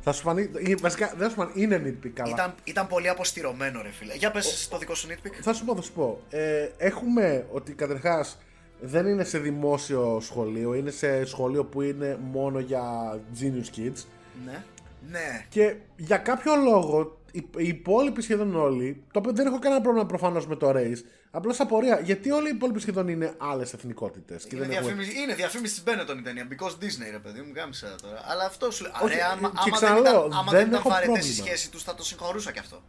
Θα 0.00 0.12
σου 0.12 0.22
φανεί. 0.22 0.50
Βασικά 0.80 1.06
δεν 1.16 1.18
θα 1.18 1.28
σου 1.28 1.34
φανεί. 1.34 1.52
Είναι 1.54 1.82
nitpick. 1.86 2.10
καλά. 2.14 2.30
Ήταν, 2.30 2.54
ήταν 2.64 2.86
πολύ 2.86 3.08
αποστηρωμένο, 3.08 3.82
ρε 3.82 3.90
φίλε. 3.90 4.14
Για 4.14 4.30
πες 4.30 4.68
το 4.68 4.78
δικό 4.78 4.94
σου 4.94 5.08
nitpick. 5.08 5.32
Θα 5.42 5.52
σου 5.52 5.64
πω, 5.64 5.74
θα 5.74 5.82
σου 5.82 5.92
πω. 5.92 6.20
Ε, 6.30 6.68
έχουμε 6.76 7.46
ότι 7.52 7.72
καταρχάς 7.72 8.38
δεν 8.80 9.06
είναι 9.06 9.24
σε 9.24 9.38
δημόσιο 9.38 10.18
σχολείο, 10.20 10.74
είναι 10.74 10.90
σε 10.90 11.24
σχολείο 11.24 11.64
που 11.64 11.82
είναι 11.82 12.18
μόνο 12.32 12.58
για 12.58 13.14
genius 13.40 13.78
kids. 13.78 14.04
Ναι. 14.44 14.64
Ναι. 15.08 15.46
Και 15.48 15.76
για 15.96 16.16
κάποιο 16.16 16.56
λόγο 16.56 17.20
οι, 17.32 17.48
οι 17.56 17.68
υπόλοιποι 17.68 18.22
σχεδόν 18.22 18.54
όλοι, 18.54 19.02
το 19.12 19.18
οποίο 19.18 19.32
δεν 19.32 19.46
έχω 19.46 19.58
κανένα 19.58 19.80
πρόβλημα 19.80 20.06
προφανώς 20.06 20.46
με 20.46 20.56
το 20.56 20.70
race, 20.74 20.98
απλώς 21.30 21.60
απορία 21.60 22.00
γιατί 22.00 22.30
όλοι 22.30 22.48
οι 22.48 22.54
υπόλοιποι 22.54 22.80
σχεδόν 22.80 23.08
είναι 23.08 23.34
άλλες 23.38 23.72
εθνικότητες. 23.72 24.46
Είναι, 24.52 24.64
διαφήμιση, 24.64 25.10
έχουμε... 25.10 25.22
είναι 25.22 25.34
διαφήμιση 25.34 25.82
τη 25.82 25.90
Benetton 25.90 26.18
η 26.18 26.22
ταινία. 26.22 26.48
Because 26.50 26.84
Disney, 26.84 27.10
ρε 27.10 27.18
παιδί 27.18 27.40
μου, 27.40 27.52
γάμισα 27.54 27.94
τώρα. 28.02 28.20
Αλλά 28.24 28.44
αυτό 28.44 28.70
σου 28.70 28.84
λέει. 28.84 28.92
Okay, 29.02 29.20
άμα, 29.32 29.52
άμα, 29.54 29.78
δεν 29.78 29.96
ήταν, 29.96 30.16
άμα 30.16 30.50
δεν, 30.50 30.60
δεν 30.60 30.68
ήταν 30.68 30.82
βαρετές 30.84 31.28
η 31.28 31.34
σχέση 31.34 31.70
τους, 31.70 31.82
θα 31.82 31.94
το 31.94 32.04
συγχωρούσα 32.04 32.52
κι 32.52 32.58
αυτό. 32.58 32.82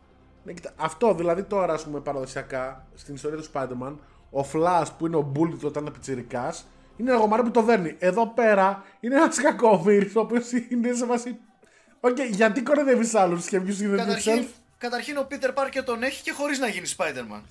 Ναι, 0.43 0.53
κοιτά, 0.53 0.73
αυτό 0.75 1.13
δηλαδή 1.13 1.43
τώρα, 1.43 1.73
ας 1.73 1.83
πούμε, 1.83 1.99
παραδοσιακά 1.99 2.87
στην 2.95 3.15
ιστορία 3.15 3.37
του 3.37 3.47
Spider-Man, 3.53 3.95
ο 4.31 4.45
Flash 4.53 4.87
που 4.97 5.05
είναι 5.05 5.15
ο 5.15 5.31
bully 5.35 5.57
του 5.59 5.65
όταν 5.65 5.83
είναι 5.83 5.91
πιτσυρικά, 5.91 6.55
είναι 6.97 7.11
ένα 7.11 7.19
γομάρι 7.19 7.43
που 7.43 7.51
το 7.51 7.61
δέρνει. 7.61 7.95
Εδώ 7.99 8.27
πέρα 8.27 8.83
είναι 8.99 9.15
ένας 9.15 9.41
κακομοίρης, 9.41 10.17
ο 10.17 10.19
οποίος 10.19 10.51
είναι 10.51 10.93
σε 10.93 11.05
φάση. 11.05 11.39
Οκ, 11.99 12.15
okay, 12.17 12.29
γιατί 12.31 12.61
κοροϊδεύεις 12.61 13.15
άλλους 13.15 13.47
και 13.47 13.59
ποιους 13.59 13.81
είναι 13.81 13.97
καταρχήν, 13.97 14.45
καταρχήν 14.77 15.17
ο 15.17 15.27
Peter 15.31 15.53
Parker 15.53 15.83
τον 15.85 16.03
έχει 16.03 16.23
και 16.23 16.31
χωρίς 16.31 16.59
να 16.59 16.67
γίνει 16.67 16.87
Spider-Man. 16.97 17.41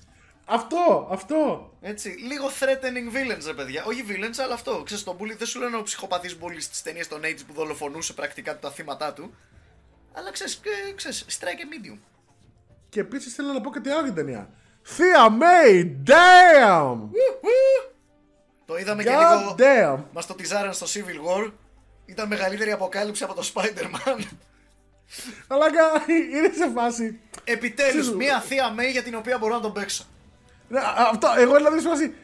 Αυτό, 0.44 1.08
αυτό. 1.10 1.70
Έτσι, 1.80 2.08
λίγο 2.08 2.46
threatening 2.46 3.16
villains, 3.16 3.44
ρε 3.46 3.54
παιδιά. 3.54 3.84
Όχι 3.84 4.04
villains, 4.08 4.42
αλλά 4.44 4.54
αυτό. 4.54 4.82
Ξέρεις, 4.84 5.04
τον 5.04 5.16
Bully 5.20 5.36
δεν 5.38 5.46
σου 5.46 5.60
λένε 5.60 5.76
ο 5.76 5.82
ψυχοπαθής 5.82 6.36
Bully 6.40 6.60
στις 6.60 6.82
ταινίες 6.82 7.08
των 7.08 7.20
80s 7.22 7.40
που 7.46 7.52
δολοφονούσε 7.52 8.12
πρακτικά 8.12 8.58
τα 8.58 8.70
θύματα 8.70 9.12
του. 9.12 9.34
Αλλά 10.12 10.30
ξέρεις, 10.30 10.60
ξέρεις, 10.94 11.26
strike 11.28 11.44
a 11.44 11.94
medium. 11.94 11.98
Και 12.88 13.00
επίσης 13.00 13.34
θέλω 13.34 13.52
να 13.52 13.60
πω 13.60 13.70
κάτι 13.70 13.88
άλλο 13.88 14.04
για 14.04 14.12
την 14.12 14.24
ταινία. 14.24 14.50
Θεία 14.82 15.38
May, 15.40 15.84
damn! 16.06 16.98
Το 18.66 18.76
είδαμε 18.76 19.02
και 19.02 19.10
λίγο. 19.10 19.54
Damn. 19.58 20.04
Μας 20.12 20.26
το 20.26 20.34
τυζάραν 20.34 20.72
στο 20.72 20.86
Civil 20.86 21.28
War. 21.28 21.52
Ήταν 22.06 22.28
μεγαλύτερη 22.28 22.72
αποκάλυψη 22.72 23.24
από 23.24 23.34
το 23.34 23.50
Spider-Man. 23.54 24.22
Αλλά 25.48 25.66
είναι 26.08 26.50
σε 26.56 26.70
φάση. 26.74 27.20
Επιτέλους, 27.44 28.14
μία 28.14 28.40
θεία 28.40 28.74
May 28.74 28.90
για 28.90 29.02
την 29.02 29.14
οποία 29.14 29.38
μπορώ 29.38 29.54
να 29.54 29.60
τον 29.60 29.72
παίξω. 29.72 30.04
Ναι, 30.68 30.80
αυτό, 31.10 31.28
εγώ 31.38 31.56
δηλαδή 31.56 31.80
σε 31.80 31.88
φάση. 31.88 32.14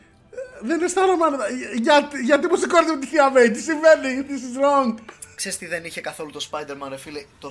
Δεν 0.62 0.82
αισθάνομαι. 0.82 1.26
Για, 1.74 2.08
γιατί 2.24 2.46
μου 2.46 2.56
σηκώνετε 2.56 2.92
με 2.92 2.98
τη 2.98 3.06
θεία 3.06 3.32
May, 3.32 3.50
τι 3.52 3.60
συμβαίνει, 3.60 4.26
this 4.28 4.32
is 4.32 4.64
wrong. 4.64 4.94
Ξέρεις 5.34 5.58
τι 5.58 5.66
δεν 5.66 5.84
είχε 5.84 6.00
καθόλου 6.00 6.30
το 6.30 6.48
Spider-Man, 6.50 6.88
ρε 6.88 6.96
φίλε. 6.96 7.24
Το, 7.38 7.50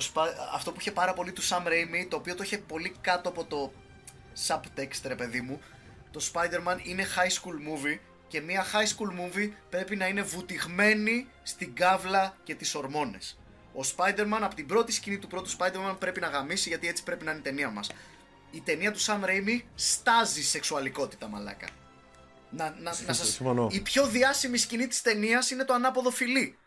αυτό 0.54 0.72
που 0.72 0.76
είχε 0.80 0.92
πάρα 0.92 1.12
πολύ 1.12 1.32
του 1.32 1.42
Sam 1.42 1.66
Raimi, 1.66 2.06
το 2.08 2.16
οποίο 2.16 2.34
το 2.34 2.42
είχε 2.42 2.58
πολύ 2.58 2.96
κάτω 3.00 3.28
από 3.28 3.44
το 3.44 3.72
subtext, 4.46 5.00
ρε 5.04 5.14
παιδί 5.14 5.40
μου. 5.40 5.60
Το 6.10 6.30
Spider-Man 6.32 6.78
είναι 6.82 7.06
high 7.16 7.32
school 7.32 7.54
movie 7.54 7.98
και 8.28 8.40
μια 8.40 8.64
high 8.64 8.86
school 8.96 9.10
movie 9.20 9.50
πρέπει 9.70 9.96
να 9.96 10.06
είναι 10.06 10.22
βουτυγμένη 10.22 11.28
στην 11.42 11.74
κάβλα 11.74 12.36
και 12.44 12.54
τις 12.54 12.74
ορμόνες. 12.74 13.38
Ο 13.72 13.80
Spider-Man 13.96 14.38
από 14.40 14.54
την 14.54 14.66
πρώτη 14.66 14.92
σκηνή 14.92 15.18
του 15.18 15.26
πρώτου 15.26 15.50
Spider-Man 15.50 15.96
πρέπει 15.98 16.20
να 16.20 16.26
γαμίσει 16.26 16.68
γιατί 16.68 16.88
έτσι 16.88 17.02
πρέπει 17.02 17.24
να 17.24 17.30
είναι 17.30 17.40
η 17.40 17.42
ταινία 17.42 17.70
μας. 17.70 17.90
Η 18.50 18.60
ταινία 18.60 18.92
του 18.92 19.00
Sam 19.00 19.24
Raimi 19.24 19.60
στάζει 19.74 20.42
σεξουαλικότητα 20.42 21.28
μαλάκα. 21.28 21.66
Να, 22.50 22.70
να, 22.70 22.96
να 23.06 23.12
σας... 23.12 23.40
Η 23.70 23.80
πιο 23.80 24.06
διάσημη 24.06 24.58
σκηνή 24.58 24.86
της 24.86 25.02
ταινίας 25.02 25.50
είναι 25.50 25.64
το 25.64 25.74
ανάποδο 25.74 26.10
φιλί. 26.10 26.58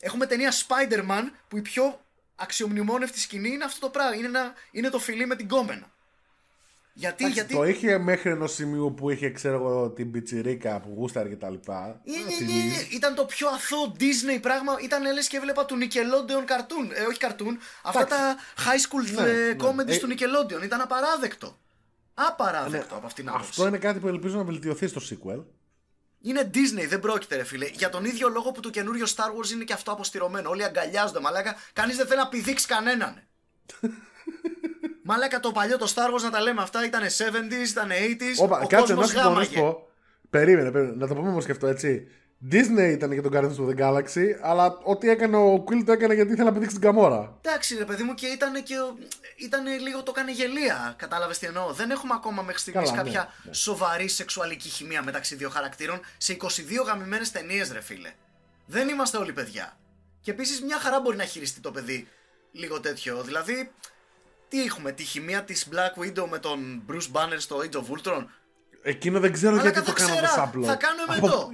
Έχουμε 0.00 0.26
ταινία 0.26 0.52
Spider-Man 0.52 1.22
που 1.48 1.56
η 1.56 1.62
πιο 1.62 2.04
αξιομνημόνευτη 2.34 3.20
σκηνή 3.20 3.48
είναι 3.48 3.64
αυτό 3.64 3.80
το 3.80 3.90
πράγμα. 3.90 4.16
Είναι, 4.16 4.26
ένα, 4.26 4.52
είναι 4.70 4.88
το 4.88 4.98
φιλί 4.98 5.26
με 5.26 5.36
την 5.36 5.48
κόμενα. 5.48 5.92
Γιατί, 6.96 7.28
γιατί... 7.28 7.54
Το 7.54 7.64
είχε 7.64 7.98
μέχρι 7.98 8.30
ενός 8.30 8.54
σημείου 8.54 8.94
που 8.96 9.10
είχε, 9.10 9.30
ξέρω 9.30 9.54
εγώ, 9.54 9.90
την 9.90 10.10
πιτσιρίκα 10.10 10.80
που 10.80 10.94
γούσταρε 10.96 11.28
και 11.28 11.36
τα 11.36 11.50
λοιπά. 11.50 12.00
Ε, 12.04 12.10
ε, 12.10 12.44
ε, 12.44 12.94
ήταν 12.94 13.14
το 13.14 13.24
πιο 13.24 13.48
αθώο 13.48 13.96
Disney 13.98 14.40
πράγμα. 14.40 14.76
Ήταν 14.82 15.12
λες 15.12 15.28
και 15.28 15.36
έβλεπα 15.36 15.64
του 15.64 15.78
Nickelodeon 15.80 16.50
cartoon. 16.50 16.90
Ε, 16.94 17.02
όχι 17.02 17.18
cartoon. 17.20 17.56
Αυτά 17.82 18.06
τα 18.06 18.36
high 18.56 18.80
school 18.80 19.14
ναι, 19.14 19.22
ναι. 19.22 19.56
comedies 19.58 19.98
του 19.98 20.08
Nickelodeon. 20.10 20.64
Ήταν 20.64 20.80
απαράδεκτο. 20.80 21.58
Απαράδεκτο 22.14 22.86
ναι, 22.90 22.96
από 22.96 23.06
αυτήν 23.06 23.24
την 23.24 23.34
Αυτό 23.34 23.66
είναι 23.66 23.78
κάτι 23.78 23.98
που 23.98 24.08
ελπίζω 24.08 24.36
να 24.36 24.44
βελτιωθεί 24.44 24.86
στο 24.86 25.00
sequel. 25.10 25.44
Είναι 26.20 26.50
Disney, 26.54 26.88
δεν 26.88 27.00
πρόκειται, 27.00 27.36
ρε 27.36 27.44
φίλε. 27.44 27.66
Για 27.66 27.88
τον 27.88 28.04
ίδιο 28.04 28.28
λόγο 28.28 28.52
που 28.52 28.60
το 28.60 28.70
καινούριο 28.70 29.06
Star 29.16 29.28
Wars 29.38 29.50
είναι 29.52 29.64
και 29.64 29.72
αυτό 29.72 29.92
αποστηρωμένο. 29.92 30.50
Όλοι 30.50 30.64
αγκαλιάζονται, 30.64 31.20
μαλάκα. 31.20 31.56
Κανείς 31.72 31.96
δεν 31.96 32.06
θέλει 32.06 32.20
να 32.20 32.28
πηδήξει 32.28 32.66
κανέναν. 32.66 33.22
Μαλάκα 35.06 35.40
το 35.40 35.52
παλιό 35.52 35.78
το 35.78 35.92
Star 35.94 36.14
Wars 36.14 36.22
να 36.22 36.30
τα 36.30 36.40
λέμε 36.40 36.62
αυτά 36.62 36.84
ήταν 36.84 37.02
70s, 37.02 37.68
ήταν 37.68 37.88
80s. 37.90 38.44
Όπα, 38.44 38.66
κάτσε 38.66 38.94
να 38.94 39.06
σου 39.06 39.14
πω. 39.54 39.88
Περίμενε, 40.30 40.70
περίμενε, 40.70 40.96
να 40.96 41.06
το 41.06 41.14
πούμε 41.14 41.28
όμως 41.28 41.44
και 41.44 41.52
αυτό 41.52 41.66
έτσι. 41.66 42.08
Disney 42.50 42.90
ήταν 42.92 43.12
για 43.12 43.22
τον 43.22 43.32
Guardians 43.34 43.56
of 43.56 43.68
the 43.68 43.80
Galaxy, 43.82 44.24
αλλά 44.42 44.78
ό,τι 44.82 45.08
έκανε 45.10 45.36
ο 45.36 45.64
Quill 45.68 45.82
το 45.86 45.92
έκανε 45.92 46.14
γιατί 46.14 46.32
ήθελε 46.32 46.48
να 46.48 46.52
πηδήξει 46.52 46.74
την 46.74 46.84
καμόρα. 46.84 47.38
Εντάξει, 47.40 47.76
ρε 47.76 47.84
παιδί 47.84 48.02
μου, 48.02 48.14
και 48.14 48.26
ήταν 48.26 48.62
και. 48.62 48.74
Ήταν 49.36 49.66
λίγο 49.66 50.02
το 50.02 50.12
έκανε 50.16 50.32
γελία. 50.32 50.94
Κατάλαβες 50.98 51.38
τι 51.38 51.46
εννοώ. 51.46 51.72
Δεν 51.72 51.90
έχουμε 51.90 52.14
ακόμα 52.14 52.42
μέχρι 52.42 52.60
στιγμής 52.60 52.90
κάποια 52.90 53.20
ναι, 53.20 53.48
ναι. 53.48 53.54
σοβαρή 53.54 54.08
σεξουαλική 54.08 54.68
χημεία 54.68 55.02
μεταξύ 55.02 55.34
δύο 55.34 55.48
χαρακτήρων 55.48 56.00
σε 56.16 56.36
22 56.40 56.46
γαμημένες 56.86 57.30
ταινίες, 57.30 57.72
ρε 57.72 57.80
φίλε. 57.80 58.12
Δεν 58.66 58.88
είμαστε 58.88 59.16
όλοι 59.16 59.32
παιδιά. 59.32 59.76
Και 60.20 60.30
επίσης 60.30 60.62
μια 60.62 60.78
χαρά 60.78 61.00
μπορεί 61.00 61.16
να 61.16 61.24
χειριστεί 61.24 61.60
το 61.60 61.70
παιδί 61.70 62.08
λίγο 62.52 62.80
τέτοιο. 62.80 63.22
Δηλαδή, 63.22 63.70
τι 64.54 64.62
έχουμε, 64.62 64.92
τη 64.92 65.02
χημεία 65.02 65.42
της 65.42 65.68
Black 65.72 66.02
Widow 66.02 66.28
με 66.28 66.38
τον 66.38 66.82
Bruce 66.88 67.12
Banner 67.12 67.36
στο 67.36 67.56
Age 67.58 67.76
of 67.76 67.84
Ultron; 67.96 68.24
Εκείνο 68.82 69.20
δεν 69.20 69.32
ξέρω 69.32 69.56
γιατί 69.56 69.82
το 69.82 69.92
κάνω 69.92 70.20
το 70.20 70.26
σάπλο. 70.26 70.64
Θα 70.64 70.74
κάνουμε 70.74 71.14
από... 71.16 71.26
εδώ. 71.26 71.48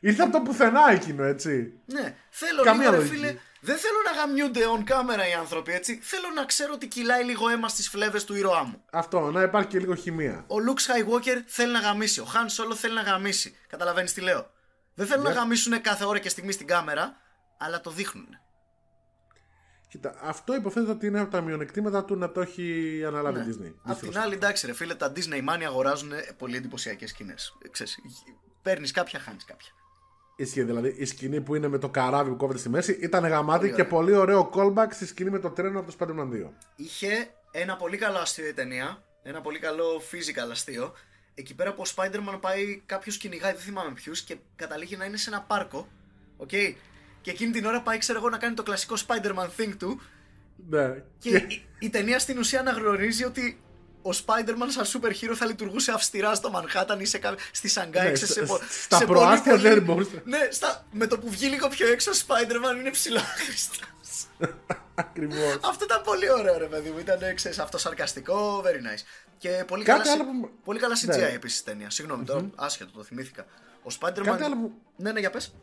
Ήρθε 0.00 0.22
από 0.22 0.32
το 0.32 0.40
πουθενά 0.40 0.90
εκείνο, 0.90 1.24
έτσι. 1.24 1.72
Ναι, 1.86 2.16
θέλω 2.30 2.62
Καμία 2.62 2.90
λίγο, 2.90 3.02
ρε 3.02 3.08
φίλε. 3.08 3.36
Δεν 3.60 3.76
θέλω 3.76 3.96
να 4.04 4.20
γαμιούνται 4.20 4.60
on 4.76 4.90
camera 4.90 5.28
οι 5.30 5.34
άνθρωποι, 5.38 5.72
έτσι. 5.72 5.98
Θέλω 6.02 6.30
να 6.34 6.44
ξέρω 6.44 6.72
ότι 6.72 6.88
κυλάει 6.88 7.24
λίγο 7.24 7.48
αίμα 7.48 7.68
στις 7.68 7.88
φλέβες 7.88 8.24
του 8.24 8.34
ήρωά 8.34 8.64
μου. 8.64 8.84
Αυτό, 8.90 9.30
να 9.30 9.42
υπάρχει 9.42 9.68
και 9.68 9.78
λίγο 9.78 9.94
χημεία. 9.94 10.44
Ο 10.46 10.54
Luke 10.66 10.80
Skywalker 10.80 11.42
θέλει 11.46 11.72
να 11.72 11.78
γαμίσει. 11.78 12.20
Ο 12.20 12.26
Han 12.34 12.46
Solo 12.46 12.74
θέλει 12.76 12.94
να 12.94 13.02
γαμίσει. 13.02 13.56
Καταλαβαίνεις 13.68 14.12
τι 14.12 14.20
λέω. 14.20 14.50
Δεν 14.94 15.06
θέλουν 15.06 15.24
να 15.24 15.30
γαμίσουν 15.30 15.80
κάθε 15.80 16.04
ώρα 16.04 16.18
και 16.18 16.28
στιγμή 16.28 16.52
στην 16.52 16.66
κάμερα, 16.66 17.16
αλλά 17.58 17.80
το 17.80 17.90
δείχνουν. 17.90 18.38
Κοίτα, 19.90 20.14
αυτό 20.22 20.54
υποθέτω 20.54 20.90
ότι 20.90 21.06
είναι 21.06 21.20
από 21.20 21.30
τα 21.30 21.40
μειονεκτήματα 21.40 22.04
του 22.04 22.16
να 22.16 22.30
το 22.32 22.40
έχει 22.40 23.02
αναλάβει 23.06 23.40
η 23.40 23.42
ναι. 23.42 23.68
Disney. 23.68 23.74
Απ' 23.82 23.98
την 23.98 24.18
άλλη, 24.18 24.34
εντάξει, 24.34 24.66
ρε 24.66 24.72
φίλε, 24.72 24.94
τα 24.94 25.12
Disney 25.16 25.48
Money 25.48 25.62
αγοράζουν 25.66 26.12
πολύ 26.38 26.56
εντυπωσιακές 26.56 27.10
σκηνές. 27.10 27.58
παίρνεις 28.62 28.90
κάποια, 28.90 29.20
χάνεις 29.20 29.44
κάποια. 29.44 29.72
Ισχύει 30.36 30.62
δηλαδή 30.62 30.94
η 30.98 31.04
σκηνή 31.04 31.40
που 31.40 31.54
είναι 31.54 31.68
με 31.68 31.78
το 31.78 31.88
καράβι 31.88 32.30
που 32.30 32.36
κόβεται 32.36 32.58
στη 32.58 32.68
μέση 32.68 32.92
ήταν 32.92 33.26
γαμάτη 33.26 33.58
Πολύ 33.58 33.70
και 33.70 33.80
ωραία. 33.80 33.90
πολύ 33.92 34.14
ωραίο 34.14 34.50
callback 34.54 34.86
στη 34.90 35.06
σκηνή 35.06 35.30
με 35.30 35.38
το 35.38 35.50
τρένο 35.50 35.80
από 35.80 35.92
το 35.92 35.96
Spider-Man 35.98 36.46
2. 36.46 36.50
Είχε 36.76 37.30
ένα 37.50 37.76
πολύ 37.76 37.96
καλό 37.96 38.18
αστείο 38.18 38.46
η 38.48 38.52
ταινία. 38.52 39.02
Ένα 39.22 39.40
πολύ 39.40 39.58
καλό 39.58 40.02
physical 40.10 40.50
αστείο. 40.50 40.92
Εκεί 41.34 41.54
πέρα 41.54 41.74
που 41.74 41.82
ο 41.86 41.90
Spider-Man 41.96 42.38
πάει 42.40 42.82
κάποιο 42.86 43.12
κυνηγάει, 43.12 43.52
δεν 43.52 43.60
θυμάμαι 43.60 43.92
ποιους, 43.92 44.22
και 44.22 44.36
καταλήγει 44.56 44.96
να 44.96 45.04
είναι 45.04 45.16
σε 45.16 45.30
ένα 45.30 45.40
πάρκο. 45.40 45.88
Οκ. 46.36 46.50
Και 47.20 47.30
εκείνη 47.30 47.52
την 47.52 47.64
ώρα 47.64 47.80
πάει, 47.82 47.98
ξέρω 47.98 48.18
εγώ, 48.18 48.28
να 48.28 48.38
κάνει 48.38 48.54
το 48.54 48.62
κλασικό 48.62 48.94
Spider-Man 49.06 49.48
thing 49.60 49.72
του. 49.78 50.00
Ναι. 50.68 51.02
Και 51.18 51.28
η, 51.36 51.66
η 51.78 51.90
ταινία 51.90 52.18
στην 52.18 52.38
ουσία 52.38 52.60
αναγνωρίζει 52.60 53.24
ότι 53.24 53.60
ο 54.02 54.10
Spider-Man 54.10 54.66
σαν 54.68 54.84
super 54.84 55.08
hero 55.10 55.32
θα 55.34 55.46
λειτουργούσε 55.46 55.92
αυστηρά 55.92 56.34
στο 56.34 56.50
Manhattan 56.54 57.00
ή 57.00 57.04
σε 57.04 57.18
κα... 57.18 57.34
στη 57.52 57.68
Σανγκάη. 57.68 58.06
Ναι, 58.06 58.12
ξέρεις, 58.12 58.34
σε, 58.34 58.44
στα- 58.46 58.54
πο- 58.54 58.60
στα 58.86 58.96
σε 58.96 59.04
προάστια 59.04 59.50
πολύ, 59.52 59.62
πολύ- 59.62 59.74
δεν 59.74 59.82
μπορούσε. 59.82 60.22
Ναι, 60.24 60.48
στα... 60.50 60.86
με 60.92 61.06
το 61.06 61.18
που 61.18 61.30
βγει 61.30 61.46
λίγο 61.46 61.68
πιο 61.68 61.88
έξω 61.88 62.10
ο 62.10 62.14
Spider-Man 62.26 62.78
είναι 62.78 62.90
ψιλοάχρηστος. 62.90 64.26
Ακριβώς. 64.94 65.58
Αυτό 65.64 65.84
ήταν 65.84 66.02
πολύ 66.04 66.30
ωραίο 66.30 66.58
ρε 66.58 66.66
παιδί 66.66 66.90
μου. 66.90 66.98
Ήταν 66.98 67.18
ξέρεις, 67.34 67.58
αυτό 67.58 67.78
σαρκαστικό, 67.78 68.62
very 68.64 68.76
nice. 68.96 69.02
Και 69.38 69.64
πολύ 69.66 69.84
Κάτι 69.84 70.00
καλά, 70.00 70.12
άλλο 70.12 70.22
συ- 70.32 70.40
που- 70.40 70.50
πολύ 70.64 70.78
καλά 70.78 70.94
Ναι. 71.04 71.14
CGI 71.16 71.34
επίσης 71.34 71.62
ταινία. 71.62 71.90
Συγγνώμη, 71.90 72.24
τώρα 72.24 72.50
άσχετο, 72.54 72.90
το 72.94 73.02
θυμήθηκα. 73.04 73.46
Ο 73.82 73.88
Spider-Man. 74.00 74.22
Κάτι 74.24 74.42
άλλο 74.42 74.56
που- 74.56 74.72
Ναι, 74.96 75.12
ναι, 75.12 75.20
για 75.20 75.30
πες. 75.30 75.54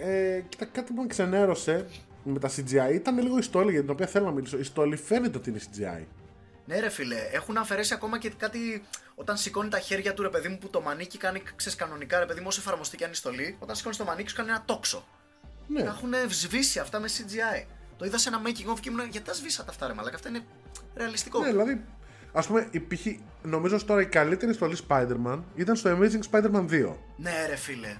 Ε, 0.00 0.40
κοίτα, 0.48 0.64
κάτι 0.64 0.92
που 0.92 1.02
με 1.02 1.06
ξενέρωσε 1.06 1.86
με 2.24 2.38
τα 2.38 2.48
CGI 2.48 2.94
ήταν 2.94 3.18
λίγο 3.18 3.38
η 3.38 3.42
στόλη 3.42 3.70
για 3.70 3.80
την 3.80 3.90
οποία 3.90 4.06
θέλω 4.06 4.24
να 4.24 4.30
μιλήσω. 4.30 4.58
Η 4.58 4.62
στόλη 4.62 4.96
φαίνεται 4.96 5.38
ότι 5.38 5.50
είναι 5.50 5.58
CGI. 5.58 6.04
Ναι, 6.64 6.80
ρε 6.80 6.88
φίλε, 6.88 7.16
έχουν 7.32 7.56
αφαιρέσει 7.56 7.94
ακόμα 7.94 8.18
και 8.18 8.30
κάτι. 8.30 8.82
Όταν 9.14 9.36
σηκώνει 9.36 9.68
τα 9.68 9.78
χέρια 9.78 10.14
του 10.14 10.22
ρε 10.22 10.28
παιδί 10.28 10.48
μου 10.48 10.58
που 10.58 10.68
το 10.68 10.80
μανίκι 10.80 11.18
κάνει 11.18 11.42
ξέρεις, 11.56 11.78
κανονικά 11.78 12.18
ρε 12.18 12.26
παιδί 12.26 12.40
μου, 12.40 12.46
όσο 12.48 12.60
εφαρμοστεί 12.60 12.96
και 12.96 13.04
αν 13.04 13.08
είναι 13.08 13.18
στολή, 13.18 13.56
όταν 13.58 13.76
σηκώνεις 13.76 13.98
το 13.98 14.04
μανίκι 14.04 14.28
σου 14.28 14.36
κάνει 14.36 14.48
ένα 14.48 14.62
τόξο. 14.64 15.04
Ναι. 15.66 15.82
Τα 15.82 15.88
έχουν 15.88 16.12
σβήσει 16.28 16.78
αυτά 16.78 17.00
με 17.00 17.08
CGI. 17.08 17.66
Το 17.96 18.04
είδα 18.04 18.18
σε 18.18 18.28
ένα 18.28 18.40
making 18.44 18.72
of 18.72 18.80
και 18.80 18.88
ήμουν 18.90 19.08
γιατί 19.08 19.26
τα 19.26 19.34
σβήσατε 19.34 19.70
αυτά 19.70 19.86
ρε 19.86 19.94
μαλάκα, 19.94 20.16
αυτά 20.16 20.28
είναι 20.28 20.44
ρεαλιστικό. 20.94 21.40
Ναι, 21.40 21.50
δηλαδή, 21.50 21.84
ας 22.32 22.46
πούμε, 22.46 22.68
η 22.70 22.80
π.χ. 22.80 23.06
νομίζω 23.42 23.74
ως 23.74 23.84
τώρα 23.84 24.00
η 24.00 24.06
καλύτερη 24.06 24.52
στολή 24.52 24.76
Spider-Man 24.88 25.38
ήταν 25.54 25.76
στο 25.76 25.98
Amazing 25.98 26.30
Spider-Man 26.30 26.68
2. 26.70 26.96
Ναι, 27.16 27.46
ρε 27.48 27.56
φίλε. 27.56 27.96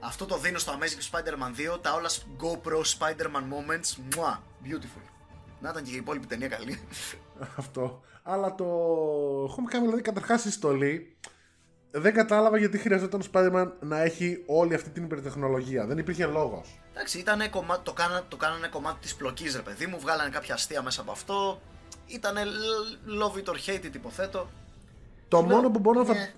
Αυτό 0.00 0.26
το 0.26 0.38
δίνω 0.38 0.58
στο 0.58 0.72
Amazing 0.78 1.16
Spider-Man 1.16 1.74
2, 1.74 1.80
τα 1.82 1.92
όλα 1.94 2.08
GoPro 2.40 2.82
Spider-Man 2.98 3.42
moments. 3.42 3.96
Μουα, 4.16 4.42
beautiful. 4.64 5.02
Να 5.60 5.68
ήταν 5.70 5.82
και 5.82 5.90
η 5.90 5.96
υπόλοιπη 5.96 6.26
ταινία 6.26 6.48
καλή. 6.48 6.78
Αυτό. 7.58 8.00
Αλλά 8.22 8.54
το 8.54 8.64
Homecoming, 9.44 9.80
δηλαδή, 9.80 10.02
καταρχάς 10.02 10.44
η 10.44 10.50
στολή. 10.50 11.16
Δεν 11.90 12.14
κατάλαβα 12.14 12.58
γιατί 12.58 12.78
χρειαζόταν 12.78 13.20
ο 13.20 13.24
Spider-Man 13.32 13.72
να 13.80 14.00
έχει 14.00 14.42
όλη 14.46 14.74
αυτή 14.74 14.90
την 14.90 15.04
υπερτεχνολογία. 15.04 15.86
Δεν 15.86 15.98
υπήρχε 15.98 16.26
λόγος. 16.26 16.80
Εντάξει, 16.94 17.18
ήτανε 17.18 17.48
κομμά... 17.48 17.82
το, 17.82 17.92
κάνα... 17.92 18.24
το 18.28 18.36
κάνανε 18.36 18.68
κομμάτι 18.68 18.98
της 19.00 19.14
πλοκής 19.14 19.56
ρε 19.56 19.62
παιδί 19.62 19.86
μου, 19.86 20.00
βγάλανε 20.00 20.30
κάποια 20.30 20.54
αστεία 20.54 20.82
μέσα 20.82 21.00
από 21.00 21.10
αυτό. 21.10 21.60
Ήτανε 22.06 22.42
l- 22.44 23.22
love 23.22 23.36
it 23.36 23.44
or 23.52 23.56
hate 23.66 23.84
it 23.84 23.94
υποθέτω. 23.94 24.48
Το 25.28 25.36
Σου 25.36 25.46
λέω, 25.46 25.56
μόνο 25.56 25.70
που 25.70 25.78
μπορώ 25.78 26.02
να. 26.02 26.12
ναι. 26.14 26.32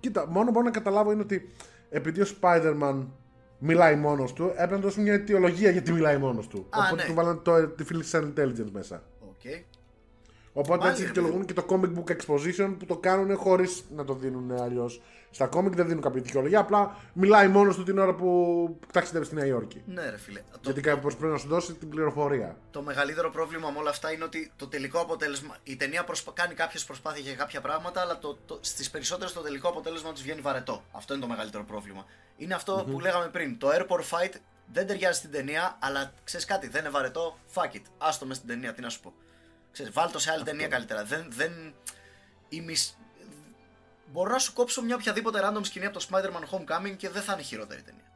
Κοίτα, 0.00 0.26
μόνο 0.26 0.44
που 0.44 0.50
μπορώ 0.52 0.64
να 0.64 0.70
καταλάβω 0.70 1.12
είναι 1.12 1.22
ότι 1.22 1.54
επειδή 1.90 2.20
ο 2.20 2.26
Spider-Man 2.40 3.06
μιλάει 3.58 3.96
μόνος 3.96 4.32
του, 4.32 4.44
έπρεπε 4.44 4.74
να 4.74 4.80
δώσουν 4.80 5.02
μια 5.02 5.12
αιτιολογία 5.12 5.70
γιατί 5.70 5.92
μιλάει 5.92 6.16
μόνος 6.16 6.46
του. 6.46 6.66
Α, 6.70 6.78
Οπότε 6.78 7.02
ναι. 7.02 7.08
του 7.08 7.14
βάλανε 7.14 7.38
το 7.42 7.54
artificial 7.54 8.22
intelligence 8.22 8.70
μέσα. 8.72 9.02
Οκ. 9.20 9.50
Οπότε 10.52 10.78
Πάλι, 10.78 10.90
έτσι 10.90 11.02
ρε 11.02 11.08
δικαιολογούν 11.08 11.44
και 11.44 11.52
το 11.52 11.64
comic 11.68 11.98
book 11.98 12.16
exposition 12.16 12.74
που 12.78 12.86
το 12.86 12.96
κάνουν 12.96 13.36
χωρίς 13.36 13.84
να 13.94 14.04
το 14.04 14.14
δίνουν 14.14 14.52
αλλιώς. 14.52 15.02
Στα 15.30 15.48
comic 15.52 15.72
δεν 15.72 15.86
δίνουν 15.86 16.02
κάποια 16.02 16.20
δικαιολογία, 16.20 16.58
απλά 16.58 16.96
μιλάει 17.12 17.48
μόνος 17.48 17.76
του 17.76 17.82
την 17.82 17.98
ώρα 17.98 18.14
που 18.14 18.78
ταξιδεύει 18.92 19.24
στη 19.24 19.34
Νέα 19.34 19.46
Υόρκη. 19.46 19.82
Ναι, 19.86 20.10
ρε 20.10 20.18
φίλε. 20.18 20.40
Το, 20.50 20.58
Γιατί 20.62 20.80
κάποιο 20.80 21.08
πρέπει 21.18 21.32
να 21.32 21.38
σου 21.38 21.48
δώσει 21.48 21.74
την 21.74 21.88
πληροφορία. 21.88 22.56
το 22.70 22.82
μεγαλύτερο 22.82 23.30
πρόβλημα 23.30 23.70
με 23.70 23.78
όλα 23.78 23.90
αυτά 23.90 24.12
είναι 24.12 24.24
ότι 24.24 24.52
το 24.56 24.66
τελικό 24.66 25.00
αποτέλεσμα. 25.00 25.56
Η 25.62 25.76
ταινία 25.76 26.04
προσπα... 26.04 26.32
κάνει 26.34 26.54
κάποιες 26.54 26.84
προσπάθειες 26.84 27.26
για 27.26 27.34
κάποια 27.34 27.60
πράγματα, 27.60 28.00
αλλά 28.00 28.18
το, 28.18 28.38
το, 28.46 28.58
στις 28.60 28.90
περισσότερες 28.90 29.32
το 29.32 29.40
τελικό 29.40 29.68
αποτέλεσμα 29.68 30.12
τους 30.12 30.22
βγαίνει 30.22 30.40
βαρετό. 30.40 30.82
Αυτό 30.92 31.12
είναι 31.14 31.22
το 31.22 31.28
μεγαλύτερο 31.28 31.64
πρόβλημα. 31.64 32.04
Είναι 32.36 32.54
αυτό 32.54 32.86
που 32.90 33.00
λέγαμε 33.00 33.28
πριν. 33.28 33.58
Το 33.58 33.68
airport 33.68 34.00
fight 34.00 34.32
δεν 34.72 34.86
ταιριάζει 34.86 35.18
στην 35.18 35.30
ταινία, 35.30 35.78
αλλά 35.80 36.12
ξέρεις 36.24 36.46
κάτι, 36.46 36.68
δεν 36.68 36.80
είναι 36.80 36.90
βαρετό. 36.90 37.38
Fuck 37.54 37.76
it. 37.76 37.82
Άστο 37.98 38.26
μες 38.26 38.36
στην 38.36 38.48
ταινία, 38.48 38.72
τι 38.74 38.80
να 38.80 38.88
σου 38.88 39.00
πω. 39.00 39.12
Ξέρεις, 39.72 39.92
βάλ 39.92 40.10
το 40.10 40.18
σε 40.18 40.30
άλλη 40.30 40.44
ταινία 40.44 40.68
καλύτερα. 40.68 41.04
Δεν. 41.04 41.26
δεν... 41.30 41.74
Η 42.48 42.60
μισ... 42.60 42.97
Μπορώ 44.12 44.30
να 44.30 44.38
σου 44.38 44.52
κόψω 44.52 44.82
μια 44.82 44.94
οποιαδήποτε 44.94 45.40
random 45.42 45.60
σκηνή 45.62 45.86
από 45.86 45.98
το 45.98 46.06
Spider-Man 46.10 46.54
Homecoming 46.54 46.96
και 46.96 47.08
δεν 47.08 47.22
θα 47.22 47.32
είναι 47.32 47.42
χειρότερη 47.42 47.82
ταινία. 47.82 48.12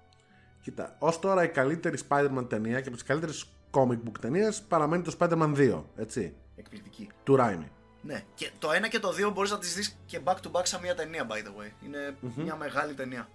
Κοίτα, 0.63 0.97
ως 0.99 1.19
τώρα 1.19 1.43
η 1.43 1.49
καλύτερη 1.49 1.99
Spider-Man 2.09 2.47
ταινία 2.49 2.81
και 2.81 2.89
από 2.89 2.97
τις 2.97 3.07
καλύτερες 3.07 3.47
comic 3.71 3.99
book 4.09 4.19
ταινίες 4.21 4.63
παραμένει 4.63 5.03
το 5.03 5.17
Spider-Man 5.19 5.55
2, 5.57 5.83
έτσι. 5.97 6.35
Εκπληκτική. 6.57 7.09
Του 7.25 7.37
Raimi. 7.41 7.69
Ναι, 8.03 8.23
και 8.35 8.51
το 8.59 8.69
1 8.71 8.89
και 8.89 8.99
το 8.99 9.09
2 9.29 9.33
μπορείς 9.33 9.51
να 9.51 9.59
τις 9.59 9.75
δεις 9.75 9.97
και 10.07 10.21
back 10.25 10.35
to 10.35 10.51
back 10.53 10.63
σαν 10.63 10.81
μια 10.81 10.95
ταινία, 10.95 11.27
by 11.31 11.35
the 11.35 11.61
way. 11.61 11.71
Είναι 11.87 12.17
μια 12.37 12.57
μεγάλη 12.57 12.95
ταινία. 12.95 13.29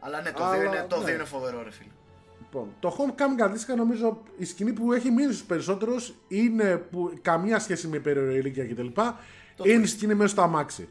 Αλλά 0.00 0.20
ναι, 0.20 0.32
το 0.32 0.42
2 0.42 0.46
Αλλά, 0.46 0.64
είναι, 0.64 0.86
το 0.88 0.98
ναι. 0.98 1.12
2 1.12 1.14
είναι 1.14 1.24
φοβερό, 1.24 1.62
ρε 1.62 1.70
φίλε. 1.70 1.90
Λοιπόν, 2.38 2.74
το 2.80 2.96
Homecoming 2.98 3.42
αντίστοιχα 3.42 3.76
νομίζω 3.76 4.22
η 4.36 4.44
σκηνή 4.44 4.72
που 4.72 4.92
έχει 4.92 5.10
μείνει 5.10 5.32
στους 5.32 5.46
περισσότερους 5.46 6.14
είναι 6.28 6.76
που 6.76 7.18
καμία 7.22 7.58
σχέση 7.58 7.88
με 7.88 7.96
υπερηρωή 7.96 8.36
ηλικία 8.36 8.66
κτλ. 8.66 8.86
Είναι 9.62 9.82
η 9.82 9.82
twist. 9.82 9.88
σκηνή 9.88 10.14
μέσα 10.14 10.28
στο 10.28 10.42
αμάξι. 10.42 10.88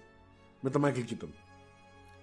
Με 0.63 0.69
τον 0.69 0.81
Michael 0.85 1.09
Keaton. 1.09 1.27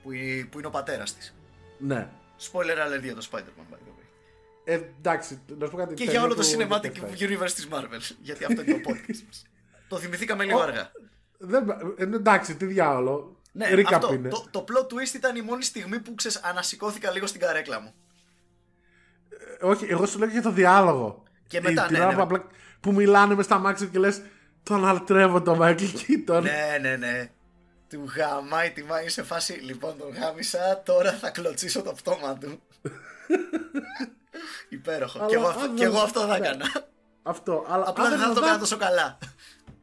Που, 0.03 0.13
η- 0.13 0.49
που 0.51 0.59
είναι 0.59 0.67
ο 0.67 0.71
πατέρας 0.71 1.15
της. 1.15 1.35
Ναι. 1.79 2.09
Spoiler 2.53 2.97
alert 2.99 3.03
για 3.03 3.15
το 3.15 3.29
Spider-Man, 3.33 3.73
by 3.73 3.77
the 3.77 3.91
way. 3.99 4.05
Ε, 4.65 4.75
εντάξει, 4.75 5.41
να 5.59 5.65
σου 5.65 5.71
πω 5.71 5.77
κάτι. 5.77 5.95
Και 5.95 6.05
ταινία 6.05 6.13
για 6.13 6.23
όλο 6.23 6.35
το 6.35 6.43
του 6.43 6.49
cinematic 6.49 6.91
17. 6.93 7.19
universe 7.29 7.51
της 7.55 7.69
Marvel. 7.73 8.17
γιατί 8.21 8.45
αυτό 8.45 8.63
είναι 8.63 8.73
το 8.73 8.91
podcast 8.91 9.23
μας. 9.27 9.47
το 9.89 9.97
θυμηθήκαμε 9.99 10.45
λίγο 10.45 10.61
αργά. 10.61 10.91
Δεν, 11.39 11.69
ε, 11.97 12.03
εντάξει, 12.03 12.57
τι 12.57 12.65
διάολο. 12.67 13.37
Ναι, 13.53 13.69
Recap 13.73 13.83
αυτό, 13.93 14.13
είναι. 14.15 14.29
το, 14.29 14.45
το 14.51 14.65
plot 14.69 14.85
twist 14.85 15.15
ήταν 15.15 15.37
η 15.37 15.43
μόνη 15.43 15.63
στιγμή 15.63 16.01
που 16.01 16.15
ξέρεις, 16.15 16.37
ανασηκώθηκα 16.43 17.11
λίγο 17.11 17.27
στην 17.27 17.41
καρέκλα 17.41 17.81
μου. 17.81 17.95
Ε, 19.61 19.67
Όχι, 19.67 19.85
εγώ 19.89 20.07
σου 20.07 20.19
λέω 20.19 20.29
για 20.29 20.43
το 20.43 20.53
διάλογο. 20.53 21.23
Και 21.47 21.61
μετά, 21.61 21.87
την 21.87 21.97
ναι, 21.97 22.03
ώρα 22.03 22.11
ναι. 22.11 22.17
που, 22.17 22.23
απλά- 22.23 22.47
που 22.81 22.93
μιλάνε 22.93 23.35
μες 23.35 23.45
στ' 23.45 23.59
αμάξι 23.59 23.87
και 23.87 23.99
λες 23.99 24.23
τον 24.63 24.87
λατρεύω 24.87 25.43
τον 25.43 25.59
Michael 25.61 25.91
Keaton. 26.29 26.43
ναι, 26.43 26.79
ναι, 26.81 26.97
ναι. 26.97 27.31
Του 27.91 28.05
γαμάει 28.17 28.71
τη 28.71 28.83
μάνα 28.85 29.09
σε 29.09 29.23
φάση. 29.23 29.53
Λοιπόν, 29.53 29.99
τον 29.99 30.09
γάμησα, 30.13 30.83
τώρα 30.85 31.13
θα 31.13 31.31
κλωτσίσω 31.31 31.83
το 31.83 31.93
πτώμα 31.93 32.39
του. 32.39 32.63
Υπέροχο. 34.69 35.19
Αλλά 35.19 35.29
και, 35.29 35.35
εγώ, 35.35 35.45
αν 35.47 35.51
αυτό- 35.51 35.67
δεν- 35.67 35.75
και 35.77 35.85
εγώ 35.85 35.99
αυτό 35.99 36.21
θα 36.21 36.27
ναι. 36.27 36.47
έκανα. 36.47 36.89
Αυτό. 37.23 37.65
Αλλά 37.69 37.85
Απλά 37.89 38.05
αν 38.05 38.11
δεν 38.11 38.19
θα 38.19 38.25
το 38.25 38.31
ήταν 38.31 38.43
έκανα 38.43 38.63
αυτά- 38.63 38.77
τόσο 38.77 38.77
καλά. 38.77 39.19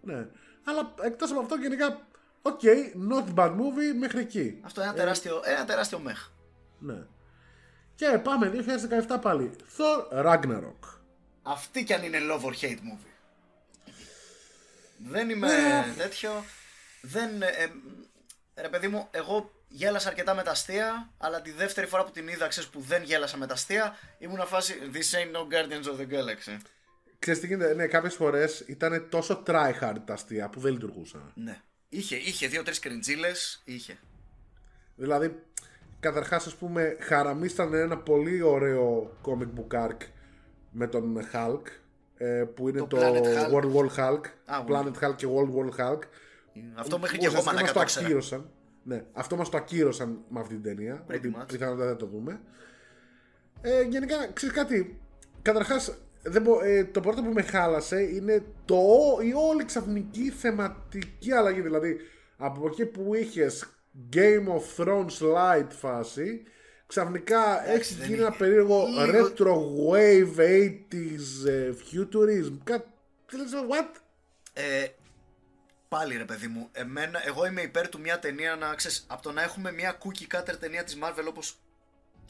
Ναι. 0.02 0.26
Αλλά 0.64 0.94
εκτός 1.02 1.32
από 1.32 1.40
αυτό, 1.40 1.56
γενικά. 1.56 2.08
Οκ, 2.42 2.60
not 3.10 3.34
bad 3.36 3.52
movie 3.52 3.96
μέχρι 4.00 4.20
εκεί. 4.20 4.60
Αυτό 4.66 4.82
είναι 4.82 4.90
ένα 4.90 5.00
τεράστιο, 5.00 5.42
ένα 5.46 5.66
τεράστιο 5.66 6.00
meh. 6.00 6.30
Ναι. 6.80 7.04
Και 7.96 8.08
πάμε 8.24 8.52
2017 9.08 9.18
πάλι. 9.22 9.52
Thor 9.78 10.26
Ragnarok. 10.26 10.80
Αυτή 11.44 11.84
κι 11.84 11.94
αν 11.94 12.04
είναι 12.04 12.18
love 12.32 12.42
or 12.46 12.54
hate 12.66 12.78
movie. 12.80 13.12
Δεν 14.98 15.30
είμαι 15.30 15.48
Ε. 15.48 15.94
τέτοιο. 15.98 16.44
Δεν. 17.02 17.42
ε, 17.42 17.46
ε, 17.46 17.68
ρε 18.62 18.70
παιδί 18.70 18.88
μου, 18.88 19.08
εγώ 19.12 19.52
γέλασα 19.68 20.08
αρκετά 20.10 20.36
με 20.36 20.44
τα 20.44 20.52
αστεία, 20.52 21.10
αλλά 21.18 21.42
τη 21.42 21.52
δεύτερη 21.52 21.88
φορά 21.88 22.04
που 22.04 22.12
την 22.12 22.28
είδα, 22.28 22.48
ξέρεις 22.48 22.70
που 22.70 22.80
δεν 22.80 23.04
γέλασα 23.04 23.38
με 23.38 23.48
τα 23.48 23.54
αστεία, 23.54 23.98
ήμουν 24.18 24.40
φάση 24.46 24.76
This 24.94 25.18
ain't 25.18 25.36
no 25.36 25.42
Guardians 25.54 25.86
of 25.86 26.00
the 26.00 26.14
Galaxy. 26.14 26.58
Ξέρεις 27.20 27.40
τι 27.40 27.48
γίνεται, 27.48 27.74
ναι, 27.74 27.88
κάποιες 27.88 28.14
φορές 28.16 28.60
ήταν 28.60 29.08
τόσο 29.10 29.44
tryhard 29.48 29.96
τα 30.06 30.14
αστεία 30.14 30.50
που 30.50 30.60
δεν 30.60 30.72
λειτουργούσαν. 30.72 31.32
Ναι. 31.36 31.62
Είχε, 31.90 32.16
είχε 32.16 32.48
δύο-τρεις 32.48 32.80
κριντζίλε, 32.80 33.32
είχε. 33.64 33.98
Δηλαδή, 34.96 35.44
καταρχάς 36.00 36.46
ας 36.46 36.56
πούμε, 36.56 36.98
χαραμίσταν 37.00 37.74
ένα 37.74 37.98
πολύ 37.98 38.42
ωραίο 38.42 39.18
comic 39.24 39.50
book 39.60 39.88
arc 39.88 39.98
με 40.72 40.88
τον 40.88 41.30
Hulk, 41.34 41.62
ε, 42.18 42.44
που 42.56 42.70
είναι 42.70 42.80
Το 42.80 42.86
το, 42.86 42.98
Planet 42.98 43.22
Hulk. 43.22 43.52
World 43.52 43.74
War 43.76 43.96
Hulk, 43.98 44.22
Α, 44.46 44.64
Planet 44.68 45.04
Hulk 45.04 45.16
και 45.16 45.28
World 45.30 45.52
War 45.56 45.80
Hulk. 45.80 46.00
Αυτό 46.76 47.00
μέχρι 47.00 47.16
που 47.16 47.22
και 47.22 47.28
εγώ 47.28 47.38
ουσιαστικά 47.40 47.56
μαλάκα 47.56 47.62
μας 47.62 47.72
το 47.74 47.80
το 47.80 47.82
ήξερα. 47.82 48.06
ακύρωσαν. 48.06 48.50
Ναι, 48.84 49.04
αυτό 49.14 49.36
μας 49.36 49.50
το 49.50 49.58
ακύρωσαν 49.58 50.20
με 50.30 50.40
αυτή 50.40 50.54
την 50.54 50.64
ταινία, 50.64 51.06
Pretty 51.08 51.16
ότι 51.16 51.36
much. 51.42 51.48
πιθανότατα 51.48 51.86
δεν 51.88 51.98
το 51.98 52.06
δούμε. 52.06 52.40
Ε, 53.62 53.82
γενικά, 53.82 54.28
ξέρεις 54.34 54.56
κάτι, 54.56 55.00
καταρχάς, 55.42 55.98
δεν 56.24 56.42
μπο- 56.42 56.62
ε, 56.64 56.84
το 56.86 57.00
πρώτο 57.00 57.22
που 57.22 57.32
με 57.32 57.42
χάλασε 57.42 58.02
είναι 58.02 58.44
το, 58.66 58.78
η 59.22 59.34
όλη 59.50 59.66
ξαφνική 59.66 60.30
θεματική 60.30 61.32
αλλαγή. 61.32 61.62
Δηλαδή, 61.62 61.98
από 62.38 62.68
εκεί 62.68 62.86
που 62.86 63.16
είχες 63.16 63.66
Game 64.14 64.46
of 64.48 64.84
Thrones 64.84 65.36
light 65.36 65.68
φάση, 65.70 66.44
ξαφνικά 66.88 67.70
έχει 67.72 67.94
δεν 67.94 68.04
γίνει 68.06 68.18
είναι. 68.18 68.28
ένα 68.28 68.36
περίεργο 68.38 68.84
Λίγο- 68.88 69.28
retro 69.28 69.56
wave 69.94 70.40
80s 70.40 71.48
ε, 71.48 71.70
futurism. 71.92 72.58
Κάτι, 72.64 72.88
τι 73.26 73.38
λες, 73.38 73.50
what? 73.70 73.96
Ε, 74.54 74.88
πάλι 75.88 76.18
ρε 76.18 76.26
παιδί 76.26 76.48
μου, 76.48 76.70
εμένα, 76.72 77.28
εγώ 77.28 77.46
είμαι 77.46 77.62
υπέρ 77.62 77.90
του 77.90 78.00
μια 78.00 78.20
ταινία 78.20 78.56
να 78.56 78.76
ξέρεις, 78.76 79.06
από 79.08 79.22
το 79.22 79.32
να 79.32 79.42
έχουμε 79.42 79.72
μια 79.72 79.98
cookie 79.98 80.36
cutter 80.36 80.56
ταινία 80.60 80.84
της 80.84 80.98
Marvel 81.02 81.26
όπως 81.28 81.58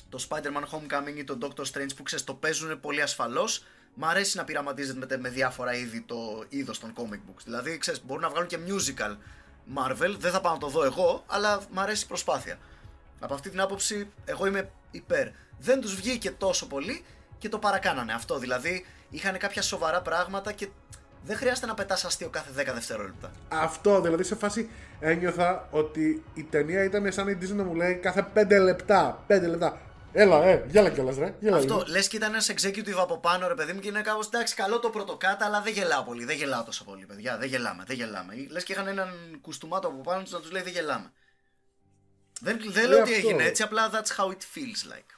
το 0.09 0.27
Spider-Man 0.29 0.63
Homecoming 0.71 1.15
ή 1.15 1.23
το 1.23 1.37
Doctor 1.41 1.63
Strange 1.73 1.95
που 1.95 2.03
ξέρεις 2.03 2.23
το 2.25 2.33
παίζουν 2.33 2.79
πολύ 2.79 3.01
ασφαλώς 3.01 3.65
Μ' 3.99 4.05
αρέσει 4.05 4.37
να 4.37 4.43
πειραματίζεται 4.43 5.05
με, 5.09 5.17
με 5.17 5.29
διάφορα 5.29 5.73
είδη 5.73 6.01
το 6.01 6.45
είδος 6.49 6.79
των 6.79 6.93
comic 6.95 7.15
books. 7.29 7.41
Δηλαδή, 7.43 7.77
ξέρεις, 7.77 8.05
μπορούν 8.05 8.23
να 8.23 8.29
βγάλουν 8.29 8.47
και 8.47 8.57
musical 8.67 9.15
Marvel. 9.77 10.15
Δεν 10.17 10.31
θα 10.31 10.41
πάω 10.41 10.53
να 10.53 10.59
το 10.59 10.67
δω 10.67 10.83
εγώ, 10.83 11.23
αλλά 11.27 11.61
μ' 11.71 11.79
αρέσει 11.79 12.03
η 12.03 12.07
προσπάθεια. 12.07 12.57
Από 13.19 13.33
αυτή 13.33 13.49
την 13.49 13.59
άποψη, 13.59 14.11
εγώ 14.25 14.45
είμαι 14.45 14.71
υπέρ. 14.91 15.27
Δεν 15.59 15.81
τους 15.81 15.95
βγήκε 15.95 16.31
τόσο 16.31 16.67
πολύ 16.67 17.05
και 17.37 17.49
το 17.49 17.59
παρακάνανε 17.59 18.13
αυτό. 18.13 18.37
Δηλαδή, 18.37 18.85
είχαν 19.09 19.37
κάποια 19.37 19.61
σοβαρά 19.61 20.01
πράγματα 20.01 20.51
και 20.51 20.67
δεν 21.25 21.37
χρειάζεται 21.37 21.67
να 21.67 21.73
πετάς 21.73 22.05
αστείο 22.05 22.29
κάθε 22.29 22.49
10 22.55 22.73
δευτερόλεπτα. 22.73 23.31
Αυτό, 23.47 24.01
δηλαδή 24.01 24.23
σε 24.23 24.35
φάση 24.35 24.69
ένιωθα 24.99 25.67
ότι 25.71 26.23
η 26.33 26.43
ταινία 26.43 26.83
ήταν 26.83 27.11
σαν 27.11 27.27
η 27.27 27.37
Disney 27.41 27.55
να 27.55 27.63
μου 27.63 27.75
λέει 27.75 27.95
κάθε 27.95 28.27
5 28.35 28.47
λεπτά. 28.61 29.23
5 29.27 29.41
λεπτά. 29.47 29.81
Έλα, 30.11 30.43
ε, 30.43 30.65
γέλα 30.67 30.89
κιόλας, 30.89 31.17
ρε. 31.17 31.35
Γέλα 31.39 31.57
Αυτό, 31.57 31.83
λες 31.87 32.07
και 32.07 32.15
ήταν 32.15 32.33
ένας 32.33 32.51
executive 32.51 32.97
από 32.97 33.17
πάνω, 33.17 33.47
ρε 33.47 33.53
παιδί 33.55 33.73
μου, 33.73 33.79
και 33.79 33.87
είναι 33.87 34.01
κάπως 34.01 34.27
εντάξει, 34.27 34.55
καλό 34.55 34.79
το 34.79 34.89
πρωτοκάτα, 34.89 35.45
αλλά 35.45 35.61
δεν 35.61 35.73
γελάω 35.73 36.03
πολύ. 36.03 36.25
Δεν 36.25 36.35
γελάω 36.35 36.63
τόσο 36.63 36.83
πολύ, 36.83 37.05
παιδιά. 37.05 37.37
Δεν 37.37 37.47
γελάμε, 37.47 37.83
δεν 37.87 37.95
γελάμε. 37.95 38.33
Λες 38.49 38.63
και 38.63 38.73
είχαν 38.73 38.87
έναν 38.87 39.09
κουστούμάτο 39.41 39.87
από 39.87 40.01
πάνω 40.01 40.21
τους 40.21 40.31
να 40.31 40.39
τους 40.39 40.51
λέει 40.51 40.61
δεν 40.61 40.73
γελάμε. 40.73 41.11
Δεν, 42.41 42.59
δεν 42.67 42.87
λέω 42.87 42.99
ότι 42.99 43.13
έγινε 43.13 43.43
έτσι, 43.43 43.63
απλά 43.63 43.89
that's 43.91 44.23
how 44.23 44.25
it 44.25 44.41
feels 44.55 44.93
like. 44.93 45.11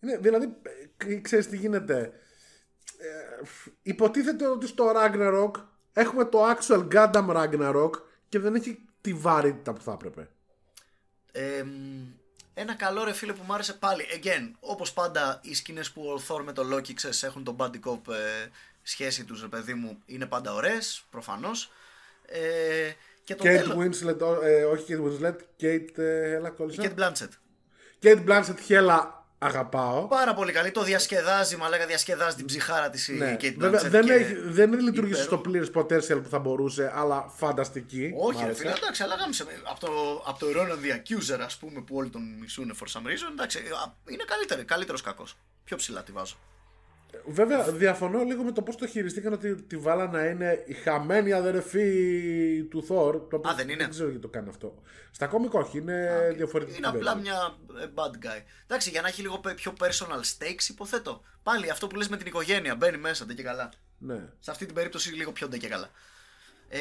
Είναι, 0.00 0.16
δηλαδή, 0.16 0.56
ε, 1.06 1.14
ξέρεις 1.14 1.48
τι 1.48 1.56
γίνεται. 1.56 2.12
Ε, 3.02 3.42
υποτίθεται 3.82 4.46
ότι 4.46 4.66
στο 4.66 4.92
Ragnarok 4.96 5.50
έχουμε 5.92 6.24
το 6.24 6.50
actual 6.50 6.88
Gundam 6.92 7.28
Ragnarok 7.36 7.90
και 8.28 8.38
δεν 8.38 8.54
έχει 8.54 8.84
τη 9.00 9.14
βαρύτητα 9.14 9.72
που 9.72 9.80
θα 9.80 9.92
έπρεπε. 9.92 10.28
Ε, 11.32 11.64
ένα 12.54 12.74
καλό 12.74 13.04
ρε 13.04 13.12
φίλε 13.12 13.32
που 13.32 13.42
μου 13.46 13.54
άρεσε 13.54 13.72
πάλι. 13.72 14.04
Again, 14.22 14.50
όπως 14.60 14.92
πάντα 14.92 15.40
οι 15.42 15.54
σκηνές 15.54 15.90
που 15.90 16.02
ο 16.02 16.22
Thor 16.28 16.42
με 16.44 16.52
το 16.52 16.76
Loki 16.76 16.92
ξέρεις 16.92 17.22
έχουν 17.22 17.44
τον 17.44 17.56
buddy 17.58 17.80
cop 17.84 18.12
ε, 18.12 18.48
σχέση 18.82 19.24
τους 19.24 19.40
ρε 19.40 19.48
παιδί 19.48 19.74
μου 19.74 20.02
είναι 20.06 20.26
πάντα 20.26 20.54
ωραίες, 20.54 21.04
προφανώς. 21.10 21.72
Ε, 22.26 22.90
και 23.24 23.34
το 23.34 23.44
Kate 23.44 23.56
τέλος... 23.56 23.76
Winslet, 23.76 24.42
ε, 24.42 24.64
όχι 24.64 24.84
Kate 24.88 25.02
Winslet, 25.02 25.36
Kate, 25.60 25.98
ε, 25.98 26.32
έλα 26.32 26.50
κόλλησα. 26.50 26.82
Kate 26.82 27.00
Blanchett. 27.00 27.30
Kate 28.02 28.24
Blanchett, 28.28 28.60
χέλα 28.62 29.21
αγαπάω. 29.42 30.06
Πάρα 30.06 30.34
πολύ 30.34 30.52
καλή. 30.52 30.70
Το 30.70 30.82
διασκεδάζει, 30.82 31.56
μα 31.56 31.68
λέγα 31.68 31.86
διασκεδάζει 31.86 32.36
την 32.36 32.46
ψυχάρα 32.46 32.90
της 32.90 33.08
ναι. 33.08 33.30
η 33.30 33.36
Kate 33.40 33.54
Βέβαια, 33.58 33.80
Blanchett. 33.80 33.90
δεν, 33.90 34.04
και... 34.04 34.12
έχει, 34.12 34.34
δεν 34.34 34.80
λειτουργήσει 34.80 35.22
στο 35.22 35.38
πλήρες 35.38 35.70
potential 35.74 36.20
που 36.22 36.28
θα 36.30 36.38
μπορούσε, 36.38 36.92
αλλά 36.94 37.32
φανταστική. 37.36 38.12
Όχι, 38.16 38.44
ρε 38.46 38.54
φίλε, 38.54 38.70
εντάξει, 38.70 39.02
αλλά 39.02 39.14
γάμισε. 39.14 39.44
Από 39.62 39.80
το, 39.80 40.22
από 40.26 40.38
το 40.38 40.46
Ronan 40.56 40.84
the 40.84 40.96
Accuser, 40.96 41.40
ας 41.44 41.56
πούμε, 41.56 41.80
που 41.80 41.96
όλοι 41.96 42.10
τον 42.10 42.22
μισούν 42.40 42.76
for 42.80 42.86
some 42.92 43.06
reason, 43.06 43.30
εντάξει, 43.32 43.58
είναι 44.08 44.24
καλύτερο, 44.26 44.64
καλύτερος 44.64 45.00
κακός. 45.00 45.36
Πιο 45.64 45.76
ψηλά 45.76 46.02
τη 46.02 46.12
βάζω. 46.12 46.36
Βέβαια, 47.26 47.62
διαφωνώ 47.72 48.22
λίγο 48.22 48.42
με 48.42 48.52
το 48.52 48.62
πώς 48.62 48.76
το 48.76 48.86
χειριστήκαν 48.86 49.32
ότι 49.32 49.62
τη 49.62 49.76
βάλα 49.76 50.06
να 50.06 50.24
είναι 50.24 50.62
η 50.66 50.72
χαμένη 50.72 51.32
αδερφή 51.32 52.62
του 52.70 52.84
Θόρ. 52.84 53.28
Το 53.28 53.36
Α, 53.48 53.54
δεν 53.54 53.68
είναι. 53.68 53.82
Δεν 53.82 53.90
ξέρω 53.90 54.08
γιατί 54.08 54.22
το 54.22 54.28
κάνει 54.28 54.48
αυτό. 54.48 54.82
Στα 55.10 55.26
κόμικ 55.26 55.54
όχι, 55.54 55.78
είναι 55.78 56.28
okay. 56.30 56.36
διαφορετικό. 56.36 56.76
Είναι 56.76 56.86
απλά 56.86 57.14
μια 57.14 57.56
ε, 57.82 57.86
bad 57.94 58.26
guy. 58.26 58.42
Εντάξει, 58.66 58.90
για 58.90 59.00
να 59.00 59.08
έχει 59.08 59.20
λίγο 59.22 59.40
πιο 59.56 59.72
personal 59.80 60.20
stakes, 60.20 60.68
υποθέτω. 60.68 61.22
Πάλι 61.42 61.70
αυτό 61.70 61.86
που 61.86 61.96
λες 61.96 62.08
με 62.08 62.16
την 62.16 62.26
οικογένεια, 62.26 62.74
μπαίνει 62.74 62.96
μέσα, 62.96 63.24
δεν 63.24 63.36
και 63.36 63.42
καλά. 63.42 63.70
Ναι. 63.98 64.28
Σε 64.38 64.50
αυτή 64.50 64.66
την 64.66 64.74
περίπτωση 64.74 65.14
λίγο 65.14 65.32
πιο 65.32 65.48
δεν 65.48 65.58
και 65.58 65.68
καλά. 65.68 65.90
Ε, 66.68 66.78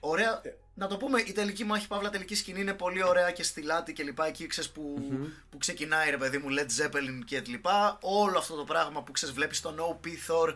ωραία. 0.00 0.40
Ε. 0.76 0.80
Να 0.80 0.86
το 0.86 0.96
πούμε, 0.96 1.20
η 1.20 1.32
τελική 1.32 1.64
μάχη, 1.64 1.86
παύλα 1.86 2.10
τελική 2.10 2.34
σκηνή 2.34 2.60
είναι 2.60 2.74
πολύ 2.74 3.04
ωραία 3.04 3.30
και 3.30 3.42
στυλάτη 3.42 3.92
και 3.92 4.02
λοιπά. 4.02 4.26
Εκεί 4.26 4.46
ξέρεις 4.46 4.70
που, 4.70 4.98
mm-hmm. 4.98 5.28
που 5.50 5.58
ξεκινάει 5.58 6.10
ρε 6.10 6.16
παιδί 6.16 6.38
μου, 6.38 6.48
Led 6.50 6.82
Zeppelin 6.82 7.24
και 7.24 7.42
λοιπά. 7.46 7.98
Όλο 8.00 8.38
αυτό 8.38 8.54
το 8.54 8.64
πράγμα 8.64 9.02
που 9.02 9.12
ξέρεις 9.12 9.34
βλέπεις 9.34 9.60
τον 9.60 9.76
OP 9.78 10.06
Thor 10.06 10.54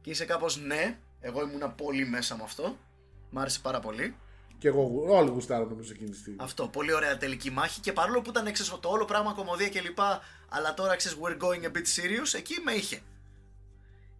και 0.00 0.10
είσαι 0.10 0.24
κάπως 0.24 0.56
ναι. 0.56 0.98
Εγώ 1.20 1.42
ήμουνα 1.42 1.70
πολύ 1.70 2.06
μέσα 2.06 2.36
με 2.36 2.42
αυτό. 2.42 2.76
Μ' 3.30 3.38
άρεσε 3.38 3.60
πάρα 3.62 3.80
πολύ. 3.80 4.16
Και 4.58 4.68
εγώ 4.68 5.04
όλοι 5.08 5.30
γουστάρω 5.30 5.64
νομίζω 5.64 5.92
εκείνη 5.92 6.10
τη 6.10 6.16
στιγμή. 6.16 6.38
Αυτό, 6.40 6.68
πολύ 6.68 6.92
ωραία 6.92 7.16
τελική 7.16 7.50
μάχη 7.50 7.80
και 7.80 7.92
παρόλο 7.92 8.22
που 8.22 8.30
ήταν 8.30 8.46
έξω 8.46 8.78
το 8.78 8.88
όλο 8.88 9.04
πράγμα 9.04 9.32
κομμωδία 9.32 9.68
και 9.68 9.80
λοιπά, 9.80 10.20
αλλά 10.48 10.74
τώρα 10.74 10.96
ξέρεις 10.96 11.18
we're 11.20 11.42
going 11.42 11.64
a 11.64 11.76
bit 11.76 11.84
serious, 11.96 12.34
εκεί 12.34 12.54
με 12.64 12.72
είχε. 12.72 13.00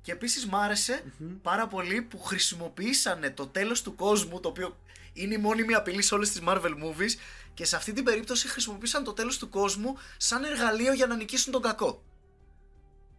Και 0.01 0.12
επίσης 0.12 0.46
μ' 0.46 0.57
άρεσε 0.57 1.03
mm-hmm. 1.05 1.36
πάρα 1.42 1.66
πολύ 1.66 2.03
που 2.03 2.20
χρησιμοποιήσανε 2.20 3.30
το 3.30 3.46
τέλος 3.46 3.82
του 3.82 3.94
κόσμου, 3.94 4.40
το 4.40 4.49
οποίο 4.49 4.76
είναι 5.22 5.34
η 5.34 5.38
μόνιμη 5.38 5.74
απειλή 5.74 6.02
σε 6.02 6.14
όλες 6.14 6.30
τις 6.30 6.42
Marvel 6.46 6.72
movies 6.84 7.18
και 7.54 7.64
σε 7.64 7.76
αυτή 7.76 7.92
την 7.92 8.04
περίπτωση 8.04 8.48
χρησιμοποίησαν 8.48 9.04
το 9.04 9.12
τέλος 9.12 9.38
του 9.38 9.48
κόσμου 9.48 9.96
σαν 10.16 10.44
εργαλείο 10.44 10.92
για 10.92 11.06
να 11.06 11.16
νικήσουν 11.16 11.52
τον 11.52 11.62
κακό. 11.62 12.02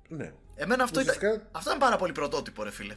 Ναι. 0.08 0.34
Εμένα 0.56 0.84
αυτό, 0.84 1.00
Ουσιαστικά... 1.00 1.28
ήταν, 1.28 1.48
αυτό 1.52 1.70
ήταν 1.70 1.82
πάρα 1.82 1.98
πολύ 1.98 2.12
πρωτότυπο 2.12 2.64
ρε 2.64 2.72
φίλε. 2.72 2.96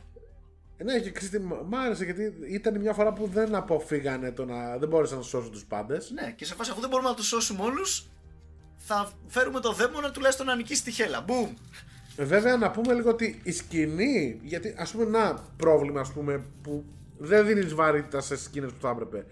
Ναι, 0.85 0.99
και 0.99 1.11
ξέρετε, 1.11 1.39
μ' 1.69 1.75
άρεσε 1.75 2.05
γιατί 2.05 2.33
ήταν 2.49 2.81
μια 2.81 2.93
φορά 2.93 3.13
που 3.13 3.27
δεν 3.27 3.55
αποφύγανε 3.55 4.33
το 4.33 4.45
να. 4.45 4.79
δεν 4.79 4.89
μπόρεσαν 4.89 5.17
να 5.17 5.23
σώσουν 5.23 5.51
τους 5.51 5.65
πάντες. 5.65 6.11
Ναι, 6.11 6.33
και 6.37 6.45
σε 6.45 6.55
φάση 6.55 6.71
αφού 6.71 6.81
δεν 6.81 6.89
μπορούμε 6.89 7.09
να 7.09 7.15
τους 7.15 7.27
σώσουμε 7.27 7.63
όλους, 7.63 8.07
θα 8.77 9.13
φέρουμε 9.27 9.61
το 9.61 9.73
δαίμονα 9.73 10.11
τουλάχιστον 10.11 10.47
να 10.47 10.55
νικήσει 10.57 10.83
τη 10.85 10.91
χέλα. 10.91 11.21
Μπούμ! 11.21 11.55
Βέβαια 12.17 12.57
να 12.57 12.71
πούμε 12.71 12.93
λίγο 12.93 13.11
ότι 13.11 13.41
η 13.43 13.53
σκηνή, 13.53 14.41
γιατί 14.43 14.75
ας 14.79 14.91
πούμε 14.91 15.05
ένα 15.05 15.45
πρόβλημα 15.57 16.01
ας 16.01 16.13
πούμε 16.13 16.45
που 16.63 16.85
δεν 17.19 17.47
δίνεις 17.47 17.75
βαρύτητα 17.75 18.21
σε 18.21 18.37
σκηνέ 18.37 18.67
που 18.67 18.81
θα 18.81 18.89
έπρεπε. 18.91 19.27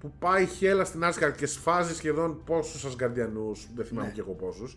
Που 0.00 0.12
πάει 0.18 0.42
η 0.42 0.46
Χέλα 0.46 0.84
στην 0.84 1.04
Άσκα 1.04 1.30
και 1.30 1.46
σφάζει 1.46 1.94
σχεδόν 1.94 2.44
πόσους 2.44 2.84
Ασγκαρδιανού, 2.84 3.52
δεν 3.74 3.84
θυμάμαι 3.86 4.06
Ναι. 4.06 4.12
και 4.12 4.20
εγώ 4.20 4.32
πόσους. 4.32 4.76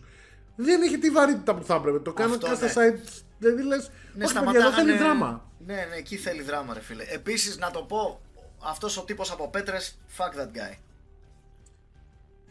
Δεν 0.56 0.82
είχε 0.82 0.96
τη 0.96 1.10
βαρύτητα 1.10 1.54
που 1.54 1.64
θα 1.64 1.74
έπρεπε. 1.74 1.98
Το 1.98 2.12
κάνανε 2.12 2.34
Αυτό, 2.34 2.48
και 2.48 2.68
στα 2.70 2.84
ναι. 2.84 2.90
site. 2.94 3.22
Δηλαδή 3.38 3.62
λες. 3.62 3.90
Ναι, 4.14 4.24
όχι, 4.24 4.34
παιδιά, 4.34 4.60
εδώ 4.60 4.72
θέλει 4.72 4.96
δράμα. 4.96 5.50
Ναι, 5.66 5.74
ναι, 5.74 5.96
εκεί 5.96 6.16
θέλει 6.16 6.42
δράμα, 6.42 6.74
ρε 6.74 6.80
φίλε. 6.80 7.04
Επίσης, 7.08 7.58
να 7.58 7.70
το 7.70 7.82
πω, 7.82 8.20
αυτός 8.64 8.96
ο 8.98 9.04
τύπος 9.04 9.32
από 9.32 9.48
πέτρες, 9.50 9.98
fuck 10.18 10.38
that 10.40 10.56
guy. 10.56 10.74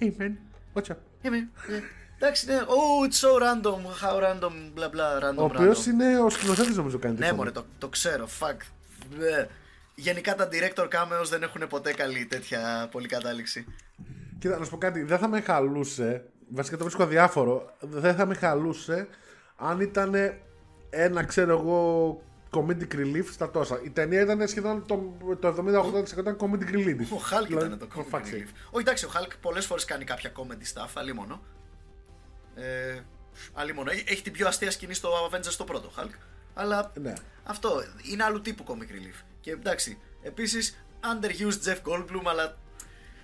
Hey 0.01 0.11
man, 0.21 0.31
what's 0.73 0.87
up? 0.91 0.95
Hey, 1.23 1.27
man. 1.27 1.31
Yeah. 1.31 1.81
Εντάξει, 2.17 2.45
ναι. 2.45 2.59
Oh, 2.67 3.07
it's 3.09 3.19
so 3.19 3.39
random. 3.43 3.79
How 4.01 4.19
random, 4.23 4.53
bla 4.79 4.89
bla, 4.89 5.23
random. 5.23 5.37
Ο 5.37 5.43
οποίος 5.43 5.83
random. 5.83 5.85
είναι 5.91 6.19
ο 6.19 6.29
σκηνοθέτης 6.29 6.75
νομίζω 6.75 6.97
κάνει. 6.99 7.13
τη 7.13 7.19
Ναι, 7.19 7.25
φωνή. 7.25 7.37
μωρέ, 7.37 7.51
το, 7.51 7.65
το 7.77 7.87
ξέρω. 7.87 8.27
Fuck. 8.39 8.57
Μπε. 9.99 10.09
Γενικά 10.09 10.35
τα 10.35 10.49
director 10.51 10.83
cameos 10.87 11.25
δεν 11.29 11.43
έχουν 11.43 11.67
ποτέ 11.69 11.93
καλή 11.93 12.25
τέτοια 12.25 12.87
πολύ 12.91 13.07
κατάληξη. 13.07 13.65
Κοίτα, 14.39 14.57
να 14.57 14.63
σου 14.65 14.69
πω 14.71 14.77
κάτι, 14.77 15.03
δεν 15.03 15.17
θα 15.17 15.27
με 15.27 15.41
χαλούσε. 15.41 16.23
Βασικά 16.49 16.77
το 16.77 16.83
βρίσκω 16.83 17.03
αδιάφορο. 17.03 17.75
Δεν 17.79 18.15
θα 18.15 18.25
με 18.25 18.33
χαλούσε 18.35 19.07
αν 19.55 19.79
ήταν 19.79 20.13
ένα, 20.89 21.23
ξέρω 21.23 21.51
εγώ, 21.51 22.21
comedic 22.51 22.93
relief 22.95 23.25
στα 23.31 23.51
τόσα. 23.51 23.79
Η 23.83 23.89
ταινία 23.89 24.21
ήταν 24.21 24.47
σχεδόν 24.47 24.85
το, 24.85 25.17
το 25.39 25.55
70-80% 26.15 26.17
ήταν 26.17 26.37
comedic 26.39 26.73
relief. 26.75 26.99
Ο 27.13 27.21
Hulk 27.31 27.47
Δηλαδή, 27.47 27.65
ήταν 27.65 27.77
το 27.79 27.87
for 27.95 27.99
comedy 27.99 28.15
fuck's 28.15 28.19
sake. 28.19 28.33
relief. 28.33 28.49
Όχι, 28.71 28.81
εντάξει, 28.81 29.05
ο 29.05 29.09
Hulk 29.13 29.31
πολλές 29.41 29.65
φορές 29.65 29.85
κάνει 29.85 30.03
κάποια 30.03 30.31
comedy 30.35 30.81
stuff, 30.81 30.89
αλλή 30.93 31.13
μόνο. 31.13 31.41
Ε, 32.55 32.99
αλλή 33.53 33.73
μόνο. 33.73 33.91
Έχει 33.91 34.03
έχει 34.07 34.21
την 34.21 34.31
πιο 34.33 34.47
αστεία 34.47 34.71
σκηνή 34.71 34.93
στο 34.93 35.09
Avengers 35.31 35.53
το 35.57 35.63
πρώτο 35.63 35.91
Hulk. 35.97 36.13
Αλλά 36.53 36.91
Ναι. 37.01 37.13
αυτό 37.43 37.83
είναι 38.11 38.23
άλλου 38.23 38.41
τύπου 38.41 38.63
comic 38.67 38.91
relief. 38.91 39.23
Και 39.41 39.51
εντάξει, 39.51 39.97
επίσης 40.21 40.83
underused 41.01 41.69
Jeff 41.69 41.77
Goldblum, 41.93 42.23
αλλά. 42.25 42.57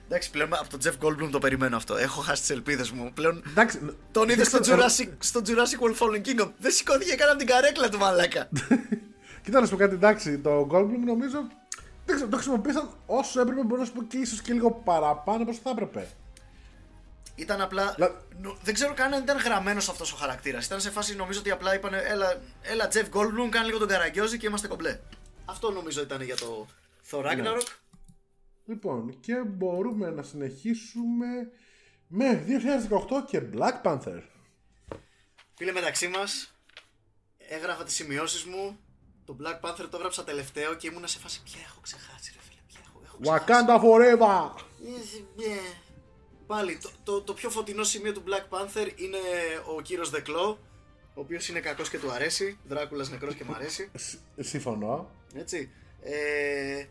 Εντάξει, 0.06 0.30
πλέον 0.32 0.54
από 0.54 0.78
τον 0.78 0.80
Jeff 0.84 1.06
Goldblum 1.06 1.30
το 1.32 1.40
περιμένω 1.40 1.76
αυτό. 1.76 1.96
Έχω 1.96 2.22
χάσει 2.22 2.42
τις 2.42 2.50
ελπίδες 2.50 2.92
μου. 2.92 3.12
Πλέον 3.14 3.44
Εντάξει, 3.48 3.80
τον 4.12 4.30
είδε 4.30 4.44
στο 4.44 4.60
ξέρω, 4.60 4.84
Jurassic, 4.84 5.10
στο 5.20 5.42
Jurassic 5.46 5.80
World 5.86 5.98
Fallen 5.98 6.22
Kingdom. 6.28 6.52
Δεν 6.58 6.72
σηκώθηκε 6.72 7.16
καν 7.16 7.30
από 7.30 7.38
την 7.38 7.48
καρέκλα 7.48 7.90
του 7.90 7.98
μαλάκα. 7.98 8.50
Κοίτα 9.44 9.60
να 9.60 9.66
σου 9.66 9.72
πω 9.72 9.78
κάτι, 9.78 9.94
εντάξει, 9.94 10.40
το 10.40 10.68
Goldblum 10.72 11.04
νομίζω 11.06 11.48
δεν 12.06 12.16
ξέρω, 12.16 12.30
το 12.30 12.36
χρησιμοποίησαν 12.38 12.90
όσο 13.06 13.42
έπρεπε, 13.42 13.62
μπορώ 13.64 13.80
να 13.82 13.88
σου 13.88 13.94
πω 13.94 14.04
και 14.04 14.18
ίσως 14.18 14.42
και 14.42 14.54
λίγο 14.54 14.72
παραπάνω 14.72 15.42
από 15.42 15.52
όσο 15.52 15.60
θα 15.64 15.70
έπρεπε. 15.70 16.08
Ήταν 17.36 17.62
απλά. 17.62 17.96
Λα- 17.98 18.12
νο- 18.42 18.58
Δεν 18.64 18.74
ξέρω 18.74 18.94
καν 18.94 19.14
αν 19.14 19.22
ήταν 19.24 19.38
γραμμένος 19.38 19.90
αυτός 19.90 20.12
ο 20.14 20.16
χαρακτήρας. 20.16 20.66
Ήταν 20.66 20.80
σε 20.82 20.90
φάση 20.92 21.16
νομίζω 21.16 21.40
ότι 21.40 21.52
απλά 21.52 21.76
είπαν 21.76 21.94
Έλα, 21.94 22.42
έλα 22.62 22.88
Jeff 22.94 23.06
Goldblum, 23.18 23.50
κάνει 23.50 23.66
λίγο 23.66 23.78
τον 23.78 23.88
καραγκιόζη 23.88 24.38
και 24.38 24.48
είμαστε 24.48 24.68
κομπλέ. 24.68 25.00
Αυτό 25.46 25.72
νομίζω 25.72 26.02
ήταν 26.02 26.22
για 26.22 26.36
το 26.36 26.68
Thor 27.12 27.26
Ragnarok. 27.26 27.68
Λοιπόν, 28.66 29.20
και 29.20 29.36
μπορούμε 29.36 30.10
να 30.10 30.24
συνεχίσουμε 30.24 31.28
με 32.08 32.46
2018 32.90 33.26
και 33.28 33.42
Black 33.54 33.82
Panther. 33.84 34.22
Φίλε 35.56 35.72
μεταξύ 35.72 36.08
μας, 36.08 36.54
έγραφα 37.38 37.84
τις 37.84 37.94
σημειώσεις 37.94 38.44
μου. 38.44 38.80
Το 39.26 39.38
Black 39.42 39.70
Panther 39.70 39.88
το 39.90 39.98
έγραψα 39.98 40.24
τελευταίο 40.24 40.74
και 40.74 40.88
ήμουνα 40.88 41.08
σε 41.08 41.20
φάση. 41.20 41.42
Ποια 41.44 41.60
έχω 41.66 41.80
ξεχάσει, 41.82 42.34
ρε 42.36 42.42
φίλε, 42.42 42.62
ποια 42.68 42.80
έχω, 42.88 43.02
έχω 43.06 43.18
ξεχάσει. 43.22 43.66
Wakanda 43.68 43.84
Forever! 43.84 44.52
Ε, 45.40 45.52
ε, 45.52 45.60
Πάλι, 46.48 46.78
το, 46.78 46.90
το, 47.04 47.22
το 47.22 47.34
πιο 47.34 47.50
φωτεινό 47.50 47.84
σημείο 47.84 48.14
του 48.14 48.24
Black 48.26 48.58
Panther 48.58 48.92
είναι 48.96 49.18
ο 49.76 49.82
κύριος 49.82 50.10
Δεκλό, 50.10 50.60
ο 51.16 51.22
οποίος 51.22 51.50
είναι 51.50 51.60
κακός 51.60 51.90
και 51.90 52.00
του 52.00 52.12
αρέσει, 52.12 52.58
Δράκουλας 52.68 53.10
νεκρός 53.10 53.36
και 53.36 53.44
μου 53.44 53.54
αρέσει, 53.56 53.90
Σ- 53.96 54.18
Συμφωνώ. 54.40 55.10
έτσι. 55.36 55.70
Ε, 56.02 56.86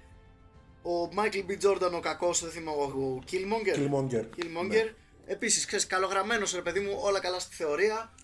Ο 0.86 1.08
Michael 1.16 1.44
B. 1.50 1.64
Jordan 1.66 1.92
ο 1.94 2.00
κακός, 2.00 2.40
δεν 2.42 2.50
θυμάμαι, 2.50 2.78
ο 2.82 3.22
Killmonger. 3.30 3.76
Killmonger. 3.78 4.24
Killmonger. 4.36 4.88
Επίσης, 5.26 5.64
ξέρεις, 5.66 5.86
καλογραμμένος 5.86 6.54
ρε 6.54 6.60
παιδί 6.60 6.80
μου, 6.80 6.98
όλα 7.00 7.20
καλά 7.20 7.38
στη 7.38 7.54
θεωρία. 7.54 8.14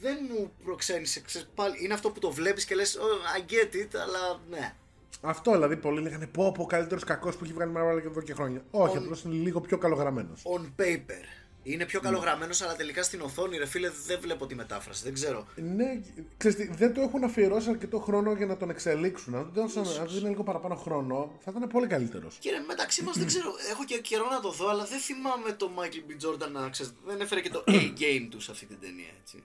Δεν 0.00 0.18
μου 0.30 0.52
προξένησε, 0.64 1.20
ξέρεις, 1.20 1.48
πάλι, 1.54 1.84
είναι 1.84 1.94
αυτό 1.94 2.10
που 2.10 2.18
το 2.20 2.30
βλέπεις 2.30 2.64
και 2.64 2.74
λες, 2.74 2.98
oh, 3.00 3.38
I 3.38 3.52
get 3.52 3.74
it, 3.74 3.88
αλλά 4.02 4.40
ναι. 4.50 4.74
Αυτό 5.20 5.52
δηλαδή 5.52 5.76
πολλοί 5.76 6.00
λέγανε 6.00 6.26
πω 6.26 6.52
πω 6.52 6.64
καλύτερος 6.66 7.04
κακός 7.04 7.36
που 7.36 7.44
έχει 7.44 7.52
βγάλει 7.52 7.72
Marvel 7.76 8.04
εδώ 8.04 8.20
και 8.22 8.34
χρόνια. 8.34 8.64
Όχι, 8.70 8.94
On- 8.96 9.02
απλώς 9.02 9.22
είναι 9.22 9.34
λίγο 9.34 9.60
πιο 9.60 9.78
καλογραμμένος. 9.78 10.42
On 10.58 10.82
paper. 10.82 11.24
Είναι 11.62 11.84
πιο 11.84 12.00
καλογραμμένος, 12.00 12.62
αλλά 12.62 12.76
τελικά 12.76 13.02
στην 13.02 13.20
οθόνη, 13.20 13.56
ρε 13.56 13.66
φίλε, 13.66 13.90
δεν 14.06 14.18
βλέπω 14.20 14.46
τη 14.46 14.54
μετάφραση, 14.54 15.02
δεν 15.04 15.12
ξέρω. 15.14 15.46
Ναι, 15.56 16.00
ξέρεις 16.36 16.56
τι, 16.56 16.66
δεν 16.76 16.94
το 16.94 17.00
έχουν 17.00 17.24
αφιερώσει 17.24 17.70
αρκετό 17.70 17.98
χρόνο 17.98 18.32
για 18.32 18.46
να 18.46 18.56
τον 18.56 18.70
εξελίξουν. 18.70 19.34
Αν 19.34 19.44
του 19.44 19.60
δώσαν- 19.60 19.98
αν 20.00 20.06
του 20.06 20.12
δίνει 20.12 20.28
λίγο 20.28 20.42
παραπάνω 20.42 20.74
χρόνο, 20.74 21.38
θα 21.44 21.52
ήταν 21.56 21.68
πολύ 21.68 21.86
καλύτερος. 21.86 22.36
Κύριε, 22.40 22.60
μεταξύ 22.66 23.02
μας 23.02 23.16
δεν 23.18 23.26
ξέρω, 23.32 23.50
έχω 23.70 23.84
και 23.84 23.98
καιρό 24.00 24.28
να 24.30 24.40
το 24.40 24.50
δω, 24.50 24.68
αλλά 24.68 24.84
δεν 24.84 24.98
θυμάμαι 24.98 25.52
το 25.52 25.70
Michael 25.78 26.10
B. 26.10 26.26
Jordan 26.26 26.50
να 26.52 26.68
ξέρεις, 26.68 26.92
δεν 27.06 27.20
έφερε 27.20 27.40
και 27.40 27.50
το 27.50 27.64
A-game 27.76 28.26
του 28.30 28.40
σε 28.40 28.50
αυτή 28.50 28.66
την 28.66 28.80
ταινία, 28.80 29.10
έτσι. 29.20 29.44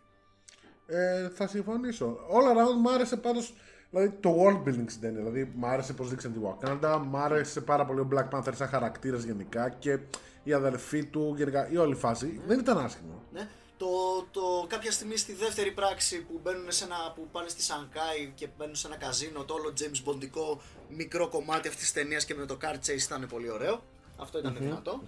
Ε, 0.88 1.30
θα 1.30 1.48
συμφωνήσω. 1.48 2.18
All 2.34 2.44
around 2.58 2.76
μου 2.82 2.92
άρεσε 2.92 3.18
πάντως 3.18 3.54
δηλαδή, 3.90 4.10
το 4.20 4.36
world 4.44 4.68
building 4.70 4.86
στην 4.88 5.02
ταινία. 5.02 5.18
Δηλαδή, 5.20 5.52
μου 5.56 5.68
άρεσε 5.68 5.94
πώς 5.94 6.10
δείξαν 6.10 6.34
τη 6.34 6.40
Wakanda, 6.44 7.02
μου 7.06 7.18
άρεσε 7.18 7.62
πάρα 7.62 7.86
πολύ 7.86 8.00
ο 8.00 8.08
Black 8.14 8.30
Panther 8.38 8.54
σαν 8.56 8.68
χαρακτήρας 8.68 9.24
γενικά 9.24 9.70
και 9.70 10.00
η 10.46 10.54
αδερφή 10.54 11.06
του, 11.06 11.34
γενικά 11.38 11.70
η 11.72 11.78
όλη 11.78 11.96
φάση. 11.96 12.42
Δεν 12.46 12.60
ήταν 12.60 12.78
άσχημο. 12.78 13.22
Ναι. 13.34 13.48
Το, 13.78 13.88
το, 14.32 14.66
κάποια 14.68 14.92
στιγμή 14.92 15.18
στη 15.18 15.34
δεύτερη 15.34 15.72
πράξη 15.72 16.22
που, 16.22 16.40
μπαίνουν 16.44 16.72
σε 16.72 16.84
ένα, 16.84 16.96
που 17.16 17.28
πάνε 17.32 17.50
στη 17.50 17.62
Σανκάη 17.62 18.32
και 18.36 18.48
μπαίνουν 18.58 18.76
σε 18.76 18.88
ένα 18.88 18.96
καζίνο, 18.96 19.44
το 19.44 19.54
όλο 19.54 19.74
James 19.80 20.10
Bondικό 20.10 20.60
μικρό 20.90 21.28
κομμάτι 21.30 21.68
αυτής 21.68 21.84
της 21.84 21.94
ταινίας 21.94 22.26
και 22.26 22.36
με 22.36 22.46
το 22.46 22.58
car 22.62 22.76
chase 22.76 23.02
ήταν 23.02 23.28
πολύ 23.30 23.50
ωραίο. 23.50 23.84
Αυτό 24.18 24.40
ήταν 24.40 24.58
δυνατό. 24.60 25.02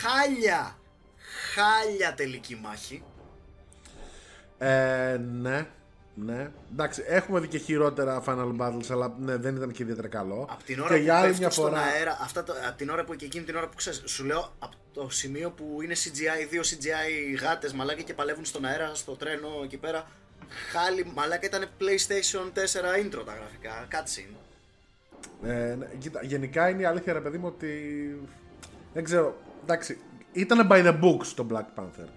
Χάλια! 0.00 0.78
Χάλια 1.54 2.14
τελική 2.14 2.54
μάχη. 2.54 3.02
Ε, 4.58 5.16
ναι, 5.16 5.66
ναι. 6.24 6.50
Εντάξει, 6.72 7.02
έχουμε 7.06 7.40
δει 7.40 7.48
και 7.48 7.58
χειρότερα 7.58 8.22
Final 8.26 8.56
Battles, 8.60 8.86
αλλά 8.90 9.14
ναι, 9.18 9.36
δεν 9.36 9.56
ήταν 9.56 9.72
και 9.72 9.82
ιδιαίτερα 9.82 10.08
καλό. 10.08 10.48
Από 10.50 10.62
την 10.64 10.80
ώρα 10.80 10.88
και 10.88 10.96
που 10.96 11.02
για 11.02 11.14
άλλη 11.14 11.26
πέφτουν 11.26 11.40
μια 11.40 11.50
στον 11.50 11.64
φορά. 11.64 11.80
αέρα, 11.80 12.18
αυτά 12.20 12.42
το, 12.44 12.52
από 12.68 12.76
την 12.76 12.90
ώρα 12.90 13.04
που 13.04 13.14
και 13.14 13.24
εκείνη 13.24 13.44
την 13.44 13.56
ώρα 13.56 13.68
που 13.68 13.76
ξέρεις, 13.76 14.02
σου 14.04 14.24
λέω 14.24 14.52
από 14.58 14.76
το 14.92 15.10
σημείο 15.10 15.50
που 15.50 15.78
είναι 15.82 15.94
CGI, 15.94 16.48
δύο 16.50 16.62
CGI 16.62 17.40
γάτες 17.40 17.72
μαλάκα 17.72 18.02
και 18.02 18.14
παλεύουν 18.14 18.44
στον 18.44 18.64
αέρα, 18.64 18.94
στο 18.94 19.12
τρένο 19.12 19.48
εκεί 19.64 19.76
πέρα. 19.76 20.06
Χάλι, 20.72 21.12
μαλάκα 21.14 21.46
ήταν 21.46 21.64
PlayStation 21.80 22.44
4 22.44 23.04
intro 23.04 23.22
τα 23.26 23.34
γραφικά, 23.34 23.88
cutscene. 23.90 24.36
Ε, 25.42 25.74
ναι, 25.74 25.86
κοίτα, 25.98 26.20
γενικά 26.22 26.68
είναι 26.68 26.82
η 26.82 26.84
αλήθεια, 26.84 27.12
ρε 27.12 27.20
παιδί 27.20 27.38
μου, 27.38 27.46
ότι. 27.46 27.68
Δεν 28.94 29.04
ξέρω. 29.04 29.36
Εντάξει, 29.62 29.98
ήταν 30.32 30.68
by 30.70 30.86
the 30.86 31.00
books 31.00 31.26
το 31.34 31.46
Black 31.50 31.80
Panther. 31.80 32.08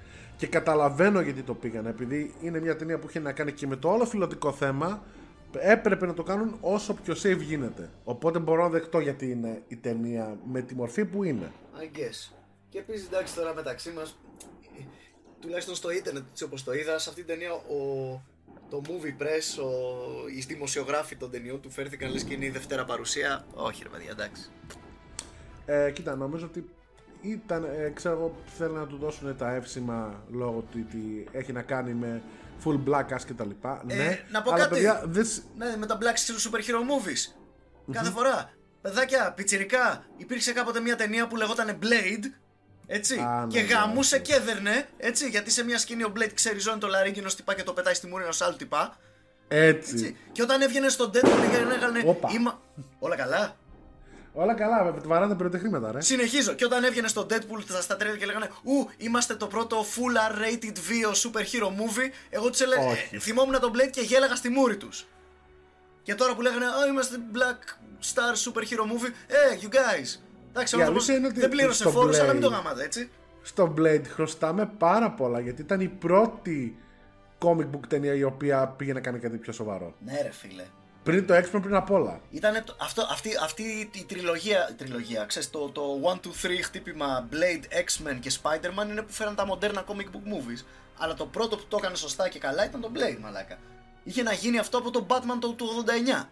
Και 0.41 0.47
καταλαβαίνω 0.47 1.21
γιατί 1.21 1.41
το 1.41 1.53
πήγανε. 1.53 1.89
Επειδή 1.89 2.33
είναι 2.41 2.59
μια 2.59 2.75
ταινία 2.75 2.99
που 2.99 3.07
είχε 3.09 3.19
να 3.19 3.31
κάνει 3.31 3.51
και 3.51 3.67
με 3.67 3.75
το 3.75 3.89
όλο 3.89 4.05
φιλοτικό 4.05 4.51
θέμα, 4.51 5.03
έπρεπε 5.51 6.05
να 6.05 6.13
το 6.13 6.23
κάνουν 6.23 6.57
όσο 6.61 6.93
πιο 6.93 7.13
safe 7.23 7.41
γίνεται. 7.41 7.89
Οπότε 8.03 8.39
μπορώ 8.39 8.63
να 8.63 8.69
δεχτώ 8.69 8.99
γιατί 8.99 9.31
είναι 9.31 9.61
η 9.67 9.75
ταινία 9.75 10.37
με 10.45 10.61
τη 10.61 10.75
μορφή 10.75 11.05
που 11.05 11.23
είναι. 11.23 11.51
I 11.79 11.97
guess. 11.97 12.33
Και 12.69 12.77
επίσης 12.77 13.07
εντάξει 13.07 13.35
τώρα 13.35 13.53
μεταξύ 13.53 13.91
μας, 13.91 14.19
τουλάχιστον 15.39 15.75
στο 15.75 15.91
ίντερνετ 15.91 16.23
έτσι 16.31 16.43
όπως 16.43 16.63
το 16.63 16.73
είδα, 16.73 16.99
σε 16.99 17.09
αυτή 17.09 17.23
την 17.23 17.33
ταινία 17.33 17.53
ο, 17.53 18.21
το 18.69 18.81
movie 18.85 19.21
press, 19.21 19.63
ο, 19.63 19.69
οι 20.35 20.39
δημοσιογράφοι 20.39 21.15
των 21.15 21.31
ταινιών 21.31 21.61
του 21.61 21.69
φέρθηκαν 21.69 22.11
λες 22.11 22.23
και 22.23 22.33
είναι 22.33 22.45
η 22.45 22.49
Δευτέρα 22.49 22.85
παρουσία. 22.85 23.45
Όχι 23.53 23.83
ρε 23.83 23.89
παιδιά, 23.89 24.09
εντάξει. 24.11 24.49
Ε, 25.65 25.91
κοίτα, 25.91 26.15
νομίζω 26.15 26.45
ότι 26.45 26.69
ήταν, 27.21 27.63
ε, 27.63 27.89
ξέρω 27.89 28.15
εγώ, 28.15 28.35
θέλουν 28.57 28.75
να 28.77 28.87
του 28.87 28.97
δώσουν 28.97 29.37
τα 29.37 29.51
εύσημα 29.53 30.23
λόγω 30.31 30.65
του 30.71 30.85
ότι 30.89 31.27
έχει 31.31 31.51
να 31.51 31.61
κάνει 31.61 31.93
με 31.93 32.21
full 32.65 32.79
black 32.89 33.05
ass 33.15 33.21
και 33.25 33.33
τα 33.33 33.45
λοιπά. 33.45 33.83
Ε, 33.87 33.95
ναι, 33.95 34.19
να 34.31 34.41
πω 34.41 34.51
αλλά 34.51 34.59
κάτι. 34.59 34.73
παιδιά, 34.73 35.03
δεν 35.05 35.25
σ- 35.25 35.43
Ναι, 35.57 35.77
με 35.77 35.85
τα 35.85 35.97
Black 36.01 36.03
Steel 36.03 36.49
Super 36.49 36.59
Hero 36.59 36.79
Movies. 36.79 37.35
Κάθε 37.91 38.11
φορά. 38.11 38.49
Παιδάκια, 38.81 39.33
πιτσιρικά, 39.35 40.05
υπήρξε 40.17 40.53
κάποτε 40.53 40.79
μια 40.79 40.95
ταινία 40.95 41.27
που 41.27 41.35
λεγόταν 41.35 41.79
Blade. 41.81 42.25
Έτσι. 42.87 43.19
Α, 43.19 43.45
ναι, 43.45 43.51
και 43.51 43.61
ναι, 43.61 43.67
γαμούσε 43.67 44.15
ναι. 44.15 44.21
και 44.21 44.33
έδερνε. 44.33 44.87
Έτσι. 44.97 45.29
Γιατί 45.29 45.51
σε 45.51 45.63
μια 45.63 45.77
σκηνή 45.77 46.03
ο 46.03 46.11
Blade 46.15 46.31
ξεριζώνει 46.33 46.79
το 46.79 46.87
λαρίγκινο 46.87 47.29
τυπά 47.35 47.55
και 47.55 47.63
το 47.63 47.73
πετάει 47.73 47.93
στη 47.93 48.07
μούρη 48.07 48.23
ενό 48.23 48.33
άλλου 48.39 48.55
τυπά. 48.55 48.97
Έτσι. 49.47 49.93
Έτσι. 49.93 50.17
Και 50.31 50.41
όταν 50.41 50.61
έβγαινε 50.61 50.89
στον 50.89 51.11
Deadpool 51.13 51.49
και 51.51 51.63
λέγανε. 51.63 52.03
Όπα. 52.05 52.29
Είμα... 52.33 52.61
Όλα 52.99 53.15
καλά. 53.15 53.55
Όλα 54.33 54.53
καλά, 54.53 54.83
με 54.83 54.93
βαράνε 55.05 55.35
πυροτεχνήματα, 55.35 55.91
ρε. 55.91 56.01
Συνεχίζω. 56.01 56.53
Και 56.53 56.65
όταν 56.65 56.83
έβγαινε 56.83 57.07
στο 57.07 57.25
Deadpool 57.29 57.61
στα- 57.67 57.81
στα 57.81 57.95
τρέλια 57.95 58.17
και 58.17 58.25
λέγανε 58.25 58.49
Ου, 58.63 58.89
είμαστε 58.97 59.35
το 59.35 59.47
πρώτο 59.47 59.81
full 59.81 60.31
R-rated 60.31 60.75
βίο 60.87 61.09
super 61.11 61.39
hero 61.41 61.67
movie. 61.67 62.09
Εγώ 62.29 62.49
τους 62.49 62.59
έλεγα. 62.59 62.85
Όχι. 62.85 63.15
Ε, 63.15 63.19
θυμόμουν 63.19 63.59
τον 63.59 63.71
Blade 63.75 63.89
και 63.91 64.01
γέλαγα 64.01 64.35
στη 64.35 64.49
μούρη 64.49 64.77
τους. 64.77 65.05
Και 66.03 66.15
τώρα 66.15 66.35
που 66.35 66.41
λέγανε 66.41 66.65
Α, 66.65 66.85
είμαστε 66.89 67.17
Black 67.33 67.59
Star 68.13 68.33
super 68.51 68.61
hero 68.61 68.83
movie. 68.91 69.11
Ε, 69.27 69.57
you 69.61 69.67
guys. 69.75 70.19
Εντάξει, 70.49 70.75
ο 70.75 70.79
Η 70.79 70.81
άνθρωπος 70.81 71.03
αλήθεια 71.09 71.15
είναι 71.15 71.27
ότι 71.27 71.39
δεν 71.39 71.49
πλήρωσε 71.49 71.81
στο 71.81 71.89
φόρους, 71.91 72.19
αλλά 72.19 72.33
μην 72.33 72.41
το 72.41 72.47
Blade- 72.47 72.51
γαμάτε, 72.51 72.83
έτσι. 72.83 73.09
Στο 73.41 73.73
Blade 73.77 74.01
χρωστάμε 74.07 74.65
πάρα 74.77 75.11
πολλά 75.11 75.39
γιατί 75.39 75.61
ήταν 75.61 75.79
η 75.81 75.87
πρώτη 75.87 76.77
comic 77.39 77.65
book 77.75 77.87
ταινία 77.87 78.13
η 78.13 78.23
οποία 78.23 78.67
πήγε 78.67 78.93
να 78.93 78.99
κάνει 78.99 79.19
κάτι 79.19 79.37
πιο 79.37 79.53
σοβαρό. 79.53 79.95
Ναι, 80.05 80.21
ρε 80.21 80.31
φίλε. 80.31 80.63
Πριν 81.03 81.27
το 81.27 81.33
X-Men, 81.35 81.61
πριν 81.61 81.75
απ' 81.75 81.91
όλα. 81.91 82.19
Ήτανε 82.31 82.61
το, 82.61 82.75
αυτό, 82.81 83.07
αυτή, 83.11 83.29
αυτή 83.43 83.89
η 83.93 84.03
τριλογία, 84.07 84.67
η 84.71 84.73
τριλογία 84.73 85.25
ξέρεις, 85.25 85.49
το, 85.49 85.69
το 85.69 85.81
1, 86.23 86.27
2, 86.27 86.29
3 86.45 86.59
χτύπημα 86.63 87.27
Blade, 87.31 87.63
X-Men 87.73 88.17
και 88.19 88.31
Spider-Man 88.43 88.89
είναι 88.89 89.01
που 89.01 89.11
φέραν 89.13 89.35
τα 89.35 89.45
μοντέρνα 89.45 89.83
comic 89.87 90.05
book 90.15 90.33
movies. 90.33 90.65
Αλλά 90.97 91.13
το 91.13 91.25
πρώτο 91.25 91.57
που 91.57 91.63
το 91.67 91.77
έκανε 91.79 91.95
σωστά 91.95 92.29
και 92.29 92.39
καλά 92.39 92.65
ήταν 92.65 92.81
το 92.81 92.91
Blade, 92.95 93.17
μαλάκα. 93.21 93.57
Είχε 94.03 94.23
να 94.23 94.33
γίνει 94.33 94.57
αυτό 94.59 94.77
από 94.77 94.91
το 94.91 95.05
Batman 95.09 95.37
το, 95.39 95.53
του 95.53 95.67
89. 96.21 96.25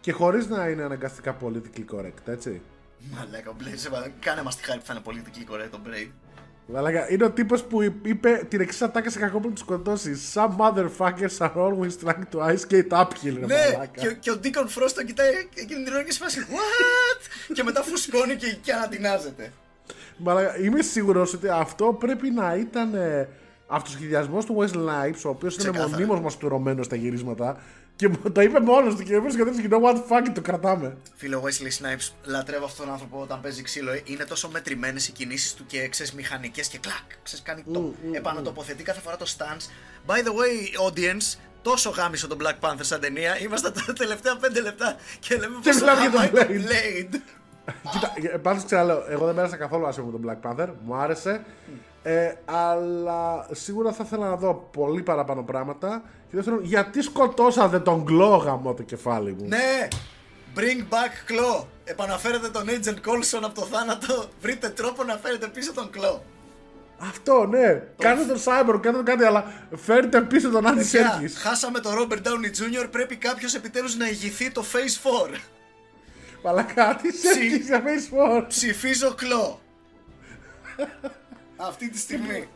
Και 0.00 0.12
χωρίς 0.12 0.46
να 0.48 0.68
είναι 0.68 0.82
αναγκαστικά 0.82 1.36
politically 1.42 1.84
correct, 1.94 2.26
έτσι. 2.28 2.62
Μαλάκα, 2.98 3.50
ο 3.50 3.54
Blade, 3.60 3.72
σε 3.76 3.90
παρα- 3.90 4.12
κάνε 4.20 4.42
μας 4.42 4.56
τη 4.56 4.64
χάρη 4.64 4.78
που 4.78 4.84
θα 4.86 4.92
είναι 4.94 5.02
politically 5.06 5.52
correct 5.54 5.68
το 5.70 5.78
Blade. 5.86 6.10
Αλλά 6.74 7.10
είναι 7.10 7.24
ο 7.24 7.30
τύπος 7.30 7.62
που 7.64 7.82
είπε 7.82 8.46
την 8.48 8.60
εξής 8.60 8.82
ατάκα 8.82 9.10
σε 9.10 9.18
κακό 9.18 9.40
που 9.40 9.50
τους 9.50 9.60
σκοτώσεις. 9.60 10.32
Some 10.34 10.48
motherfuckers 10.58 11.38
are 11.38 11.52
always 11.54 11.96
trying 12.04 12.24
to 12.32 12.38
ice 12.38 12.60
skate 12.68 12.88
uphill, 13.00 13.34
ρε 13.38 13.46
Ναι, 13.46 13.54
μαλάκα. 13.72 14.00
και, 14.00 14.16
και 14.20 14.30
ο 14.30 14.40
Deacon 14.42 14.64
Frost 14.82 14.90
τον 14.94 15.04
κοιτάει 15.06 15.28
εκείνη 15.54 15.84
την 15.84 15.92
ώρα 15.94 16.02
και 16.02 16.12
σε 16.12 16.18
φάση 16.22 16.46
What? 16.50 17.52
και 17.54 17.62
μετά 17.62 17.82
φουσκώνει 17.82 18.34
και, 18.36 18.56
και 18.62 18.72
ανατινάζεται. 18.72 19.52
Μαλάκα, 20.16 20.58
είμαι 20.60 20.82
σίγουρος 20.82 21.32
ότι 21.34 21.48
αυτό 21.48 21.96
πρέπει 22.00 22.30
να 22.30 22.54
ήταν 22.54 22.94
ε, 22.94 23.28
αυτοσχεδιασμός 23.66 24.44
του 24.44 24.56
West 24.58 24.74
Snipes, 24.74 25.20
ο 25.24 25.28
οποίος 25.28 25.54
είναι 25.54 25.62
Ξεκάθαρα. 25.62 25.88
μονίμως 25.88 26.20
μαστουρωμένος 26.20 26.86
στα 26.86 26.96
γυρίσματα. 26.96 27.56
Και 27.96 28.08
μου 28.08 28.32
το 28.32 28.40
είπε 28.40 28.60
μόνος 28.60 28.94
του 28.94 29.02
και 29.02 29.14
εμεί 29.14 29.30
και 29.34 29.68
you 29.68 29.72
know 29.72 29.80
what 29.82 29.94
fuck, 29.94 30.28
it, 30.28 30.32
το 30.34 30.40
κρατάμε. 30.40 30.96
Φίλε, 31.14 31.36
ο 31.36 31.42
Wesley 31.44 31.82
Snipes 31.82 32.10
λατρεύω 32.24 32.64
αυτόν 32.64 32.84
τον 32.84 32.94
άνθρωπο 32.94 33.20
όταν 33.20 33.40
παίζει 33.40 33.62
ξύλο. 33.62 33.90
ε. 33.92 34.02
Είναι 34.04 34.24
τόσο 34.24 34.48
μετρημένες 34.48 35.08
οι 35.08 35.12
κινήσεις 35.12 35.54
του 35.54 35.66
και 35.66 35.88
ξέρεις 35.88 36.12
μηχανικές 36.12 36.68
και 36.68 36.78
κλακ. 36.78 37.22
Ξέρεις, 37.22 37.44
κάνει 37.44 37.64
το. 37.72 37.94
επανατοποθετεί 38.12 38.82
κάθε 38.82 39.00
φορά 39.00 39.16
το 39.16 39.26
stance. 39.38 39.64
By 40.06 40.16
the 40.18 40.30
way, 40.30 40.88
audience, 40.90 41.38
τόσο 41.62 41.90
γάμισε 41.90 42.26
τον 42.26 42.38
Black 42.42 42.68
Panther 42.68 42.80
σαν 42.80 43.00
ταινία. 43.00 43.38
Είμαστε 43.40 43.70
τα 43.70 43.92
τελευταία 43.92 44.34
5 44.40 44.62
λεπτά 44.62 44.96
και 45.18 45.36
λέμε 45.36 45.56
Και 45.60 45.70
πως 45.70 45.80
μιλάμε 45.80 46.00
για 46.00 46.10
τον 46.10 46.20
γαμάει 46.20 46.46
Blade. 46.48 47.14
Blade. 47.14 47.20
Κοίτα, 47.92 48.38
πάντως 48.38 48.64
ξαναλέω, 48.64 49.04
εγώ 49.08 49.26
δεν 49.26 49.34
πέρασα 49.34 49.56
καθόλου 49.56 49.86
άσχημα 49.86 50.06
με 50.06 50.12
τον 50.18 50.22
Black 50.26 50.50
Panther, 50.50 50.68
μου 50.84 50.94
άρεσε. 50.94 51.44
Ε, 52.06 52.34
αλλά 52.44 53.46
σίγουρα 53.52 53.92
θα 53.92 54.02
ήθελα 54.06 54.28
να 54.28 54.36
δω 54.36 54.68
πολύ 54.72 55.02
παραπάνω 55.02 55.42
πράγματα. 55.42 56.02
Και 56.30 56.36
δεύτερον, 56.36 56.64
γιατί 56.64 57.02
σκοτώσατε 57.02 57.80
τον 57.80 58.02
Γκλό 58.02 58.36
γαμό 58.36 58.74
το 58.74 58.82
κεφάλι 58.82 59.32
μου; 59.38 59.46
Ναι! 59.48 59.88
Bring 60.56 60.82
back 60.92 61.30
Claw. 61.32 61.64
Επαναφέρετε 61.84 62.48
τον 62.48 62.64
Agent 62.68 63.08
Coulson 63.08 63.40
από 63.42 63.54
το 63.54 63.66
θάνατο. 63.66 64.24
Βρείτε 64.40 64.68
τρόπο 64.68 65.04
να 65.04 65.16
φέρετε 65.16 65.46
πίσω 65.46 65.72
τον 65.72 65.90
Claw. 65.94 66.18
Αυτό, 66.98 67.46
ναι. 67.46 67.82
Κάντε 67.98 68.24
τον 68.24 68.36
Cyber, 68.44 68.78
κάντε 68.82 68.96
τον 68.96 69.04
κάτι, 69.04 69.24
αλλά 69.24 69.52
φέρτε 69.76 70.20
πίσω 70.20 70.50
τον 70.50 70.66
Άντι 70.66 70.76
Παιδιά, 70.76 71.10
Σέρκης. 71.12 71.38
χάσαμε 71.38 71.80
τον 71.80 71.92
Robert 71.98 72.26
Downey 72.26 72.82
Jr. 72.84 72.88
Πρέπει 72.90 73.16
κάποιος 73.16 73.54
επιτέλους 73.54 73.96
να 73.96 74.08
ηγηθεί 74.08 74.50
το 74.50 74.64
Phase 74.72 75.34
4. 75.34 75.38
Μαλακά, 76.44 76.98
τι 77.02 77.12
Σέρκης 77.12 77.66
σε 77.66 77.82
Facebook. 77.86 78.44
Ψηφίζω 78.48 79.14
κλό. 79.14 79.60
Αυτή 81.68 81.90
τη 81.90 81.98
στιγμή. 81.98 82.48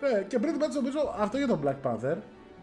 Ναι, 0.00 0.22
και 0.28 0.38
πριν 0.38 0.58
πάντως 0.58 0.74
νομίζω 0.76 1.14
αυτό 1.18 1.36
για 1.38 1.46
τον 1.46 1.60
Black 1.64 1.88
Panther. 1.90 2.16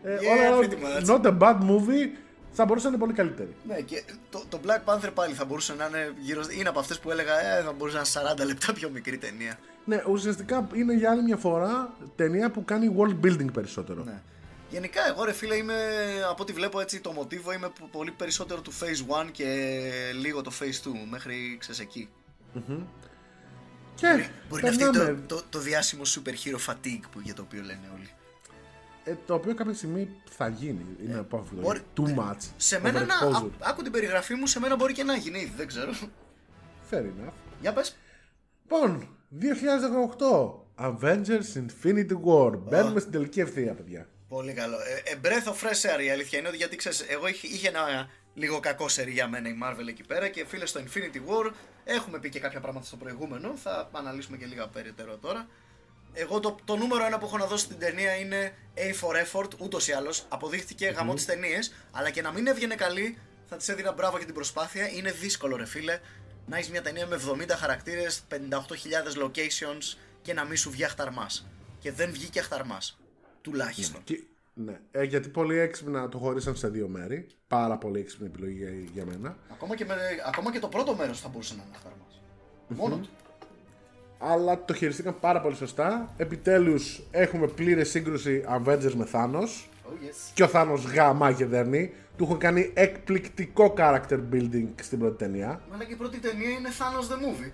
Ε, 0.03 0.17
Yeah, 0.17 0.55
όλα, 0.57 0.67
pretty 0.67 1.03
much. 1.05 1.07
not 1.15 1.21
a 1.25 1.37
bad 1.37 1.57
movie. 1.69 2.07
Θα 2.51 2.65
μπορούσε 2.65 2.85
να 2.85 2.91
είναι 2.93 3.01
πολύ 3.01 3.13
καλύτερη. 3.13 3.55
ναι, 3.67 3.81
και 3.81 4.03
το, 4.29 4.43
το 4.49 4.59
Black 4.65 4.93
Panther 4.93 5.09
πάλι 5.13 5.33
θα 5.33 5.45
μπορούσε 5.45 5.73
να 5.73 5.85
είναι 5.85 6.13
γύρω. 6.19 6.41
Είναι 6.59 6.69
από 6.69 6.79
αυτές 6.79 6.99
που 6.99 7.11
έλεγα, 7.11 7.39
ε, 7.57 7.61
θα 7.63 7.71
μπορούσε 7.73 7.97
να 7.97 8.03
είναι 8.31 8.43
40 8.43 8.45
λεπτά 8.45 8.73
πιο 8.73 8.89
μικρή 8.89 9.17
ταινία. 9.17 9.59
Ναι, 9.85 10.03
ουσιαστικά 10.09 10.67
είναι 10.73 10.93
για 10.93 11.11
άλλη 11.11 11.21
μια 11.23 11.37
φορά 11.37 11.93
ταινία 12.15 12.51
που 12.51 12.65
κάνει 12.65 12.95
world 12.97 13.25
building 13.25 13.53
περισσότερο. 13.53 14.03
Ναι. 14.03 14.21
Γενικά, 14.69 15.07
εγώ 15.07 15.23
ρε 15.23 15.31
φίλε 15.31 15.55
είμαι, 15.55 15.73
από 16.29 16.43
ό,τι 16.43 16.53
βλέπω 16.53 16.79
έτσι 16.79 16.99
το 16.99 17.11
μοτίβο, 17.11 17.53
είμαι 17.53 17.69
πο- 17.79 17.89
πολύ 17.91 18.11
περισσότερο 18.11 18.61
του 18.61 18.71
Phase 18.73 19.23
1 19.25 19.31
και 19.31 19.79
λίγο 20.21 20.41
το 20.41 20.51
Phase 20.59 20.87
2, 20.87 20.91
μέχρι 21.09 21.55
ξέρεις 21.59 21.79
εκεί. 21.79 22.09
Και 23.97 24.29
Μπορεί 24.49 24.63
να 24.63 24.71
φτιάξει 24.71 24.77
περνάμε, 24.99 25.23
το, 25.27 25.35
το, 25.35 25.43
το 25.49 25.59
διάσημο 25.59 26.01
super 26.05 26.29
hero 26.29 26.71
fatigue 26.73 27.03
που, 27.11 27.19
για 27.19 27.33
το 27.33 27.41
οποίο 27.41 27.61
λένε 27.61 27.89
όλοι. 27.95 28.09
ε, 29.03 29.13
το 29.25 29.33
οποίο 29.33 29.55
κάποια 29.55 29.73
στιγμή 29.73 30.09
θα 30.29 30.47
γίνει. 30.47 30.85
Είναι 31.05 31.17
απόφυγο. 31.17 31.59
Ε, 31.59 31.63
μπορεί- 31.63 31.81
Too 31.97 32.19
much. 32.19 32.37
Σε 32.57 32.79
μένα 32.79 33.05
να, 33.05 33.15
Overexposure. 33.19 33.49
α- 33.59 33.69
άκου 33.69 33.81
την 33.83 33.91
περιγραφή 33.91 34.33
μου, 34.35 34.47
σε 34.47 34.59
μένα 34.59 34.75
μπορεί 34.75 34.93
και 34.93 35.03
να 35.03 35.15
γίνει 35.15 35.39
ήδη, 35.39 35.53
δεν 35.57 35.67
ξέρω. 35.67 35.91
Fair 36.91 37.01
enough. 37.01 37.31
Για 37.61 37.73
πες. 37.73 37.97
Λοιπόν, 38.61 39.07
2018. 39.29 40.65
Avengers 40.79 41.53
Infinity 41.55 42.13
War. 42.25 42.57
Μπαίνουμε 42.57 42.99
στην 42.99 43.11
τελική 43.11 43.39
ευθεία, 43.39 43.73
παιδιά. 43.73 44.07
Πολύ 44.27 44.53
καλό. 44.53 44.75
Ε, 44.75 45.11
ε, 45.11 45.15
breath 45.23 45.47
of 45.51 45.53
fresh 45.67 45.97
air 45.97 46.03
η 46.03 46.09
αλήθεια 46.09 46.39
είναι 46.39 46.47
ότι 46.47 46.57
γιατί 46.57 46.75
ξέρεις, 46.75 47.01
εγώ 47.07 47.27
είχε, 47.27 47.47
είχε 47.47 47.67
ένα 47.67 48.07
λίγο 48.37 48.59
κακό 48.59 48.87
σερί 48.87 49.11
για 49.11 49.27
μένα 49.27 49.49
η 49.49 49.55
Marvel 49.63 49.87
εκεί 49.87 50.03
πέρα 50.03 50.27
και 50.27 50.45
φίλε 50.45 50.65
στο 50.65 50.81
Infinity 50.83 51.17
War 51.29 51.51
έχουμε 51.83 52.19
πει 52.19 52.29
και 52.29 52.39
κάποια 52.39 52.59
πράγματα 52.59 52.85
στο 52.85 52.95
προηγούμενο, 52.95 53.55
θα 53.55 53.89
αναλύσουμε 53.91 54.37
και 54.37 54.45
λίγα 54.45 54.67
περαιτέρω 54.67 55.17
τώρα. 55.17 55.47
Εγώ 56.13 56.39
το, 56.39 56.57
το 56.65 56.75
νούμερο 56.75 57.05
ένα 57.05 57.17
που 57.17 57.25
έχω 57.25 57.37
να 57.37 57.45
δώσω 57.45 57.65
στην 57.65 57.79
ταινία 57.79 58.15
είναι 58.15 58.53
A 58.75 58.79
for 58.79 59.15
effort, 59.25 59.49
ούτως 59.57 59.87
ή 59.87 59.91
άλλως. 59.91 60.25
Αποδείχτηκε 60.27 60.87
γαμό 60.87 61.13
τις 61.13 61.25
ταινίες, 61.25 61.73
αλλά 61.91 62.09
και 62.09 62.21
να 62.21 62.31
μην 62.31 62.47
έβγαινε 62.47 62.75
καλή, 62.75 63.17
θα 63.49 63.57
της 63.57 63.67
έδινα 63.67 63.91
μπράβο 63.91 64.17
για 64.17 64.25
την 64.25 64.35
προσπάθεια. 64.35 64.89
Είναι 64.89 65.11
δύσκολο, 65.11 65.55
ρε 65.55 65.65
φίλε, 65.65 65.99
να 66.45 66.57
έχεις 66.57 66.69
μια 66.69 66.81
ταινία 66.81 67.07
με 67.07 67.19
70 67.29 67.49
χαρακτήρες, 67.57 68.23
58.000 68.29 68.37
locations 69.23 69.97
και 70.21 70.33
να 70.33 70.43
μην 70.43 70.57
σου 70.57 70.69
βγει 70.69 70.83
αχταρμάς. 70.83 71.47
Και 71.79 71.91
δεν 71.91 72.11
βγήκε 72.11 72.39
αχταρμάς. 72.39 72.99
Τουλάχιστον. 73.41 74.03
Και, 74.03 74.23
ναι, 74.59 74.79
ε, 74.91 75.03
γιατί 75.03 75.29
πολύ 75.29 75.57
έξυπνα 75.59 76.09
το 76.09 76.17
χωρίσαν 76.17 76.55
σε 76.55 76.67
δύο 76.67 76.87
μέρη. 76.87 77.27
Πάρα 77.47 77.77
πολύ 77.77 77.99
έξυπνη 77.99 78.27
επιλογή 78.27 78.53
για, 78.53 78.69
για 78.93 79.05
μένα. 79.05 79.37
Ακόμα, 79.51 79.75
και 79.75 79.85
με, 79.85 79.95
ακόμα 80.27 80.51
και 80.51 80.59
το 80.59 80.67
πρώτο 80.67 80.95
μέρος 80.95 81.21
θα 81.21 81.29
μπορούσε 81.29 81.55
να 81.55 81.63
είναι 81.63 81.71
αχταρμά. 81.75 82.05
Μόνο 82.67 82.97
του. 82.97 83.09
Αλλά 84.19 84.65
το 84.65 84.73
χειριστήκαν 84.73 85.19
πάρα 85.19 85.41
πολύ 85.41 85.55
σωστά. 85.55 86.13
Επιτέλους 86.17 87.03
έχουμε 87.11 87.47
πλήρη 87.47 87.85
σύγκρουση 87.85 88.43
Avengers 88.49 88.93
με 88.93 89.07
Thanos. 89.11 89.67
Oh 89.85 89.89
yes. 89.89 90.31
Και 90.33 90.43
ο 90.43 90.49
Thanos 90.53 90.79
γάμα 90.93 91.31
και 91.31 91.45
δέρνει. 91.45 91.93
Του 92.17 92.23
έχουν 92.23 92.37
κάνει 92.37 92.71
εκπληκτικό 92.73 93.73
character 93.77 94.19
building 94.33 94.67
στην 94.81 94.99
πρώτη 94.99 95.17
ταινία. 95.17 95.61
Μα 95.71 95.83
και 95.83 95.93
η 95.93 95.95
πρώτη 95.95 96.19
ταινία 96.19 96.49
είναι 96.49 96.69
Thanos 96.69 97.13
the 97.13 97.15
Movie. 97.15 97.51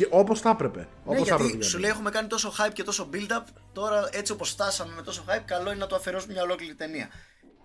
Και 0.00 0.06
όπως 0.10 0.40
θα 0.40 0.50
έπρεπε. 0.50 0.78
Ναι, 0.78 0.86
Όπως 1.04 1.28
θα 1.28 1.34
έπρεπε. 1.34 1.50
γιατί 1.50 1.64
σου 1.66 1.78
λέει 1.78 1.90
έχουμε 1.90 2.10
κάνει 2.10 2.28
τόσο 2.28 2.52
hype 2.58 2.72
και 2.72 2.82
τόσο 2.82 3.08
build-up. 3.12 3.44
Τώρα 3.72 4.08
έτσι 4.12 4.32
όπως 4.32 4.50
φτάσαμε 4.50 4.92
με 4.96 5.02
τόσο 5.02 5.24
hype, 5.28 5.42
καλό 5.44 5.68
είναι 5.70 5.78
να 5.78 5.86
το 5.86 5.94
αφαιρώσουμε 5.96 6.32
μια 6.32 6.42
ολόκληρη 6.42 6.74
ταινία. 6.74 7.08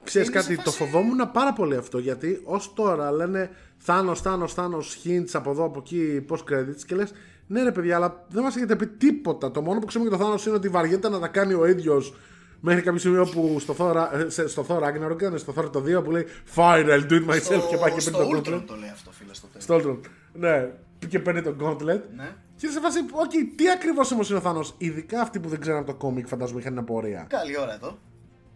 Ξέρεις 0.03 0.28
Είναι 0.28 0.41
σε 0.41 0.48
κάτι, 0.48 0.56
το 0.64 0.72
φάση- 0.72 0.78
φοβόμουν 0.91 1.32
πάρα 1.32 1.53
πολύ 1.53 1.76
αυτό 1.76 1.98
γιατί 1.98 2.41
ως 2.44 2.74
τώρα 2.74 3.12
λένε 3.12 3.49
Thanos, 3.86 4.16
Thanos, 4.24 4.48
Thanos, 4.56 4.88
hints 5.06 5.30
από 5.34 5.52
εδώ, 5.52 5.64
από 5.64 5.80
εκεί, 5.80 6.26
post 6.30 6.44
credits 6.53 6.82
και 6.88 6.95
λες 6.95 7.12
ναι 7.48 7.64
ρε 7.64 7.72
παιδιά, 7.72 7.95
αλλά 7.95 8.26
δεν 8.30 8.44
μας 8.44 8.56
έχετε 8.56 8.76
πει 8.76 8.88
τίποτα. 8.88 9.52
Το 9.52 9.62
μόνο 9.62 9.80
που 9.80 9.86
ξέρουμε 9.86 10.10
για 10.10 10.18
το 10.20 10.26
Thanos 10.34 10.45
είναι 10.45 10.56
ότι 10.56 10.70
βαριέται 10.70 11.10
να 11.10 11.20
τα 11.20 11.28
κάνει 11.28 11.53
ο 11.53 11.66
ίδιος 11.66 12.14
μέχρι 12.60 12.82
κάποιο 12.82 12.99
σημείο 12.99 13.26
που 13.26 13.57
στο 13.60 13.76
Thor, 13.80 13.95
ε, 14.26 14.30
σε- 14.30 14.48
στο 14.48 14.66
Thor 14.70 14.78
Ragnarok 14.80 15.16
ήταν 15.20 15.38
στο 15.38 15.53
Thor 15.57 15.72
το 15.72 15.80
2 15.82 16.02
που 16.03 16.12
λέει 16.12 16.26
Fine, 16.56 16.86
I'll 16.86 17.07
do 17.10 17.12
it 17.12 17.30
myself 17.30 17.41
Στο, 17.41 17.68
και 17.70 17.78
πάει 17.78 17.91
και 17.91 17.99
στο 17.99 18.12
παίρνει 18.18 18.32
το 18.32 18.38
Ultron 18.38 18.53
gauntlet. 18.56 18.64
το 18.68 18.76
λέει 18.76 18.90
αυτό, 18.90 19.12
φίλε, 19.12 19.34
στο 19.34 19.48
τέλος. 19.48 19.61
Στο 19.64 19.76
Ultron. 19.76 19.99
Ναι, 20.34 20.70
και 21.07 21.19
παίρνει 21.19 21.41
το 21.41 21.56
gauntlet. 21.61 22.02
Ναι. 22.15 22.30
Και 22.56 22.68
σε 22.68 22.80
φάση, 22.80 22.99
οκ, 23.11 23.32
τι 23.56 23.69
ακριβώς 23.69 24.11
όμως 24.11 24.30
είναι 24.30 24.40
ο 24.40 24.41
Thanos. 24.45 24.73
Ειδικά 24.77 25.22
αυτοί 25.22 25.40
που 25.40 25.49
δεν 25.49 25.60
ξέραν 25.60 25.86
το 25.86 25.94
κόμικ, 25.94 26.27
φαντάζομαι 26.27 26.60
είχαν 26.60 26.77
απορία. 26.77 27.26
Καλή 27.30 27.60
ώρα 27.60 27.73
εδώ. 27.73 27.98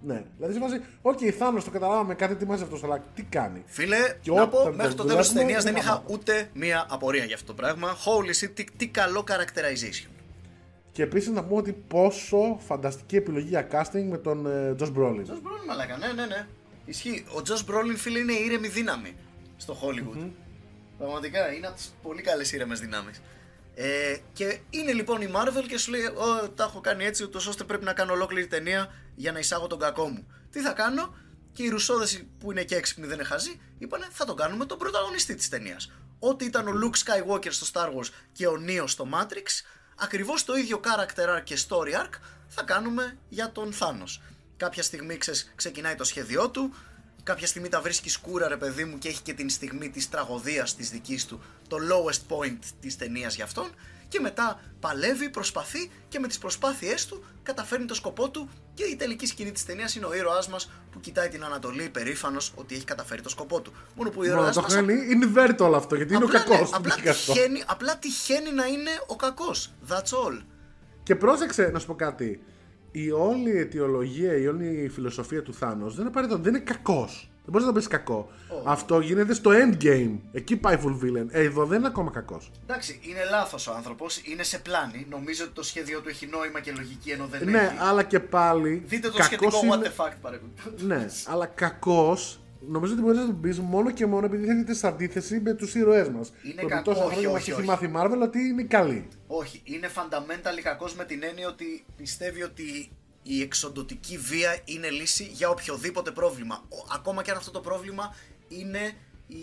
Ναι, 0.02 0.24
δηλαδή 0.36 0.54
σε 0.54 0.60
φάση, 0.60 0.82
οκ, 1.02 1.20
Thanos 1.40 1.62
το 1.64 1.72
καταλάβαμε, 1.72 2.14
κάτι 2.16 2.34
ετοιμάζει 2.34 2.64
αυτός, 2.64 2.84
αλλά 2.84 3.04
τι 3.16 3.24
κάνει; 3.24 3.64
Φίλε, 3.66 3.98
Και 4.22 4.32
να 4.32 4.42
όταν 4.42 4.50
πω, 4.50 4.64
το 4.64 4.74
μέχρι 4.76 4.94
το 4.94 5.04
τέλος 5.04 5.20
της 5.20 5.32
βλέπουμε, 5.34 5.40
ταινίας 5.40 5.64
δεν 5.64 5.72
είναι 5.72 5.82
είχα 5.82 6.14
ούτε 6.14 6.50
μία 6.54 6.86
απορία 6.90 7.24
για 7.24 7.36
αυτό 7.36 7.48
το 7.48 7.54
πράγμα. 7.54 7.96
Holy 7.96 8.46
shit, 8.46 8.50
τι, 8.54 8.64
τι 8.78 8.88
καλό 8.88 9.24
characterization. 9.28 10.10
Και 10.92 11.04
επίσης 11.04 11.30
να 11.30 11.44
πούμε 11.44 11.60
ότι 11.60 11.72
πόσο 11.88 12.58
φανταστική 12.68 13.16
επιλογή 13.16 13.48
για 13.48 13.68
casting 13.72 14.06
με 14.10 14.18
τον 14.18 14.46
ε, 14.46 14.76
Josh 14.80 14.94
Brolin. 14.98 15.20
Josh 15.20 15.42
Brolin, 15.46 15.66
μαλάκα, 15.68 15.98
ναι, 15.98 16.08
ναι, 16.08 16.26
ναι. 16.26 16.48
Ισχύει. 16.86 17.26
Ο 17.28 17.42
Josh 17.46 17.72
Brolin, 17.72 17.96
φίλε, 17.96 18.20
είναι 18.20 18.34
ήρεμη 18.34 18.68
δύναμη 18.68 19.14
στο 19.58 19.78
Hollywood. 19.82 20.28
Πραγματικά 21.00 21.54
είναι 21.54 21.68
από 21.68 21.76
τις 21.76 21.94
πολύ 22.02 22.22
καλές 22.22 22.52
ήρεμες 22.52 22.80
δυνάμεις. 22.80 23.22
Ε, 23.76 24.18
και 24.34 24.60
είναι 24.70 24.94
λοιπόν 24.94 25.22
η 25.22 25.32
Marvel 25.36 25.66
και 25.68 25.78
σου 25.78 25.92
λέει: 25.92 26.06
Ω, 26.06 26.50
τα 26.50 26.64
έχω 26.64 26.82
κάνει 26.82 27.06
έτσι, 27.06 27.24
ούτως 27.24 27.48
ώστε 27.48 27.64
πρέπει 27.64 27.84
να 27.86 27.94
κάνω 27.94 28.14
ολόκληρη 28.14 28.48
ταινία 28.48 28.94
για 29.16 29.32
να 29.32 29.40
εισάγω 29.40 29.68
τον 29.68 29.80
κακό 29.80 30.08
μου. 30.08 30.28
Τι 30.52 30.60
θα 30.62 30.72
κάνω, 30.72 31.16
και 31.54 31.64
οι 31.64 31.70
Ρουσόδες 31.70 32.24
που 32.40 32.52
είναι 32.52 32.64
και 32.64 32.76
έξυπνοι 32.76 33.06
δεν 33.06 33.16
είναι 33.16 33.24
χαζοί, 33.24 33.60
είπανε: 33.78 34.08
Θα 34.12 34.26
τον 34.26 34.36
κάνουμε 34.36 34.66
τον 34.66 34.78
πρωταγωνιστή 34.78 35.36
της 35.36 35.50
ταινίας. 35.50 35.92
Ό,τι 36.20 36.46
ήταν 36.46 36.68
ο 36.68 36.72
Luke 36.84 36.98
Skywalker 36.98 37.52
στο 37.52 37.68
Star 37.74 37.88
Wars 37.88 38.10
και 38.32 38.48
ο 38.48 38.64
Neo 38.68 38.84
στο 38.86 39.08
Matrix, 39.14 39.48
ακριβώς 39.96 40.44
το 40.44 40.56
ίδιο 40.56 40.80
character 40.84 41.38
arc 41.38 41.44
και 41.44 41.58
story 41.68 41.94
arc 42.06 42.14
θα 42.48 42.64
κάνουμε 42.64 43.18
για 43.30 43.52
τον 43.52 43.74
Thanos. 43.80 44.22
Κάποια 44.58 44.84
στιγμή 44.84 45.18
ξες- 45.18 45.52
ξεκινάει 45.56 45.96
το 45.96 46.04
σχέδιό 46.04 46.50
του, 46.50 46.76
κάποια 47.24 47.48
στιγμή 47.48 47.70
τα 47.70 47.82
βρίσκεις 47.82 48.14
σκούρα 48.14 48.48
ρε 48.48 48.58
παιδί 48.58 48.84
μου 48.84 48.98
και 48.98 49.08
έχει 49.08 49.22
και 49.22 49.34
την 49.34 49.50
στιγμή 49.50 49.90
της 49.90 50.10
τραγωδίας 50.10 50.76
της 50.76 50.90
δικής 50.90 51.26
του, 51.26 51.42
το 51.68 51.78
lowest 51.90 52.36
point 52.36 52.58
της 52.80 52.98
ταινίας 52.98 53.36
για 53.36 53.44
αυτόν 53.44 53.70
και 54.08 54.20
μετά 54.20 54.60
παλεύει, 54.80 55.30
προσπαθεί 55.30 55.92
και 56.08 56.20
με 56.20 56.28
τις 56.28 56.38
προσπάθειές 56.38 57.06
του 57.06 57.24
καταφέρνει 57.44 57.86
το 57.86 57.94
σκοπό 57.94 58.30
του 58.30 58.50
και 58.74 58.84
η 58.84 58.96
τελική 58.96 59.26
σκηνή 59.26 59.52
της 59.52 59.66
ταινίας 59.66 59.96
είναι 59.96 60.06
ο 60.06 60.16
ήρωάς 60.16 60.48
μας 60.48 60.72
που 60.92 61.00
κοιτάει 61.00 61.28
την 61.30 61.44
Ανατολή 61.44 61.84
υπερήφανος 61.84 62.54
ότι 62.56 62.76
έχει 62.76 62.84
καταφέρει 62.84 63.22
το 63.22 63.30
σκοπό 63.30 63.62
του. 63.62 63.74
Μόνο 63.96 64.10
που 64.10 64.20
ο 64.20 64.24
Μόνο 64.26 64.36
ήρωάς 64.36 64.56
το 64.56 64.62
μας 64.62 64.74
κάνει 64.74 64.96
invert 65.22 65.58
όλο 65.60 65.76
αυτό 65.76 65.96
γιατί 65.96 66.14
είναι 66.14 66.24
ο 66.24 66.28
απλά, 66.28 66.40
ναι, 66.40 66.46
κακός. 66.46 66.74
απλά, 66.74 66.96
τυχαίνει, 66.96 67.64
απλά 67.66 67.98
τυχαίνει 67.98 68.52
να 68.52 68.66
είναι 68.66 68.92
ο 69.08 69.16
κακός. 69.16 69.72
That's 69.90 69.94
all. 69.94 70.42
Και 71.04 71.16
πρόσεξε 71.16 71.70
να 71.74 71.80
σου 71.80 71.86
πω 71.88 71.96
κάτι. 71.96 72.42
Η 72.92 73.12
όλη 73.12 73.52
αιτιολογία, 73.58 74.38
η 74.38 74.48
όλη 74.48 74.90
φιλοσοφία 74.94 75.42
του 75.44 75.54
Thanos 75.54 75.78
δεν 75.88 76.00
είναι 76.00 76.08
απαραίτητο, 76.08 76.40
δεν 76.40 76.54
είναι 76.56 76.64
κακός. 76.64 77.30
Δεν 77.44 77.52
μπορείς 77.52 77.68
να 77.68 77.74
το 77.74 77.80
πεις 77.80 77.88
κακό. 77.88 78.30
Αυτό 78.66 79.00
γίνεται 79.00 79.34
στο 79.34 79.52
endgame. 79.54 80.18
Εκεί 80.32 80.56
πάει 80.58 80.78
full 80.84 81.04
villain. 81.06 81.26
Ε, 81.30 81.44
εδώ 81.44 81.66
δεν 81.66 81.78
είναι 81.80 81.88
ακόμα 81.88 82.12
κακός. 82.12 82.52
Εντάξει, 82.64 83.00
είναι 83.04 83.20
λάθος 83.32 83.68
ο 83.68 83.74
άνθρωπος, 83.76 84.22
είναι 84.24 84.44
σε 84.44 84.60
πλάνη. 84.60 85.06
Νομίζω 85.10 85.44
ότι 85.44 85.54
το 85.54 85.64
σχέδιό 85.64 86.00
του 86.02 86.10
έχει 86.10 86.28
νόημα 86.32 86.60
και 86.60 86.72
λογική 86.76 87.10
ενώ 87.12 87.26
δεν 87.32 87.50
Ναι, 87.50 87.58
έχει. 87.58 87.76
αλλά 87.80 88.04
και 88.04 88.20
πάλι. 88.20 88.84
Δείτε 88.88 89.08
το 89.10 89.18
κακός 89.18 89.26
σχετικό 89.26 89.66
είναι- 89.66 89.76
what 89.76 90.02
the 90.02 90.06
fuck 90.06 90.14
παρεμπιπτόντως. 90.22 90.82
Ναι, 90.84 91.06
αλλά 91.28 91.46
κακός 91.46 92.40
νομίζω 92.68 92.94
ότι 92.94 93.02
μπορείς 93.02 93.18
να 93.18 93.26
τον 93.26 93.42
πεις 93.42 93.60
μόνο 93.60 93.92
και 93.92 94.06
μόνο 94.06 94.26
επειδή 94.26 94.50
έρχεται 94.50 94.74
σε 94.74 94.88
αντίθεση 94.88 95.40
με 95.44 95.54
τους 95.54 95.76
ήρωές 95.76 96.10
μας. 96.10 96.32
Είναι 96.44 96.54
Που 96.54 96.60
επί 96.60 96.68
κακό, 96.70 96.84
τόσα 96.84 97.04
όχι, 97.04 97.14
χρόνια 97.14 97.30
μας 97.30 97.42
όχι, 97.42 97.52
έχει 97.52 97.60
όχι. 97.60 97.70
μάθει 97.70 97.86
η 97.86 97.92
Marvel 97.96 98.22
ότι 98.24 98.40
είναι 98.40 98.64
καλή. 98.64 99.08
Όχι, 99.32 99.62
είναι 99.64 99.92
fundamentally 99.96 100.62
κακός 100.64 100.94
με 100.96 101.06
την 101.06 101.24
έννοια 101.24 101.48
ότι 101.48 101.86
πιστεύει 101.98 102.44
ότι 102.44 102.92
η 103.24 103.42
εξοντοτική 103.42 104.18
βία 104.18 104.60
είναι 104.66 104.90
λύση 104.90 105.24
για 105.24 105.50
οποιοδήποτε 105.50 106.12
πρόβλημα. 106.12 106.64
Ο- 106.70 106.88
Ακόμα 106.94 107.24
και 107.24 107.32
αν 107.32 107.38
αυτό 107.38 107.52
το 107.52 107.60
πρόβλημα 107.60 108.16
είναι 108.48 108.94
η, 109.28 109.38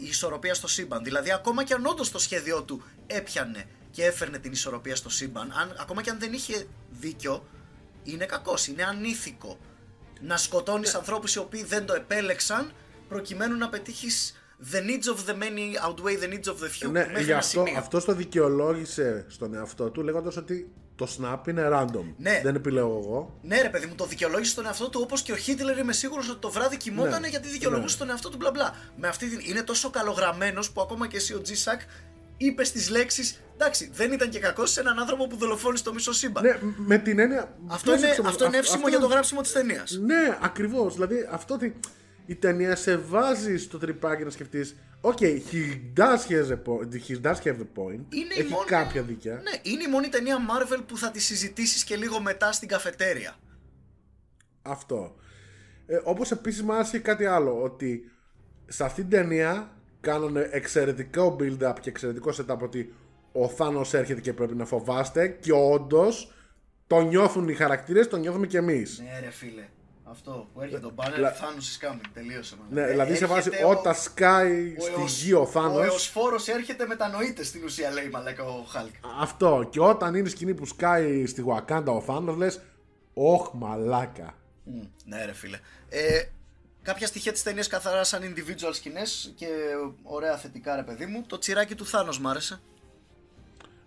η 0.00 0.06
ισορροπία 0.08 0.54
στο 0.54 0.68
σύμπαν. 0.68 1.04
Δηλαδή, 1.04 1.32
ακόμα 1.32 1.64
και 1.64 1.74
αν 1.74 1.86
όντως 1.86 2.10
το 2.10 2.18
σχέδιό 2.18 2.62
του 2.62 2.82
έπιανε 3.06 3.64
και 3.90 4.04
έφερνε 4.04 4.38
την 4.38 4.52
ισορροπία 4.52 4.96
στο 4.96 5.08
σύμπαν, 5.10 5.52
αν, 5.52 5.76
ακόμα 5.80 6.02
και 6.02 6.10
αν 6.10 6.18
δεν 6.18 6.32
είχε 6.32 6.66
δίκιο, 6.90 7.46
είναι 8.04 8.26
κακός, 8.26 8.66
είναι 8.66 8.84
ανήθικο. 8.84 9.58
Να 10.20 10.36
σκοτώνεις 10.36 10.94
ανθρώπους 10.94 11.34
οι 11.34 11.38
οποίοι 11.38 11.64
δεν 11.64 11.86
το 11.86 11.94
επέλεξαν 11.94 12.72
προκειμένου 13.08 13.56
να 13.56 13.68
πετύχεις 13.68 14.39
the 14.72 14.80
needs 14.80 15.08
of 15.14 15.18
the 15.30 15.34
many 15.34 15.76
outweigh 15.86 16.18
the 16.24 16.28
needs 16.32 16.48
of 16.52 16.56
the 16.64 16.68
few 16.86 16.90
ναι, 16.90 17.06
μέχρι 17.06 17.22
γι' 17.24 17.30
ένα 17.30 17.38
αυτό, 17.38 17.64
σημείο. 17.64 17.78
αυτό 17.78 18.04
το 18.04 18.14
δικαιολόγησε 18.14 19.24
στον 19.28 19.54
εαυτό 19.54 19.90
του 19.90 20.02
λέγοντας 20.02 20.36
ότι 20.36 20.70
το 20.96 21.08
snap 21.18 21.48
είναι 21.48 21.68
random. 21.72 22.04
Ναι. 22.16 22.40
Δεν 22.44 22.54
επιλέγω 22.54 23.00
εγώ. 23.04 23.38
Ναι, 23.42 23.60
ρε 23.62 23.68
παιδί 23.68 23.86
μου, 23.86 23.94
το 23.94 24.06
δικαιολόγησε 24.06 24.50
στον 24.50 24.66
εαυτό 24.66 24.88
του 24.88 25.00
όπως 25.02 25.22
και 25.22 25.32
ο 25.32 25.36
Χίτλερ. 25.36 25.78
Είμαι 25.78 25.92
σίγουρος 25.92 26.28
ότι 26.28 26.38
το 26.40 26.50
βράδυ 26.50 26.76
κοιμότανε 26.76 27.18
Ναι, 27.18 27.28
γιατί 27.28 27.48
δικαιολογούσε 27.48 27.94
ναι. 27.94 28.00
τον 28.00 28.10
εαυτό 28.10 28.28
του 28.28 28.36
μπλα 28.36 28.50
μπλα. 28.50 28.74
Με 28.96 29.08
αυτή 29.08 29.28
την... 29.28 29.40
Είναι 29.42 29.62
τόσο 29.62 29.90
καλογραμμένος 29.90 30.70
που 30.70 30.80
ακόμα 30.80 31.06
και 31.08 31.16
εσύ 31.16 31.34
ο 31.34 31.42
G-Sack 31.46 31.80
είπες 32.36 32.72
τις 32.72 32.90
λέξεις. 32.90 33.42
Εντάξει, 33.54 33.90
δεν 33.94 34.12
ήταν 34.12 34.28
και 34.30 34.38
κακός 34.38 34.70
σε 34.70 34.80
έναν 34.80 34.98
άνθρωπο 34.98 35.26
που 35.26 35.36
δολοφόνησε 35.36 35.84
το 35.84 35.92
μισό 35.92 36.12
σύμπαν. 36.12 36.44
Ναι, 36.44 36.58
με 36.76 36.98
την 36.98 37.18
έννοια. 37.18 37.54
αυτό, 37.66 37.90
είναι, 37.90 37.98
πρόσεξε 38.00 38.20
όμως, 38.20 38.32
αυτό 38.32 38.44
είναι 38.46 38.56
αυ- 38.56 38.64
εύσημο 38.64 38.76
αυτό 38.78 38.88
για 38.88 38.98
το 38.98 39.04
είναι- 39.04 39.14
γράψιμο 39.14 39.40
της 39.40 39.52
ταινίας. 39.52 39.98
Ναι, 40.02 40.38
ακριβώς. 40.42 40.94
Δηλαδή 40.94 41.28
αυτό 41.30 41.54
ότι 41.54 41.80
η 42.30 42.34
ταινία 42.36 42.76
σε 42.76 42.96
βάζει 42.96 43.56
στο 43.56 43.78
τρυπάκι 43.78 44.24
να 44.24 44.30
σκεφτείς. 44.30 44.76
Οκ, 45.00 45.18
he 45.20 45.98
does 46.00 46.28
have 46.28 46.48
a 46.50 46.58
point. 46.64 46.92
He 47.08 47.20
does 47.26 47.34
have 47.34 47.56
a 47.58 47.68
point. 47.78 48.04
Είναι 48.14 48.34
η 48.36 48.40
Έχει 48.40 48.48
μόνη- 48.50 48.64
κάποια 48.66 49.02
δίκαια. 49.02 49.34
Ναι, 49.34 49.70
είναι 49.72 49.82
η 49.82 49.88
μόνη 49.90 50.08
ταινία 50.08 50.36
Marvel 50.38 50.82
που 50.86 50.96
θα 50.98 51.10
τη 51.10 51.20
συζητήσεις 51.20 51.84
και 51.84 51.96
λίγο 51.96 52.20
μετά 52.20 52.52
στην 52.52 52.68
καφετέρια. 52.68 53.36
Αυτό. 54.62 55.14
Ε, 55.86 56.00
Όπως 56.04 56.30
επίσης 56.30 56.62
μου 56.62 56.72
άρεσε 56.72 56.90
και 56.90 57.02
κάτι 57.02 57.26
άλλο. 57.26 57.62
Ότι 57.62 58.10
σε 58.66 58.84
αυτήν 58.84 59.08
την 59.08 59.18
ταινία 59.18 59.70
κάνανε 60.00 60.48
εξαιρετικό 60.52 61.36
build-up 61.40 61.74
και 61.80 61.88
εξαιρετικό 61.88 62.30
setup 62.36 62.58
ότι 62.58 62.94
ο 63.32 63.48
Θάνος 63.48 63.94
έρχεται 63.94 64.20
και 64.20 64.32
πρέπει 64.32 64.54
να 64.54 64.64
φοβάστε 64.64 65.28
και 65.28 65.52
όντως 65.52 66.32
Το 66.86 67.00
νιώθουν 67.00 67.48
οι 67.48 67.54
χαρακτήρες, 67.54 68.08
το 68.08 68.16
νιώθουμε 68.16 68.46
κι 68.46 68.56
εμείς. 68.56 68.98
Ναι, 68.98 69.20
ρε 69.20 69.30
φίλε. 69.30 69.68
Αυτό 70.10 70.48
που 70.54 70.60
έρχεται 70.60 70.80
το 70.80 70.92
banner, 70.96 71.18
Λα- 71.18 71.32
Thanos 71.34 71.86
is 71.88 71.88
coming. 71.88 72.00
Τελείωσε. 72.14 72.54
man. 72.58 72.64
Ναι, 72.70 72.80
Ε, 72.82 72.86
δηλαδή 72.90 73.14
σε 73.16 73.24
έρχεται 73.24 73.50
βάση 73.50 73.64
ο- 73.64 73.68
όταν 73.70 73.94
σκάει 73.94 74.74
ο 74.78 74.80
στη 74.82 74.92
Εως- 75.00 75.22
γη 75.22 75.32
ο 75.32 75.40
Ο 75.40 75.46
Θάνος 75.46 75.84
Εωσφόρος 75.86 76.48
έρχεται 76.48 76.86
μετανοείται 76.86 77.42
στην 77.44 77.64
ουσία, 77.64 77.90
λέει 77.90 78.08
μαλάκα 78.08 78.44
ο 78.44 78.62
Χάλκ. 78.62 78.94
Αυτό. 79.20 79.66
Και 79.70 79.80
όταν 79.80 80.14
είναι 80.14 80.28
η 80.28 80.30
σκηνή 80.30 80.54
που 80.54 80.66
σκάει 80.66 81.26
στη 81.26 81.44
Wakanda 81.48 81.84
ο 81.86 82.00
Θάνος 82.00 82.36
λες 82.36 82.60
Όχ 83.14 83.50
μαλάκα. 83.52 84.34
Μμ, 84.64 84.82
Ναι, 85.04 85.24
ρε 85.24 85.32
φίλε. 85.32 85.58
Ε, 85.88 86.22
κάποια 86.82 87.06
στοιχεία 87.06 87.32
της 87.32 87.42
ταινίας 87.42 87.66
καθαρά 87.66 88.04
σαν 88.04 88.22
individual 88.34 88.70
σκηνές 88.74 89.32
και 89.36 89.46
ωραία 90.02 90.36
θετικά, 90.36 90.76
ρε 90.76 90.82
παιδί 90.82 91.06
μου. 91.06 91.24
Το 91.26 91.38
τσιράκι 91.38 91.74
του 91.74 91.86
Θάνος 91.86 92.18
μ' 92.20 92.28
άρεσε. 92.28 92.60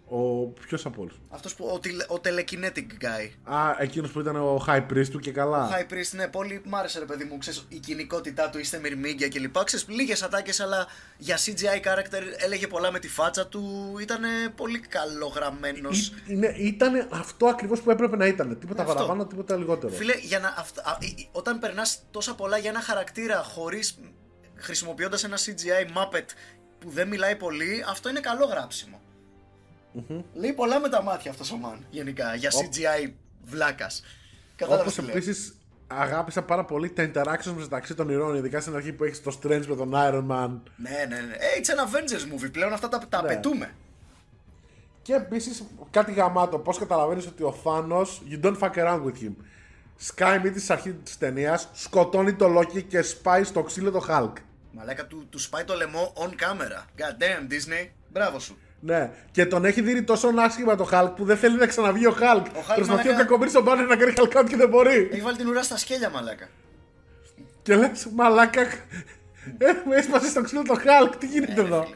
Ο 0.08 0.46
ποιος 0.48 0.86
από 0.86 1.02
όλους; 1.02 1.20
Αυτός 1.30 1.56
που, 1.56 1.70
ο, 1.74 1.80
τηλε- 1.80 2.10
ο 2.12 2.22
telekinetic 2.24 2.88
guy. 3.04 3.54
Α, 3.56 3.76
εκείνος 3.80 4.12
που 4.12 4.20
ήταν 4.20 4.36
ο 4.36 4.64
High 4.68 4.86
Priest 4.92 5.08
του 5.12 5.20
και 5.20 5.32
καλά. 5.32 5.70
High 5.72 5.94
Priest, 5.94 6.10
ναι, 6.12 6.28
πολύ 6.28 6.62
μ' 6.66 6.76
άρεσε 6.76 7.00
ρε 7.00 7.06
παιδί 7.06 7.24
μου. 7.24 7.38
Ξέρεις, 7.38 7.66
η 7.70 7.78
κοινικότητά 7.80 8.50
του, 8.50 8.60
είστε 8.60 8.80
μυρμήγκια 8.80 9.28
κλπ. 9.28 9.64
Ξέρεις, 9.64 9.88
λίγες 9.88 10.24
ατάκες, 10.24 10.60
αλλά 10.60 10.88
για 11.18 11.38
CGI 11.38 11.88
character 11.88 12.22
έλεγε 12.38 12.68
πολλά 12.68 12.92
με 12.92 13.00
τη 13.00 13.08
φάτσα 13.08 13.48
του. 13.48 13.94
Ήταν 14.02 14.22
πολύ 14.56 14.80
καλογραμμένος. 14.80 16.08
Ή- 16.08 16.14
Είναι, 16.28 16.48
ήταν 16.58 17.08
αυτό 17.12 17.46
ακριβώς 17.48 17.82
που 17.82 17.92
έπρεπε 17.92 18.16
να 18.16 18.26
ήταν. 18.28 18.60
Τίποτα 18.60 18.82
Αυτό. 18.82 18.94
παραπάνω, 18.94 19.26
τίποτα 19.26 19.56
λιγότερο. 19.56 19.94
Φίλε, 19.94 20.14
για 20.22 20.40
να, 20.40 20.54
αυτα- 20.58 20.82
α, 20.86 20.98
ε, 21.02 21.06
ε, 21.06 21.26
όταν 21.32 21.60
περνάς 21.60 22.00
τόσα 22.12 22.36
πολλά 22.36 22.58
για 22.58 22.70
ένα 22.70 22.82
χαρακτήρα 22.82 23.44
χωρίς 23.44 24.00
χρησιμοποιώντας 24.56 25.24
ένα 25.24 25.38
CGI 25.38 25.98
Muppet 25.98 26.26
που 26.80 26.90
δεν 26.90 27.08
μιλάει 27.08 27.36
πολύ, 27.36 27.86
αυτό 27.90 28.10
είναι 28.10 28.20
καλό 28.20 28.46
γράψιμο. 28.46 29.02
Λέει 30.34 30.54
πολλά 30.54 30.80
με 30.80 30.90
τα 30.90 31.02
μάτια 31.02 31.32
αυτός 31.32 31.52
ο 31.52 31.60
man, 31.64 31.78
γενικά, 31.90 32.36
για 32.36 32.50
CGI 32.50 33.12
βλάκας. 33.44 34.04
Κατάλαβες 34.56 34.86
Όπως 34.94 34.96
τι 35.06 35.12
λέω. 35.12 35.18
επίσης 35.18 35.56
αγάπησα 35.88 36.42
πάρα 36.44 36.66
πολύ 36.66 36.90
τα 36.90 37.12
interactions 37.14 37.54
μεταξύ 37.58 37.94
των 37.94 38.10
ηρώων, 38.10 38.36
ειδικά 38.36 38.62
στην 38.62 38.76
αρχή 38.76 38.94
που 38.94 39.04
έχεις 39.04 39.22
το 39.22 39.38
Strange 39.44 39.66
με 39.68 39.76
τον 39.76 39.92
Iron 39.96 40.28
Man. 40.28 40.50
Ναι, 40.76 41.06
ναι, 41.10 41.22
ναι. 41.22 41.34
Ε, 41.34 41.60
it's 41.62 41.68
an 41.68 41.88
Avengers 41.88 42.34
movie. 42.46 42.52
Πλέον 42.52 42.74
αυτά 42.74 42.88
τα, 42.90 42.98
τα 43.10 43.22
Ναι. 43.22 43.28
απαιτούμε. 43.28 43.74
Και 45.02 45.14
επίσης 45.14 45.64
κάτι 45.92 46.14
γαμάτο. 46.14 46.60
Πώς 46.60 46.78
καταλαβαίνεις 46.78 47.28
ότι 47.28 47.44
ο 47.44 47.52
Θάνος, 47.52 48.22
you 48.30 48.46
don't 48.46 48.58
fuck 48.60 48.74
around 48.76 49.04
with 49.04 49.24
him. 49.24 49.32
Σκάει 49.98 50.40
μύτη 50.40 50.60
στη 50.60 50.74
αρχή 50.74 50.94
της 50.94 51.18
ταινίας, 51.18 51.70
σκοτώνει 51.74 52.34
το 52.34 52.60
Loki 52.60 52.84
και 52.84 53.02
σπάει 53.02 53.44
στο 53.44 53.64
ξύλο 53.64 53.92
το 53.92 54.06
Hulk. 54.10 54.34
Μαλάκα 54.72 55.06
του, 55.08 55.28
του 55.30 55.40
σπάει 55.40 55.64
το 55.64 55.76
λαιμό 55.76 56.14
on 56.16 56.30
camera. 56.30 57.02
God 57.02 57.22
damn, 57.22 57.52
Disney. 57.52 57.88
Μπράβο 58.12 58.40
σου. 58.40 58.58
Ναι, 58.86 59.12
και 59.32 59.46
τον 59.46 59.66
έχει 59.66 59.82
δει 59.82 60.04
τόσο 60.04 60.32
άσχημα 60.40 60.76
το 60.76 60.90
Hulk 60.92 61.12
που 61.16 61.26
δεν 61.26 61.38
θέλει 61.38 61.58
να 61.58 61.68
ξαναβγεί 61.68 62.06
ο 62.08 62.16
Hulk. 62.20 62.46
Hulk, 62.46 62.76
Προσπαθεί 62.76 62.88
μαλάκα- 62.90 63.14
ο 63.14 63.18
κακομπρί 63.18 63.50
στον 63.50 63.64
πάνω 63.64 63.82
να 63.86 63.96
κάνει 63.96 64.14
Hulk 64.18 64.38
out 64.42 64.46
και 64.50 64.56
δεν 64.56 64.70
μπορεί. 64.70 65.10
Έχει 65.12 65.22
βάλει 65.22 65.38
την 65.38 65.48
ουρά 65.48 65.64
στα 65.64 65.78
σκέλια, 65.78 66.10
μαλάκα. 66.10 66.48
Και 67.62 67.76
λες, 67.76 68.08
μαλάκα. 68.14 68.62
Ε, 69.58 69.72
με 69.88 69.96
έσπασε 69.96 70.30
στο 70.30 70.42
ξύλο 70.42 70.62
το 70.64 70.76
Hulk, 70.86 71.14
τι 71.20 71.28
γίνεται 71.28 71.52
Ναι, 71.54 71.62
ρε 71.62 71.66
εδώ; 71.68 71.84
φίλε. 71.84 71.96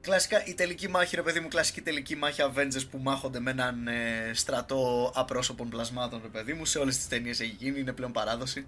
Κλασικά 0.00 0.44
η 0.44 0.54
τελική 0.54 0.88
μάχη, 0.88 1.16
ρε 1.16 1.22
παιδί 1.22 1.40
μου, 1.40 1.48
κλασική 1.48 1.80
τελική 1.80 2.16
μάχη 2.16 2.40
Avengers 2.54 2.86
που 2.90 2.98
μάχονται 2.98 3.40
με 3.40 3.50
έναν 3.50 3.88
ε, 3.88 4.30
στρατό 4.32 5.12
απρόσωπων 5.14 5.68
πλασμάτων, 5.68 6.20
ρε 6.22 6.28
παιδί 6.28 6.52
μου. 6.52 6.64
Σε 6.64 6.78
όλες 6.78 6.96
τις 6.96 7.08
ταινίες 7.08 7.40
έχει 7.40 7.56
γίνει, 7.58 7.80
είναι 7.80 7.92
πλέον 7.92 8.12
παράδοση. 8.12 8.66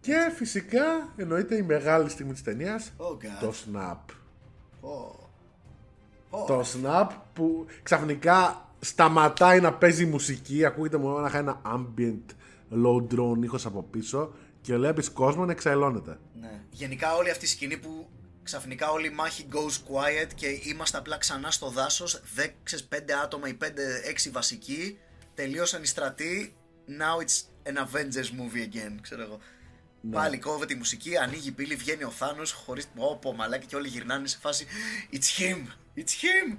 Και 0.00 0.32
φυσικά 0.36 1.12
εννοείται 1.16 1.56
η 1.56 1.62
μεγάλη 1.62 2.08
στιγμή 2.08 2.32
της 2.32 2.42
ταινίας. 2.42 2.92
Oh 2.96 3.12
god. 3.12 3.38
Το 3.40 3.54
Snap. 3.64 3.96
Oh. 4.82 5.21
Oh. 6.34 6.46
Το 6.46 6.64
Snap 6.72 7.08
που 7.32 7.66
ξαφνικά 7.82 8.68
σταματάει 8.80 9.60
να 9.60 9.72
παίζει 9.72 10.06
μουσική, 10.06 10.64
ακούγεται 10.64 10.96
μόνο 10.96 11.18
να 11.18 11.38
ένα 11.38 11.60
ambient 11.64 12.34
low 12.84 13.06
drone 13.14 13.42
ήχος 13.42 13.66
από 13.66 13.82
πίσω 13.82 14.32
και 14.60 14.76
βλέπεις 14.76 15.10
κόσμο 15.10 15.44
να 15.44 15.52
εξαελώνεται. 15.52 16.18
Ναι. 16.40 16.60
Γενικά 16.70 17.14
όλη 17.14 17.30
αυτή 17.30 17.44
η 17.44 17.48
σκηνή 17.48 17.76
που 17.76 18.08
ξαφνικά 18.42 18.90
όλη 18.90 19.06
η 19.06 19.10
μάχη 19.10 19.46
goes 19.52 19.92
quiet 19.92 20.28
και 20.34 20.46
είμαστε 20.46 20.98
απλά 20.98 21.18
ξανά 21.18 21.50
στο 21.50 21.70
δάσος, 21.70 22.22
10, 22.36 22.48
5 22.88 22.96
άτομα 23.24 23.48
ή 23.48 23.56
5-6 23.60 23.64
βασικοί, 24.32 24.98
τελείωσαν 25.34 25.82
οι 25.82 25.86
στρατοί, 25.86 26.54
now 26.88 27.22
it's 27.22 27.70
an 27.72 27.76
Avengers 27.76 28.28
movie 28.28 28.74
again, 28.74 28.98
ξέρω 29.00 29.22
εγώ. 29.22 29.38
Πάλι 30.10 30.38
κόβεται 30.38 30.72
η 30.72 30.76
μουσική, 30.76 31.16
ανοίγει 31.16 31.48
η 31.48 31.52
πύλη, 31.52 31.74
βγαίνει 31.74 32.04
ο 32.04 32.10
Θάνος 32.10 32.52
χωρίς 32.52 32.88
πω 33.20 33.34
μαλάκι 33.36 33.66
και 33.66 33.76
όλοι 33.76 33.88
γυρνάνε 33.88 34.26
σε 34.26 34.38
φάση 34.40 34.66
It's 35.12 35.40
him! 35.40 35.81
It's 35.96 36.00
him! 36.00 36.56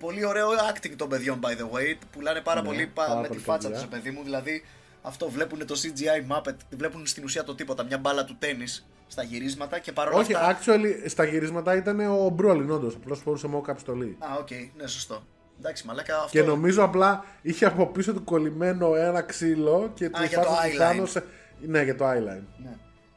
Πολύ 0.00 0.24
ωραίο 0.24 0.48
acting 0.74 0.92
των 0.96 1.08
παιδιών 1.08 1.40
by 1.42 1.48
the 1.50 1.76
way, 1.76 1.94
πουλάνε 2.12 2.40
πάρα 2.40 2.60
Ναι, 2.62 2.66
πολύ 2.68 2.86
πα- 2.86 3.04
πάρα 3.06 3.20
με 3.20 3.26
πολύ 3.26 3.38
τη 3.40 3.44
φάτσα 3.44 3.68
παιδιά. 3.68 3.82
τους 3.82 3.90
παιδί 3.90 4.10
μου, 4.10 4.22
δηλαδή 4.22 4.64
αυτό 5.02 5.30
βλέπουν 5.30 5.66
το 5.66 5.74
CGI 5.82 6.32
Muppet, 6.36 6.54
βλέπουν 6.70 7.06
στην 7.06 7.24
ουσία 7.24 7.44
το 7.44 7.54
τίποτα, 7.54 7.82
μια 7.84 7.98
μπάλα 7.98 8.24
του 8.24 8.36
τέννις 8.38 8.86
στα 9.06 9.22
γυρίσματα 9.22 9.78
και 9.78 9.92
παρόλα 9.92 10.16
Όχι, 10.18 10.34
αυτά... 10.34 10.58
actually 10.58 11.02
στα 11.06 11.24
γυρίσματα 11.24 11.74
ήταν 11.76 12.00
ο 12.00 12.28
Μπρόλιν 12.28 12.70
όντως, 12.70 12.94
απλώς 12.94 13.20
φορούσε 13.20 13.48
mock-up 13.54 13.74
στολή. 13.78 14.16
Α, 14.18 14.26
οκ, 14.38 14.48
ναι, 14.76 14.86
σωστό. 14.86 15.22
Εντάξει, 15.58 15.86
μαλάκα 15.86 16.16
αυτό. 16.16 16.28
Και 16.30 16.42
νομίζω 16.42 16.82
απλά 16.82 17.24
είχε 17.42 17.64
από 17.66 17.86
πίσω 17.86 18.12
του 18.12 18.24
κολλημένο 18.24 18.94
ένα 18.94 19.22
ξύλο 19.22 19.90
και 19.94 20.08
του 20.10 20.22
για 20.28 20.40
το 20.40 20.48
φάση 20.48 20.70
του 20.70 20.76
eyeline. 20.76 20.78
Thanos 20.78 21.10
σε- 21.10 21.24
Ναι, 21.60 21.82
για 21.82 21.96
το 21.96 22.04
eyeline. 22.10 22.42
Ναι. 22.56 22.76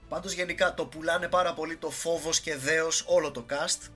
Πάντως 0.09 0.33
γενικά 0.33 0.73
το 0.73 0.85
πουλάνε 0.85 1.27
πάρα 1.27 1.53
πολύ 1.53 1.75
το 1.75 1.89
φόβος 1.89 2.39
και 2.39 2.55
δέος 2.57 3.05
όλο 3.07 3.31
το 3.31 3.45
cast. 3.49 3.87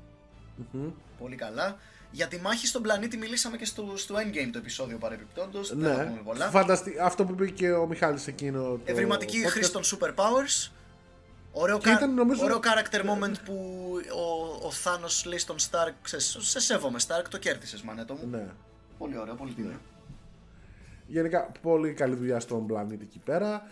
Πολύ 1.20 1.36
καλά. 1.36 1.78
Για 2.12 2.28
τη 2.28 2.38
μάχη 2.40 2.68
στον 2.68 2.82
πλανήτη 2.82 3.18
μιλήσαμε 3.18 3.58
και 3.58 3.66
στο, 3.66 3.94
στο 3.96 4.16
Endgame 4.16 4.50
το 4.52 4.58
επεισόδιο 4.58 4.98
παρεμπιπτόντως. 4.98 5.76
Δεν 5.76 5.94
θα 5.96 6.04
Ναι, 6.04 6.10
πούμε 6.10 6.22
πολλά. 6.24 6.50
φανταστι... 6.50 6.96
αυτό 7.02 7.26
που 7.26 7.32
είπε 7.32 7.50
και 7.50 7.72
ο 7.72 7.88
Μιχάλης 7.88 8.28
εκείνο. 8.28 8.62
Το... 8.64 8.80
Ευρηματική 8.86 9.42
podcast. 9.46 9.50
χρήση 9.50 9.72
των 9.72 9.82
superpowers. 9.84 10.72
Ωραίο, 11.52 11.78
Και 11.78 11.84
κα- 11.90 11.92
ήταν, 11.94 12.14
νομίζω- 12.14 12.44
ωραίο 12.44 12.60
character 12.64 13.00
moment 13.02 13.34
που 13.46 13.84
ο, 14.62 14.66
ο 14.68 14.72
Θάνος 14.72 15.26
λέει 15.26 15.38
στον 15.38 15.56
Stark 15.60 15.92
«Ξέρεις, 16.02 16.38
σε 16.40 16.60
σέβομαι 16.60 17.00
Stark, 17.08 17.26
το 17.30 17.38
κέρδισες 17.38 17.82
μανέτο 17.82 18.14
μου. 18.14 18.28
Ναι. 18.32 18.48
Πολύ 18.98 19.18
ωραίο, 19.18 19.34
πολύ 19.36 19.52
τίμιο. 19.54 19.80
Γενικά, 21.08 21.52
πολύ 21.62 21.94
καλή 21.94 22.16
δουλειά 22.16 22.40
στον 22.40 22.66
πλανήτη 22.68 23.04
εκεί 23.04 23.20
πέρα. 23.26 23.68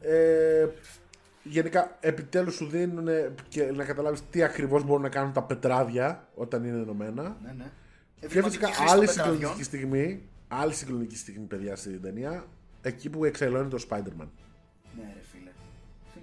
Ε, 0.00 0.66
γενικά, 1.44 1.96
επιτέλους 2.00 2.54
σου 2.54 2.66
δίνουν 2.66 3.08
και 3.48 3.62
να 3.64 3.84
καταλάβεις 3.84 4.22
τι 4.30 4.42
ακριβώς 4.42 4.84
μπορούν 4.84 5.02
να 5.02 5.08
κάνουν 5.08 5.32
τα 5.32 5.42
πετράδια 5.42 6.28
όταν 6.34 6.64
είναι 6.64 6.78
ενωμένα. 6.78 7.36
Ναι, 7.44 7.52
ναι. 7.52 7.70
Και 8.20 8.26
Ευρηματική 8.26 8.58
φυσικά 8.64 8.74
χρήση 8.76 8.86
των 8.88 8.96
άλλη 8.96 9.06
πετραδιών. 9.06 9.34
συγκλονιστική 9.34 9.62
στιγμή, 9.64 10.22
άλλη 10.48 10.72
συγκλονιστική 10.74 11.18
στιγμή, 11.20 11.46
παιδιά, 11.46 11.76
στην 11.76 12.02
ταινία, 12.02 12.44
εκεί 12.82 13.10
που 13.10 13.24
εξελώνει 13.24 13.68
το 13.68 13.86
Spider-Man. 13.90 14.28
Ναι, 14.96 15.12
ρε 15.14 15.22
φίλε. 15.32 15.50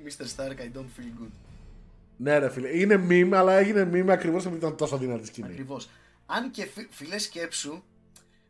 Mr. 0.06 0.24
Stark, 0.36 0.58
I 0.60 0.78
don't 0.78 1.00
feel 1.00 1.24
good. 1.24 1.30
Ναι, 2.18 2.38
ρε 2.38 2.50
φίλε, 2.50 2.78
είναι 2.78 3.06
meme, 3.10 3.32
αλλά 3.34 3.54
έγινε 3.54 3.90
meme 3.94 4.10
ακριβώς 4.10 4.46
επειδή 4.46 4.60
ήταν 4.66 4.76
τόσο 4.76 4.98
δυνατή 4.98 5.26
σκηνή. 5.26 5.48
Ακριβώς. 5.48 5.90
Αν 6.26 6.52
και 6.52 6.66
φι- 6.66 6.88
φιλέ 6.92 7.18
σκέψου, 7.18 7.84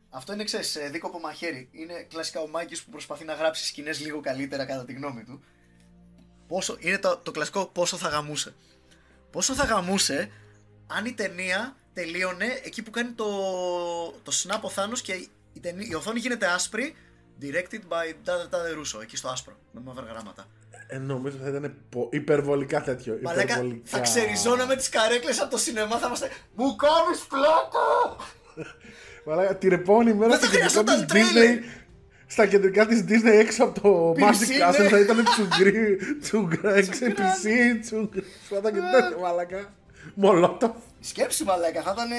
αυτό 0.10 0.34
είναι 0.34 0.44
ξέρεις, 0.44 0.78
δίκοπο 0.92 1.20
μαχαίρι. 1.20 1.70
Είναι 1.72 2.06
κλασικά 2.10 2.40
ο 2.42 2.48
Μάκης 2.48 2.84
που 2.84 2.92
προσπαθεί 2.92 3.26
να 3.26 3.34
γράψει 3.34 3.66
σκηνές 3.66 4.00
λίγο 4.02 4.20
καλύτερα 4.20 4.66
κατά 4.66 4.86
τη 4.86 4.94
γνώμη 4.94 5.24
του. 5.24 5.42
Πόσο, 6.52 6.76
είναι 6.80 6.98
το, 6.98 7.20
το 7.24 7.32
κλασικό 7.32 7.66
πόσο 7.66 7.98
θα 7.98 8.08
γαμούσε. 8.10 8.54
Πόσο 9.32 9.54
θα 9.54 9.64
γαμούσε 9.64 10.32
αν 10.88 11.06
η 11.06 11.14
ταινία 11.14 11.76
τελείωνε 11.94 12.46
εκεί 12.64 12.82
που 12.82 12.92
κάνει 12.92 13.12
το, 13.12 13.26
το 14.24 14.32
snap 14.44 14.60
ο 14.62 14.70
Θάνος 14.70 15.02
και 15.02 15.12
η, 15.54 15.60
ταινία, 15.62 15.88
η 15.90 15.96
οθόνη 15.96 16.20
γίνεται 16.20 16.46
άσπρη. 16.48 16.96
Directed 17.42 17.82
by 17.94 18.14
Τάδε 18.24 18.48
Τάδε 18.50 18.72
Ρούσο, 18.72 19.02
εκεί 19.02 19.16
στο 19.18 19.30
άσπρο, 19.30 19.54
με 19.72 19.82
μαύρα 19.84 20.06
γράμματα. 20.06 20.48
Ε, 20.88 20.98
νομίζω 20.98 21.38
θα 21.38 21.50
ήταν 21.50 21.76
πο- 21.90 22.10
υπερβολικά 22.12 22.82
τέτοιο. 22.82 23.20
Μαλάκα, 23.22 23.42
υπερβολικά... 23.44 23.82
θα 23.84 24.00
ξεριζώναμε 24.00 24.76
τις 24.76 24.90
καρέκλες 24.90 25.40
από 25.42 25.52
το 25.52 25.58
σινεμά, 25.58 25.98
θα 25.98 26.08
είμαστε 26.08 26.30
Μου 26.56 26.76
κάνεις 26.76 27.20
πλάκα! 27.30 28.16
Μαλάκα, 29.26 29.58
την 29.58 29.72
επόμενη 29.72 30.14
μέρα 30.14 30.38
Δεν 30.38 30.40
στα 30.40 30.48
θα 30.48 30.54
κεντρικά 30.54 30.84
της 30.84 30.94
χρειαζόταν 30.94 31.08
τρέλερ. 31.08 31.58
Disney 31.58 31.81
στα 32.32 32.46
κεντρικά 32.46 32.86
της 32.86 33.04
Disney 33.08 33.40
έξω 33.40 33.64
από 33.64 33.82
το 33.82 34.12
Magic 34.12 34.40
Πισίνες. 34.40 34.62
Castle 34.62 34.88
θα 34.90 35.00
ήταν 35.00 35.24
τσουγκρί, 35.24 35.98
τσουγκρά, 36.22 36.74
έξω 36.76 37.06
πισί, 37.06 37.80
τσουγκρί, 37.80 38.24
σφάτα 38.46 38.72
και 38.72 38.80
τέτοια 38.80 39.18
μαλάκα. 39.22 39.74
Μολότοφ. 40.14 40.76
Σκέψου 41.00 41.46
μαλάκα, 41.46 41.82
θα 41.82 41.92
ήταν 41.96 42.10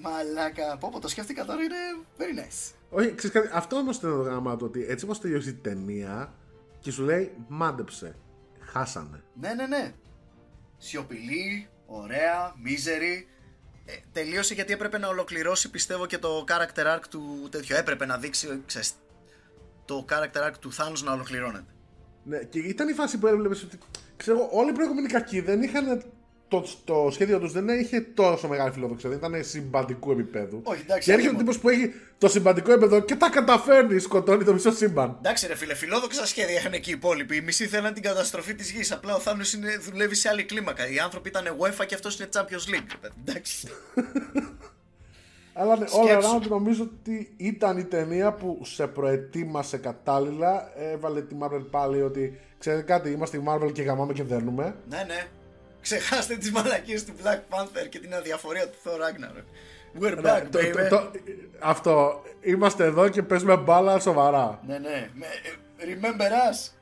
μαλάκα. 0.00 0.76
Πω 0.78 0.88
πω 0.92 1.00
το 1.00 1.08
σκέφτηκα 1.08 1.44
τώρα 1.44 1.62
είναι 1.62 1.76
very 2.18 2.38
nice. 2.38 2.72
Όχι, 2.90 3.14
ξέρεις 3.14 3.36
κάτι, 3.36 3.48
αυτό 3.52 3.76
όμως 3.76 3.96
ήταν 3.96 4.10
το 4.10 4.16
γράμμα 4.16 4.56
του 4.56 4.64
ότι 4.68 4.86
έτσι 4.88 5.04
όπως 5.04 5.20
τελειώσει 5.20 5.48
η 5.48 5.58
ταινία 5.62 6.32
και 6.80 6.90
σου 6.90 7.02
λέει 7.02 7.32
μάντεψε, 7.48 8.14
χάσανε. 8.60 9.22
Ναι, 9.40 9.54
ναι, 9.54 9.66
ναι. 9.66 9.92
Σιωπηλή, 10.78 11.68
ωραία, 11.86 12.54
μίζερη. 12.62 13.26
Ε, 13.84 13.92
τελείωσε 14.12 14.54
γιατί 14.54 14.72
έπρεπε 14.72 14.98
να 14.98 15.08
ολοκληρώσει 15.08 15.70
πιστεύω 15.70 16.06
και 16.06 16.18
το 16.18 16.44
character 16.48 16.96
arc 16.96 17.02
του 17.10 17.48
τέτοιο. 17.50 17.76
Έπρεπε 17.76 18.06
να 18.06 18.18
δείξει, 18.18 18.62
ξέρεις, 18.66 18.92
το 19.92 20.04
character 20.10 20.48
arc 20.48 20.54
του 20.60 20.72
Thanos 20.72 21.00
να 21.04 21.12
ολοκληρώνεται. 21.12 21.64
Ναι, 22.24 22.38
και 22.38 22.58
ήταν 22.58 22.88
η 22.88 22.92
φάση 22.92 23.18
που 23.18 23.26
έβλεπες 23.26 23.62
ότι 23.62 23.78
ξέρω, 24.16 24.36
εγώ, 24.38 24.48
όλοι 24.52 24.70
οι 24.70 24.72
προηγούμενοι 24.72 25.08
κακοί 25.08 25.40
δεν 25.40 25.62
είχαν 25.62 26.02
το, 26.48 26.64
το 26.84 27.08
σχέδιο 27.12 27.38
τους 27.38 27.52
δεν 27.52 27.68
είχε 27.68 28.00
τόσο 28.00 28.48
μεγάλη 28.48 28.70
φιλοδοξία, 28.72 29.08
δεν 29.08 29.18
ήταν 29.18 29.44
συμπαντικού 29.44 30.10
επίπεδου. 30.12 30.60
Όχι, 30.64 30.80
εντάξει, 30.84 31.04
Και 31.08 31.12
έρχεται 31.12 31.34
ο 31.34 31.36
αλλήμον. 31.36 31.38
τύπος 31.54 31.58
που 31.58 31.68
έχει 31.68 31.92
το 32.18 32.28
συμπαντικό 32.28 32.72
επίπεδο 32.72 33.00
και 33.00 33.16
τα 33.16 33.28
καταφέρνει, 33.30 33.98
σκοτώνει 33.98 34.44
το 34.44 34.52
μισό 34.52 34.72
σύμπαν. 34.72 35.16
Εντάξει, 35.18 35.46
ρε 35.46 35.54
φίλε, 35.54 35.74
φιλόδοξα 35.74 36.26
σχέδια 36.26 36.54
είχαν 36.58 36.72
εκεί 36.72 36.90
οι 36.90 36.92
υπόλοιποι. 36.92 37.36
Οι 37.36 37.40
μισοί 37.40 37.66
θέλαν 37.66 37.94
την 37.94 38.02
καταστροφή 38.02 38.54
της 38.54 38.70
γης. 38.70 38.92
Απλά 38.92 39.14
ο 39.14 39.18
Θάνο 39.18 39.42
δουλεύει 39.90 40.14
σε 40.14 40.28
άλλη 40.28 40.44
κλίμακα. 40.44 40.88
Οι 40.88 40.98
άνθρωποι 40.98 41.28
ήταν 41.28 41.56
UEFA 41.58 41.86
και 41.86 41.94
αυτός 41.94 42.18
είναι 42.18 42.28
Champions 42.32 42.74
League. 42.74 42.86
ρε 42.90 42.96
παιδί. 43.00 43.14
Εντάξει. 43.24 43.68
Αλλά 45.54 45.76
ναι, 45.78 45.84
all 45.88 46.04
Σκέψου. 46.06 46.38
around 46.38 46.48
νομίζω 46.48 46.82
ότι 46.82 47.34
ήταν 47.36 47.78
η 47.78 47.84
ταινία 47.84 48.32
που 48.32 48.58
σε 48.62 48.86
προετοίμασε 48.86 49.76
κατάλληλα. 49.78 50.72
Έβαλε 50.92 51.22
τη 51.22 51.36
Marvel 51.42 51.66
πάλι 51.70 52.02
ότι 52.02 52.40
ξέρετε 52.58 52.82
κάτι, 52.82 53.10
είμαστε 53.10 53.36
η 53.36 53.42
Marvel 53.48 53.72
και 53.72 53.82
γαμάμε 53.82 54.12
και 54.12 54.22
δέρνουμε. 54.22 54.74
ναι, 54.88 55.04
ναι. 55.06 55.24
Ξεχάστε 55.80 56.36
τις 56.36 56.50
μαλακίες 56.52 57.04
του 57.04 57.12
Black 57.22 57.56
Panther 57.56 57.88
και 57.88 57.98
την 57.98 58.14
αδιαφορία 58.14 58.68
του 58.68 58.76
Thor 58.84 58.88
Ragnarok. 58.90 59.44
We're 60.02 60.22
Ναι, 60.22 60.30
back, 60.30 60.42
το- 60.50 60.58
baby. 60.58 60.88
το- 60.88 60.96
το- 60.96 61.10
αυτό. 61.60 62.22
Είμαστε 62.40 62.84
εδώ 62.84 63.08
και 63.08 63.22
παίζουμε 63.22 63.56
μπάλα 63.56 63.98
σοβαρά. 63.98 64.60
Ναι, 64.66 64.78
ναι. 64.78 65.10
Με- 65.14 65.26
ε, 65.76 65.84
Remember 65.94 66.30
us. 66.52 66.72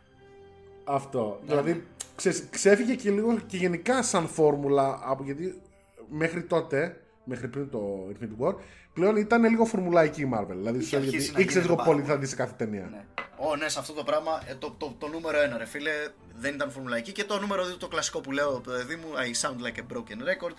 Αυτό. 0.84 1.38
Ναι, 1.40 1.46
δηλαδή 1.48 1.84
ξέρεις, 2.16 2.46
ξέφυγε 2.50 2.94
και 2.94 3.10
λίγο 3.10 3.38
και 3.46 3.56
γενικά 3.56 4.02
σαν 4.02 4.26
φόρμουλα 4.28 5.00
από 5.04 5.22
γιατί 5.24 5.60
μέχρι 6.08 6.42
τότε, 6.42 7.00
μέχρι 7.30 7.48
πριν 7.48 7.70
το 7.70 7.80
Infinity 8.12 8.44
War, 8.44 8.54
πλέον 8.92 9.16
ήταν 9.16 9.44
λίγο 9.44 9.64
φορμουλαϊκή 9.64 10.20
η 10.20 10.30
Marvel. 10.34 10.54
Δηλαδή 10.56 10.82
σου 10.82 10.96
αρχίσει 10.96 11.16
έλεγε 11.16 11.32
να 11.32 11.40
ήξερε 11.40 11.40
γίνεται 11.40 11.60
λίγο 11.60 11.74
πολύ 11.76 11.86
πάρα 11.86 12.02
τι 12.02 12.08
θα 12.10 12.16
δεις 12.18 12.28
σε 12.28 12.36
κάθε 12.36 12.54
ταινία. 12.56 12.88
Ναι. 12.90 13.04
Ω, 13.36 13.56
ναι, 13.56 13.68
σε 13.68 13.78
αυτό 13.78 13.92
το 13.92 14.04
πράγμα 14.04 14.42
ε, 14.46 14.54
το, 14.54 14.74
το, 14.78 14.94
το 14.98 15.08
νούμερο 15.08 15.40
ένα, 15.40 15.56
ρε 15.58 15.64
φίλε, 15.64 15.90
δεν 16.34 16.54
ήταν 16.54 16.70
φορμουλαϊκή. 16.70 17.12
Και 17.12 17.24
το 17.24 17.40
νούμερο 17.40 17.62
2, 17.64 17.76
το 17.78 17.88
κλασικό 17.88 18.20
που 18.20 18.32
λέω, 18.32 18.60
παιδί 18.60 18.96
μου, 18.96 19.08
I 19.14 19.46
sound 19.46 19.66
like 19.66 19.78
a 19.78 19.96
broken 19.96 20.20
record, 20.30 20.54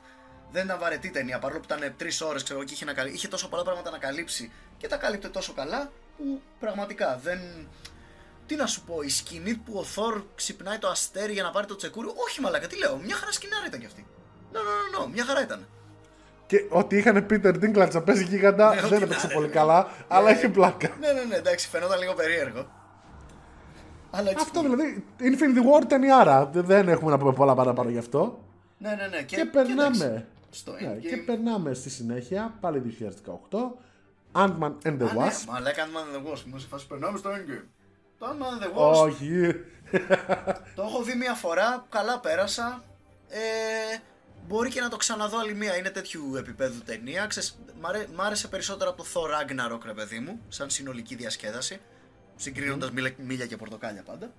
δεν 0.51 0.65
ήταν 0.65 0.79
βαρετή 0.79 1.09
ταινία. 1.09 1.39
Παρόλο 1.39 1.59
που 1.59 1.65
ήταν 1.73 1.93
τρεις 1.97 2.21
ώρες, 2.21 2.43
ξέρω 2.43 2.59
εγώ, 2.59 2.67
και 2.67 2.73
είχε, 2.73 2.85
να 2.85 2.93
καλύ- 2.93 3.13
είχε 3.13 3.27
τόσο 3.27 3.49
πολλά 3.49 3.63
πράγματα 3.63 3.91
να 3.91 3.97
καλύψει 3.97 4.51
και 4.77 4.87
τα 4.87 4.97
κάλυπτε 4.97 5.29
τόσο 5.29 5.53
καλά, 5.53 5.91
που 6.17 6.41
πραγματικά 6.59 7.19
δεν. 7.23 7.39
Τι 8.45 8.55
να 8.55 8.65
σου 8.65 8.83
πω, 8.83 9.01
η 9.01 9.09
σκηνή 9.09 9.55
που 9.55 9.73
ο 9.77 9.83
Θόρ 9.83 10.21
ξυπνάει 10.35 10.77
το 10.77 10.87
αστέρι 10.87 11.33
για 11.33 11.43
να 11.43 11.51
πάρει 11.51 11.67
το 11.67 11.75
τσεκούρι, 11.75 12.07
όχι 12.27 12.41
μαλάκα, 12.41 12.67
τι 12.67 12.77
λέω, 12.77 12.97
μια 12.97 13.15
χαρά 13.15 13.31
σκηνάρα 13.31 13.65
ήταν 13.65 13.79
κι 13.79 13.85
αυτή. 13.85 14.05
Ναι, 14.51 14.59
ναι, 14.59 14.65
ναι, 14.65 15.05
ναι, 15.05 15.13
μια 15.13 15.25
χαρά 15.25 15.41
ήταν. 15.41 15.67
Και 16.51 16.65
ότι 16.69 16.97
είχαν 16.97 17.25
Peter 17.29 17.53
Dinklage 17.63 17.91
να 17.93 18.01
παίζει 18.01 18.23
γίγαντα 18.23 18.73
Ναι, 18.73 18.79
ό,τι 18.79 18.87
δεν 18.89 18.99
να 18.99 19.05
έπαιξε 19.05 19.25
είναι, 19.25 19.33
πολύ 19.33 19.47
ναι. 19.47 19.51
καλά, 19.53 19.87
αλλά 20.07 20.29
Ναι. 20.31 20.37
είχε 20.37 20.49
πλάκα. 20.49 20.89
Ναι, 20.99 21.11
ναι, 21.11 21.23
ναι, 21.23 21.35
εντάξει, 21.35 21.67
φαινόταν 21.67 21.99
λίγο 21.99 22.13
περίεργο. 22.13 22.71
Αλλά 24.11 24.29
έτσι 24.29 24.43
Αυτό 24.47 24.61
δηλαδή, 24.61 25.03
Infinity 25.19 25.79
War 25.81 25.83
ταινιάρα. 25.87 26.45
Δεν 26.53 26.87
έχουμε 26.89 27.11
να 27.11 27.17
πούμε 27.17 27.33
πολλά 27.33 27.55
παραπάνω 27.55 27.89
γι' 27.89 27.97
αυτό. 27.97 28.43
Ναι, 28.77 28.89
ναι, 28.89 29.07
ναι. 29.07 29.21
Και, 29.21 29.35
Και, 29.35 29.45
περνάμε. 29.45 30.05
εντάξει, 30.05 30.25
Στο 30.49 30.71
Ναι, 30.71 30.93
Endgame. 30.93 30.99
και 31.09 31.17
περνάμε 31.17 31.73
στη 31.73 31.89
συνέχεια, 31.89 32.53
πάλι 32.59 32.79
2018, 32.79 33.77
Ant-Man 34.31 34.71
and 34.87 34.97
the 35.01 35.07
Α, 35.09 35.13
ναι, 35.13 35.25
Wasp. 35.25 35.45
Μα 35.49 35.59
λέει 35.59 35.73
Ant-Man 35.75 36.05
and 36.05 36.17
the 36.27 36.31
Wasp. 36.33 36.43
Μου 36.45 36.57
σε 36.59 36.67
φάση 36.67 36.87
περνάμε 36.87 37.17
στο 37.17 37.29
Endgame. 37.29 37.65
Το 38.19 38.25
Ant-Man 38.29 38.63
and 38.63 38.63
the 38.65 38.79
Wasp 38.79 39.05
Όχι. 39.05 39.53
το 40.75 40.81
έχω 40.81 41.03
δει 41.03 41.15
μία 41.15 41.33
φορά. 41.33 41.85
Καλά 41.89 42.19
πέρασα. 42.19 42.83
Ε, 43.29 43.39
μπορεί 44.51 44.69
και 44.69 44.81
να 44.81 44.89
το 44.89 44.97
ξαναδώ 44.97 45.37
άλλη 45.39 45.53
μία. 45.53 45.77
Είναι 45.77 45.89
τέτοιου 45.89 46.35
επίπεδου 46.37 46.79
ταινία. 46.85 47.25
Ξέρεις, 47.25 47.57
μ' 47.81 47.85
αρέ- 47.85 48.07
μ' 48.15 48.21
άρεσε 48.21 48.47
περισσότερο 48.47 48.89
από 48.89 49.03
το 49.03 49.09
Thor 49.13 49.27
Ragnarok, 49.29 49.79
ρε 49.85 49.93
παιδί 49.93 50.19
μου. 50.19 50.39
Σαν 50.47 50.69
συνολική 50.69 51.15
διασκέδαση. 51.15 51.79
Συγκρίνοντας 52.35 52.89
μίλια 53.17 53.45
και 53.45 53.57
πορτοκάλια 53.57 54.03
πάντα. 54.03 54.31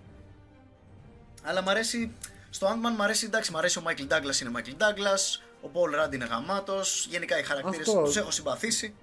Αλλά 1.42 1.62
μ' 1.62 1.68
αρέσει. 1.68 2.12
Στο 2.50 2.66
Ant-Man 2.66 2.96
μ' 2.96 3.02
αρέσει, 3.02 3.26
εντάξει, 3.26 3.52
μ' 3.52 3.56
αρέσει 3.56 3.78
ο 3.78 3.82
Michael 3.86 4.12
Douglas 4.12 4.40
είναι 4.40 4.50
Michael 4.56 4.76
Douglas. 4.82 5.40
Ο 5.62 5.70
Paul 5.72 6.06
Rudd 6.06 6.14
είναι 6.14 6.24
γαμάτος. 6.24 7.06
Γενικά 7.10 7.38
οι 7.38 7.42
χαρακτήρες 7.42 7.88
Αυτό. 7.88 8.02
τους 8.02 8.16
έχω 8.16 8.30
συμπαθήσει. 8.30 8.94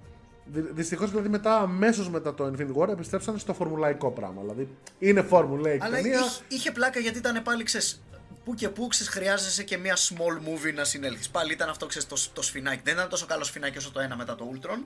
Δυστυχώς 0.52 1.10
δηλαδή 1.10 1.28
μετά, 1.28 1.56
αμέσως 1.56 2.08
μετά 2.10 2.34
το 2.34 2.52
Infinity 2.54 2.76
War, 2.82 2.88
επιστρέψαν 2.88 3.38
στο 3.38 3.54
φορμουλαϊκό 3.54 4.10
πράγμα. 4.10 4.40
Δηλαδή 4.40 4.68
είναι 4.98 5.22
φορμουλαϊκή 5.22 5.84
Αλλά 5.84 5.96
ταινία. 5.96 6.18
είχε, 6.18 6.42
είχε 6.48 6.70
πλάκα 6.70 7.00
γιατί 7.00 7.18
ήταν 7.18 7.42
πάλι 7.42 7.62
ξέρεις, 7.64 8.02
που 8.44 8.54
και 8.54 8.68
που 8.68 8.86
ξέρεις, 8.86 9.12
χρειάζεσαι 9.12 9.62
και 9.62 9.76
μια 9.78 9.96
small 9.96 10.36
movie 10.48 10.74
να 10.74 10.84
συνέλθεις. 10.84 11.28
Πάλι 11.30 11.52
ήταν 11.52 11.68
αυτό 11.68 11.86
ξέρεις, 11.86 12.08
το, 12.08 12.16
το 12.32 12.42
σφινάκι. 12.42 12.80
Δεν 12.84 12.94
ήταν 12.94 13.08
τόσο 13.08 13.26
καλό 13.26 13.44
σφινάκι 13.44 13.78
όσο 13.78 13.90
το 13.90 14.00
ένα 14.00 14.16
μετά 14.16 14.34
το 14.34 14.52
Ultron. 14.54 14.78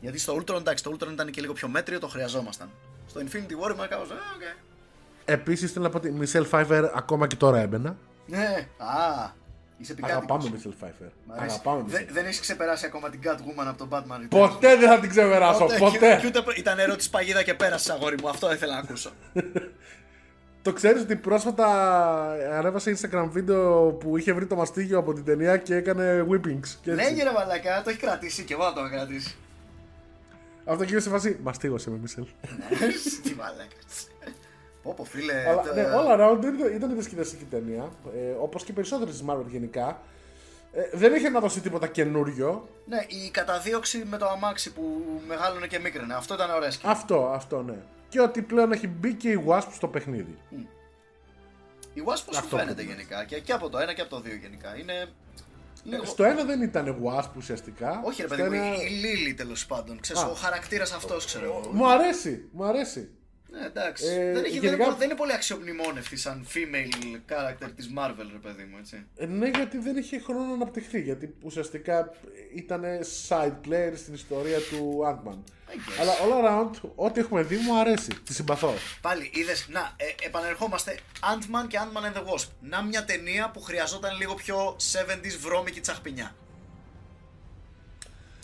Γιατί 0.00 0.18
στο 0.18 0.36
Ultron, 0.36 0.56
εντάξει, 0.56 0.84
το 0.84 0.96
Ultron 0.98 1.12
ήταν 1.12 1.30
και 1.30 1.40
λίγο 1.40 1.52
πιο 1.52 1.68
μέτριο, 1.68 1.98
το 1.98 2.08
χρειαζόμασταν. 2.08 2.70
Στο 3.08 3.20
Infinity 3.20 3.52
War 3.52 3.72
ήμουν 3.74 3.88
κάπως, 3.88 4.10
«Α, 4.10 4.14
οκ». 4.14 4.42
Επίσης 5.24 5.72
θέλω 5.72 5.84
να 5.84 5.90
πω 5.90 5.96
ότι 5.96 6.08
η 6.08 6.18
Michelle 6.22 6.50
Pfeiffer 6.50 6.90
ακόμα 6.94 7.26
και 7.26 7.36
τώρα 7.36 7.58
έμπαινα. 7.58 7.96
Ναι, 8.26 8.68
α, 8.76 9.30
είσαι 9.78 9.92
επικάτοικος. 9.92 10.22
Αγαπάμε 10.30 10.50
Michelle 10.62 10.84
Pfeiffer. 10.84 11.08
Μ' 11.26 11.32
αρέσει. 11.32 11.54
Αγαπάμε. 11.62 11.82
Δε- 11.86 12.04
δεν 12.12 12.26
έχει 12.26 12.40
ξεπεράσει 12.40 12.86
ακόμα 12.86 13.10
την 13.10 13.20
Catwoman 13.24 13.64
από 13.66 13.78
τον 13.78 13.88
Batman 13.92 14.16
Returns. 14.22 14.28
Ποτέ 14.28 14.76
δεν 14.76 14.88
θα 14.88 15.00
την 15.00 15.10
ξεπεράσω. 15.10 15.66
και- 15.66 15.78
Ποτέ. 15.78 16.18
και 16.20 16.26
ούτε 16.26 16.42
προ- 16.42 16.56
ήταν 16.56 16.78
ερώτηση 16.78 17.10
παγίδα 17.10 17.42
και 17.42 17.54
πέρασε, 17.54 17.92
αγόρι 17.92 18.16
μου. 18.22 18.28
Αυτό 18.28 18.52
ήθελα 18.52 18.72
να 18.72 18.78
ακούσω. 18.80 19.10
Το 20.64 20.72
ξέρεις 20.72 21.02
ότι 21.02 21.16
πρόσφατα 21.16 21.66
ανέβασε 22.58 22.96
Instagram 23.00 23.28
βίντεο 23.30 23.90
που 23.92 24.16
είχε 24.16 24.32
βρει 24.32 24.46
το 24.46 24.56
μαστίγιο 24.56 24.98
από 24.98 25.12
την 25.12 25.24
ταινία 25.24 25.56
και 25.56 25.74
έκανε 25.74 26.26
whippings. 26.30 26.68
Και 26.82 26.90
έτσι. 26.90 27.04
Λέγε 27.04 27.22
ρε 27.22 27.32
μαλακά, 27.32 27.82
το 27.82 27.90
έχει 27.90 27.98
κρατήσει 27.98 28.44
και 28.44 28.52
εγώ 28.52 28.62
θα 28.64 28.72
το 28.72 28.80
έχω 28.80 28.88
κρατήσει. 28.90 29.34
Αυτό 30.64 30.84
και 30.84 31.00
σε 31.00 31.10
φάση. 31.10 31.38
Μαστίγωσε 31.42 31.90
με 31.90 32.00
Michelle. 32.04 32.26
Τι 33.22 33.34
μαλάκα. 33.34 33.64
Πω 34.82 34.94
πω 34.96 35.04
φίλε. 35.04 35.48
Αλλά 35.48 35.62
το- 35.62 35.74
ναι, 35.74 35.84
all 35.84 36.20
around 36.20 36.38
ήταν, 36.44 36.74
ήταν 36.74 36.92
διασκεδαστική 36.92 37.44
ταινία. 37.44 37.82
Ε, 38.16 38.30
Όπως 38.40 38.64
και 38.64 38.72
περισσότερες 38.72 39.14
της 39.18 39.24
Marvel 39.28 39.44
γενικά. 39.50 40.00
Ε, 40.72 40.80
δεν 40.92 41.14
είχε 41.14 41.28
να 41.28 41.40
δώσει 41.40 41.60
τίποτα 41.60 41.86
καινούριο. 41.86 42.68
Ναι, 42.86 42.96
η 43.08 43.30
καταδίωξη 43.30 44.04
με 44.10 44.16
το 44.16 44.28
αμάξι 44.28 44.72
που 44.72 44.82
μεγάλωνε 45.28 45.66
και 45.66 45.78
μίκραινε. 45.78 46.14
Αυτό 46.14 46.34
ήταν 46.34 46.50
ωραία 46.50 46.70
σκηνή. 46.70 46.92
Αυτό, 46.92 47.30
αυτό 47.34 47.62
ναι. 47.62 47.76
Και 48.14 48.20
ότι 48.20 48.42
πλέον 48.42 48.72
έχει 48.72 48.86
μπει 48.88 49.14
και 49.14 49.30
η 49.30 49.44
Wasp 49.48 49.66
στο 49.72 49.88
παιχνίδι. 49.88 50.38
Η 51.94 52.00
Wasp 52.00 52.04
πώς 52.04 52.20
σου 52.20 52.38
Αυτό 52.38 52.56
φαίνεται 52.56 52.82
που- 52.82 52.88
γενικά. 52.88 53.24
Και, 53.24 53.40
και 53.40 53.52
από 53.52 53.68
το 53.68 53.78
ένα 53.78 53.92
και 53.92 54.00
από 54.00 54.10
το 54.10 54.20
δύο 54.20 54.34
γενικά. 54.34 54.76
Είναι. 54.78 55.08
Λίγο... 55.84 56.04
Στο 56.04 56.24
ένα 56.24 56.44
δεν 56.44 56.62
ήταν 56.62 56.96
Wasp 57.04 57.30
ουσιαστικά. 57.36 58.00
Όχι 58.04 58.22
ρε 58.22 58.26
Στο 58.28 58.36
παιδί 58.36 58.56
μου, 58.56 58.62
ένα- 58.64 58.82
η 58.82 58.88
Λίλη 58.90 59.34
τέλος 59.34 59.66
πάντων. 59.66 60.00
Ξέρεις, 60.00 60.22
Α. 60.22 60.26
ο 60.26 60.34
χαρακτήρας 60.34 60.92
αυτός 60.92 61.24
ξέρω 61.26 61.44
εγώ. 61.44 61.70
Μου 61.72 61.90
αρέσει, 61.90 62.48
μου 62.52 62.64
αρέσει. 62.64 63.10
Ναι, 63.58 63.66
εντάξει. 63.66 64.04
Ε, 64.06 64.32
δεν, 64.32 64.44
έχει, 64.44 64.58
γενικά- 64.58 64.60
δεν, 64.60 64.72
είναι, 64.74 64.84
πολύ- 64.84 64.96
δεν 64.98 65.08
είναι 65.08 65.18
πολύ 65.18 65.32
αξιομνημόνευτη 65.32 66.16
σαν 66.16 66.46
female 66.54 67.16
character 67.32 67.70
της 67.76 67.90
Marvel, 67.98 68.26
ρε 68.32 68.38
παιδί 68.42 68.64
μου, 68.64 68.76
έτσι. 68.78 69.06
Ε, 69.16 69.26
Ναι, 69.26 69.48
γιατί 69.48 69.78
δεν 69.78 69.96
είχε 69.96 70.18
χρόνο 70.20 70.44
να 70.44 70.52
αναπτυχθεί. 70.52 71.00
Γιατί 71.00 71.34
ουσιαστικά 71.42 72.10
ήταν 72.54 72.82
side 73.28 73.54
player 73.68 73.92
στην 73.96 74.14
ιστορία 74.14 74.58
του 74.58 75.00
Ant-Man. 75.06 75.38
I 75.70 75.76
guess. 75.76 76.00
Αλλά 76.00 76.12
all 76.12 76.44
around, 76.44 76.90
ό,τι 76.94 77.20
έχουμε 77.20 77.42
δει 77.42 77.56
μου 77.56 77.78
αρέσει. 77.78 78.08
Τη 78.24 78.34
συμπαθώ. 78.34 78.74
Πάλι 79.00 79.30
είδες, 79.34 79.66
να, 79.70 79.92
ε, 79.96 80.26
επανερχόμαστε. 80.26 80.98
Ant-Man 81.20 81.66
και 81.68 81.78
Ant-Man 81.82 82.04
and 82.12 82.16
the 82.18 82.22
Wasp. 82.24 82.48
Να 82.60 82.82
μια 82.82 83.04
ταινία 83.04 83.50
που 83.50 83.60
χρειαζόταν 83.60 84.16
λίγο 84.18 84.34
πιο 84.34 84.76
70s 84.92 85.36
βρώμικη 85.40 85.80
τσαχπινιά. 85.80 86.34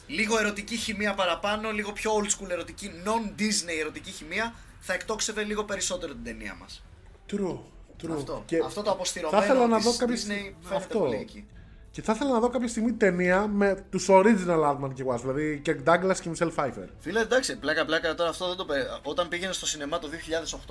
Λίγο 0.07 0.39
ερωτική 0.39 0.77
χημεία 0.77 1.15
παραπάνω, 1.15 1.71
λίγο 1.71 1.93
πιο 1.93 2.13
old 2.17 2.27
school 2.45 2.51
ερωτική, 2.51 2.91
non-Disney 3.05 3.79
ερωτική 3.81 4.11
χημεία, 4.11 4.55
θα 4.81 4.93
εκτόξευε 4.93 5.43
λίγο 5.43 5.65
περισσότερο 5.65 6.13
την 6.13 6.25
ταινία 6.25 6.57
μας. 6.61 6.83
True, 7.31 7.59
true. 8.03 8.13
Αυτό, 8.17 8.43
Και 8.47 8.59
αυτό 8.65 8.83
το 8.83 8.91
αποστηρωμένο 8.91 9.43
θα 9.43 9.49
ήθελα 9.49 9.67
να 9.67 9.77
της 9.77 9.85
δω 9.85 9.97
κάποια 9.97 10.15
Disney 10.15 10.19
στιγμή- 10.19 10.55
φαίνεται 10.61 10.85
αυτό. 10.85 10.99
πολύ 10.99 11.17
εκεί. 11.17 11.47
Και 11.93 12.03
θα 12.03 12.13
ήθελα 12.13 12.31
να 12.31 12.41
δω 12.41 12.49
κάποια 12.49 12.69
στιγμή 12.69 12.93
ταινία 12.93 13.47
με 13.47 13.85
τους 13.91 14.07
original 14.11 14.65
Ant-Man 14.71 14.91
και 14.95 15.05
Wasp. 15.07 15.21
Δηλαδή 15.21 15.63
Kirk 15.67 15.85
Douglas 15.85 16.17
και 16.21 16.31
Michelle 16.35 16.55
Pfeiffer. 16.55 16.87
Φίλε, 16.99 17.21
εντάξει, 17.21 17.57
πλάκα 17.57 17.85
πλάκα 17.85 18.15
τώρα 18.15 18.31
αυτό 18.31 18.49
δεν 18.49 18.57
το 18.57 18.65
πε... 18.65 18.75
Όταν 19.03 19.29
πήγαινε 19.29 19.53
στο 19.53 19.67
σινεμά 19.67 19.99
το 19.99 20.09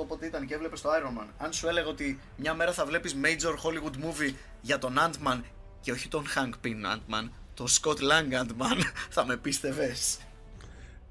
2008, 0.01 0.03
πότε 0.07 0.25
ήταν 0.25 0.45
και 0.45 0.53
έβλεπες 0.53 0.81
το 0.81 0.89
Iron 0.89 1.21
Man, 1.21 1.27
αν 1.37 1.53
σου 1.53 1.67
έλεγα 1.67 1.87
ότι 1.87 2.19
μια 2.35 2.53
μέρα 2.53 2.73
θα 2.73 2.85
βλέπεις 2.85 3.15
major 3.23 3.51
Hollywood 3.53 3.95
movie 4.05 4.33
για 4.61 4.77
τον 4.79 4.95
Ant-Man 4.99 5.41
και 5.81 5.91
όχι 5.91 6.07
τον 6.07 6.25
Hank 6.35 6.65
Pym 6.65 6.95
Ant-Man, 6.95 7.29
τον 7.53 7.67
Scott 7.67 7.97
Lang 7.97 8.41
Ant-Man, 8.43 8.79
θα 9.15 9.25
με 9.25 9.37
πίστευες. 9.37 10.17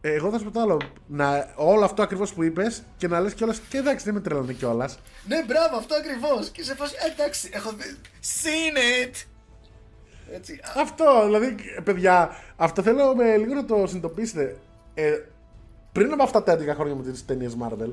Ε, 0.01 0.13
Εγώ 0.15 0.31
θα 0.31 0.39
σου 0.39 0.45
πω 0.45 0.51
το 0.51 0.61
άλλο. 0.61 0.81
Να, 1.07 1.53
όλο 1.57 1.85
αυτό 1.85 2.03
ακριβώς 2.03 2.33
που 2.35 2.43
είπες 2.43 2.83
και 2.97 3.09
να 3.09 3.21
λες 3.21 3.35
κιόλας. 3.35 3.59
Και 3.69 3.79
εντάξει, 3.79 4.05
δεν 4.05 4.15
με 4.15 4.21
τρελάνε 4.21 4.53
κιόλας. 4.53 4.99
ναι, 5.27 5.45
μπράβο, 5.47 5.77
αυτό 5.77 5.95
ακριβώς. 5.95 6.49
Και 6.51 6.63
σε 6.63 6.75
φάση, 6.75 6.95
«Ε, 7.09 7.13
εντάξει, 7.13 7.49
έχω 7.53 7.71
δει. 7.71 7.97
Seen 8.43 8.77
it! 8.77 9.25
Έτσι. 10.35 10.53
α, 10.53 10.81
Αυτό, 10.81 11.23
δηλαδή, 11.25 11.55
παιδιά, 11.85 12.31
αυτό 12.57 12.83
θέλω 12.83 13.15
με 13.17 13.37
λίγο 13.37 13.55
να 13.55 13.65
το 13.65 13.75
συνειδητοποιήσετε. 13.87 14.57
Ε, 14.95 15.13
πριν 15.93 16.13
από 16.13 16.23
αυτά 16.23 16.43
τα 16.43 16.53
11 16.59 16.75
χρόνια 16.75 16.95
με 16.95 17.03
τις 17.03 17.25
ταινίες 17.25 17.57
Marvel, 17.63 17.93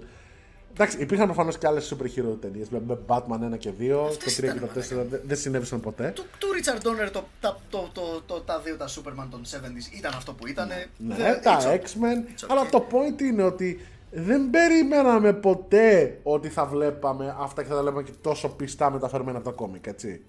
εντάξει, 0.76 0.98
υπήρχαν 1.02 1.26
προφανώς 1.26 1.58
και 1.58 1.68
άλλες 1.68 1.94
super 1.94 2.06
hero 2.06 2.38
ταινίες 2.42 2.70
με 2.70 2.98
Batman 3.08 3.54
1 3.54 3.58
και 3.58 3.72
2, 3.80 4.06
Αυτές 4.08 4.36
το 4.36 4.48
3 4.48 4.52
και 4.52 4.58
ήταν, 4.58 4.70
το 4.74 4.80
4 4.80 5.06
δεν, 5.10 5.22
δεν 5.26 5.38
συνέβησαν 5.38 5.80
ποτέ. 5.80 6.12
Του, 6.16 6.26
του 6.38 6.48
Richard 6.48 6.78
Donner 6.78 7.10
το, 7.12 7.24
τα, 7.40 7.60
το, 7.70 7.90
το, 7.94 8.22
το, 8.26 8.42
τα 8.42 8.60
δύο 8.60 8.78
τα 8.78 8.88
Superman 8.88 9.28
των 9.30 9.42
70s 9.46 9.98
ήταν 9.98 10.14
αυτό 10.16 10.34
που 10.34 10.48
ήταν. 10.48 10.70
Ναι, 10.98 11.40
τα 11.44 11.60
X-Men, 11.60 12.44
okay. 12.44 12.48
αλλά 12.48 12.70
το 12.70 12.88
point 12.92 13.22
είναι 13.22 13.44
ότι 13.44 13.80
δεν 14.12 14.50
περιμέναμε 14.50 15.34
ποτέ 15.34 16.20
ότι 16.24 16.50
θα 16.50 16.66
βλέπαμε 16.66 17.36
αυτά 17.40 17.62
και 17.62 17.68
θα 17.68 17.76
τα 17.76 17.82
λέμε 17.82 18.04
και 18.04 18.12
τόσο 18.22 18.50
πιστά 18.50 18.92
μεταφερμένα 18.92 19.38
από 19.38 19.50
τα 19.50 19.56
κόμικ, 19.56 19.88
έτσι. 19.88 20.22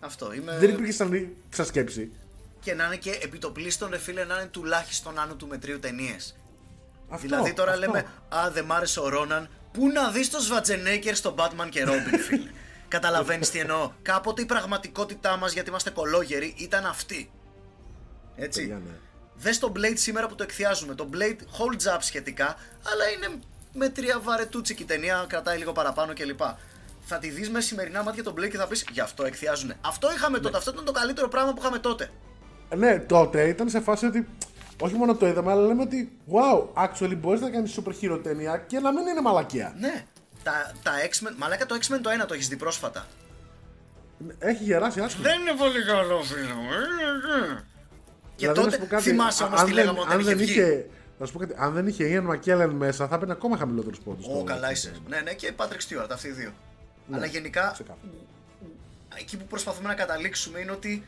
Αυτό. 0.00 0.32
Είμαι... 0.32 0.56
Δεν 0.58 0.70
υπήρχε 0.70 0.92
σαν 0.92 1.28
ξασκέψη. 1.48 2.10
Και 2.60 2.74
να 2.74 2.84
είναι 2.84 2.96
και 2.96 3.18
επιτοπλίστων, 3.22 3.90
ρε 3.90 3.98
φίλε, 3.98 4.24
να 4.24 4.34
είναι 4.34 4.48
τουλάχιστον 4.50 5.18
άνω 5.18 5.34
του 5.34 5.46
μετρίου 5.46 5.78
ταινίες. 5.78 6.36
Αυτό, 7.08 7.26
Δηλαδή 7.26 7.52
τώρα 7.52 7.72
αυτό. 7.72 7.86
λέμε, 7.86 8.06
Α, 8.28 8.50
δεν 8.52 8.64
μ' 8.64 8.72
άρεσε 8.72 9.00
ο 9.00 9.08
Ρόναν. 9.08 9.48
Πού 9.72 9.88
να 9.88 10.10
δεις 10.10 10.30
το 10.30 10.40
Σβατζενέκερ 10.40 11.14
στο 11.16 11.34
Batman 11.38 11.68
και 11.70 11.84
Robin, 11.86 12.18
φίλε. 12.28 12.50
Καταλαβαίνεις 12.88 13.50
τι 13.50 13.58
εννοώ. 13.58 13.90
Κάποτε 14.02 14.42
η 14.42 14.46
πραγματικότητά 14.46 15.36
μας, 15.36 15.52
γιατί 15.52 15.68
είμαστε 15.68 15.90
κολόγεροι, 15.90 16.54
ήταν 16.58 16.86
αυτή. 16.86 17.30
Έτσι. 18.36 18.60
Παιδιά, 18.60 18.74
ναι. 18.84 18.90
Δες 19.34 19.58
το 19.58 19.72
Blade 19.76 19.96
σήμερα 19.96 20.26
που 20.26 20.34
το 20.34 20.42
εκθιάζουμε. 20.42 20.94
Το 20.94 21.08
Blade 21.12 21.40
holds 21.40 21.94
up 21.94 21.98
σχετικά, 22.00 22.56
αλλά 22.92 23.08
είναι 23.08 23.38
με 23.72 23.88
τρία 23.88 24.20
βαρετούτσικη 24.20 24.84
ταινία, 24.84 25.24
κρατάει 25.28 25.58
λίγο 25.58 25.72
παραπάνω 25.72 26.12
κλπ. 26.12 26.40
Θα 27.08 27.18
τη 27.18 27.28
δεις 27.28 27.50
με 27.50 27.60
σημερινά 27.60 28.02
μάτια 28.02 28.22
τον 28.22 28.32
Blade 28.32 28.48
και 28.50 28.56
θα 28.56 28.66
πεις 28.66 28.84
γι' 28.92 29.00
αυτό 29.00 29.24
εκθιάζουν. 29.24 29.72
Αυτό 29.80 30.12
είχαμε 30.12 30.38
τότε, 30.38 30.56
αυτό 30.56 30.70
ήταν 30.70 30.84
το 30.84 30.92
καλύτερο 30.92 31.28
πράγμα 31.28 31.52
που 31.52 31.60
είχαμε 31.60 31.78
τότε. 31.78 32.10
Ναι, 32.76 32.98
τότε 32.98 33.48
ήταν 33.48 33.68
σε 33.68 33.80
φάση 33.80 34.06
ότι 34.06 34.28
όχι 34.80 34.94
μόνο 34.94 35.14
το 35.14 35.26
είδαμε, 35.26 35.50
αλλά 35.50 35.66
λέμε 35.66 35.82
ότι 35.82 36.12
wow, 36.32 36.84
actually 36.84 37.16
μπορείς 37.18 37.40
να 37.40 37.50
κάνεις 37.50 37.78
super 37.80 37.92
hero 38.02 38.20
ταινία 38.22 38.56
και 38.66 38.78
να 38.78 38.92
μην 38.92 39.06
είναι 39.06 39.20
μαλακία. 39.20 39.74
Ναι. 39.78 40.04
Τα, 40.42 40.72
τα 40.82 40.92
X-Men, 41.10 41.32
μαλάκα 41.36 41.66
το 41.66 41.74
X-Men 41.80 41.98
το 42.02 42.10
ένα 42.10 42.26
το 42.26 42.34
έχεις 42.34 42.48
δει 42.48 42.56
πρόσφατα. 42.56 43.06
Έχει 44.38 44.64
γεράσει 44.64 45.00
άσχημα. 45.00 45.28
Δεν 45.28 45.40
είναι 45.40 45.52
πολύ 45.58 45.84
καλό 45.84 46.22
φίλο 46.22 46.54
μου. 46.54 46.68
ε, 46.72 47.52
ε. 47.52 47.62
Και 48.36 48.46
Δηλαδή, 48.48 48.58
να 48.58 48.64
σου 48.64 48.70
τότε 48.70 48.76
πω 48.82 48.86
κάτι, 48.86 49.02
θυμάσαι 49.02 49.42
α- 49.42 49.46
όμως 49.46 49.60
αν 49.60 49.66
τι 49.66 49.72
δεν- 49.72 49.80
λέγαμε 49.84 50.00
όταν 50.00 50.12
αν 50.12 50.20
είχε 50.20 50.28
δεν 50.28 50.38
βγει. 50.38 50.50
είχε, 50.50 50.86
να 51.18 51.26
σου 51.26 51.32
πω 51.32 51.38
κάτι, 51.38 51.54
αν 51.58 51.72
δεν 51.72 51.86
είχε 51.86 52.22
Ian 52.26 52.30
McKellen 52.30 52.70
μέσα, 52.72 53.08
θα 53.08 53.14
έπαιρνε 53.14 53.32
ακόμα 53.32 53.56
χαμηλότερους 53.56 53.98
πόντους. 53.98 54.26
Ω, 54.26 54.44
καλά 54.44 54.70
είσαι. 54.70 54.92
Ναι, 55.08 55.20
ναι, 55.20 55.32
και 55.32 55.52
Patrick 55.56 55.64
Stewart, 55.88 56.06
αυτοί 56.10 56.28
οι 56.28 56.30
δύο. 56.30 56.52
Αλλά 57.10 57.26
γενικά, 57.26 57.76
εκεί 59.18 59.36
που 59.36 59.44
προσπαθούμε 59.46 59.88
να 59.88 59.94
καταλήξουμε 59.94 60.58
είναι 60.58 60.70
ότι 60.70 61.04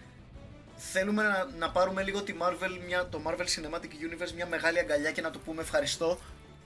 θέλουμε 0.78 1.22
να, 1.22 1.48
να 1.58 1.70
πάρουμε 1.70 2.02
λίγο 2.02 2.22
τη 2.22 2.34
Marvel, 2.40 2.78
μια, 2.86 3.08
το 3.08 3.20
Marvel 3.26 3.44
Cinematic 3.44 3.84
Universe 3.84 4.32
μια 4.34 4.46
μεγάλη 4.46 4.78
αγκαλιά 4.78 5.10
και 5.10 5.20
να 5.20 5.30
του 5.30 5.40
πούμε 5.40 5.62
ευχαριστώ 5.62 6.18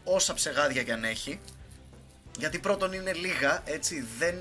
όσα 0.04 0.34
ψεγάδια 0.34 0.82
κι 0.82 0.92
αν 0.92 1.04
έχει. 1.04 1.40
Γιατί 2.38 2.58
πρώτον 2.58 2.92
είναι 2.92 3.12
λίγα, 3.12 3.62
έτσι, 3.64 4.06
δεν, 4.18 4.34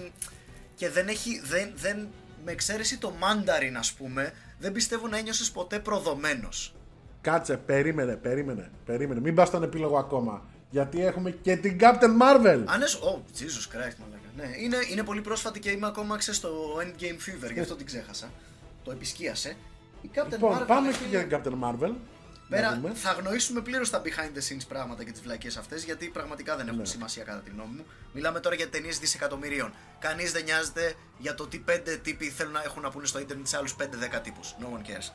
και 0.76 0.90
δεν 0.90 1.08
έχει, 1.08 1.42
δεν, 1.44 1.72
δεν, 1.76 2.08
με 2.46 2.52
εξαίρεση 2.52 2.98
το 2.98 3.14
Mandarin 3.20 3.76
ας 3.78 3.94
πούμε, 3.94 4.34
δεν 4.60 4.72
πιστεύω 4.72 5.08
να 5.08 5.18
ένιωσες 5.18 5.52
ποτέ 5.52 5.80
προδομένος. 5.80 6.76
Κάτσε, 7.22 7.58
περίμενε, 7.58 8.16
περίμενε, 8.16 8.72
περίμενε. 8.86 9.20
Μην 9.20 9.36
πας 9.36 9.48
στον 9.48 9.64
επίλογο 9.64 9.98
ακόμα. 9.98 10.46
Γιατί 10.70 11.06
έχουμε 11.06 11.32
και 11.32 11.56
την 11.56 11.78
Captain 11.80 12.22
Marvel. 12.22 12.64
Αν 12.66 12.82
έσω... 12.82 13.00
Oh, 13.00 13.42
Jesus 13.42 13.76
Christ, 13.76 13.96
μαλάκα. 14.00 14.30
Ναι, 14.36 14.50
είναι, 14.58 14.78
είναι 14.92 15.04
πολύ 15.04 15.22
πρόσφατη 15.22 15.60
και 15.60 15.70
είμαι 15.70 15.88
ακόμα 15.88 16.18
ξέρεις, 16.18 16.40
στο 16.40 16.50
Endgame 16.82 17.46
Fever, 17.46 17.54
γι' 17.54 17.60
αυτό 17.60 17.76
την 17.76 17.86
ξέχασα. 17.86 18.30
Το 18.84 18.92
επισκίασε. 18.92 19.56
Η 20.02 20.10
Captain 20.16 20.30
Λοιπόν, 20.30 20.58
Marvel. 20.62 20.68
πάμε 20.68 20.88
ρε 20.88 20.94
και 20.94 21.04
φίλε, 21.04 21.24
για 21.26 21.42
την 21.42 21.52
Captain 21.62 21.66
Marvel. 21.70 21.92
Να 22.48 22.58
Πέρα, 22.58 22.76
δούμε. 22.76 22.94
θα 22.94 23.10
αγνοήσουμε 23.10 23.62
πλήρως 23.62 23.90
τα 23.90 24.02
behind 24.06 24.38
the 24.38 24.42
scenes 24.42 24.66
πράγματα 24.68 25.04
και 25.04 25.12
τις 25.12 25.22
βλακίες 25.22 25.58
αυτές, 25.58 25.84
γιατί 25.84 26.08
πραγματικά 26.08 26.56
δεν 26.56 26.68
έχουν 26.68 26.80
Ναι. 26.80 26.86
σημασία 26.86 27.24
κατά 27.24 27.40
τη 27.40 27.50
γνώμη 27.50 27.74
μου. 27.76 27.86
Μιλάμε 28.14 28.40
τώρα 28.40 28.56
για 28.56 28.70
ταινίες 28.70 29.00
δισεκατομμυρίων. 29.00 29.74
Κανείς 30.00 30.32
δεν 30.32 30.44
νοιάζεται 30.44 30.94
για 31.18 31.36
το 31.36 31.48
τι 31.48 31.58
πέντε 31.58 31.96
τύποι 31.96 32.30
θέλουν 32.30 32.52
να 32.54 32.64
έχουν 32.64 32.82
να 32.82 32.90
πούνε 32.90 33.06
στο 33.06 33.20
Ιντερνετ 33.20 33.48
σε 33.48 33.58
άλλους 33.58 33.76
5-10 33.76 34.20
τύπους. 34.22 34.56
No 34.60 34.64
one 34.66 34.82
cares. 34.90 35.12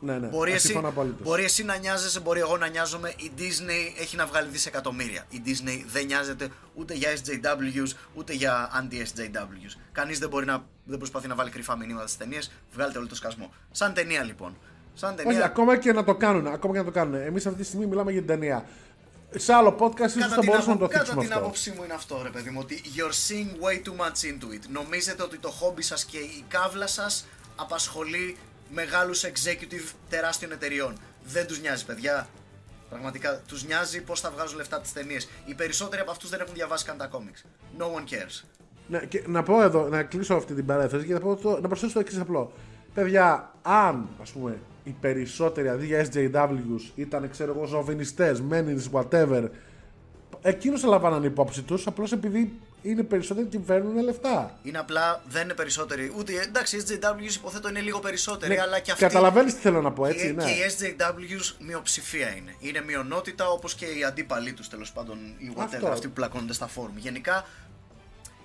Ναι, 0.00 0.18
ναι. 0.18 0.26
Μπορεί 0.26 0.52
Α, 0.52 0.54
εσύ, 0.54 0.66
συμφωνώ 0.66 0.88
απολύτως. 0.88 1.26
μπορεί 1.26 1.44
εσύ 1.44 1.64
να 1.64 1.76
νοιάζεσαι, 1.76 2.20
μπορεί 2.20 2.40
εγώ 2.40 2.56
να 2.56 2.68
νοιάζομαι. 2.68 3.08
Η 3.16 3.30
Disney 3.38 4.00
έχει 4.00 4.16
να 4.16 4.26
βγάλει 4.26 4.48
δισεκατομμύρια. 4.50 5.24
Η 5.28 5.42
Disney 5.46 5.84
δεν 5.92 6.06
νοιάζεται 6.06 6.48
ούτε 6.74 6.94
για 6.94 7.10
SJWs 7.16 7.92
ούτε 8.14 8.32
για 8.32 8.70
anti-SJWs. 8.80 9.76
Κανείς 9.92 10.18
δεν 10.18 10.28
μπορεί 10.28 10.46
να 10.46 10.64
δεν 10.84 10.98
προσπαθεί 10.98 11.28
να 11.28 11.34
βάλει 11.34 11.50
κρυφά 11.50 11.76
μηνύματα 11.76 12.06
στις 12.06 12.18
ταινίες. 12.18 12.50
Βγάλετε 12.72 12.98
όλο 12.98 13.06
το 13.06 13.14
σκασμό. 13.14 13.52
Σαν 13.70 13.94
ταινία 13.94 14.22
λοιπόν. 14.22 14.56
Σαν 14.94 15.16
ταινία. 15.16 15.32
Όχι, 15.32 15.42
ακόμα 15.42 15.76
και 15.76 15.92
να 15.92 16.04
το 16.04 16.14
κάνουν. 16.14 16.46
Ακόμα 16.46 16.72
και 16.72 16.78
να 16.78 16.84
το 16.84 16.90
κάνουν. 16.90 17.14
Εμείς 17.14 17.46
αυτή 17.46 17.58
τη 17.60 17.64
στιγμή 17.66 17.86
μιλάμε 17.86 18.10
για 18.12 18.20
την 18.20 18.28
ταινία. 18.28 18.64
Σε 19.36 19.52
άλλο 19.52 19.76
podcast 19.80 20.06
ίσως 20.06 20.26
θα 20.28 20.38
την, 20.38 20.44
μπορούσαμε 20.50 20.72
απο- 20.72 20.72
να 20.72 20.78
το 20.78 20.86
κατά 20.86 20.98
θίξουμε 20.98 21.22
την 21.22 21.32
αυτό. 21.32 21.44
άποψή 21.44 21.70
μου 21.70 21.84
είναι 21.84 21.92
αυτό 21.94 22.20
ρε 22.22 22.28
παιδί 22.30 22.50
μου 22.50 22.58
ότι 22.62 22.82
you're 22.96 23.30
seeing 23.30 23.64
way 23.64 23.76
too 23.88 24.00
much 24.02 24.30
into 24.30 24.54
it. 24.54 24.62
Νομίζετε 24.68 25.22
ότι 25.22 25.38
το 25.38 25.50
χόμπι 25.50 25.82
σας 25.82 26.04
και 26.04 26.18
η 26.18 26.44
κάβλα 26.48 26.86
σας 26.86 27.26
απασχολεί 27.56 28.36
μεγάλους 28.70 29.24
executive 29.24 29.92
τεράστιων 30.08 30.52
εταιριών. 30.52 30.92
Δεν 31.24 31.46
τους 31.46 31.60
νοιάζει 31.60 31.84
παιδιά. 31.84 32.28
Πραγματικά 32.88 33.40
τους 33.46 33.64
νοιάζει 33.64 34.02
πώς 34.02 34.20
θα 34.20 34.30
βγάζουν 34.30 34.56
λεφτά 34.56 34.74
από 34.76 34.84
τις 34.84 34.92
ταινίες. 34.92 35.28
Οι 35.44 35.54
περισσότεροι 35.54 36.02
από 36.02 36.10
αυτούς 36.10 36.30
δεν 36.30 36.40
έχουν 36.40 36.54
διαβάσει 36.54 36.84
καν 36.84 36.96
τα 36.96 37.10
comics. 37.12 37.46
No 37.78 37.84
one 37.84 38.04
cares. 38.12 38.44
Ναι, 38.88 38.98
και 38.98 39.24
να 39.26 39.42
πω 39.42 39.62
εδώ, 39.62 39.88
να 39.88 40.02
κλείσω 40.02 40.34
αυτή 40.34 40.54
την 40.54 40.66
παρένθεση 40.66 41.06
και 41.06 41.12
να, 41.12 41.20
πω 41.20 41.36
το, 41.36 41.60
να 41.60 41.68
προσθέσω 41.68 41.92
το 41.92 42.00
εξής 42.00 42.18
απλό. 42.18 42.52
Παιδιά, 42.94 43.52
αν 43.62 44.08
ας 44.22 44.30
πούμε 44.30 44.58
οι 44.84 44.94
περισσότεροι 45.00 45.68
αντί 45.68 45.86
για 45.86 46.06
SJWs 46.12 46.90
ήταν 46.94 47.30
ξέρω 47.30 47.54
εγώ 47.56 47.66
ζωβινιστές, 47.66 48.40
μένινες, 48.40 48.88
whatever, 48.92 49.48
εκείνους 50.42 50.80
θα 50.80 50.88
λαμβάναν 50.88 51.24
υπόψη 51.24 51.62
τους 51.62 51.86
απλώς 51.86 52.12
επειδή 52.12 52.58
είναι 52.82 53.02
περισσότεροι 53.02 53.46
και 53.46 53.58
φέρνουν 53.66 54.02
λεφτά. 54.02 54.58
Είναι 54.62 54.78
απλά, 54.78 55.22
δεν 55.28 55.42
είναι 55.42 55.54
περισσότεροι. 55.54 56.12
Ούτε, 56.16 56.32
εντάξει, 56.40 56.84
SJWs 56.88 57.34
υποθέτω 57.34 57.68
είναι 57.68 57.80
λίγο 57.80 57.98
περισσότεροι, 57.98 58.54
Ναι, 58.54 58.60
αλλά 58.60 58.78
και 58.78 58.90
αυτοί. 58.90 59.04
Καταλαβαίνεις 59.04 59.54
τι 59.54 59.60
θέλω 59.60 59.82
να 59.82 59.92
πω, 59.92 60.06
έτσι, 60.06 60.26
και, 60.26 60.32
ναι. 60.32 60.44
και 60.44 60.50
οι 60.50 60.60
SJWs 60.78 61.54
μειοψηφία 61.66 62.36
είναι. 62.36 62.54
Είναι 62.58 62.82
μειονότητα 62.86 63.48
όπως 63.48 63.74
και 63.74 63.84
οι 63.84 64.04
αντίπαλοι 64.04 64.52
τους 64.52 64.68
τέλος 64.68 64.92
πάντων, 64.92 65.18
οι 65.38 65.52
whatever, 65.56 65.62
Αυτό. 65.62 65.88
αυτοί 65.88 66.06
που 66.06 66.12
πλακώνονται 66.12 66.52
στα 66.52 66.66
φόρουμ. 66.66 66.96
Γενικά 66.96 67.46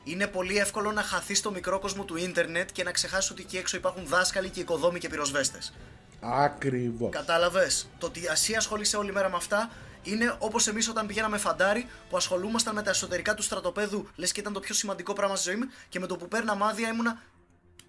είναι 0.03 0.27
πολύ 0.27 0.57
εύκολο 0.57 0.91
να 0.91 1.01
χαθεί 1.01 1.35
στο 1.35 1.51
μικρό 1.51 1.79
κόσμο 1.79 2.03
του 2.03 2.17
ίντερνετ 2.17 2.69
και 2.71 2.83
να 2.83 2.91
ξεχάσεις 2.91 3.31
ότι 3.31 3.41
εκεί 3.41 3.57
έξω 3.57 3.77
υπάρχουν 3.77 4.03
δάσκαλοι 4.05 4.49
και 4.49 4.59
οικοδόμοι 4.59 4.99
και 4.99 5.09
πυροσβέστες. 5.09 5.73
Ακριβώς. 6.19 7.09
Κατάλαβες; 7.11 7.89
Το 7.97 8.05
ότι 8.05 8.21
εσύ 8.31 8.55
ασχολείσαι 8.55 8.97
όλη 8.97 9.11
μέρα 9.11 9.29
με 9.29 9.35
αυτά 9.35 9.69
είναι 10.03 10.35
όπως 10.39 10.67
εμείς 10.67 10.87
όταν 10.89 11.07
πηγαίναμε 11.07 11.37
φαντάρι 11.37 11.87
που 12.09 12.17
ασχολούμασταν 12.17 12.75
με 12.75 12.81
τα 12.81 12.89
εσωτερικά 12.89 13.33
του 13.33 13.41
στρατοπέδου, 13.43 14.07
λες 14.15 14.31
και 14.31 14.39
ήταν 14.39 14.53
το 14.53 14.59
πιο 14.59 14.73
σημαντικό 14.75 15.13
πράγμα 15.13 15.35
στη 15.35 15.49
ζωή 15.49 15.59
μου 15.59 15.69
και 15.89 15.99
με 15.99 16.07
το 16.07 16.15
που 16.15 16.27
παίρναμε 16.27 16.65
άδεια 16.65 16.87
ήμουνα. 16.89 17.21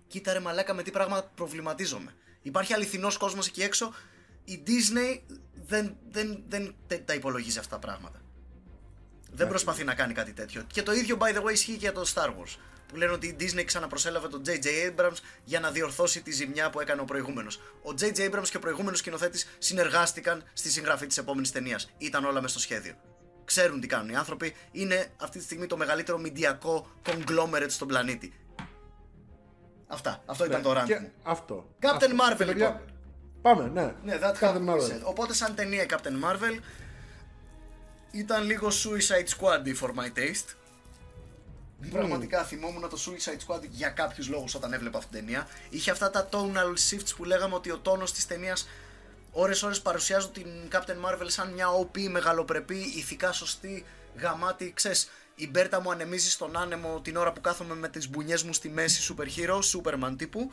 Κοίτα 0.07 0.33
ρε 0.33 0.41
μαλάκα 0.41 0.75
με 0.75 0.83
τι 0.83 0.91
πράγμα 0.91 1.23
προβληματίζομαι. 1.35 2.15
Υπάρχει 2.43 2.73
αληθινός 2.73 3.17
κόσμος 3.17 3.47
εκεί 3.47 3.63
έξω. 3.63 3.95
Η 4.45 4.63
Disney 4.67 5.21
δεν, 5.67 5.97
δεν, 6.11 6.43
δεν 6.49 6.75
τε- 6.87 7.07
τα 7.07 7.15
υπολογίζει 7.15 7.59
αυτά 7.59 7.79
τα 7.79 7.87
πράγματα. 7.87 8.21
Δεν 9.31 9.49
προσπαθεί 9.49 9.85
να 9.85 9.95
κάνει 9.95 10.13
κάτι 10.13 10.33
τέτοιο. 10.33 10.63
Και 10.73 10.83
το 10.83 10.93
ίδιο, 10.93 11.17
by 11.21 11.37
the 11.37 11.43
way, 11.43 11.53
ισχύει 11.53 11.73
και 11.73 11.79
για 11.79 11.93
το 11.93 12.05
Star 12.15 12.29
Wars. 12.29 12.57
Που 12.95 13.01
λένε 13.01 13.13
ότι 13.13 13.27
η 13.27 13.37
Disney 13.41 13.63
ξαναπροσέλαβε 13.65 14.29
τον 14.29 14.43
J.J. 14.47 14.67
Abrams 14.91 15.17
για 15.45 15.61
να 15.61 15.71
διορθώσει 15.71 16.23
τη 16.23 16.33
ζημιά 16.33 16.71
που 16.71 16.81
έκανε 16.81 17.01
ο 17.01 17.05
προηγούμενος. 17.05 17.57
Ο 17.83 17.95
J.J. 18.01 18.31
Abrams 18.31 18.49
και 18.51 18.57
ο 18.57 18.61
προηγούμενος 18.61 18.99
σκηνοθέτης 18.99 19.47
συνεργάστηκαν 19.59 20.43
στη 20.53 20.71
συγγραφή 20.71 21.07
της 21.07 21.19
επόμενης 21.19 21.51
ταινίας. 21.53 21.91
Ήταν 21.99 22.25
όλα 22.25 22.41
μες 22.41 22.51
στο 22.51 22.61
σχέδιο. 22.61 22.95
Ξέρουν 23.45 23.81
τι 23.81 23.87
κάνουν 23.87 24.09
οι 24.09 24.17
άνθρωποι. 24.17 24.55
Είναι 24.73 25.07
αυτή 25.21 25.39
τη 25.39 25.45
στιγμή 25.45 25.67
το 25.67 25.77
μεγαλύτερο 25.77 26.19
μηντιακό 26.19 26.87
conglomerate 27.07 27.67
στον 27.69 27.89
πλανήτη. 27.89 28.33
Αυτά. 29.87 30.23
Αυτό 30.27 30.45
ήταν 30.45 30.63
το 30.63 30.81
rant 30.81 30.85
Και 30.87 30.99
μου. 30.99 31.13
αυτό. 31.23 31.69
Captain 31.81 31.87
Αυτό. 31.87 32.07
Marvel, 32.07 32.37
Και, 32.39 32.45
παιδιά, 32.45 32.67
λοιπόν. 32.69 32.81
Πάμε, 33.43 33.69
ναι. 33.69 33.95
Ναι, 34.05 34.19
that 34.23 34.33
Captain 34.33 34.55
Captain 34.55 34.69
Marvel. 34.69 34.81
Marvel. 34.81 35.01
Οπότε 35.05 35.35
σαν 35.35 35.55
ταινία 35.55 35.83
η 35.83 35.87
Captain 35.91 36.25
Marvel 36.25 36.59
ήταν 38.11 38.45
λίγο 38.45 38.69
Suicide 38.69 39.39
Squad 39.39 39.67
for 39.81 39.89
my 39.89 40.19
taste. 40.19 40.55
Πραγματικά 41.91 42.45
θυμόμουν 42.45 42.89
το 42.89 42.99
Suicide 43.07 43.47
Squad 43.47 43.61
για 43.71 43.89
κάποιους 43.89 44.29
λόγους 44.29 44.55
όταν 44.55 44.73
έβλεπα 44.73 44.99
αυτή 44.99 45.11
την 45.11 45.21
ταινία. 45.21 45.49
Είχε 45.71 45.91
αυτά 45.91 46.11
τα 46.11 46.29
tonal 46.33 46.91
shifts 46.91 47.15
που 47.17 47.25
λέγαμε 47.25 47.55
ότι 47.55 47.71
ο 47.71 47.79
τόνος 47.79 48.13
της 48.13 48.27
ταινίας 48.27 48.69
ώρες 49.31 49.63
ώρες 49.63 49.81
παρουσιάζουν 49.81 50.33
την 50.33 50.47
Captain 50.73 51.09
Marvel 51.09 51.27
σαν 51.27 51.53
μια 51.53 51.67
OP 51.81 52.09
μεγαλοπρεπή, 52.09 52.79
ηθικά 52.97 53.33
σωστή, 53.33 53.85
γαμάτη, 54.17 54.73
ξέρεις, 54.75 55.11
η 55.35 55.49
Μπέρτα 55.51 55.81
μου 55.81 55.91
ανεμίζει 55.91 56.31
στον 56.31 56.57
άνεμο 56.57 57.01
την 57.01 57.17
ώρα 57.17 57.33
που 57.33 57.41
κάθομαι 57.41 57.75
με 57.75 57.89
τις 57.89 58.11
μπουνιές 58.11 58.43
μου 58.43 58.53
στη 58.53 58.69
μέση 58.69 59.15
super 59.15 59.27
hero, 59.39 59.59
Superman 59.59 60.15
τύπου 60.17 60.51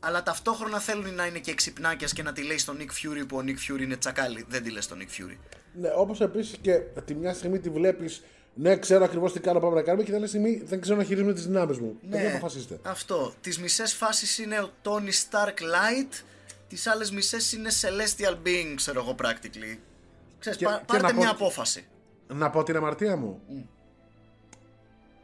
αλλά 0.00 0.22
ταυτόχρονα 0.22 0.78
θέλουν 0.78 1.14
να 1.14 1.26
είναι 1.26 1.38
και 1.38 1.50
εξυπνάκια 1.50 2.08
και 2.12 2.22
να 2.22 2.32
τη 2.32 2.42
λέει 2.42 2.58
στον 2.58 2.76
Nick 2.78 2.82
Fury 2.82 3.24
που 3.28 3.36
ο 3.36 3.42
Nick 3.44 3.72
Fury 3.72 3.80
είναι 3.80 3.96
τσακάλι. 3.96 4.44
Δεν 4.48 4.62
τη 4.62 4.70
λες 4.70 4.84
στον 4.84 4.98
Nick 4.98 5.20
Fury. 5.20 5.36
Ναι, 5.74 5.92
όπως 5.96 6.20
επίσης 6.20 6.56
και 6.60 6.80
τη 7.04 7.14
μια 7.14 7.34
στιγμή 7.34 7.58
τη 7.58 7.70
βλέπεις, 7.70 8.22
ναι, 8.54 8.76
ξέρω 8.76 9.04
ακριβώς 9.04 9.32
τι 9.32 9.40
κάνω, 9.40 9.60
πάμε 9.60 9.74
να 9.74 9.82
κάνουμε, 9.82 10.02
και 10.02 10.08
την 10.10 10.18
άλλη 10.18 10.28
στιγμή 10.28 10.62
δεν 10.64 10.80
ξέρω 10.80 10.96
να 10.96 11.04
χειρίζομαι 11.04 11.32
τις 11.32 11.46
δυνάμεις 11.46 11.78
μου. 11.78 11.98
Ναι. 12.10 12.16
Δεν 12.16 12.30
αποφασίστε. 12.30 12.78
Αυτό. 12.82 13.34
Τις 13.40 13.58
μισές 13.58 13.94
φάσεις 13.94 14.38
είναι 14.38 14.60
ο 14.60 14.70
Tony 14.82 14.88
Stark 15.30 15.58
Light, 15.62 16.22
τις 16.68 16.86
άλλες 16.86 17.10
μισές 17.10 17.52
είναι 17.52 17.68
Celestial 17.80 18.46
Being, 18.46 18.72
ξέρω 18.74 19.00
εγώ 19.00 19.14
practically. 19.22 19.78
Ξέρεις, 20.38 20.58
Και- 20.58 20.64
πά- 20.64 20.78
και 20.78 20.84
πάρτε 20.86 21.02
να 21.06 21.08
πω- 21.12 21.20
μια 21.22 21.30
απόφαση. 21.30 21.86
Να 22.26 22.50
πω 22.50 22.62
την 22.62 22.76
αμαρτία 22.76 23.16
μου. 23.16 23.40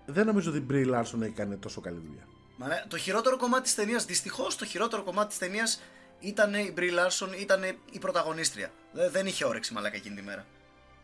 Δεν 0.06 0.26
νομίζω 0.26 0.50
ότι 0.50 0.58
η 0.58 0.66
Brie 0.70 0.94
Larson 0.94 1.22
έχει 1.22 1.32
κάνει 1.32 1.56
τόσο 1.56 1.80
καλή 1.80 1.98
δουλειά. 2.06 2.22
Μα, 2.56 2.66
ναι, 2.66 2.84
το 2.88 2.96
χειρότερο 2.96 3.36
κομμάτι 3.36 3.62
της 3.62 3.74
ταινίας, 3.74 4.04
δυστυχώς 4.04 4.56
το 4.56 4.64
χειρότερο 4.64 5.02
κομμάτι 5.02 5.28
της 5.28 5.38
ταινίας 5.38 5.82
ήταν 6.20 6.54
η 6.54 6.74
Brie 6.76 6.80
Larson, 6.98 7.40
ήταν 7.40 7.62
η 7.92 7.98
πρωταγωνίστρια. 7.98 8.70
Δε- 8.92 9.08
δεν 9.08 9.26
είχε 9.26 9.44
όρεξη 9.44 9.72
μαλάκα 9.72 9.96
εκείνη 9.96 10.16
τη 10.16 10.22
μέρα. 10.22 10.46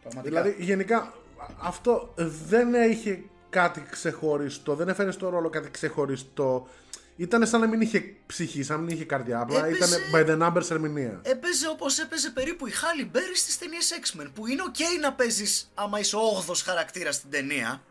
Πραγματικά. 0.02 0.42
Δηλαδή, 0.42 0.64
γενικά, 0.64 1.14
αυτό 1.60 2.14
δεν 2.46 2.74
είχε 2.90 3.22
κάτι 3.50 3.86
ξεχωριστό, 3.90 4.74
δεν 4.74 4.88
έφερε 4.88 5.10
στο 5.10 5.28
ρόλο 5.28 5.48
κάτι 5.48 5.70
ξεχωριστό. 5.70 6.68
Ήταν 7.16 7.46
σαν 7.46 7.60
να 7.60 7.66
μην 7.66 7.80
είχε 7.80 8.14
ψυχή, 8.26 8.62
σαν 8.62 8.76
να 8.76 8.82
μην 8.82 8.94
είχε 8.94 9.04
καρδιά. 9.04 9.40
Απλά 9.40 9.66
Έπαιζε- 9.66 9.98
ήταν 9.98 10.00
by 10.14 10.28
the 10.28 10.46
numbers 10.46 10.70
ερμηνεία. 10.70 11.20
Έπαιζε 11.22 11.68
όπως 11.68 11.98
έπαιζε 11.98 12.30
περίπου 12.30 12.66
η 12.66 12.70
Χάλι 12.70 13.04
Μπέρι 13.04 13.36
στις 13.36 13.58
ταινίες 13.58 13.92
X-Men. 14.02 14.26
Που 14.34 14.46
είναι 14.46 14.62
ok 14.66 14.80
να 15.00 15.12
παίζεις 15.12 15.70
άμα 15.74 15.98
είσαι 15.98 16.16
8ο 16.16 16.62
χαρακτήρας 16.64 17.14
στην 17.14 17.30
ταινία. 17.30 17.82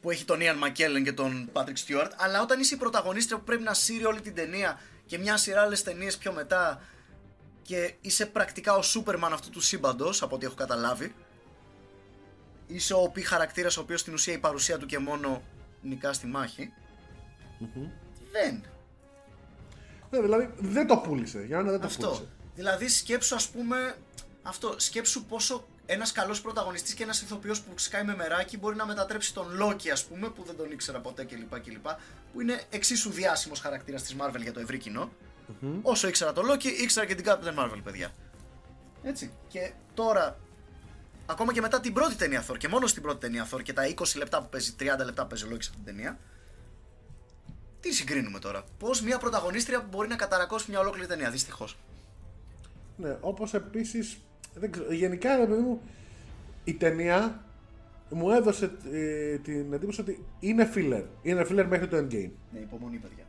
Που 0.00 0.10
έχει 0.10 0.24
τον 0.24 0.38
Ian 0.40 0.66
McKellen 0.66 1.02
και 1.04 1.12
τον 1.12 1.50
Patrick 1.52 1.58
Stewart. 1.86 2.10
Αλλά 2.16 2.42
όταν 2.42 2.60
είσαι 2.60 2.74
η 2.74 2.78
πρωταγωνίστρια 2.78 3.38
που 3.38 3.44
πρέπει 3.44 3.62
να 3.62 3.74
σύρει 3.74 4.04
όλη 4.04 4.20
την 4.20 4.34
ταινία 4.34 4.80
και 5.06 5.18
μια 5.18 5.36
σειρά 5.36 5.60
άλλες 5.62 5.82
ταινίες 5.82 6.16
πιο 6.16 6.32
μετά. 6.32 6.80
Και 7.62 7.94
είσαι 8.00 8.26
πρακτικά 8.26 8.76
ο 8.76 8.82
Σούπερμαν 8.82 9.32
αυτού 9.32 9.50
του 9.50 9.60
σύμπαντος, 9.60 10.22
από 10.22 10.34
ό,τι 10.34 10.46
έχω 10.46 10.54
καταλάβει. 10.54 11.14
Είσαι 12.66 12.94
ο 12.94 13.10
π 13.10 13.18
χαρακτήρας, 13.24 13.76
ο 13.76 13.80
οποίος 13.80 14.00
στην 14.00 14.12
ουσία 14.12 14.32
η 14.32 14.38
παρουσία 14.38 14.78
του 14.78 14.86
και 14.86 14.98
μόνο 14.98 15.42
νικά 15.82 16.12
στη 16.12 16.26
μάχη. 16.26 16.72
Δεν. 18.32 18.64
Ναι, 20.10 20.20
δηλαδή 20.20 20.50
δεν 20.56 20.86
το 20.86 20.96
πούλησε. 20.96 21.44
Για 21.46 21.62
να 21.62 21.70
δεν 21.70 21.80
το 21.80 21.86
Αυτό. 21.86 22.06
πούλησε. 22.06 22.28
Δηλαδή 22.54 22.88
σκέψου 22.88 23.34
ας 23.34 23.48
πούμε 23.48 23.96
αυτό, 24.42 24.74
σκέψου 24.76 25.24
πόσο 25.24 25.66
ένας 25.86 26.12
καλός 26.12 26.40
πρωταγωνιστής 26.40 26.94
και 26.94 27.02
ένας 27.02 27.22
ηθοποιός 27.22 27.60
που 27.60 27.72
σκάει 27.74 28.04
με 28.04 28.16
μεράκι 28.16 28.58
μπορεί 28.58 28.76
να 28.76 28.86
μετατρέψει 28.86 29.34
τον 29.34 29.54
Λόκι 29.54 29.90
ας 29.90 30.04
πούμε 30.04 30.28
που 30.28 30.42
δεν 30.44 30.56
τον 30.56 30.70
ήξερα 30.70 31.00
ποτέ 31.00 31.24
κλπ. 31.24 31.60
κλπ 31.60 31.86
που 32.32 32.40
είναι 32.40 32.62
εξίσου 32.70 33.10
διάσημος 33.10 33.60
χαρακτήρας 33.60 34.02
της 34.02 34.16
Marvel 34.20 34.40
για 34.42 34.52
το 34.52 34.60
ευρύ 34.60 34.78
κοινό. 34.78 35.10
Όσο 35.82 36.08
ήξερα 36.08 36.32
τον 36.32 36.44
Λόκι, 36.44 36.68
ήξερα 36.68 37.06
και 37.06 37.14
την 37.14 37.24
Captain 37.28 37.58
Marvel 37.58 37.80
παιδιά. 37.84 38.10
Έτσι. 39.02 39.32
Και 39.48 39.72
τώρα, 39.94 40.38
ακόμα 41.26 41.52
και 41.52 41.60
μετά 41.60 41.80
την 41.80 41.92
πρώτη 41.92 42.14
ταινία 42.14 42.44
Thor 42.48 42.56
και 42.58 42.68
μόνο 42.68 42.86
στην 42.86 43.02
πρώτη 43.02 43.18
ταινία 43.18 43.48
Thor 43.50 43.62
και 43.62 43.72
τα 43.72 43.82
20 43.96 44.16
λεπτά 44.16 44.42
που 44.42 44.48
παίζει, 44.48 44.74
30 44.78 44.84
λεπτά 45.04 45.22
που 45.22 45.28
παίζει 45.28 45.44
ο 45.44 45.48
Λόκι 45.48 45.62
σε 45.62 45.70
αυτήν 45.70 45.84
την 45.84 45.94
ταινία, 45.94 46.18
τι 47.80 47.92
συγκρίνουμε 47.92 48.38
τώρα; 48.38 48.64
Πώς 48.78 49.02
μια 49.02 49.18
πρωταγωνίστρια 49.18 49.86
μπορεί 49.90 50.08
να 50.08 50.16
καταρακώσει 50.16 50.70
μια 50.70 50.80
ολόκληρη 50.80 51.06
ταινία, 51.06 51.30
δυστυχώς. 51.30 51.78
Ναι, 52.96 53.16
όπως 53.20 53.54
επίσης. 53.54 54.18
Γενικά, 54.90 55.36
ρε 55.36 55.46
παιδί 55.46 55.60
μου, 55.60 55.80
η 56.64 56.74
ταινία 56.74 57.44
μου 58.10 58.30
έδωσε 58.30 58.70
ε, 58.92 59.38
την 59.38 59.72
εντύπωση 59.72 60.00
ότι 60.00 60.24
είναι 60.40 60.70
filler. 60.74 61.04
Είναι 61.22 61.46
filler 61.50 61.66
μέχρι 61.68 61.88
το 61.88 61.96
endgame. 61.96 62.30
Ναι, 62.52 62.58
υπομονή, 62.60 62.96
παιδιά. 62.96 63.25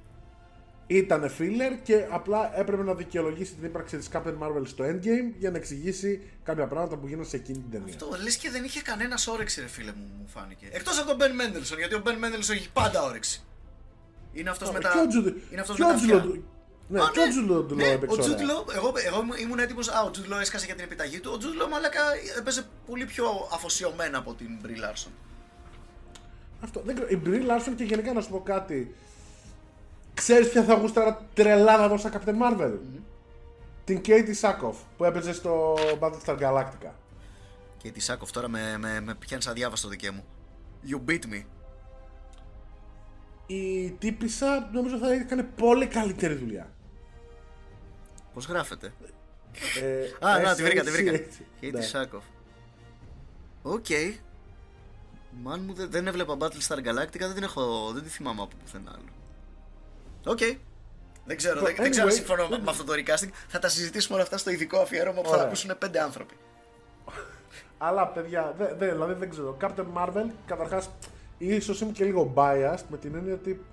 Ήταν 0.87 1.31
filler 1.39 1.77
και 1.83 2.05
απλά 2.09 2.59
έπρεπε 2.59 2.83
να 2.83 2.93
δικαιολογήσει 2.93 3.53
την 3.53 3.65
ύπαρξη 3.65 3.97
της 3.97 4.09
Captain 4.13 4.37
Marvel 4.39 4.61
στο 4.63 4.83
endgame 4.85 5.33
για 5.37 5.51
να 5.51 5.57
εξηγήσει 5.57 6.21
κάποια 6.43 6.67
πράγματα 6.67 6.95
που 6.97 7.07
γίνανε 7.07 7.25
σε 7.25 7.35
εκείνη 7.35 7.57
την 7.57 7.71
ταινία. 7.71 7.87
Αυτό 7.93 8.09
λες 8.23 8.35
και 8.37 8.49
δεν 8.49 8.63
είχε 8.63 8.81
κανένας 8.81 9.27
όρεξη, 9.27 9.61
ρε 9.61 9.67
φίλε 9.67 9.91
μου, 9.91 10.09
μου 10.19 10.27
φάνηκε. 10.27 10.67
Εκτός 10.71 10.99
από 10.99 11.07
τον 11.09 11.17
Ben 11.19 11.23
Mendelssohn, 11.41 11.77
γιατί 11.77 11.95
ο 11.95 12.01
Ben 12.05 12.09
Mendelssohn 12.09 12.51
έχει 12.51 12.69
πάντα 12.73 13.03
όρεξη. 13.03 13.41
Είναι 14.33 14.49
αυτός 14.49 14.71
με 14.71 14.79
τα. 14.79 14.89
Και 14.91 14.99
ο 14.99 15.07
Τζου- 15.07 15.25
Είναι 15.51 15.61
αυτός 15.61 15.75
και 15.75 15.81
με 15.83 15.87
ο 15.89 15.91
τα 15.91 15.97
Τζουλο- 15.97 16.17
αυτιά. 16.17 16.41
Ναι, 16.89 16.99
Α, 16.99 17.09
και 17.13 17.19
ο 17.19 17.27
Τζουλο 17.29 17.67
ναι, 17.75 17.83
έπαιξε 17.87 18.19
ο 18.19 18.23
ωραία. 18.23 18.35
Τζούτλο, 18.35 18.65
εγώ, 18.75 18.93
εγώ 19.05 19.23
ήμουν 19.41 19.59
έτοιμος. 19.59 19.87
Α, 19.89 20.03
ο 20.03 20.11
Τζούτλο 20.11 20.37
έσκασε 20.39 20.65
για 20.65 20.75
την 20.75 20.83
επιταγή 20.83 21.19
του. 21.19 21.31
Ο 21.33 21.37
Τζούτλο, 21.37 21.67
μαλάκα, 21.67 22.01
έπαιζε 22.37 22.63
πολύ 22.87 23.05
πιο 23.05 23.25
αφοσιωμένα 23.53 24.17
από 24.17 24.33
την 24.33 24.47
Brie 24.63 24.67
Larson. 24.83 25.11
Αυτό, 26.61 26.81
δεν 26.85 26.95
ξέρω. 26.95 27.09
Η 27.09 27.21
Brie 27.25 27.49
Larson 27.51 27.73
και 27.75 27.83
γενικά 27.83 28.13
να 28.13 28.21
σου 28.21 28.29
πω 28.29 28.41
κάτι. 28.41 28.95
Ξέρεις 30.17 30.49
ποια 30.49 30.63
θα 30.63 30.73
γούσταρα 30.73 31.27
τρελά 31.33 31.77
να 31.77 31.87
δω 31.87 31.97
σαν 31.97 32.11
Captain 32.13 32.35
Marvel; 32.41 32.73
Την 33.83 34.01
Katie 34.05 34.35
Sackhoff 34.41 34.75
που 34.97 35.03
έπαιζε 35.03 35.33
στο 35.33 35.75
Battlestar 35.99 36.39
Galactica. 36.39 36.91
Και 37.77 37.91
τη 37.91 37.99
Σάκοφ 37.99 38.31
τώρα 38.31 38.47
με, 38.47 38.77
με, 38.77 38.99
με 39.01 39.15
πιάνει 39.15 39.43
αδιάβαστο 39.47 39.87
δικαί 39.87 40.09
μου. 40.09 40.25
You 40.89 41.09
beat 41.09 41.23
me. 41.23 41.43
Η 43.47 43.91
τύπησα 43.91 44.69
νομίζω 44.73 44.97
θα 44.97 45.11
έκανε 45.13 45.43
πολύ 45.43 45.87
καλύτερη 45.87 46.33
δουλειά. 46.33 46.73
Πώς 48.33 48.45
γράφεται; 48.45 48.93
Ε, 49.81 50.27
Α, 50.27 50.39
να, 50.39 50.55
τη 50.55 50.61
S-A-C-H. 50.61 50.65
βρήκα, 50.65 50.83
τη 50.83 50.91
βρήκα. 50.91 51.11
Ναι. 51.11 51.21
Katie 51.61 51.83
Sackhoff. 51.83 52.23
Οκ. 53.61 53.85
Μάνα 55.43 55.63
μου 55.65 55.73
δεν, 55.73 55.91
δεν 55.91 56.07
έβλεπα 56.07 56.37
Battlestar 56.39 56.77
Galactica, 56.77 57.19
δεν 57.19 57.33
την 57.33 57.43
έχω, 57.43 57.91
δεν 57.93 58.03
τη 58.03 58.09
θυμάμαι 58.09 58.41
από 58.41 58.55
πουθενά 58.63 58.91
άλλο. 58.91 59.16
Οκ. 60.27 60.39
Δεν 61.25 61.37
ξέρω, 61.37 61.61
δεν, 61.61 61.75
δεν 61.77 61.91
ξέρω 61.91 62.05
αν 62.07 62.11
Anyway, 62.11 62.15
συμφωνώ 62.15 62.47
με 62.47 62.63
αυτό 62.69 62.83
το 62.83 62.93
recasting. 62.93 63.29
Θα 63.47 63.59
τα 63.59 63.69
συζητήσουμε 63.69 64.13
όλα 64.15 64.23
αυτά 64.23 64.37
στο 64.37 64.49
ειδικό 64.49 64.79
αφιέρωμα 64.79 65.21
που 65.21 65.23
θα 65.23 65.29
Ωραία. 65.29 65.41
τα 65.41 65.47
ακούσουν 65.47 65.77
πέντε 65.77 66.01
άνθρωποι. 66.01 66.33
Αλλά 67.77 68.07
παιδιά, 68.07 68.53
δε, 68.57 68.73
δε, 68.77 68.91
δηλαδή 68.91 69.13
δεν 69.13 69.29
ξέρω. 69.29 69.57
Captain 69.61 69.85
Marvel, 69.97 70.25
καταρχάς, 70.45 70.89
ίσως 71.37 71.81
είμαι 71.81 71.91
και 71.91 72.03
λίγο 72.05 72.33
biased 72.35 72.83
με 72.89 72.97
την 72.97 73.15
έννοια 73.15 73.33
ότι 73.33 73.65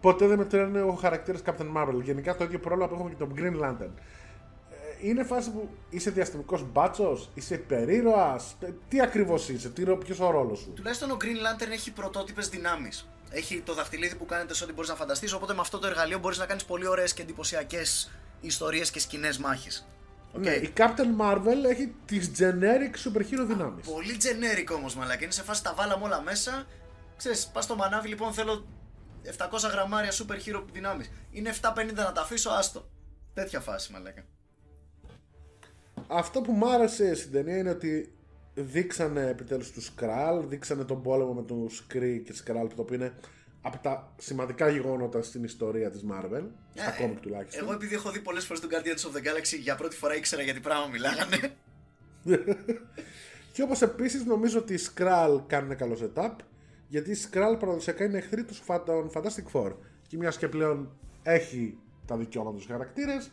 ποτέ 0.00 0.26
δεν 0.26 0.38
με 0.38 0.44
τρώνε 0.44 0.82
ο 0.82 0.92
χαρακτήρας 0.92 1.40
Captain 1.44 1.76
Marvel. 1.76 2.02
Γενικά 2.02 2.36
το 2.36 2.44
ίδιο 2.44 2.58
πρόβλημα 2.58 2.88
που 2.88 2.94
έχουμε 2.94 3.10
και 3.10 3.16
τον 3.16 3.32
Green 3.36 3.64
Lantern. 3.64 3.90
Ε, 4.70 5.08
Είναι 5.08 5.24
φάση 5.24 5.50
που 5.50 5.68
είσαι 5.90 6.10
διαστημικός 6.10 6.64
μπάτσος, 6.72 7.30
είσαι 7.34 7.54
υπερήρωας. 7.54 8.56
Τι 8.88 9.00
ακριβώς 9.00 9.48
είσαι, 9.48 9.72
ποιος 10.04 10.20
ο 10.20 10.30
ρόλος 10.30 10.58
σου; 10.58 10.72
Τουλάχιστον 10.74 11.10
ο 11.10 11.16
Green 11.20 11.24
Lantern 11.24 11.70
έχει 11.72 11.92
πρωτότυπες 11.92 12.48
δυνάμεις. 12.48 13.08
Έχει 13.30 13.60
το 13.60 13.74
δαχτυλίδι 13.74 14.16
που 14.16 14.26
κάνετε 14.26 14.54
σε 14.54 14.64
ό,τι 14.64 14.72
μπορείς 14.72 14.90
να 14.90 14.96
φανταστείς. 14.96 15.32
Οπότε 15.32 15.54
με 15.54 15.60
αυτό 15.60 15.78
το 15.78 15.86
εργαλείο 15.86 16.18
μπορείς 16.18 16.38
να 16.38 16.46
κάνεις 16.46 16.64
πολύ 16.64 16.86
ωραίες 16.86 17.12
και 17.12 17.22
εντυπωσιακές 17.22 18.10
ιστορίες 18.40 18.90
και 18.90 19.00
σκηνές 19.00 19.38
μάχης. 19.38 19.88
Ναι, 20.32 20.50
η 20.50 20.72
Captain 20.76 21.20
Marvel 21.20 21.64
έχει 21.68 21.94
τις 22.04 22.30
generic 22.38 23.08
super 23.08 23.20
hero 23.20 23.44
δυνάμεις. 23.46 23.86
Πολύ 23.86 24.16
generic 24.20 24.76
όμως, 24.76 24.94
μαλάκα. 24.94 25.22
Είναι 25.22 25.32
σε 25.32 25.42
φάση 25.42 25.62
τα 25.62 25.74
βάλαμε 25.74 26.04
όλα 26.04 26.20
μέσα. 26.20 26.66
Ξέρεις, 27.16 27.46
πας 27.46 27.64
στο 27.64 27.76
μανάβι 27.76 28.08
λοιπόν 28.08 28.32
θέλω 28.32 28.66
700 29.24 29.70
γραμμάρια 29.70 30.10
super 30.12 30.34
hero 30.34 30.64
δυνάμεις. 30.72 31.10
Είναι 31.30 31.50
750 31.50 31.92
να 31.94 32.12
τα 32.12 32.20
αφήσω, 32.20 32.50
άστο. 32.50 32.90
Τέτοια 33.34 33.60
φάση, 33.60 33.92
μαλάκα. 33.92 34.24
Αυτό 36.08 36.40
που 36.40 36.52
μου 36.52 36.70
άρεσε 36.70 37.14
στην 37.14 37.32
ταινία 37.32 37.56
είναι 37.56 37.70
ότι 37.70 38.17
δείξανε 38.62 39.26
επιτέλους 39.28 39.70
τους 39.72 39.84
Σκράλ, 39.84 40.48
δείξανε 40.48 40.84
τον 40.84 41.02
πόλεμο 41.02 41.32
με 41.32 41.42
τον 41.42 41.70
Σκρι 41.70 42.22
και 42.26 42.32
Σκράλ, 42.32 42.66
το 42.68 42.82
οποίο 42.82 42.94
είναι 42.96 43.12
από 43.62 43.78
τα 43.82 44.12
σημαντικά 44.18 44.68
γεγονότα 44.68 45.22
στην 45.22 45.44
ιστορία 45.44 45.90
της 45.90 46.04
Marvel, 46.10 46.42
στα 46.74 46.94
Ε, 46.98 47.00
κόμικ 47.00 47.20
τουλάχιστον. 47.20 47.64
Εγώ 47.64 47.72
επειδή 47.72 47.94
έχω 47.94 48.10
δει 48.10 48.20
πολλές 48.20 48.44
φορές 48.46 48.60
τον 48.62 48.70
Guardians 48.72 49.08
of 49.10 49.16
the 49.16 49.20
Galaxy, 49.20 49.58
για 49.60 49.74
πρώτη 49.74 49.96
φορά 49.96 50.16
ήξερα 50.16 50.42
γιατί 50.42 50.60
πράγμα 50.60 50.86
μιλάγανε. 50.86 51.52
Και 53.52 53.62
όπως 53.62 53.82
επίσης 53.82 54.24
νομίζω 54.24 54.58
ότι 54.58 54.74
οι 54.74 54.76
Σκράλ 54.76 55.40
κάνουν 55.46 55.76
καλό 55.76 55.96
setup, 56.14 56.34
γιατί 56.88 57.10
οι 57.10 57.14
Σκράλ 57.14 57.56
παραδοσιακά 57.56 58.04
είναι 58.04 58.18
εχθροί 58.18 58.44
τους 58.44 58.58
Φα- 58.58 58.82
των 58.82 59.10
Fantastic 59.14 59.52
Four. 59.52 59.72
Και 60.08 60.16
μιας 60.16 60.36
και 60.38 60.48
πλέον 60.48 60.90
έχει 61.22 61.78
τα 62.06 62.16
δικαιώματα 62.16 62.56
τους 62.56 62.66
χαρακτήρες, 62.66 63.30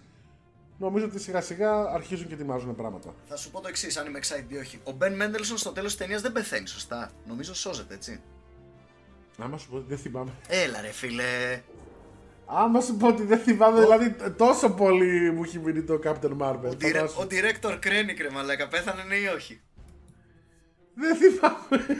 νομίζω 0.77 1.05
ότι 1.05 1.19
σιγά 1.19 1.41
σιγά 1.41 1.81
αρχίζουν 1.83 2.27
και 2.27 2.33
ετοιμάζουν 2.33 2.75
πράγματα. 2.75 3.13
Θα 3.27 3.35
σου 3.37 3.51
πω 3.51 3.61
το 3.61 3.67
εξής, 3.67 3.97
αν 3.97 4.07
είμαι 4.07 4.19
excited 4.23 4.45
ή 4.51 4.57
όχι. 4.57 4.79
Ο 4.83 4.91
Ben 4.99 5.21
Mendelssohn 5.21 5.55
στο 5.55 5.71
τέλος 5.71 5.89
της 5.91 5.99
ταινίας 5.99 6.21
δεν 6.21 6.31
πεθαίνει, 6.31 6.67
σωστά. 6.67 7.11
Νομίζω 7.27 7.55
σώζεται, 7.55 7.93
έτσι. 7.93 8.21
Άμα 9.37 9.57
σου 9.57 9.69
πω 9.69 9.75
ότι 9.77 9.85
δεν 9.87 9.97
θυμάμαι. 9.97 10.31
Έλα 10.47 10.81
ρε 10.81 10.91
φίλε. 10.91 11.61
Άμα 12.45 12.81
σου 12.81 12.95
πω 12.97 13.07
ότι 13.07 13.23
δεν 13.23 13.39
θυμάμαι, 13.39 13.79
δηλαδή 13.81 14.15
τόσο 14.37 14.69
πολύ 14.69 15.31
μου 15.31 15.43
έχει 15.43 15.59
μείνει 15.59 15.83
το 15.83 15.99
Captain 16.03 16.37
Marvel. 16.37 16.59
Ο, 16.63 16.69
dire- 16.69 16.93
φαντάσου. 16.93 17.21
ο 17.21 17.27
director 17.29 17.71
Krennic 17.73 18.17
ρε 18.21 18.29
μαλάκα, 18.29 18.67
πέθανε 18.67 19.03
ναι 19.03 19.15
ή 19.15 19.25
όχι; 19.27 19.61
Δεν 20.93 21.15
θυμάμαι. 21.15 21.85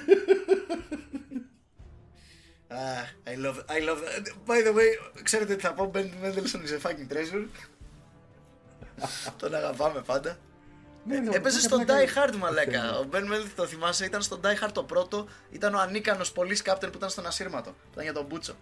Ah, 2.70 3.06
I 3.32 3.36
love, 3.46 3.60
I 3.70 3.80
love 3.90 4.02
that. 4.08 4.26
By 4.48 4.60
the 4.68 4.74
way, 4.78 4.90
ξέρετε 5.24 5.56
τι 5.56 5.62
θα 5.62 5.74
πω, 5.74 5.92
Ben 5.94 5.98
Mendelssohn 6.24 6.64
is 6.66 6.72
a 6.72 6.88
fucking 6.88 7.14
treasure. 7.14 7.46
Τον 9.38 9.56
αγαπάμε 9.56 10.02
πάντα. 10.06 10.38
Ναι, 11.08 11.20
ναι, 11.20 11.36
Έπαιζε 11.36 11.68
πλάκα, 11.68 11.84
στο 11.84 11.94
πλάκα. 11.94 12.28
Die 12.28 12.30
Hard, 12.34 12.36
μαλάκα. 12.38 12.98
Ο 13.00 13.06
Ben 13.12 13.16
Mendelssohn, 13.16 13.52
το 13.56 13.66
θυμάσαι, 13.66 14.06
ήταν 14.06 14.22
στο 14.22 14.40
Die 14.44 14.66
Hard 14.66 14.72
το 14.74 14.84
πρώτο. 14.84 15.28
Ήταν 15.52 15.74
ο 15.74 15.80
ανίκανος 15.80 16.34
police 16.36 16.70
captain 16.72 16.88
που 16.92 16.98
ήταν 16.98 17.10
στον 17.10 17.26
ασύρματο. 17.26 17.70
Που 17.70 17.78
Ήταν 17.92 18.04
για 18.04 18.14
τον 18.14 18.26
Μπούτσο. 18.26 18.54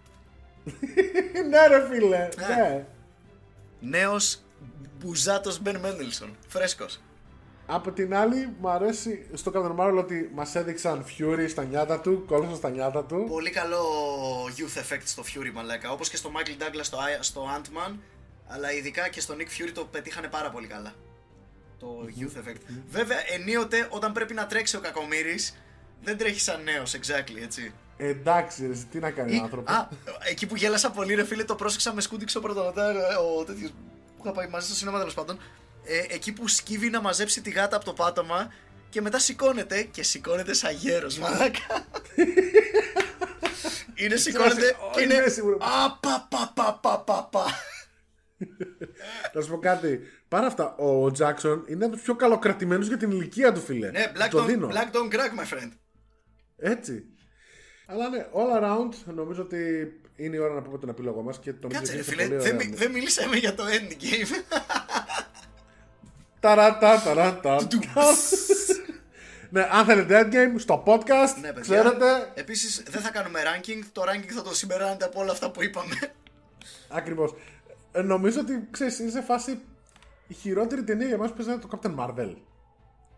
ναι, 1.50 1.68
ρε 1.68 1.88
φίλε. 1.88 2.30
Ναι. 2.48 2.86
Νέος 3.80 4.40
μπουζάτος 5.00 5.62
Ben 5.66 5.76
Mendelssohn. 5.76 6.30
Φρέσκος. 6.48 7.02
Από 7.66 7.92
την 7.92 8.16
άλλη, 8.16 8.54
μου 8.60 8.70
αρέσει 8.70 9.26
στο 9.34 9.52
Captain 9.56 9.76
Marvel 9.84 9.98
ότι 9.98 10.32
μας 10.34 10.56
έδειξαν 10.56 11.06
Fury 11.06 11.46
στα 11.50 11.64
νιάτα 11.64 12.00
του, 12.00 12.24
κόλλησαν 12.28 12.56
στα 12.56 12.70
νιάτα 12.70 13.04
του. 13.04 13.26
Πολύ 13.30 13.50
καλό 13.50 13.80
youth 14.58 14.78
effect 14.80 15.02
στο 15.04 15.24
Fury, 15.24 15.52
μαλάκα. 15.54 15.92
Όπως 15.92 16.10
και 16.10 16.18
στο 16.18 16.32
Michael 16.36 16.62
Douglas 16.64 16.80
στο, 16.82 16.98
I- 16.98 17.18
στο 17.20 17.48
Ant-Man. 17.58 17.94
Αλλά 18.48 18.72
ειδικά 18.74 19.08
και 19.10 19.22
στο 19.22 19.36
Nick 19.38 19.42
Fury 19.62 19.72
το 19.74 19.86
πετύχανε 19.86 20.28
πάρα 20.28 20.50
πολύ 20.50 20.68
καλά. 20.68 20.94
Το 21.80 22.08
youth 22.20 22.38
effect. 22.38 22.56
Βέβαια, 22.90 23.18
ενίοτε 23.34 23.88
όταν 23.90 24.12
πρέπει 24.12 24.34
να 24.34 24.46
τρέξει 24.46 24.76
ο 24.76 24.80
κακομύρης, 24.80 25.58
δεν 26.02 26.18
τρέχει 26.18 26.40
σαν 26.40 26.64
νέος, 26.64 26.94
exactly, 26.96 27.42
έτσι. 27.44 27.74
Εντάξει, 27.98 28.68
ρε, 28.68 28.74
τι 28.92 29.00
να 29.00 29.12
κάνει 29.12 29.36
Ή- 29.36 29.40
ο 29.40 29.44
άνθρωπος; 29.44 29.74
Α, 29.74 29.88
εκεί 30.30 30.46
που 30.48 30.56
γέλασα 30.56 30.92
πολύ, 30.92 31.14
ρε 31.16 31.26
φίλε, 31.26 31.44
το 31.44 31.56
πρόσεξα 31.56 31.94
με 31.94 32.02
σκούντιξε 32.02 32.38
ο 32.38 32.42
πρωτοτατάρ, 32.42 32.96
ο 33.18 33.44
τέτοιος 33.44 33.70
που 34.18 34.22
είχα 34.24 34.32
πάει 34.32 34.48
μαζί 34.48 34.66
στο 34.68 34.76
σινέμα 34.76 34.98
τέλος 34.98 35.14
πάντων. 35.14 35.40
Ε, 35.86 36.14
εκεί 36.14 36.32
που 36.34 36.48
σκύβει 36.48 36.90
να 36.90 37.02
μαζέψει 37.02 37.42
τη 37.42 37.50
γάτα 37.50 37.76
από 37.76 37.86
το 37.86 37.94
πάτωμα 37.94 38.54
και 38.90 39.02
μετά 39.02 39.20
σηκώνεται 39.20 39.82
και 39.84 40.04
σηκώνεται 40.04 40.54
σαν 40.54 40.76
γέρος, 40.76 41.18
μαλάκα. 41.18 41.86
Είναι 43.96 44.16
σηκώνεται 44.16 44.76
και 44.94 45.02
είμαι 45.02 45.14
είναι. 45.14 45.28
σίγουρος. 45.28 45.58
Να 49.34 49.42
σου 49.42 49.50
πω 49.50 49.58
κάτι. 49.60 50.00
Παρά 50.28 50.46
αυτά, 50.48 50.76
ο 50.76 51.12
Τζάξον 51.12 51.64
είναι 51.68 51.86
από 51.86 51.96
του 51.96 52.02
πιο 52.02 52.16
καλοκρατημένου 52.16 52.84
για 52.84 52.98
την 52.98 53.12
ηλικία 53.12 53.52
του, 53.52 53.60
φίλε. 53.62 53.92
Ναι, 53.92 54.12
black 54.16 54.28
το 54.30 54.44
don't, 54.44 54.46
δίνω. 54.46 54.68
black 54.72 54.96
don't 54.96 55.14
crack, 55.14 55.40
my 55.40 55.54
friend. 55.58 55.72
Έτσι. 56.58 57.04
Αλλά 57.88 58.10
ναι, 58.10 58.26
all 58.34 58.64
around 58.64 59.14
νομίζω 59.16 59.42
ότι 59.42 59.88
είναι 60.16 60.36
η 60.36 60.40
ώρα 60.40 60.54
να 60.54 60.62
πούμε 60.62 60.78
τον 60.78 60.90
επίλογο 60.90 61.22
μας 61.22 61.40
και 61.40 61.54
το 61.54 61.68
Κάτσε, 61.68 61.92
ρε 61.96 61.98
νομίζω 61.98 62.12
φίλε, 62.12 62.24
πολύ 62.28 62.42
δεν, 62.42 62.56
ωραία. 62.56 62.68
μι- 62.68 62.78
δεν 62.78 62.92
μιλήσαμε 62.92 63.36
για 63.36 63.54
το 63.56 63.64
endgame. 63.68 64.58
Ταρατά, 66.40 67.02
ταρατά. 67.02 67.68
Ναι, 69.50 69.68
αν 69.72 69.86
θέλετε 69.86 70.22
endgame 70.32 70.60
στο 70.60 70.84
podcast, 70.86 71.40
Ναι, 71.42 71.48
παιδιά. 71.54 71.62
ξέρετε. 71.62 72.32
Επίσης, 72.34 72.84
δεν 72.90 73.02
θα 73.02 73.10
κάνουμε 73.12 73.40
ranking. 73.44 73.84
Το 73.92 74.02
ranking 74.02 74.32
θα 74.36 74.42
το 74.42 74.56
συμπεράνετε 74.56 75.06
από 75.06 75.20
όλα 75.20 75.32
αυτά 75.32 75.52
που 75.52 75.64
είπαμε. 75.64 75.96
Ακριβώς. 76.90 77.34
Νομίζω 78.02 78.40
ότι 78.40 78.68
ξέρεις, 78.72 79.00
είναι 79.00 79.12
σε 79.12 79.22
φάση 79.22 79.62
η 80.28 80.34
χειρότερη 80.34 80.84
ταινία 80.84 81.08
για 81.08 81.18
μας 81.18 81.30
που 81.30 81.44
παίζει 81.44 81.60
το 81.60 81.68
Captain 81.72 81.96
Marvel. 81.96 82.36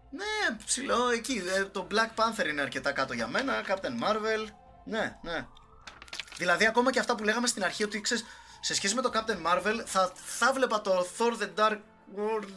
Ναι, 0.10 0.58
ψηλό 0.66 1.10
εκεί. 1.10 1.42
Ε, 1.56 1.64
Το 1.64 1.88
Black 1.92 2.20
Panther 2.20 2.48
είναι 2.50 2.62
αρκετά 2.62 2.92
κάτω 2.92 3.14
για 3.14 3.28
μένα. 3.28 3.54
Captain 3.68 4.04
Marvel. 4.04 4.48
Ναι, 4.86 5.18
ναι. 5.22 5.48
Δηλαδή, 6.38 6.66
ακόμα 6.66 6.92
και 6.92 7.00
αυτά 7.00 7.16
που 7.16 7.24
λέγαμε 7.24 7.48
στην 7.48 7.64
αρχή 7.64 7.84
ότι 7.84 8.02
ξέρεις, 8.02 8.26
σε 8.60 8.74
σχέση 8.74 8.96
με 8.96 9.02
το 9.02 9.12
Captain 9.14 9.52
Marvel, 9.52 9.82
θα, 9.86 10.12
θα 10.16 10.54
βλέπα 10.54 10.82
το 10.82 11.08
Thor 11.18 11.44
the 11.44 11.60
Dark 11.60 11.80
World. 12.16 12.50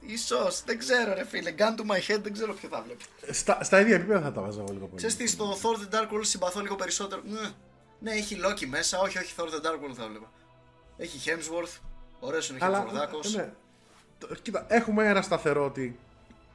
Ίσως, 0.00 0.62
δεν 0.64 0.78
ξέρω 0.78 1.14
ρε 1.14 1.24
φίλε. 1.24 1.54
Gun 1.58 1.62
to 1.80 1.90
my 1.90 2.10
head, 2.10 2.20
δεν 2.22 2.32
ξέρω 2.32 2.54
ποιο 2.54 2.68
θα 2.68 2.82
βλέπω. 2.82 3.04
Στα, 3.30 3.64
στα 3.64 3.80
ίδια 3.80 3.94
επίπεδα 3.94 4.20
θα 4.20 4.32
τα 4.32 4.40
βάζα 4.40 4.60
εγώ 4.60 4.72
λίγο 4.72 4.86
πολύ. 4.86 4.96
Ξέρεις 4.96 5.16
τι, 5.16 5.26
στο 5.26 5.58
Thor 5.62 5.76
the 5.76 5.94
Dark 5.94 6.12
World 6.12 6.26
συμπαθώ 6.26 6.60
λίγο 6.60 6.76
περισσότερο. 6.76 7.22
Ναι, 7.24 7.50
ναι 8.00 8.10
έχει 8.10 8.40
Loki 8.44 8.66
μέσα. 8.66 8.98
Όχι, 8.98 9.18
όχι, 9.18 9.34
Thor 9.36 9.44
the 9.44 9.66
Dark 9.66 9.90
World 9.90 9.94
θα 9.96 10.08
βλέπα. 10.08 10.32
Έχει 10.96 11.18
Hemsworth. 11.30 11.78
Ωραίος 12.20 12.48
είναι 12.48 12.58
ο 12.62 12.64
Αλλά, 12.64 12.84
Hemsworthάκος. 12.86 13.34
ναι. 13.36 13.52
Το- 14.18 14.28
Κοίτα, 14.42 14.64
έχουμε 14.68 15.08
ένα 15.08 15.22
σταθερό 15.22 15.64
ότι 15.64 15.98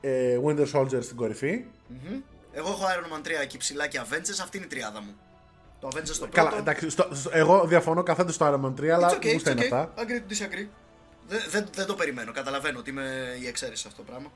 ε, 0.01 0.39
Winter 0.45 0.71
Soldier 0.73 1.03
στην 1.03 1.15
κορυφή. 1.15 1.65
Μμμ. 1.87 2.19
Εγώ 2.51 2.69
έχω 2.69 2.83
Iron 2.85 3.15
Man 3.17 3.27
3 3.27 3.31
εκεί 3.41 3.57
ψηλά 3.57 3.87
και 3.87 4.01
Avengers. 4.09 4.39
Αυτή 4.41 4.57
είναι 4.57 4.65
η 4.65 4.69
τριάδα 4.69 5.01
μου. 5.01 5.15
Το 5.79 5.87
Avengers 5.87 6.01
στο 6.05 6.27
πρώτο. 6.27 6.47
Καλά, 6.47 6.57
εντάξει, 6.61 6.89
στο, 6.89 7.07
στο- 7.11 7.29
εγώ 7.33 7.65
διαφωνώ 7.67 8.03
καθόλου 8.03 8.31
στο 8.31 8.45
Iron 8.45 8.65
Man 8.65 8.79
3, 8.81 8.87
αλλά 8.87 9.09
It's 9.09 9.13
okay, 9.17 9.31
γούστα 9.33 9.51
it's 9.51 9.55
είναι 9.55 9.67
okay. 9.71 9.73
αυτά. 9.73 9.93
Agree 9.97 10.31
to 10.31 10.33
disagree. 10.33 10.67
Δεν, 11.27 11.39
δεν, 11.49 11.65
δεν 11.73 11.85
το 11.85 11.93
περιμένω. 11.95 12.31
Καταλαβαίνω 12.31 12.79
ότι 12.79 12.89
είμαι 12.89 13.35
η 13.41 13.47
εξαίρεση 13.47 13.81
σε 13.81 13.87
αυτό 13.87 14.01
το 14.03 14.11
πράγμα. 14.11 14.31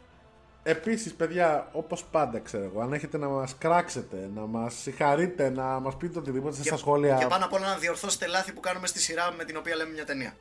Επίσης, 0.64 1.14
παιδιά, 1.14 1.69
όπως 1.72 2.03
πάντα 2.03 2.40
ξέρω 2.40 2.64
εγώ, 2.64 2.81
αν 2.81 2.94
έχετε 2.94 3.18
να 3.18 3.27
μας 3.27 3.56
κράξετε, 3.57 4.30
να 4.35 4.41
μας 4.41 4.73
συγχαρείτε, 4.73 5.49
να 5.49 5.64
μας 5.64 5.98
πείτε 5.98 6.19
οτιδήποτε 6.19 6.64
στα 6.64 6.77
σχόλια. 6.77 7.15
Και 7.15 7.26
πάνω 7.26 7.45
απ' 7.45 7.53
όλα 7.53 7.68
να 7.68 7.76
διορθώσετε 7.77 8.27
λάθη 8.27 8.53
που 8.53 8.60
κάνουμε 8.60 8.88
στη 8.88 8.99
σειρά 8.99 9.34
με 9.38 9.44
την 9.44 9.57
οποία 9.57 9.76
λέμε 9.76 9.91
μια 9.91 10.06
ταινία. 10.06 10.35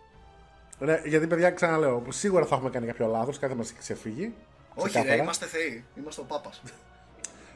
Ναι, 0.79 1.01
γιατί, 1.05 1.27
παιδιά, 1.27 1.51
ξαναλέω, 1.51 2.03
σίγουρα 2.09 2.47
θα 2.47 2.55
έχουμε 2.55 2.71
κάνει 2.71 2.87
κάποιο 2.87 3.07
λάθος, 3.07 3.39
κάθε 3.39 3.55
μας 3.55 3.71
έχει 3.71 3.79
ξεφύγει. 3.79 4.35
Όχι, 4.75 4.89
ξεκάθαρα. 4.89 5.17
ρε, 5.17 5.23
είμαστε 5.23 5.47
θεοί. 5.47 5.85
Είμαστε 5.95 6.21
ο 6.21 6.25
Πάπας. 6.25 6.63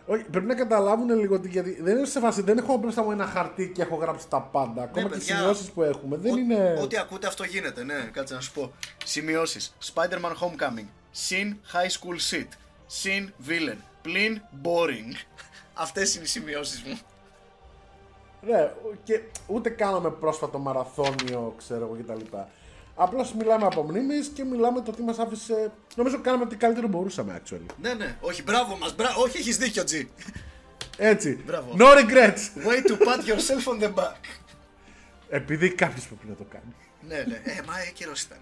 Όχι, 0.06 0.22
πρέπει 0.22 0.46
να 0.46 0.54
καταλάβουν 0.54 1.18
λίγο 1.18 1.34
ότι 1.34 1.48
γιατί 1.48 1.82
δεν 1.82 1.96
είναι 1.96 2.06
σε 2.06 2.20
φάση, 2.20 2.42
δεν 2.42 2.58
έχω 2.58 2.76
μπροστά 2.76 3.02
μου 3.02 3.10
ένα 3.10 3.26
χαρτί 3.26 3.72
και 3.74 3.82
έχω 3.82 3.94
γράψει 3.96 4.28
τα 4.28 4.40
πάντα. 4.40 4.82
Ακόμα 4.82 4.92
και 4.92 5.00
οι 5.00 5.02
Ναι, 5.02 5.08
παιδιά, 5.08 5.36
σημειώσεις 5.36 5.70
που 5.70 5.82
έχουμε. 5.82 6.16
Δεν 6.16 6.36
είναι. 6.36 6.78
Ό,τι 6.82 6.96
ακούτε 6.96 7.26
αυτό 7.26 7.44
γίνεται, 7.44 7.84
ναι, 7.84 8.10
κάτσε 8.12 8.34
να 8.34 8.40
σου 8.40 8.52
πω. 8.52 8.72
Σημειώσεις. 9.04 9.74
Spider-Man 9.94 10.32
Homecoming. 10.32 10.86
Συν 11.18 11.56
High 11.72 11.90
School 11.90 12.18
Shit. 12.30 12.48
Συν 12.86 13.32
Villain. 13.48 13.76
Πλην 14.02 14.40
Boring. 14.62 15.14
Αυτές 15.74 16.14
είναι 16.14 16.24
οι 16.24 16.26
σημειώσεις 16.26 16.82
μου. 16.82 16.98
Ναι, 18.40 18.70
και 19.04 19.20
ούτε 19.46 19.68
κάναμε 19.68 20.10
πρόσφατο 20.10 20.58
μαραθώνιο, 20.58 21.54
ξέρω 21.58 21.84
εγώ 21.84 21.96
κτλ. 22.02 22.36
Απλώς 22.94 23.34
μιλάμε 23.34 23.66
από 23.66 23.82
μνήμης 23.82 24.28
και 24.28 24.44
μιλάμε 24.44 24.80
το 24.80 24.92
τι 24.92 25.02
μας 25.02 25.18
άφησε. 25.18 25.72
Νομίζω 25.96 26.20
κάναμε 26.20 26.44
ό,τι 26.44 26.56
καλύτερο 26.56 26.88
μπορούσαμε, 26.88 27.42
actually. 27.42 27.74
Ναι, 27.80 27.94
ναι. 27.94 28.16
Όχι, 28.20 28.42
μπράβο 28.42 28.76
μας. 28.76 28.94
Μπρά... 28.94 29.14
Όχι, 29.14 29.38
έχεις 29.38 29.56
δίκιο, 29.56 29.84
Τζι. 29.84 30.08
Έτσι. 30.96 31.42
Μπράβο. 31.46 31.74
No 31.78 31.84
regrets. 31.84 32.66
Way 32.66 32.90
to 32.90 32.96
pat 32.96 33.26
yourself 33.26 33.72
on 33.72 33.82
the 33.82 33.94
back. 33.94 34.20
Επειδή 35.28 35.70
κάποιος 35.70 36.06
πρέπει 36.06 36.26
να 36.26 36.34
το 36.34 36.44
κάνει. 36.48 36.74
ναι, 37.08 37.24
ναι. 37.28 37.42
Ε, 37.44 37.62
μα 37.66 37.78
ε, 37.78 37.90
καιρός 37.94 38.22
ήταν. 38.22 38.38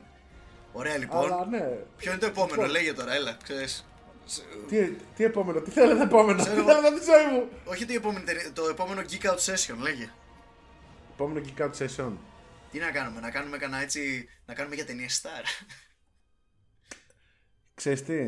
Ωραία, 0.76 0.98
λοιπόν. 0.98 1.32
Αλλά 1.32 1.46
ναι. 1.46 1.68
Ποιο 1.96 2.10
είναι 2.10 2.20
το 2.20 2.26
επόμενο, 2.26 2.66
λέγε 2.66 2.92
τώρα, 2.92 3.12
έλα, 3.14 3.36
ξέρεις. 3.42 3.84
Σ- 4.24 4.42
Τι, 4.68 4.90
τι 4.90 5.24
επόμενο, 5.24 5.60
τι 5.60 5.70
θέλετε 5.70 6.02
επόμενο; 6.02 6.42
Τι 6.42 6.50
Ξέρω. 6.50 6.64
θέλετε 6.64 6.86
από 6.88 6.98
τη 6.98 7.04
ζωή 7.04 7.32
μου; 7.32 7.48
Όχι 7.64 7.84
τι 7.84 7.94
επόμενη, 7.94 8.24
ταινία, 8.24 8.52
το 8.52 8.66
επόμενο 8.68 9.00
Geek 9.00 9.26
Out 9.30 9.38
Session, 9.38 9.76
λέγε. 9.78 10.10
Επόμενο 11.12 11.46
Geek 11.46 11.60
Out 11.62 11.70
Session. 11.78 12.12
Τι 12.70 12.78
να 12.78 12.90
κάνουμε, 12.90 13.20
να 13.20 13.30
κάνουμε 13.30 13.56
κανένα 13.58 13.82
έτσι, 13.82 14.28
να 14.46 14.54
κάνουμε 14.54 14.74
για 14.74 14.84
ταινίες 14.86 15.22
Star. 15.22 15.44
Ξέρεις 17.74 18.02
τι. 18.04 18.18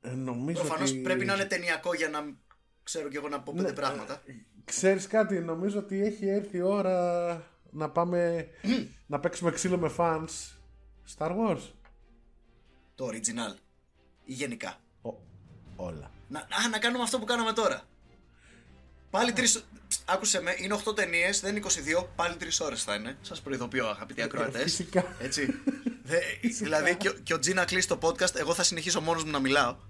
Ε, 0.00 0.10
νομίζω 0.14 0.60
Προφανώς 0.60 0.90
ότι... 0.90 0.98
πρέπει 0.98 1.24
να 1.24 1.34
είναι 1.34 1.44
ταινιακό 1.44 1.94
για 1.94 2.08
να 2.08 2.18
ξέρω 2.82 3.08
κι 3.08 3.16
εγώ 3.16 3.28
να 3.28 3.40
πω 3.42 3.52
πέντε 3.56 3.68
Ναι, 3.68 3.74
πράγματα. 3.74 4.22
Ξέρεις 4.64 5.06
κάτι, 5.06 5.38
νομίζω 5.38 5.78
ότι 5.78 6.02
έχει 6.04 6.28
έρθει 6.28 6.56
η 6.56 6.60
ώρα 6.62 7.52
να 7.70 7.90
πάμε 7.90 8.48
να 9.06 9.20
παίξουμε 9.20 9.50
ξύλο 9.50 9.78
με 9.78 9.90
fans 9.96 10.28
Star 11.18 11.30
Wars. 11.30 11.60
Το 12.94 13.08
original. 13.12 13.56
Ή 14.24 14.32
γενικά. 14.32 14.76
Ο, 15.02 15.10
όλα. 15.76 16.10
Να, 16.28 16.38
α, 16.40 16.68
να 16.70 16.78
κάνουμε 16.78 17.02
αυτό 17.02 17.18
που 17.18 17.24
κάναμε 17.24 17.52
τώρα. 17.52 17.82
Πάλι 19.10 19.32
τρεις. 19.32 19.64
Άκουσε 20.04 20.42
με, 20.42 20.54
είναι 20.58 20.76
8 20.84 20.94
ταινίες, 20.96 21.40
δεν 21.40 21.56
είναι 21.56 21.66
22, 22.00 22.04
πάλι 22.16 22.36
3 22.40 22.44
ώρες 22.60 22.82
θα 22.82 22.94
είναι. 22.94 23.16
Σας 23.22 23.40
προειδοποιώ, 23.40 23.88
αγαπητοί 23.88 24.22
ακροατές. 24.22 24.60
Ε, 24.60 24.64
φυσικά. 24.64 25.04
Έτσι. 25.20 25.54
Δε, 26.02 26.18
δηλαδή 26.62 26.96
και, 26.96 27.08
ο- 27.08 27.12
και 27.22 27.34
ο 27.34 27.38
Τζι 27.38 27.52
να 27.52 27.64
κλείσει 27.64 27.88
το 27.88 27.98
podcast, 28.02 28.34
εγώ 28.34 28.54
θα 28.54 28.62
συνεχίσω 28.62 29.00
μόνος 29.00 29.24
μου 29.24 29.30
να 29.30 29.38
μιλάω. 29.38 29.76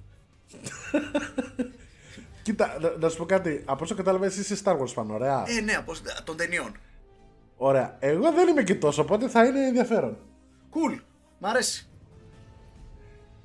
Κοίτα, 2.42 2.76
να, 2.80 2.96
να 2.98 3.08
σου 3.08 3.16
πω 3.16 3.24
κάτι. 3.26 3.62
Από 3.66 3.84
όσο 3.84 3.94
κατάλαβα, 3.94 4.26
εσύ 4.26 4.40
είσαι 4.40 4.56
Star 4.64 4.78
Wars 4.78 4.94
fan, 4.94 5.06
ωραία. 5.08 5.44
Ε, 5.46 5.60
ναι, 5.60 5.72
από, 5.72 5.92
των 6.24 6.36
ταινιών. 6.36 6.76
Ωραία. 7.56 7.96
Εγώ 8.00 8.32
δεν 8.32 8.48
είμαι 8.48 8.62
και 8.62 8.74
τόσο, 8.74 9.02
οπότε 9.02 9.28
θα 9.28 9.44
είναι 9.44 9.66
ενδιαφέρον. 9.66 10.16
Cool. 10.74 10.98
Μ' 11.38 11.46
αρέσει. 11.46 11.86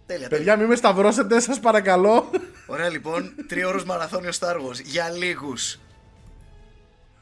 Τέλεια, 0.06 0.27
τέλεια. 0.27 0.38
Παιδιά, 0.38 0.57
μην 0.57 0.68
με 0.68 0.76
σταυρώσετε, 0.76 1.39
σας 1.39 1.60
παρακαλώ. 1.60 2.30
Ωραία 2.68 2.89
λοιπόν, 2.89 3.34
τρίωρος 3.47 3.84
μαραθώνιο 3.84 4.31
Star 4.39 4.56
Wars. 4.56 4.81
Για 4.84 5.10
λίγους. 5.10 5.80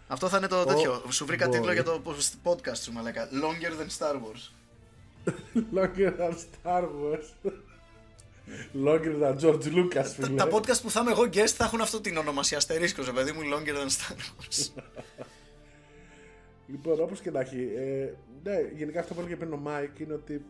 Αυτό 0.08 0.30
θα 0.30 0.38
είναι 0.38 0.48
το 0.48 0.64
τέτοιο. 0.66 1.04
Σου 1.10 1.26
βρήκα 1.26 1.48
boy. 1.48 1.52
τίτλο 1.52 1.72
για 1.72 1.84
το 1.84 2.02
podcast 2.44 2.78
σου, 2.78 2.92
μαλάκα. 2.92 3.28
Longer 3.32 3.72
than 3.82 3.88
Star 3.98 4.14
Wars. 4.14 4.52
Longer 5.78 6.12
than 6.20 6.32
Star 6.32 6.84
Wars. 6.84 7.54
Longer 8.86 9.16
than 9.22 9.38
George 9.42 9.66
Lucas, 9.76 9.94
Τα, 9.94 10.04
φίλε. 10.04 10.36
τα 10.36 10.48
podcast 10.52 10.82
που 10.82 10.90
θα 10.92 11.00
είμαι 11.00 11.12
εγώ 11.12 11.22
guest 11.24 11.48
θα 11.58 11.64
έχουν 11.64 11.82
αυτό 11.82 12.02
την 12.02 12.18
ονομασία 12.18 12.58
αστερίσκο, 12.58 13.04
ρε 13.04 13.12
παιδί 13.12 13.32
μου, 13.32 13.40
Longer 13.42 13.76
than 13.76 13.90
Star 13.90 14.16
Wars. 14.16 14.70
Λοιπόν, 16.68 17.02
όπως 17.02 17.22
και 17.22 17.32
να 17.32 17.40
έχει. 17.40 17.70
Ε, 17.76 18.14
ναι, 18.44 18.58
γενικά 18.76 19.00
αυτό 19.00 19.14
που 19.14 19.20
έλεγε 19.20 19.36
πριν 19.36 19.54
ο 19.54 19.58
Μάικ 19.58 20.00
είναι 20.00 20.14
ότι 20.14 20.46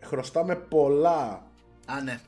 χρωστάμε 0.00 0.56
πολλά 0.56 1.46
Α, 1.86 2.00
ναι. 2.02 2.20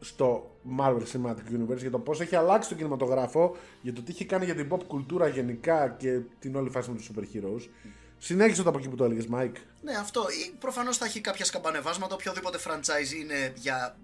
στο 0.00 0.56
Marvel 0.78 1.02
Cinematic 1.12 1.54
Universe 1.54 1.78
για 1.78 1.90
το 1.90 1.98
πώς 1.98 2.20
έχει 2.20 2.36
αλλάξει 2.36 2.68
τον 2.68 2.78
κινηματογράφο, 2.78 3.56
για 3.82 3.92
το 3.92 4.02
τι 4.02 4.12
έχει 4.12 4.24
κάνει 4.24 4.44
για 4.44 4.54
την 4.54 4.68
pop 4.70 4.82
κουλτούρα 4.86 5.28
γενικά 5.28 5.88
και 5.88 6.20
την 6.38 6.56
όλη 6.56 6.70
φάση 6.70 6.90
με 6.90 6.96
τους 6.96 7.10
super 7.14 7.22
heroes. 7.22 7.68
Συνέχισε 8.18 8.62
το 8.62 8.68
από 8.68 8.78
εκεί 8.78 8.88
που 8.88 8.96
το 8.96 9.04
έλεγες, 9.04 9.26
Μάικ. 9.26 9.56
Ναι, 9.82 9.92
αυτό. 9.92 10.20
Ή 10.20 10.56
προφανώς 10.58 10.96
θα 10.96 11.04
έχει 11.04 11.20
κάποια 11.20 11.44
σκαμπανεβάσματα. 11.44 12.14
Οποιοδήποτε 12.14 12.58
franchise 12.66 13.14
είναι 13.20 13.52
για 13.56 13.96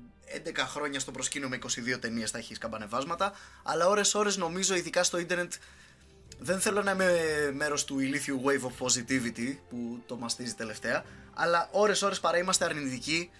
11 0.44 0.50
χρόνια 0.56 1.00
στο 1.00 1.10
προσκήνιο 1.10 1.48
με 1.48 1.58
22 1.94 2.00
ταινίες 2.00 2.30
θα 2.30 2.38
έχει 2.38 2.54
σκαμπανεβάσματα. 2.54 3.32
Αλλά 3.62 3.88
ώρε-ώρε 3.88 4.30
νομίζω, 4.36 4.74
ειδικά 4.74 5.02
στο 5.02 5.18
ίντερνετ, 5.18 5.52
δεν 6.38 6.60
θέλω 6.60 6.82
να 6.82 6.90
είμαι 6.90 7.12
μέρος 7.54 7.84
του 7.84 7.98
ηλίθιου 8.00 8.40
wave 8.44 8.66
of 8.66 8.86
positivity 8.86 9.56
που 9.70 10.02
το 10.06 10.16
μαστίζει 10.16 10.54
τελευταία. 10.54 11.04
Αλλά 11.34 11.68
ώρε-ώρε 11.72 12.14
παρά 12.20 12.38
είμαστε 12.38 12.64
αρνητικοί 12.64 13.30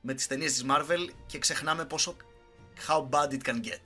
με 0.00 0.14
τις 0.14 0.26
ταινίες 0.26 0.52
της 0.52 0.64
Marvel 0.68 1.08
και 1.26 1.38
ξεχνάμε 1.38 1.84
πόσο. 1.84 2.16
How 2.88 3.08
bad 3.10 3.30
it 3.32 3.48
can 3.48 3.54
get. 3.64 3.80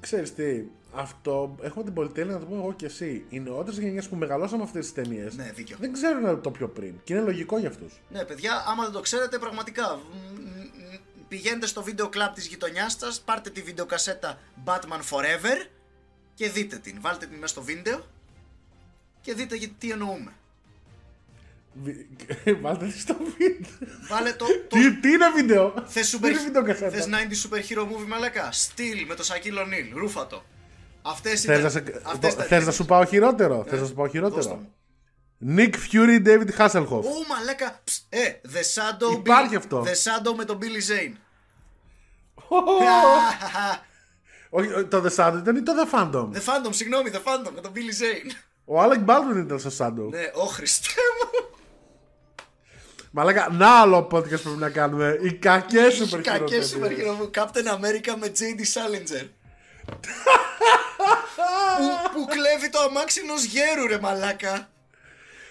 Ξέρεις 0.00 0.34
τι, 0.34 0.62
αυτό 0.94 1.56
έχουμε 1.62 1.84
την 1.84 1.92
πολυτέλεια 1.94 2.32
να 2.32 2.38
το 2.40 2.46
πούμε 2.46 2.60
εγώ 2.62 2.72
και 2.72 2.86
εσύ. 2.86 3.24
Οι 3.28 3.40
νεότερες 3.40 3.78
γενιές 3.78 4.08
που 4.08 4.16
μεγαλώσαμε 4.16 4.62
αυτές 4.62 4.84
τις 4.84 4.94
ταινίες 4.94 5.36
Ναι, 5.36 5.50
δίκιο. 5.54 5.76
δεν 5.80 5.92
ξέρουν 5.92 6.40
το 6.42 6.50
πιο 6.50 6.68
πριν 6.68 6.94
και 7.04 7.12
είναι 7.14 7.22
λογικό 7.22 7.58
για 7.58 7.68
αυτούς. 7.68 8.00
Ναι, 8.10 8.24
παιδιά, 8.24 8.64
άμα 8.66 8.82
δεν 8.84 8.92
το 8.92 9.00
ξέρετε, 9.00 9.38
πραγματικά 9.38 9.96
μ, 9.96 10.00
μ, 10.00 10.98
πηγαίνετε 11.28 11.66
στο 11.66 11.82
βίντεο 11.82 12.08
κλαμπ 12.08 12.34
της 12.34 12.46
γειτονιάς 12.46 12.96
σας, 13.00 13.20
πάρτε 13.20 13.50
τη 13.50 13.62
βιντεοκασέτα 13.62 14.38
Batman 14.64 15.00
Forever 15.10 15.66
και 16.38 16.50
δείτε 16.50 16.76
την. 16.76 16.98
Βάλτε 17.00 17.26
την 17.26 17.34
μέσα 17.34 17.46
στο 17.52 17.62
βίντεο 17.62 18.06
και 19.20 19.34
δείτε 19.34 19.54
γιατί 19.56 19.74
τι 19.78 19.90
εννοούμε. 19.90 20.32
Βι- 21.82 22.06
Βάλτε 22.62 22.86
τη 22.86 22.98
στο 23.00 23.16
βίντεο. 23.38 23.70
Βάλε 24.08 24.32
το. 24.32 24.44
το 24.46 24.76
Τι, 24.78 24.94
τι 25.00 25.08
είναι 25.10 25.30
βίντεο; 25.34 25.74
θες 25.86 26.10
Τι 26.10 26.18
super, 26.22 26.26
είναι 26.30 26.38
βίντεο 26.42 26.62
κασέτα; 26.64 26.90
θες 26.90 27.06
90 27.06 27.10
super 27.10 27.58
hero 27.58 27.82
movie 27.82 28.06
μαλακά; 28.08 28.52
Steel 28.52 29.04
με 29.06 29.14
το 29.14 29.22
Σακίλ 29.22 29.56
O'Neal. 29.58 29.94
Ρούφα 29.94 30.26
το. 30.26 30.44
Αυτές 31.02 31.40
Θες 31.40 31.44
ήταν. 31.58 31.62
να, 31.62 31.68
σε... 31.68 32.02
αυτές 32.04 32.32
ήταν 32.32 32.46
θες 32.46 32.60
να 32.60 32.66
τις- 32.66 32.74
σου 32.74 32.84
πάω 32.84 33.04
χειρότερο; 33.04 33.56
Ναι. 33.56 33.70
Θες 33.70 33.80
να 33.80 33.86
σου 33.86 33.94
πάω 33.94 34.04
Δώσ' 34.04 34.12
χειρότερο; 34.14 34.44
το. 34.44 34.62
Nick 35.56 35.74
Fury, 35.92 36.26
David 36.26 36.48
Hasselhoff. 36.58 37.02
Ω, 37.02 37.26
μαλάκα. 37.28 37.80
Ψ, 37.84 38.06
Ε, 38.08 38.40
The 38.52 38.58
Shadow. 38.58 39.12
Υπάρχει 39.16 39.54
Bill- 39.54 39.58
αυτό. 39.58 39.84
The 39.86 39.88
Shadow 40.04 40.34
με 40.36 40.44
τον 40.44 40.58
Billy 40.62 40.90
Zane. 40.92 41.14
Όχι, 44.50 44.84
το 44.84 45.02
The 45.06 45.16
Shadow 45.16 45.38
ήταν 45.38 45.56
ή 45.56 45.62
το 45.62 45.72
The 45.72 45.94
Phantom. 45.94 46.28
The 46.32 46.38
Phantom, 46.48 46.70
συγγνώμη, 46.70 47.10
The 47.12 47.16
Phantom 47.16 47.50
με 47.54 47.60
τον 47.60 47.72
Billy 47.74 48.02
Zane. 48.02 48.32
Ο 48.64 48.82
Alec 48.82 49.04
Baldwin 49.06 49.36
ήταν 49.44 49.58
στο 49.58 49.70
Shadow. 49.78 50.10
Ναι, 50.10 50.30
ο 50.34 50.44
Χριστέ 50.44 50.88
μου. 51.22 51.48
Μαλάκα, 53.10 53.48
να 53.50 53.80
άλλο 53.80 54.08
podcast 54.12 54.40
πρέπει 54.42 54.56
να 54.58 54.70
κάνουμε. 54.70 55.18
Οι 55.22 55.32
κακές 55.32 55.94
σούπερ 55.94 56.20
Κακές 56.20 56.68
σούπερ 56.68 56.92
χειρό 56.92 57.12
μου. 57.12 57.30
Captain 57.34 57.68
America 57.74 58.14
με 58.20 58.32
JD 58.38 58.60
Salinger. 58.60 59.26
που, 61.78 61.84
που 62.14 62.24
κλέβει 62.26 62.70
το 62.70 62.78
αμάξι 62.88 63.20
ενός 63.24 63.44
γέρου 63.44 63.86
ρε 63.86 63.98
μαλάκα. 63.98 64.68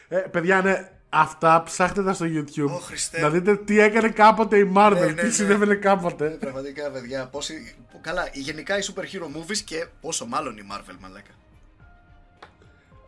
Ε, 0.08 0.18
παιδιά, 0.18 0.62
ναι, 0.62 0.90
αυτά 1.10 1.64
ψάχτε 1.66 2.04
τα 2.04 2.14
στο 2.14 2.26
YouTube. 2.26 2.70
Ω, 2.72 2.80
Χριστέ. 2.80 3.22
να 3.22 3.30
δείτε 3.30 3.56
τι 3.58 3.80
έκανε 3.80 4.10
κάποτε 4.10 4.58
η 4.58 4.72
Marvel, 4.76 4.92
Ναι, 5.00 5.06
ναι, 5.06 5.14
τι 5.14 5.26
ναι. 5.26 5.32
συνέβαινε 5.32 5.76
κάποτε. 5.76 6.28
Πραγματικά 6.28 6.90
παιδιά, 6.90 7.28
πόσοι... 7.28 7.76
που- 7.98 8.04
Καλά, 8.04 8.30
γενικά 8.34 8.78
οι 8.78 8.82
super 8.94 9.02
hero 9.04 9.26
movies 9.26 9.58
και 9.58 9.88
πόσο 10.02 10.26
μάλλον 10.26 10.58
η 10.58 10.68
Marvel 10.72 10.96
μαλάκα. 11.00 11.32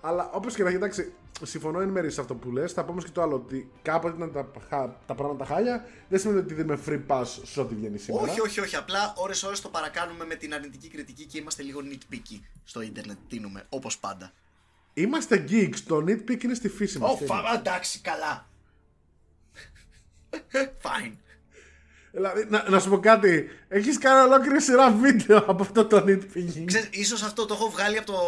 Αλλά 0.02 0.30
όπως 0.34 0.56
και 0.56 0.62
να 0.64 0.68
έχει, 0.68 0.78
εντάξει, 0.78 1.14
συμφωνώ 1.44 1.80
εν 1.80 1.90
μέρει 1.90 2.12
σε 2.12 2.22
αυτό 2.22 2.36
που 2.36 2.52
λες. 2.52 2.72
Θα 2.74 2.84
πω 2.84 2.92
όμως 2.92 3.04
και 3.06 3.12
το 3.12 3.22
άλλο. 3.22 3.36
Ότι 3.36 3.72
κάποτε 3.82 4.16
ήταν 4.16 4.32
τα, 4.32 4.52
χα- 4.70 4.96
τα 5.06 5.16
πράγματα 5.16 5.46
χάλια. 5.46 5.86
Δεν 6.10 6.20
σημαίνει 6.20 6.40
ότι 6.40 6.54
δίνουμε 6.54 6.80
free 6.86 7.02
pass 7.08 7.26
σε 7.44 7.60
ό,τι 7.60 7.76
βγαίνει 7.76 7.98
σήμερα. 7.98 8.32
Όχι, 8.32 8.42
όχι, 8.42 8.60
όχι. 8.60 8.76
Απλά 8.76 9.14
ώρες-ώρες 9.18 9.62
το 9.62 9.70
παρακάνουμε 9.70 10.26
με 10.26 10.36
την 10.36 10.54
αρνητική 10.54 10.88
κριτική 10.88 11.26
και 11.26 11.38
είμαστε 11.38 11.64
λίγο 11.64 11.80
nitpicky 11.84 12.40
στο 12.64 12.82
ίντερνετ. 12.82 13.18
Τίνουμε, 13.28 13.66
όπως 13.70 13.98
πάντα. 13.98 14.32
Είμαστε 14.94 15.46
geeks. 15.50 15.80
Το 15.88 15.98
nitpick 15.98 16.44
είναι 16.44 16.54
στη 16.54 16.70
φύση 16.70 17.00
μας. 17.00 17.12
Ω, 17.12 17.16
φα- 17.26 17.54
εντάξει, 17.58 18.00
καλά. 18.02 18.48
Fine. 20.84 21.14
Δηλαδή, 22.12 22.46
να, 22.50 22.70
να 22.70 22.80
σου 22.80 22.90
πω 22.90 23.00
κάτι. 23.00 23.50
Έχεις 23.68 23.98
κάνει 23.98 24.32
ολόκληρη 24.32 24.62
σειρά 24.62 24.92
βίντεο 24.92 25.38
από 25.38 25.64
αυτό 25.64 25.86
το 25.86 25.98
nitpicking. 25.98 26.64
Ξέρεις, 26.66 26.90
ίσως 26.92 27.24
αυτό 27.24 27.46
το 27.46 27.54
έχω 27.54 27.70
βγάλει 27.70 27.98
από, 27.98 28.12
το... 28.12 28.20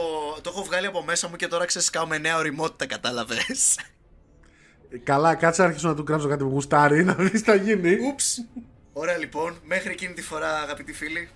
το 0.41 0.49
έχω 0.53 0.64
βγάλει 0.64 0.86
από 0.86 1.03
μέσα 1.03 1.28
μου 1.28 1.36
και 1.36 1.48
τώρα 1.48 1.66
ξέρεις 1.66 1.90
κάω 1.90 2.08
με 2.08 2.18
νέα 2.18 2.38
οριμότητα, 2.38 2.86
κατάλαβες. 2.86 3.80
Καλά, 5.03 5.36
κάτσε 5.36 5.62
να 5.62 5.68
αρχίσω 5.68 5.88
να 5.88 5.95
του 5.95 6.03
γράψω 6.08 6.28
κάτι 6.28 6.44
που 6.44 6.49
γουστάρει, 6.49 7.03
να 7.03 7.14
δεις 7.14 7.32
τι 7.32 7.40
θα 7.40 7.56
γίνει. 7.56 7.98
Ούψ. 8.08 8.45
Ωραία 8.94 9.18
λοιπόν, 9.18 9.58
μέχρι 9.66 9.91
εκείνη 9.91 10.14
τη 10.14 10.22
φορά 10.22 10.62
αγαπητοί 10.62 10.94
φίλοι. 10.94 11.30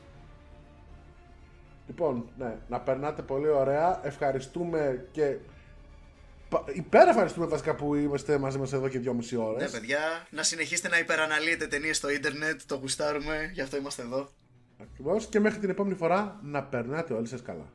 Λοιπόν, 1.88 2.30
ναι, 2.38 2.56
να 2.68 2.80
περνάτε 2.80 3.22
πολύ 3.22 3.48
ωραία. 3.48 4.00
Ευχαριστούμε 4.04 5.06
και. 5.12 5.36
Πα- 6.50 6.64
Υπερευχαριστούμε 6.74 7.46
βασικά 7.46 7.76
που 7.76 7.96
είμαστε 7.96 8.38
μαζί 8.38 8.58
μας 8.58 8.74
εδώ 8.74 8.88
και 8.88 9.00
δυόμιση 9.00 9.36
Ναι 9.36 9.44
ώρες. 9.44 9.72
παιδιά, 9.72 10.00
να 10.30 10.44
συνεχίσετε 10.44 10.88
να 10.90 11.00
υπεραναλύετε 11.00 11.68
ταινίες 11.68 11.98
στο 11.98 12.10
ίντερνετ, 12.10 12.62
το 12.66 12.76
γουστάρουμε, 12.76 13.50
γι' 13.54 13.62
αυτό 13.62 13.78
είμαστε 13.78 14.02
εδώ. 14.02 14.30
Ακριβώς. 14.82 15.26
Και 15.28 15.40
μέχρι 15.40 15.60
την 15.60 15.70
επόμενη 15.70 15.96
φορά 15.96 16.40
να 16.44 16.64
περνάτε 16.64 17.14
όλοι 17.14 17.28
σας 17.28 17.42
καλά. 17.42 17.66